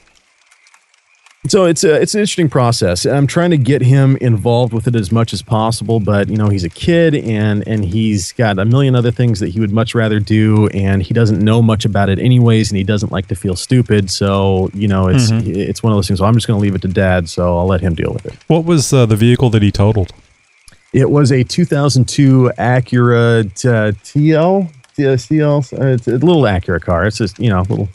So 1.47 1.67
it's 1.67 1.85
a, 1.85 2.01
it's 2.01 2.15
an 2.15 2.21
interesting 2.21 2.49
process. 2.49 3.05
I'm 3.05 3.27
trying 3.27 3.51
to 3.51 3.59
get 3.59 3.83
him 3.83 4.17
involved 4.17 4.73
with 4.73 4.87
it 4.87 4.97
as 4.97 5.13
much 5.13 5.35
as 5.35 5.43
possible, 5.43 6.01
but 6.01 6.29
you 6.31 6.37
know 6.39 6.49
he's 6.49 6.65
a 6.65 6.71
kid 6.71 7.15
and 7.15 7.67
and 7.69 7.85
he's 7.85 8.33
got 8.33 8.59
a 8.59 8.65
million 8.65 8.95
other 8.97 9.11
things 9.11 9.41
that 9.41 9.49
he 9.51 9.61
would 9.61 9.71
much 9.71 9.95
rather 9.95 10.19
do, 10.21 10.69
and 10.69 11.03
he 11.03 11.13
doesn't 11.13 11.41
know 11.41 11.61
much 11.61 11.85
about 11.85 12.09
it 12.09 12.19
anyways, 12.19 12.71
and 12.71 12.79
he 12.79 12.85
doesn't 12.85 13.13
like 13.13 13.27
to 13.29 13.35
feel 13.35 13.57
stupid. 13.57 14.11
So 14.11 14.71
you 14.73 14.89
know 14.89 15.09
it's 15.09 15.31
Mhm. 15.31 15.47
it's 15.55 15.83
one 15.83 15.93
of 15.93 15.99
those 15.99 16.07
things. 16.09 16.21
So 16.21 16.25
I'm 16.25 16.33
just 16.35 16.47
going 16.47 16.59
to 16.59 16.63
leave 16.63 16.75
it 16.75 16.81
to 16.83 16.89
Dad, 16.89 17.29
so 17.29 17.59
I'll 17.59 17.67
let 17.67 17.83
him 17.83 17.95
deal 17.95 18.13
with 18.13 18.25
it. 18.25 18.33
What 18.47 18.65
was 18.65 18.91
uh, 18.95 19.05
the 19.05 19.17
vehicle 19.17 19.51
that 19.51 19.61
he 19.61 19.71
totaled? 19.71 20.13
It 20.95 21.11
was 21.11 21.31
a 21.31 21.45
2002 21.45 22.53
Acura 22.59 23.45
uh, 23.67 23.93
TL. 24.03 24.71
CL, 25.19 25.65
uh, 25.79 25.87
it's 25.87 26.07
a 26.07 26.13
little 26.13 26.43
Acura 26.43 26.81
car. 26.81 27.05
It's 27.05 27.19
just 27.19 27.39
you 27.39 27.51
know 27.51 27.61
a 27.61 27.69
little 27.69 27.89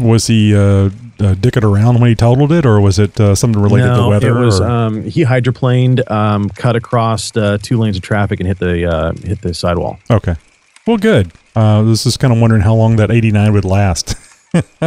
Was 0.00 0.26
he 0.26 0.54
uh, 0.54 0.60
uh, 0.60 0.88
dicking 1.18 1.64
around 1.70 2.00
when 2.00 2.08
he 2.08 2.14
totaled 2.14 2.50
it, 2.50 2.64
or 2.64 2.80
was 2.80 2.98
it 2.98 3.20
uh, 3.20 3.34
something 3.34 3.60
related 3.60 3.88
to 3.88 3.92
No, 3.94 4.08
weather? 4.08 4.36
It 4.38 4.44
was 4.44 4.60
um, 4.60 5.02
he 5.04 5.24
hydroplaned, 5.24 6.10
um, 6.10 6.48
cut 6.48 6.76
across 6.76 7.36
uh, 7.36 7.58
two 7.60 7.76
lanes 7.78 7.96
of 7.96 8.02
traffic, 8.02 8.40
and 8.40 8.46
hit 8.46 8.58
the 8.58 8.86
uh, 8.90 9.12
hit 9.22 9.42
the 9.42 9.52
sidewall. 9.52 9.98
okay. 10.10 10.36
Well, 10.86 10.96
good. 10.96 11.30
Uh, 11.54 11.78
I 11.78 11.80
was 11.80 12.04
just 12.04 12.18
kind 12.18 12.32
of 12.32 12.40
wondering 12.40 12.62
how 12.62 12.74
long 12.74 12.96
that 12.96 13.10
89 13.10 13.52
would 13.52 13.64
last. 13.64 14.14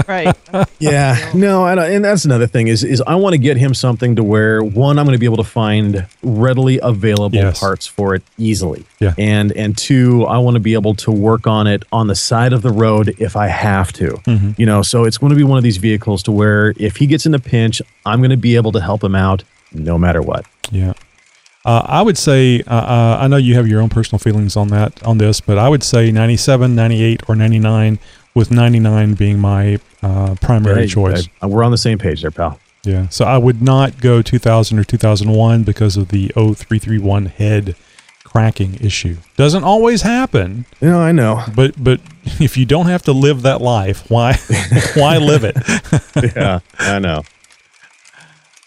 right. 0.08 0.36
Yeah, 0.80 1.32
no, 1.34 1.66
and, 1.66 1.80
and 1.80 2.06
that's 2.06 2.26
another 2.26 2.48
thing 2.48 2.68
is 2.68 2.84
is 2.84 3.02
I 3.08 3.16
want 3.16 3.34
to 3.34 3.38
get 3.40 3.58
him 3.58 3.74
something 3.74 4.16
to 4.18 4.24
where 4.24 4.64
one 4.64 5.00
I'm 5.00 5.06
going 5.06 5.16
to 5.16 5.20
be 5.20 5.26
able 5.26 5.38
to 5.38 5.44
find 5.44 6.06
readily 6.22 6.80
available 6.84 7.38
Yes. 7.38 7.60
parts 7.60 7.88
for 7.88 8.14
it 8.14 8.22
easily. 8.38 8.86
Yeah. 9.00 9.14
and 9.18 9.52
and 9.54 9.76
two, 9.78 10.26
I 10.26 10.38
want 10.38 10.56
to 10.56 10.60
be 10.60 10.74
able 10.74 10.94
to 10.96 11.12
work 11.12 11.48
on 11.48 11.66
it 11.68 11.84
on 11.92 12.08
the 12.08 12.16
side 12.16 12.54
of 12.54 12.62
the 12.62 12.72
road 12.72 13.16
if 13.20 13.36
I 13.36 13.48
have 13.48 13.92
to. 13.94 14.12
Mhm. 14.28 14.58
You 14.60 14.66
know, 14.66 14.82
so 14.82 15.06
it's 15.06 15.18
going 15.18 15.32
to 15.32 15.36
be 15.38 15.44
one 15.44 15.58
of 15.58 15.64
these 15.64 15.78
vehicles 15.78 16.22
to 16.24 16.32
where 16.32 16.74
if 16.78 16.98
he 16.98 17.08
gets 17.08 17.26
in 17.26 17.34
a 17.34 17.40
pinch, 17.40 17.82
I'm 18.06 18.20
going 18.20 18.30
to 18.32 18.38
be 18.38 18.56
able 18.56 18.72
to 18.74 18.82
help 18.82 19.04
him 19.04 19.16
out 19.16 19.44
no 19.74 19.98
matter 19.98 20.22
what. 20.22 20.46
Yeah. 20.72 20.94
Uh, 21.64 21.82
I 21.86 22.02
would 22.04 22.18
say, 22.18 22.62
uh, 22.68 22.76
uh, 22.76 23.18
I 23.22 23.28
know 23.28 23.38
you 23.38 23.56
have 23.56 23.68
your 23.68 23.82
own 23.82 23.90
personal 23.90 24.20
feelings 24.20 24.56
on 24.56 24.68
that, 24.68 25.02
on 25.04 25.18
this, 25.18 25.42
but 25.42 25.58
I 25.58 25.68
would 25.68 25.82
say 25.84 26.12
97, 26.12 26.76
98, 26.76 27.24
or 27.28 27.36
99, 27.36 27.98
with 28.36 28.52
99 28.52 29.16
being 29.16 29.40
my 29.40 29.80
uh, 30.04 30.36
primary 30.42 30.82
Hey, 30.82 30.88
choice. 30.88 31.28
I- 31.42 31.48
we're 31.48 31.64
on 31.64 31.72
the 31.72 31.78
same 31.78 31.98
page 31.98 32.22
there, 32.22 32.32
pal. 32.32 32.60
Yeah. 32.84 33.08
So 33.10 33.26
I 33.26 33.40
would 33.40 33.64
not 33.64 34.00
go 34.00 34.22
2000 34.22 34.78
or 34.78 34.84
2001 34.84 35.64
because 35.64 35.98
of 35.98 36.10
the 36.10 36.28
0331 36.36 37.26
head 37.26 37.76
cracking 38.24 38.76
issue. 38.76 39.18
Doesn't 39.38 39.64
always 39.64 40.04
happen. 40.04 40.66
No, 40.82 41.00
I 41.00 41.12
know. 41.12 41.44
But 41.56 41.82
but 41.84 42.00
if 42.40 42.58
you 42.58 42.66
don't 42.68 42.86
have 42.86 43.02
to 43.04 43.12
live 43.12 43.42
that 43.42 43.60
life, 43.62 44.08
why 44.12 44.34
why 44.96 45.18
live 45.18 45.44
it? 45.44 45.56
yeah, 46.36 46.60
I 46.78 47.00
know. 47.00 47.24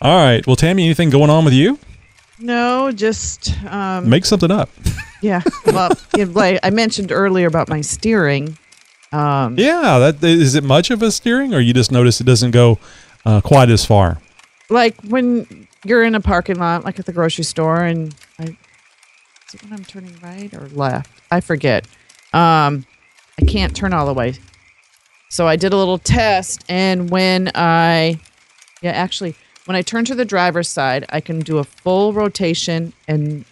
All 0.01 0.17
right. 0.17 0.45
Well, 0.47 0.57
Tammy, 0.57 0.85
anything 0.85 1.11
going 1.11 1.31
on 1.31 1.45
with 1.45 1.55
you? 1.55 1.79
No, 2.41 2.91
just 2.93 3.53
um, 3.67 4.09
Make 4.09 4.25
something 4.25 4.51
up. 4.51 4.71
yeah. 5.23 5.43
Well, 5.67 5.91
like 6.17 6.59
I 6.65 6.71
mentioned 6.71 7.13
earlier 7.13 7.47
about 7.47 7.69
my 7.69 7.81
steering. 7.83 8.57
Um, 9.13 9.59
Yeah, 9.59 9.99
that 9.99 10.23
is 10.23 10.55
it 10.55 10.65
much 10.65 10.91
of 10.91 11.03
a 11.03 11.11
steering, 11.11 11.55
or 11.55 11.61
you 11.61 11.73
just 11.73 11.91
notice 11.93 12.21
it 12.21 12.25
doesn't 12.25 12.51
go 12.51 12.79
uh, 13.25 13.41
quite 13.41 13.71
as 13.71 13.85
far. 13.85 14.19
like 14.71 15.01
when 15.03 15.67
you're 15.85 16.03
in 16.05 16.15
a 16.15 16.21
parking 16.21 16.57
lot, 16.59 16.85
like 16.85 16.99
at 16.99 17.07
the 17.07 17.13
grocery 17.13 17.45
store, 17.45 17.85
and 17.85 18.15
I 18.39 18.45
is 18.45 19.55
it 19.55 19.63
when 19.63 19.73
I'm 19.73 19.85
turning 19.85 20.15
right 20.23 20.53
or 20.53 20.69
left? 20.69 21.11
I 21.31 21.41
forget. 21.41 21.87
Um, 22.35 22.85
I 23.41 23.45
can't 23.47 23.75
turn 23.75 23.95
all 23.95 24.05
the 24.05 24.13
way. 24.13 24.35
So 25.31 25.47
I 25.47 25.57
did 25.57 25.73
a 25.73 25.77
little 25.77 25.99
test, 25.99 26.65
and 26.69 27.09
when 27.11 27.51
I, 27.55 28.19
yeah, 28.83 28.91
actually, 28.93 29.35
when 29.67 29.77
I 29.77 29.83
turn 29.83 30.05
to 30.07 30.15
the 30.15 30.25
driver's 30.25 30.69
side, 30.69 31.05
I 31.11 31.21
can 31.21 31.41
do 31.41 31.59
a 31.59 31.65
full 31.65 32.13
rotation 32.13 32.93
and 33.07 33.45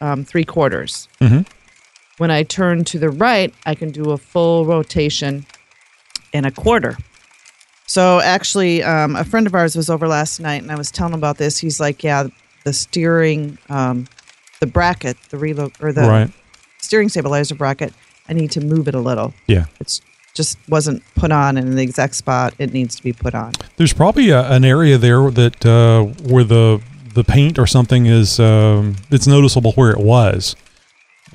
um, 0.00 0.24
three 0.24 0.44
quarters. 0.44 1.08
Mm-hmm. 1.20 1.42
When 2.18 2.30
I 2.30 2.42
turn 2.44 2.84
to 2.84 2.98
the 2.98 3.10
right, 3.10 3.52
I 3.66 3.74
can 3.74 3.90
do 3.90 4.10
a 4.10 4.18
full 4.18 4.64
rotation 4.64 5.44
and 6.32 6.46
a 6.46 6.50
quarter. 6.50 6.96
So 7.86 8.20
actually, 8.20 8.82
um, 8.82 9.14
a 9.16 9.24
friend 9.24 9.46
of 9.46 9.54
ours 9.54 9.76
was 9.76 9.90
over 9.90 10.08
last 10.08 10.40
night, 10.40 10.62
and 10.62 10.72
I 10.72 10.76
was 10.76 10.90
telling 10.90 11.12
him 11.12 11.18
about 11.20 11.36
this. 11.38 11.58
He's 11.58 11.78
like, 11.78 12.02
"Yeah, 12.02 12.26
the 12.64 12.72
steering, 12.72 13.58
um, 13.68 14.06
the 14.60 14.66
bracket, 14.66 15.16
the 15.30 15.38
reload 15.38 15.72
or 15.80 15.92
the 15.92 16.02
Right. 16.02 16.30
steering 16.80 17.08
stabilizer 17.08 17.54
bracket. 17.54 17.92
I 18.28 18.32
need 18.32 18.50
to 18.52 18.60
move 18.60 18.88
it 18.88 18.94
a 18.94 19.00
little. 19.00 19.34
Yeah. 19.46 19.66
It's 19.78 20.00
just 20.34 20.58
wasn't 20.68 21.02
put 21.14 21.30
on 21.32 21.56
in 21.56 21.76
the 21.76 21.82
exact 21.82 22.14
spot 22.16 22.54
it 22.58 22.72
needs 22.72 22.96
to 22.96 23.02
be 23.02 23.12
put 23.12 23.34
on. 23.34 23.52
There's 23.76 23.92
probably 23.92 24.30
a, 24.30 24.50
an 24.50 24.64
area 24.64 24.98
there 24.98 25.30
that 25.30 25.64
uh, 25.64 26.04
where 26.28 26.44
the 26.44 26.80
the 27.14 27.24
paint 27.24 27.58
or 27.58 27.66
something 27.66 28.06
is 28.06 28.38
um, 28.40 28.96
it's 29.10 29.26
noticeable 29.26 29.72
where 29.72 29.90
it 29.90 30.00
was, 30.00 30.54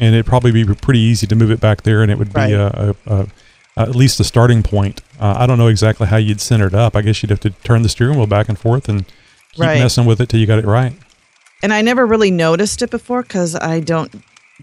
and 0.01 0.13
it'd 0.13 0.25
probably 0.25 0.51
be 0.51 0.65
pretty 0.65 0.99
easy 0.99 1.25
to 1.27 1.35
move 1.35 1.51
it 1.51 1.61
back 1.61 1.83
there, 1.83 2.01
and 2.01 2.11
it 2.11 2.17
would 2.17 2.33
be 2.33 2.41
Right. 2.41 2.51
a, 2.53 2.95
a, 3.05 3.13
a, 3.15 3.27
at 3.77 3.95
least 3.95 4.19
a 4.19 4.23
starting 4.25 4.61
point. 4.63 5.01
Uh, 5.19 5.35
I 5.37 5.45
don't 5.47 5.57
know 5.57 5.67
exactly 5.67 6.07
how 6.07 6.17
you'd 6.17 6.41
center 6.41 6.67
it 6.67 6.73
up. 6.73 6.95
I 6.95 7.01
guess 7.01 7.23
you'd 7.23 7.29
have 7.29 7.39
to 7.41 7.51
turn 7.63 7.83
the 7.83 7.89
steering 7.89 8.17
wheel 8.17 8.27
back 8.27 8.49
and 8.49 8.59
forth 8.59 8.89
and 8.89 9.05
keep 9.53 9.59
Right. 9.59 9.79
messing 9.79 10.05
with 10.05 10.19
it 10.19 10.27
till 10.27 10.39
you 10.41 10.45
got 10.47 10.59
it 10.59 10.65
right. 10.65 10.93
And 11.63 11.71
I 11.71 11.81
never 11.81 12.05
really 12.05 12.31
noticed 12.31 12.81
it 12.81 12.89
before 12.89 13.21
because 13.21 13.55
I 13.55 13.79
don't 13.79 14.11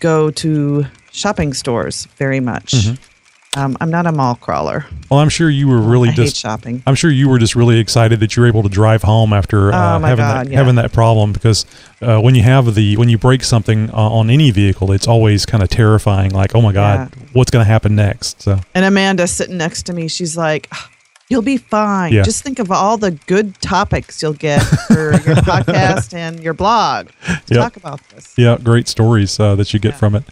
go 0.00 0.30
to 0.32 0.86
shopping 1.12 1.54
stores 1.54 2.06
very 2.18 2.40
much. 2.40 2.72
Mhm. 2.72 2.98
Um, 3.56 3.76
I'm 3.80 3.90
not 3.90 4.06
a 4.06 4.12
mall 4.12 4.34
crawler. 4.36 4.84
Well, 5.10 5.20
I'm 5.20 5.30
sure 5.30 5.48
you 5.48 5.68
were 5.68 5.80
really 5.80 6.10
I 6.10 6.12
hate 6.12 6.24
just 6.24 6.36
shopping. 6.36 6.82
I'm 6.86 6.94
sure 6.94 7.10
you 7.10 7.28
were 7.30 7.38
just 7.38 7.56
really 7.56 7.78
excited 7.80 8.20
that 8.20 8.36
you 8.36 8.42
were 8.42 8.46
able 8.46 8.62
to 8.62 8.68
drive 8.68 9.02
home 9.02 9.32
after 9.32 9.72
uh, 9.72 9.96
Oh 9.96 10.00
having 10.00 10.16
God, 10.24 10.46
that, 10.46 10.52
yeah. 10.52 10.58
having 10.58 10.74
that 10.74 10.92
problem 10.92 11.32
because 11.32 11.64
uh, 12.02 12.20
when 12.20 12.34
you 12.34 12.42
have 12.42 12.74
the 12.74 12.96
when 12.98 13.08
you 13.08 13.16
break 13.16 13.42
something 13.42 13.90
uh, 13.90 13.94
on 13.96 14.28
any 14.28 14.50
vehicle, 14.50 14.92
it's 14.92 15.08
always 15.08 15.46
kind 15.46 15.62
of 15.62 15.70
terrifying. 15.70 16.30
Like, 16.30 16.54
oh 16.54 16.60
my 16.60 16.72
God, 16.72 17.10
what's 17.32 17.50
going 17.50 17.64
to 17.64 17.68
happen 17.68 17.96
next? 17.96 18.42
So 18.42 18.60
And 18.74 18.84
Amanda 18.84 19.26
sitting 19.26 19.56
next 19.56 19.84
to 19.84 19.94
me, 19.94 20.08
she's 20.08 20.36
like, 20.36 20.68
"Ah, 20.70 20.90
"You'll 21.30 21.42
be 21.42 21.56
fine. 21.56 22.12
Yeah. 22.12 22.22
Just 22.24 22.44
think 22.44 22.58
of 22.58 22.70
all 22.70 22.98
the 22.98 23.12
good 23.26 23.58
topics 23.62 24.20
you'll 24.22 24.34
get 24.34 24.60
for 24.60 25.12
your 25.12 25.36
podcast 25.48 26.12
and 26.12 26.38
your 26.40 26.54
blog 26.54 27.08
to 27.26 27.54
Yep. 27.54 27.56
talk 27.62 27.76
about 27.76 28.06
this." 28.10 28.34
yeah, 28.36 28.58
great 28.62 28.88
stories 28.88 29.40
uh, 29.40 29.54
that 29.56 29.72
you 29.72 29.80
get 29.80 29.96
from 29.96 30.14
it. 30.14 30.24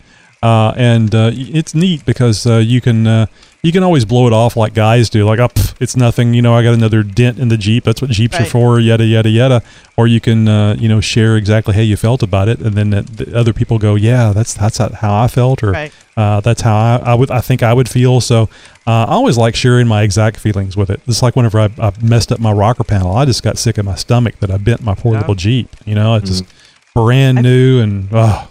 Uh, 0.42 0.72
and 0.76 1.14
uh, 1.14 1.30
it's 1.32 1.74
neat 1.74 2.04
because 2.04 2.46
uh, 2.46 2.56
you 2.58 2.80
can 2.80 3.06
uh, 3.06 3.26
you 3.62 3.72
can 3.72 3.82
always 3.82 4.04
blow 4.04 4.26
it 4.26 4.32
off 4.32 4.54
like 4.56 4.74
guys 4.74 5.08
do, 5.10 5.24
like 5.24 5.38
oh, 5.40 5.48
pff, 5.48 5.74
it's 5.80 5.96
nothing. 5.96 6.34
You 6.34 6.42
know, 6.42 6.54
I 6.54 6.62
got 6.62 6.74
another 6.74 7.02
dent 7.02 7.38
in 7.38 7.48
the 7.48 7.56
Jeep. 7.56 7.84
That's 7.84 8.00
what 8.02 8.10
Jeeps 8.10 8.38
are 8.38 8.44
for. 8.44 8.78
Yada 8.78 9.04
yada 9.04 9.28
yada. 9.30 9.62
Or 9.96 10.06
you 10.06 10.20
can 10.20 10.46
uh, 10.46 10.76
you 10.78 10.88
know 10.88 11.00
share 11.00 11.36
exactly 11.36 11.74
how 11.74 11.80
you 11.80 11.96
felt 11.96 12.22
about 12.22 12.48
it, 12.48 12.60
and 12.60 12.74
then 12.76 12.90
the, 12.90 13.02
the 13.02 13.36
other 13.36 13.52
people 13.52 13.78
go, 13.78 13.94
yeah, 13.94 14.32
that's 14.32 14.54
that's 14.54 14.76
how 14.78 15.20
I 15.20 15.26
felt, 15.26 15.62
or 15.64 15.72
Right. 15.72 15.92
uh, 16.16 16.40
that's 16.40 16.60
how 16.60 16.76
I, 16.76 16.96
I 17.12 17.14
would 17.14 17.30
I 17.30 17.40
think 17.40 17.62
I 17.62 17.72
would 17.72 17.88
feel. 17.88 18.20
So 18.20 18.42
uh, 18.86 19.06
I 19.08 19.12
always 19.14 19.38
like 19.38 19.56
sharing 19.56 19.88
my 19.88 20.02
exact 20.02 20.38
feelings 20.38 20.76
with 20.76 20.90
it. 20.90 21.00
It's 21.08 21.22
like 21.22 21.34
whenever 21.34 21.58
I, 21.58 21.70
I 21.78 21.92
messed 22.02 22.30
up 22.30 22.38
my 22.38 22.52
rocker 22.52 22.84
panel, 22.84 23.16
I 23.16 23.24
just 23.24 23.42
got 23.42 23.56
sick 23.58 23.78
of 23.78 23.86
my 23.86 23.96
stomach 23.96 24.38
that 24.40 24.50
I 24.50 24.58
bent 24.58 24.82
my 24.82 24.94
poor 24.94 25.14
Yeah. 25.14 25.20
little 25.20 25.34
Jeep. 25.34 25.74
You 25.86 25.94
know, 25.94 26.14
it's 26.14 26.28
just 26.28 26.44
Mm-hmm. 26.44 27.00
brand 27.02 27.42
new 27.42 27.80
and 27.80 28.08
oh. 28.12 28.48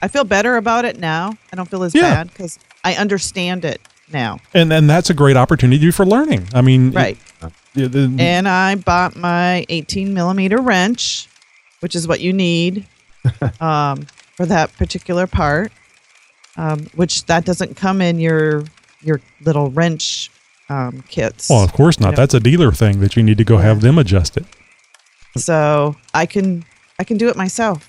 I 0.00 0.08
feel 0.08 0.24
better 0.24 0.56
about 0.56 0.84
it 0.84 0.98
now. 0.98 1.36
I 1.52 1.56
don't 1.56 1.68
feel 1.68 1.82
as 1.82 1.94
Yeah. 1.94 2.02
bad 2.14 2.28
because 2.28 2.58
I 2.84 2.94
understand 2.94 3.64
it 3.64 3.80
now. 4.12 4.38
and 4.54 4.72
and 4.72 4.88
that's 4.88 5.10
a 5.10 5.14
great 5.14 5.36
opportunity 5.36 5.90
for 5.90 6.06
learning. 6.06 6.48
I 6.54 6.60
mean, 6.62 6.92
Right. 6.92 7.18
it- 7.74 7.94
And 7.94 8.48
I 8.48 8.74
bought 8.76 9.16
my 9.16 9.66
18 9.68 10.14
millimeter 10.14 10.58
wrench, 10.58 11.26
which 11.80 11.94
is 11.94 12.06
what 12.08 12.20
you 12.20 12.32
need 12.32 12.86
um, 13.60 14.06
for 14.36 14.46
that 14.46 14.74
particular 14.76 15.26
part. 15.26 15.72
Um, 16.56 16.86
which 16.96 17.24
that 17.26 17.44
doesn't 17.44 17.76
come 17.76 18.00
in 18.02 18.18
your 18.18 18.64
your 19.02 19.20
little 19.42 19.70
wrench 19.70 20.28
um, 20.68 21.04
kits. 21.08 21.48
well, 21.48 21.62
of 21.62 21.72
course 21.72 22.00
not. 22.00 22.08
You 22.08 22.12
know? 22.12 22.16
That's 22.16 22.34
a 22.34 22.40
dealer 22.40 22.72
thing 22.72 22.98
that 23.00 23.16
you 23.16 23.22
need 23.22 23.38
to 23.38 23.44
go 23.44 23.58
have 23.58 23.80
them 23.80 23.96
adjust 23.98 24.36
it. 24.36 24.44
so 25.36 25.94
I 26.14 26.26
can 26.26 26.64
I 26.98 27.04
can 27.04 27.16
do 27.16 27.28
it 27.28 27.36
myself. 27.36 27.87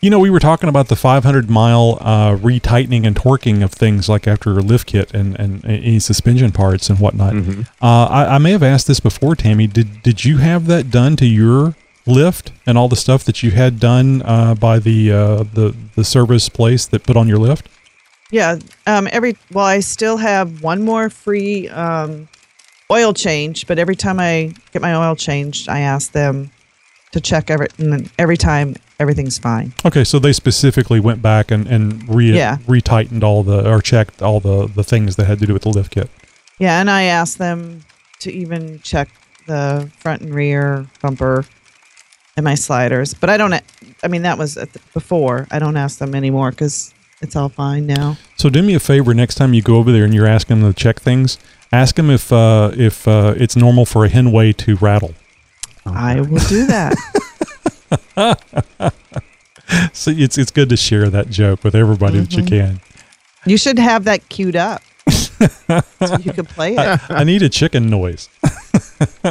You 0.00 0.10
know, 0.10 0.18
we 0.18 0.30
were 0.30 0.40
talking 0.40 0.68
about 0.68 0.88
the 0.88 0.96
500 0.96 1.50
mile 1.50 1.98
uh, 2.00 2.36
retightening 2.36 3.06
and 3.06 3.14
torquing 3.14 3.62
of 3.62 3.72
things 3.72 4.08
like 4.08 4.26
after 4.26 4.58
a 4.58 4.62
lift 4.62 4.86
kit 4.86 5.12
and, 5.12 5.38
and 5.38 5.64
any 5.64 5.98
suspension 5.98 6.52
parts 6.52 6.88
and 6.88 6.98
whatnot. 6.98 7.34
Mm-hmm. 7.34 7.62
Uh, 7.84 8.06
I, 8.06 8.34
I 8.36 8.38
may 8.38 8.52
have 8.52 8.62
asked 8.62 8.86
this 8.86 9.00
before, 9.00 9.36
Tammy. 9.36 9.66
Did 9.66 10.02
did 10.02 10.24
you 10.24 10.38
have 10.38 10.66
that 10.66 10.90
done 10.90 11.16
to 11.16 11.26
your 11.26 11.74
lift 12.06 12.52
and 12.66 12.78
all 12.78 12.88
the 12.88 12.96
stuff 12.96 13.24
that 13.24 13.42
you 13.42 13.50
had 13.50 13.78
done 13.78 14.22
uh, 14.22 14.54
by 14.54 14.78
the 14.78 15.12
uh, 15.12 15.42
the 15.42 15.74
the 15.94 16.04
service 16.04 16.48
place 16.48 16.86
that 16.86 17.02
put 17.02 17.16
on 17.16 17.28
your 17.28 17.38
lift? 17.38 17.68
Yeah. 18.30 18.58
Um, 18.86 19.08
every 19.10 19.36
well, 19.52 19.66
I 19.66 19.80
still 19.80 20.16
have 20.16 20.62
one 20.62 20.82
more 20.82 21.10
free 21.10 21.68
um, 21.68 22.28
oil 22.90 23.12
change, 23.12 23.66
but 23.66 23.78
every 23.78 23.96
time 23.96 24.20
I 24.20 24.54
get 24.72 24.82
my 24.82 24.94
oil 24.94 25.16
changed, 25.16 25.68
I 25.68 25.80
ask 25.80 26.12
them 26.12 26.50
to 27.12 27.20
check 27.20 27.50
every 27.50 27.68
and 27.78 28.10
every 28.18 28.36
time 28.36 28.76
everything's 29.00 29.38
fine. 29.38 29.72
Okay, 29.84 30.04
so 30.04 30.20
they 30.20 30.32
specifically 30.32 31.00
went 31.00 31.20
back 31.22 31.50
and 31.50 31.66
and 31.66 32.08
re 32.08 32.32
Yeah. 32.32 32.58
retightened 32.68 33.24
all 33.24 33.42
the 33.42 33.68
or 33.68 33.80
checked 33.80 34.22
all 34.22 34.38
the 34.38 34.68
the 34.68 34.84
things 34.84 35.16
that 35.16 35.24
had 35.26 35.40
to 35.40 35.46
do 35.46 35.52
with 35.52 35.62
the 35.62 35.70
lift 35.70 35.90
kit. 35.92 36.08
Yeah, 36.58 36.80
and 36.80 36.88
I 36.90 37.04
asked 37.04 37.38
them 37.38 37.84
to 38.20 38.30
even 38.32 38.80
check 38.82 39.08
the 39.46 39.90
front 39.98 40.20
and 40.22 40.32
rear 40.34 40.86
bumper 41.02 41.44
and 42.36 42.44
my 42.44 42.54
sliders, 42.54 43.14
but 43.14 43.28
I 43.30 43.36
don't. 43.36 43.52
I 44.04 44.08
mean, 44.08 44.22
that 44.22 44.38
was 44.38 44.56
at 44.56 44.72
the, 44.72 44.80
before. 44.94 45.48
I 45.50 45.58
don't 45.58 45.76
ask 45.76 45.98
them 45.98 46.14
anymore 46.14 46.50
because 46.50 46.94
it's 47.22 47.34
all 47.34 47.48
fine 47.48 47.86
now. 47.86 48.16
So 48.36 48.48
do 48.50 48.62
me 48.62 48.74
a 48.74 48.80
favor 48.80 49.14
next 49.14 49.34
time 49.36 49.52
you 49.54 49.62
go 49.62 49.76
over 49.76 49.90
there 49.90 50.04
and 50.04 50.14
you're 50.14 50.26
asking 50.26 50.60
them 50.60 50.72
to 50.72 50.78
check 50.78 51.00
things, 51.00 51.38
ask 51.72 51.96
them 51.96 52.10
if 52.10 52.30
uh, 52.32 52.70
if 52.76 53.08
uh, 53.08 53.34
it's 53.36 53.56
normal 53.56 53.84
for 53.86 54.04
a 54.04 54.08
Henway 54.10 54.54
to 54.58 54.76
rattle. 54.76 55.14
I 55.86 56.20
will 56.20 56.38
do 56.48 56.66
that. 56.66 56.94
So 59.92 60.10
it's 60.10 60.36
it's 60.36 60.50
good 60.50 60.68
to 60.70 60.76
share 60.76 61.08
that 61.10 61.30
joke 61.30 61.62
with 61.62 61.76
everybody 61.76 62.18
that 62.18 62.32
you 62.32 62.42
Mhm. 62.42 62.48
can. 62.48 62.80
you 63.46 63.56
should 63.56 63.78
have 63.78 64.02
that 64.04 64.28
queued 64.28 64.56
up 64.56 64.82
so 65.08 66.16
you 66.24 66.32
could 66.32 66.48
play 66.48 66.72
it. 66.74 66.78
I, 66.78 67.00
I 67.08 67.24
need 67.24 67.42
a 67.42 67.48
chicken 67.48 67.88
noise. 67.88 68.28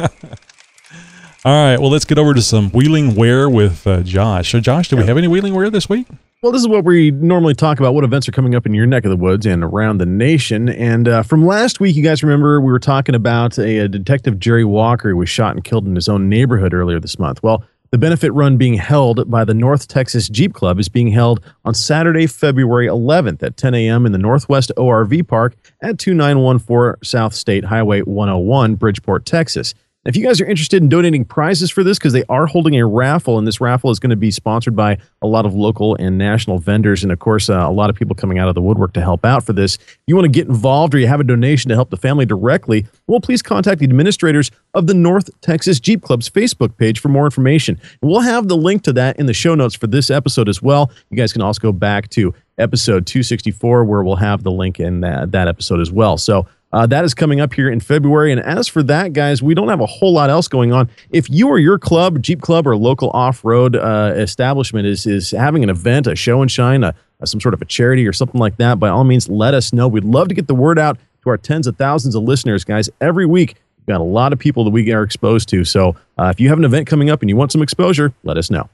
All 1.42 1.52
right, 1.66 1.78
well 1.78 1.90
let's 1.90 2.04
get 2.06 2.18
over 2.18 2.32
to 2.34 2.40
some 2.42 2.70
wheeling 2.70 3.14
wear 3.14 3.48
with 3.50 3.86
uh, 3.86 4.02
Josh. 4.02 4.52
So 4.52 4.60
Josh, 4.60 4.88
do 4.88 4.96
we 4.96 5.04
have 5.04 5.16
any 5.18 5.28
wheeling 5.28 5.54
wear 5.54 5.68
this 5.70 5.88
week? 5.88 6.06
Well, 6.42 6.52
this 6.52 6.62
is 6.62 6.68
what 6.68 6.84
we 6.84 7.10
normally 7.10 7.52
talk 7.54 7.78
about 7.80 7.94
what 7.94 8.02
events 8.04 8.26
are 8.26 8.32
coming 8.32 8.54
up 8.54 8.64
in 8.64 8.72
your 8.72 8.86
neck 8.86 9.04
of 9.04 9.10
the 9.10 9.16
woods 9.16 9.44
and 9.44 9.62
around 9.62 9.98
the 9.98 10.06
nation. 10.06 10.70
And 10.70 11.06
uh, 11.06 11.22
from 11.22 11.44
last 11.46 11.80
week, 11.80 11.94
you 11.96 12.02
guys 12.02 12.22
remember 12.22 12.62
we 12.62 12.72
were 12.72 12.78
talking 12.78 13.14
about 13.14 13.58
a, 13.58 13.80
a 13.80 13.88
detective, 13.88 14.38
Jerry 14.38 14.64
Walker, 14.64 15.10
who 15.10 15.18
was 15.18 15.28
shot 15.28 15.54
and 15.54 15.62
killed 15.62 15.86
in 15.86 15.94
his 15.96 16.08
own 16.08 16.30
neighborhood 16.30 16.72
earlier 16.72 16.98
this 16.98 17.18
month. 17.18 17.42
Well, 17.42 17.62
the 17.90 17.98
benefit 17.98 18.32
run 18.32 18.56
being 18.56 18.74
held 18.74 19.28
by 19.28 19.44
the 19.44 19.54
North 19.54 19.88
Texas 19.88 20.28
Jeep 20.28 20.54
Club 20.54 20.78
is 20.78 20.88
being 20.88 21.08
held 21.08 21.40
on 21.64 21.74
Saturday, 21.74 22.26
February 22.26 22.86
11th 22.86 23.42
at 23.42 23.56
10 23.56 23.74
a.m. 23.74 24.06
in 24.06 24.12
the 24.12 24.18
Northwest 24.18 24.70
ORV 24.76 25.26
Park 25.26 25.56
at 25.82 25.98
2914 25.98 27.02
South 27.02 27.34
State 27.34 27.64
Highway 27.64 28.02
101, 28.02 28.76
Bridgeport, 28.76 29.26
Texas. 29.26 29.74
If 30.06 30.16
you 30.16 30.24
guys 30.24 30.40
are 30.40 30.46
interested 30.46 30.82
in 30.82 30.88
donating 30.88 31.26
prizes 31.26 31.70
for 31.70 31.84
this, 31.84 31.98
because 31.98 32.14
they 32.14 32.24
are 32.30 32.46
holding 32.46 32.74
a 32.74 32.86
raffle, 32.86 33.36
and 33.36 33.46
this 33.46 33.60
raffle 33.60 33.90
is 33.90 33.98
going 33.98 34.08
to 34.08 34.16
be 34.16 34.30
sponsored 34.30 34.74
by 34.74 34.96
a 35.20 35.26
lot 35.26 35.44
of 35.44 35.52
local 35.52 35.94
and 35.96 36.16
national 36.16 36.58
vendors, 36.58 37.02
and 37.02 37.12
of 37.12 37.18
course, 37.18 37.50
uh, 37.50 37.66
a 37.68 37.70
lot 37.70 37.90
of 37.90 37.96
people 37.96 38.16
coming 38.16 38.38
out 38.38 38.48
of 38.48 38.54
the 38.54 38.62
woodwork 38.62 38.94
to 38.94 39.02
help 39.02 39.26
out 39.26 39.44
for 39.44 39.52
this. 39.52 39.76
you 40.06 40.16
want 40.16 40.24
to 40.24 40.30
get 40.30 40.48
involved 40.48 40.94
or 40.94 40.98
you 40.98 41.06
have 41.06 41.20
a 41.20 41.24
donation 41.24 41.68
to 41.68 41.74
help 41.74 41.90
the 41.90 41.98
family 41.98 42.24
directly, 42.24 42.86
well, 43.08 43.20
please 43.20 43.42
contact 43.42 43.80
the 43.80 43.84
administrators 43.84 44.50
of 44.72 44.86
the 44.86 44.94
North 44.94 45.28
Texas 45.42 45.78
Jeep 45.78 46.00
Club's 46.00 46.30
Facebook 46.30 46.78
page 46.78 46.98
for 46.98 47.08
more 47.08 47.26
information. 47.26 47.78
And 48.00 48.10
we'll 48.10 48.20
have 48.20 48.48
the 48.48 48.56
link 48.56 48.82
to 48.84 48.94
that 48.94 49.18
in 49.18 49.26
the 49.26 49.34
show 49.34 49.54
notes 49.54 49.74
for 49.74 49.86
this 49.86 50.08
episode 50.08 50.48
as 50.48 50.62
well. 50.62 50.90
You 51.10 51.18
guys 51.18 51.30
can 51.30 51.42
also 51.42 51.60
go 51.60 51.72
back 51.72 52.08
to 52.10 52.32
episode 52.56 53.06
264, 53.06 53.84
where 53.84 54.02
we'll 54.02 54.16
have 54.16 54.44
the 54.44 54.50
link 54.50 54.80
in 54.80 55.00
that, 55.00 55.32
that 55.32 55.46
episode 55.46 55.80
as 55.80 55.92
well. 55.92 56.16
So, 56.16 56.46
Uh, 56.72 56.86
that 56.86 57.04
is 57.04 57.14
coming 57.14 57.40
up 57.40 57.52
here 57.52 57.68
in 57.68 57.80
February. 57.80 58.30
And 58.30 58.40
as 58.40 58.68
for 58.68 58.82
that, 58.84 59.12
guys, 59.12 59.42
we 59.42 59.54
don't 59.54 59.68
have 59.68 59.80
a 59.80 59.86
whole 59.86 60.12
lot 60.12 60.30
else 60.30 60.46
going 60.46 60.72
on. 60.72 60.88
If 61.10 61.28
you 61.28 61.48
or 61.48 61.58
your 61.58 61.78
club, 61.78 62.22
Jeep 62.22 62.40
Club, 62.40 62.66
or 62.66 62.76
local 62.76 63.10
off 63.10 63.44
road 63.44 63.74
uh, 63.74 64.12
establishment 64.16 64.86
is, 64.86 65.06
is 65.06 65.32
having 65.32 65.64
an 65.64 65.70
event, 65.70 66.06
a 66.06 66.14
show 66.14 66.42
and 66.42 66.50
shine, 66.50 66.84
a, 66.84 66.94
a, 67.20 67.26
some 67.26 67.40
sort 67.40 67.54
of 67.54 67.62
a 67.62 67.64
charity 67.64 68.06
or 68.06 68.12
something 68.12 68.40
like 68.40 68.56
that, 68.58 68.78
by 68.78 68.88
all 68.88 69.04
means, 69.04 69.28
let 69.28 69.52
us 69.54 69.72
know. 69.72 69.88
We'd 69.88 70.04
love 70.04 70.28
to 70.28 70.34
get 70.34 70.46
the 70.46 70.54
word 70.54 70.78
out 70.78 70.98
to 71.22 71.30
our 71.30 71.36
tens 71.36 71.66
of 71.66 71.76
thousands 71.76 72.14
of 72.14 72.22
listeners, 72.22 72.64
guys. 72.64 72.88
Every 73.00 73.26
week, 73.26 73.56
we've 73.78 73.94
got 73.94 74.00
a 74.00 74.04
lot 74.04 74.32
of 74.32 74.38
people 74.38 74.62
that 74.64 74.70
we 74.70 74.92
are 74.92 75.02
exposed 75.02 75.48
to. 75.48 75.64
So 75.64 75.96
uh, 76.18 76.30
if 76.32 76.38
you 76.38 76.48
have 76.50 76.58
an 76.58 76.64
event 76.64 76.86
coming 76.86 77.10
up 77.10 77.20
and 77.20 77.28
you 77.28 77.36
want 77.36 77.50
some 77.50 77.62
exposure, 77.62 78.14
let 78.22 78.36
us 78.36 78.48
know. 78.48 78.68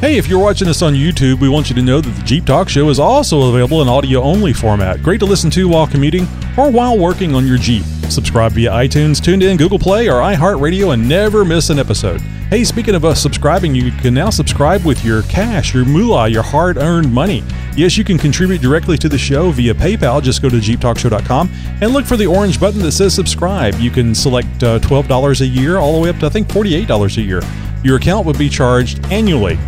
Hey, 0.00 0.16
if 0.16 0.28
you're 0.28 0.38
watching 0.40 0.66
us 0.66 0.80
on 0.80 0.94
YouTube, 0.94 1.40
we 1.40 1.50
want 1.50 1.68
you 1.68 1.76
to 1.76 1.82
know 1.82 2.00
that 2.00 2.08
the 2.08 2.22
Jeep 2.22 2.46
Talk 2.46 2.70
Show 2.70 2.88
is 2.88 2.98
also 2.98 3.50
available 3.50 3.82
in 3.82 3.88
audio 3.88 4.22
only 4.22 4.54
format. 4.54 5.02
Great 5.02 5.20
to 5.20 5.26
listen 5.26 5.50
to 5.50 5.68
while 5.68 5.86
commuting 5.86 6.26
or 6.56 6.70
while 6.70 6.98
working 6.98 7.34
on 7.34 7.46
your 7.46 7.58
Jeep. 7.58 7.84
Subscribe 8.08 8.52
via 8.52 8.70
iTunes, 8.70 9.20
TuneIn, 9.20 9.58
Google 9.58 9.78
Play, 9.78 10.08
or 10.08 10.22
iHeartRadio 10.22 10.94
and 10.94 11.06
never 11.06 11.44
miss 11.44 11.68
an 11.68 11.78
episode. 11.78 12.18
Hey, 12.48 12.64
speaking 12.64 12.94
of 12.94 13.04
us 13.04 13.20
subscribing, 13.20 13.74
you 13.74 13.92
can 13.92 14.14
now 14.14 14.30
subscribe 14.30 14.86
with 14.86 15.04
your 15.04 15.20
cash, 15.24 15.74
your 15.74 15.84
moolah, 15.84 16.28
your 16.28 16.42
hard 16.42 16.78
earned 16.78 17.12
money. 17.12 17.44
Yes, 17.76 17.98
you 17.98 18.02
can 18.04 18.16
contribute 18.16 18.62
directly 18.62 18.96
to 18.96 19.08
the 19.08 19.18
show 19.18 19.50
via 19.50 19.74
PayPal. 19.74 20.22
Just 20.22 20.40
go 20.40 20.48
to 20.48 20.56
JeepTalkShow.com 20.56 21.50
and 21.82 21.92
look 21.92 22.06
for 22.06 22.16
the 22.16 22.26
orange 22.26 22.58
button 22.58 22.80
that 22.80 22.92
says 22.92 23.14
subscribe. 23.14 23.74
You 23.74 23.90
can 23.90 24.14
select 24.14 24.62
uh, 24.62 24.78
$12 24.78 25.42
a 25.42 25.46
year, 25.46 25.76
all 25.76 25.92
the 25.92 26.00
way 26.00 26.08
up 26.08 26.16
to, 26.20 26.26
I 26.26 26.30
think, 26.30 26.48
$48 26.48 27.18
a 27.18 27.20
year. 27.20 27.42
Your 27.84 27.98
account 27.98 28.24
would 28.24 28.38
be 28.38 28.48
charged 28.48 29.04
annually. 29.12 29.58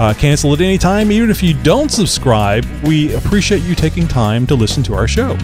Uh, 0.00 0.14
cancel 0.14 0.54
at 0.54 0.62
any 0.62 0.78
time, 0.78 1.12
even 1.12 1.28
if 1.28 1.42
you 1.42 1.52
don't 1.62 1.90
subscribe. 1.90 2.64
We 2.82 3.14
appreciate 3.14 3.62
you 3.62 3.74
taking 3.74 4.08
time 4.08 4.46
to 4.46 4.54
listen 4.54 4.82
to 4.84 4.94
our 4.94 5.06
show. 5.06 5.36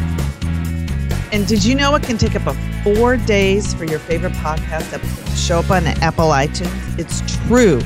And 1.31 1.47
did 1.47 1.63
you 1.63 1.75
know 1.75 1.95
it 1.95 2.03
can 2.03 2.17
take 2.17 2.35
up 2.35 2.45
to 2.45 2.55
four 2.83 3.19
days 3.19 3.75
for 3.75 3.85
your 3.85 3.99
favorite 3.99 4.33
podcast 4.33 4.95
episode 4.95 5.27
to 5.27 5.37
show 5.37 5.59
up 5.59 5.71
on 5.71 5.87
Apple 5.87 6.29
iTunes? 6.29 6.99
It's 6.99 7.21
true. 7.47 7.81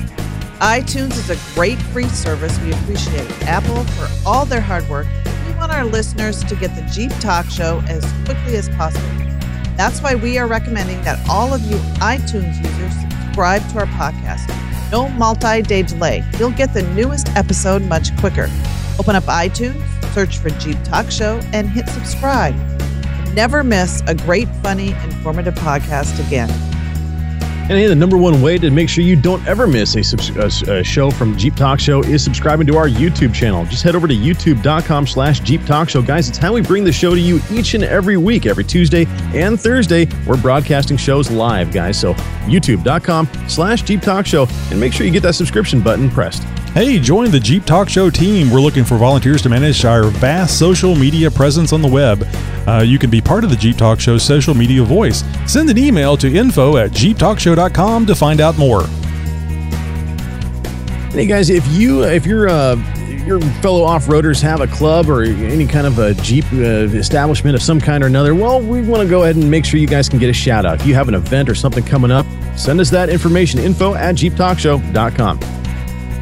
iTunes 0.61 1.17
is 1.17 1.29
a 1.29 1.55
great 1.55 1.77
free 1.77 2.07
service. 2.07 2.57
We 2.61 2.71
appreciate 2.71 3.29
Apple 3.41 3.83
for 3.83 4.07
all 4.25 4.45
their 4.45 4.61
hard 4.61 4.87
work. 4.87 5.07
We 5.47 5.53
want 5.55 5.73
our 5.73 5.83
listeners 5.83 6.41
to 6.45 6.55
get 6.55 6.73
the 6.77 6.83
Jeep 6.83 7.11
Talk 7.19 7.49
Show 7.49 7.83
as 7.89 8.09
quickly 8.23 8.55
as 8.55 8.69
possible. 8.69 9.09
That's 9.75 10.01
why 10.01 10.15
we 10.15 10.37
are 10.37 10.47
recommending 10.47 11.01
that 11.01 11.19
all 11.27 11.53
of 11.53 11.59
you 11.63 11.75
iTunes 11.99 12.63
users 12.63 12.93
subscribe 13.01 13.67
to 13.71 13.79
our 13.79 13.87
podcast. 13.87 14.47
No 14.91 15.07
multi 15.09 15.61
day 15.61 15.83
delay. 15.83 16.23
You'll 16.37 16.51
get 16.51 16.73
the 16.73 16.83
newest 16.93 17.29
episode 17.35 17.81
much 17.83 18.15
quicker. 18.17 18.49
Open 18.99 19.15
up 19.15 19.23
iTunes, 19.23 19.81
search 20.13 20.37
for 20.37 20.49
Jeep 20.51 20.77
Talk 20.83 21.09
Show, 21.09 21.39
and 21.53 21.69
hit 21.69 21.87
subscribe. 21.89 22.55
Never 23.33 23.63
miss 23.63 24.01
a 24.07 24.13
great, 24.13 24.49
funny, 24.61 24.91
informative 25.03 25.55
podcast 25.55 26.25
again. 26.27 26.49
And 27.71 27.79
hey, 27.79 27.87
the 27.87 27.95
number 27.95 28.17
one 28.17 28.41
way 28.41 28.57
to 28.57 28.69
make 28.69 28.89
sure 28.89 29.01
you 29.01 29.15
don't 29.15 29.47
ever 29.47 29.65
miss 29.65 29.95
a, 29.95 30.03
subs- 30.03 30.67
a, 30.67 30.79
a, 30.79 30.83
show 30.83 31.09
from 31.09 31.37
Jeep 31.37 31.55
Talk 31.55 31.79
Show 31.79 32.03
is 32.03 32.21
subscribing 32.21 32.67
to 32.67 32.75
our 32.75 32.89
YouTube 32.89 33.33
channel. 33.33 33.63
Just 33.63 33.81
head 33.81 33.95
over 33.95 34.09
to 34.09 34.13
youtube.com 34.13 35.07
slash 35.07 35.39
Jeep 35.39 35.65
Talk 35.65 35.87
Show. 35.87 36.01
Guys, 36.01 36.27
it's 36.27 36.37
how 36.37 36.51
we 36.51 36.59
bring 36.59 36.83
the 36.83 36.91
show 36.91 37.15
to 37.15 37.21
you 37.21 37.39
each 37.49 37.73
and 37.73 37.85
every 37.85 38.17
week. 38.17 38.45
Every 38.45 38.65
Tuesday 38.65 39.05
and 39.33 39.57
Thursday, 39.57 40.05
we're 40.27 40.35
broadcasting 40.35 40.97
shows 40.97 41.31
live, 41.31 41.71
guys. 41.71 41.97
So 41.97 42.13
youtube.com 42.43 43.29
slash 43.47 43.83
Jeep 43.83 44.01
Talk 44.01 44.25
Show 44.25 44.47
and 44.69 44.77
make 44.77 44.91
sure 44.91 45.05
you 45.05 45.13
get 45.13 45.23
that 45.23 45.35
subscription 45.35 45.79
button 45.79 46.09
pressed. 46.09 46.43
Hey, 46.73 46.99
join 46.99 47.31
the 47.31 47.39
Jeep 47.39 47.65
Talk 47.65 47.89
Show 47.89 48.09
team. 48.09 48.49
We're 48.49 48.61
looking 48.61 48.85
for 48.85 48.95
volunteers 48.95 49.41
to 49.41 49.49
manage 49.49 49.83
our 49.83 50.05
vast 50.05 50.57
social 50.57 50.95
media 50.95 51.29
presence 51.29 51.73
on 51.73 51.81
the 51.81 51.87
web. 51.89 52.25
Uh, 52.65 52.81
you 52.81 52.97
can 52.97 53.09
be 53.09 53.19
part 53.19 53.43
of 53.43 53.49
the 53.49 53.57
Jeep 53.57 53.75
Talk 53.75 53.99
Show 53.99 54.17
social 54.17 54.53
media 54.53 54.81
voice. 54.81 55.21
Send 55.45 55.69
an 55.69 55.77
email 55.77 56.15
to 56.15 56.33
info 56.33 56.77
at 56.77 56.91
jeeptalkshow.com 56.91 58.05
to 58.05 58.15
find 58.15 58.39
out 58.39 58.57
more. 58.57 58.83
Hey 61.11 61.25
guys, 61.25 61.49
if 61.49 61.67
you 61.73 62.03
if 62.03 62.25
you're 62.25 62.47
uh, 62.47 62.77
your 63.25 63.41
fellow 63.61 63.83
off-roaders 63.83 64.41
have 64.41 64.61
a 64.61 64.67
club 64.67 65.09
or 65.09 65.23
any 65.23 65.67
kind 65.67 65.85
of 65.85 65.99
a 65.99 66.13
Jeep 66.13 66.45
uh, 66.53 66.87
establishment 66.95 67.53
of 67.53 67.61
some 67.61 67.81
kind 67.81 68.01
or 68.01 68.07
another, 68.07 68.33
well, 68.33 68.61
we 68.61 68.81
want 68.81 69.03
to 69.03 69.09
go 69.09 69.23
ahead 69.23 69.35
and 69.35 69.51
make 69.51 69.65
sure 69.65 69.77
you 69.77 69.87
guys 69.87 70.07
can 70.07 70.19
get 70.19 70.29
a 70.29 70.33
shout 70.33 70.65
out. 70.65 70.79
If 70.79 70.87
you 70.87 70.95
have 70.95 71.09
an 71.09 71.15
event 71.15 71.49
or 71.49 71.55
something 71.55 71.83
coming 71.83 72.11
up, 72.11 72.25
send 72.55 72.79
us 72.79 72.89
that 72.91 73.09
information 73.09 73.59
info 73.59 73.93
at 73.93 74.15
jeeptalkshow.com. 74.15 75.60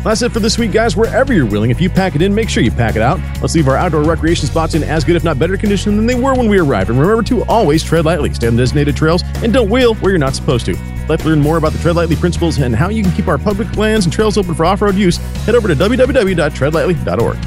That's 0.04 0.22
it 0.22 0.32
for 0.32 0.40
this 0.40 0.58
week, 0.58 0.72
guys. 0.72 0.96
Wherever 0.96 1.34
you're 1.34 1.46
willing, 1.46 1.72
if 1.72 1.82
you 1.82 1.90
pack 1.90 2.16
it 2.16 2.22
in, 2.22 2.34
make 2.34 2.48
sure 2.50 2.64
you 2.64 2.72
pack 2.72 2.96
it 2.96 3.02
out. 3.02 3.20
Let's 3.42 3.54
leave 3.54 3.68
our 3.68 3.76
outdoor 3.76 4.04
recreation 4.04 4.48
spots 4.48 4.74
in 4.74 4.82
as 4.82 5.04
good, 5.04 5.18
if 5.18 5.26
not 5.26 5.38
better 5.38 5.58
condition 5.58 5.98
than 5.98 6.06
they 6.06 6.16
were 6.16 6.34
when 6.34 6.48
we 6.48 6.58
arrived. 6.58 6.90
And 6.90 6.98
remember 6.98 7.22
to 7.24 7.44
always 7.46 7.84
tread 7.84 8.06
lightly, 8.06 8.34
stay 8.34 8.48
on 8.48 8.56
designated 8.56 8.96
trails, 8.96 9.24
and 9.44 9.52
don't 9.52 9.70
wheel 9.70 9.96
where 9.96 10.12
you're 10.12 10.20
not 10.20 10.36
supposed 10.36 10.66
to. 10.68 10.78
Let's 11.10 11.26
learn 11.26 11.42
more 11.42 11.58
about 11.58 11.74
the 11.74 11.80
Tread 11.80 11.98
Lightly 11.98 12.16
principles 12.16 12.60
and 12.60 12.74
how 12.76 12.88
you 12.90 13.04
can 13.04 13.12
keep 13.12 13.28
our 13.28 13.38
public 13.38 13.76
lands 13.76 14.06
and 14.06 14.14
trails 14.14 14.38
open 14.38 14.54
for 14.54 14.64
off-road 14.64 14.96
use. 14.96 15.18
Head 15.18 15.56
over 15.56 15.68
to 15.68 15.76
www.treadlightly.org. 15.76 17.38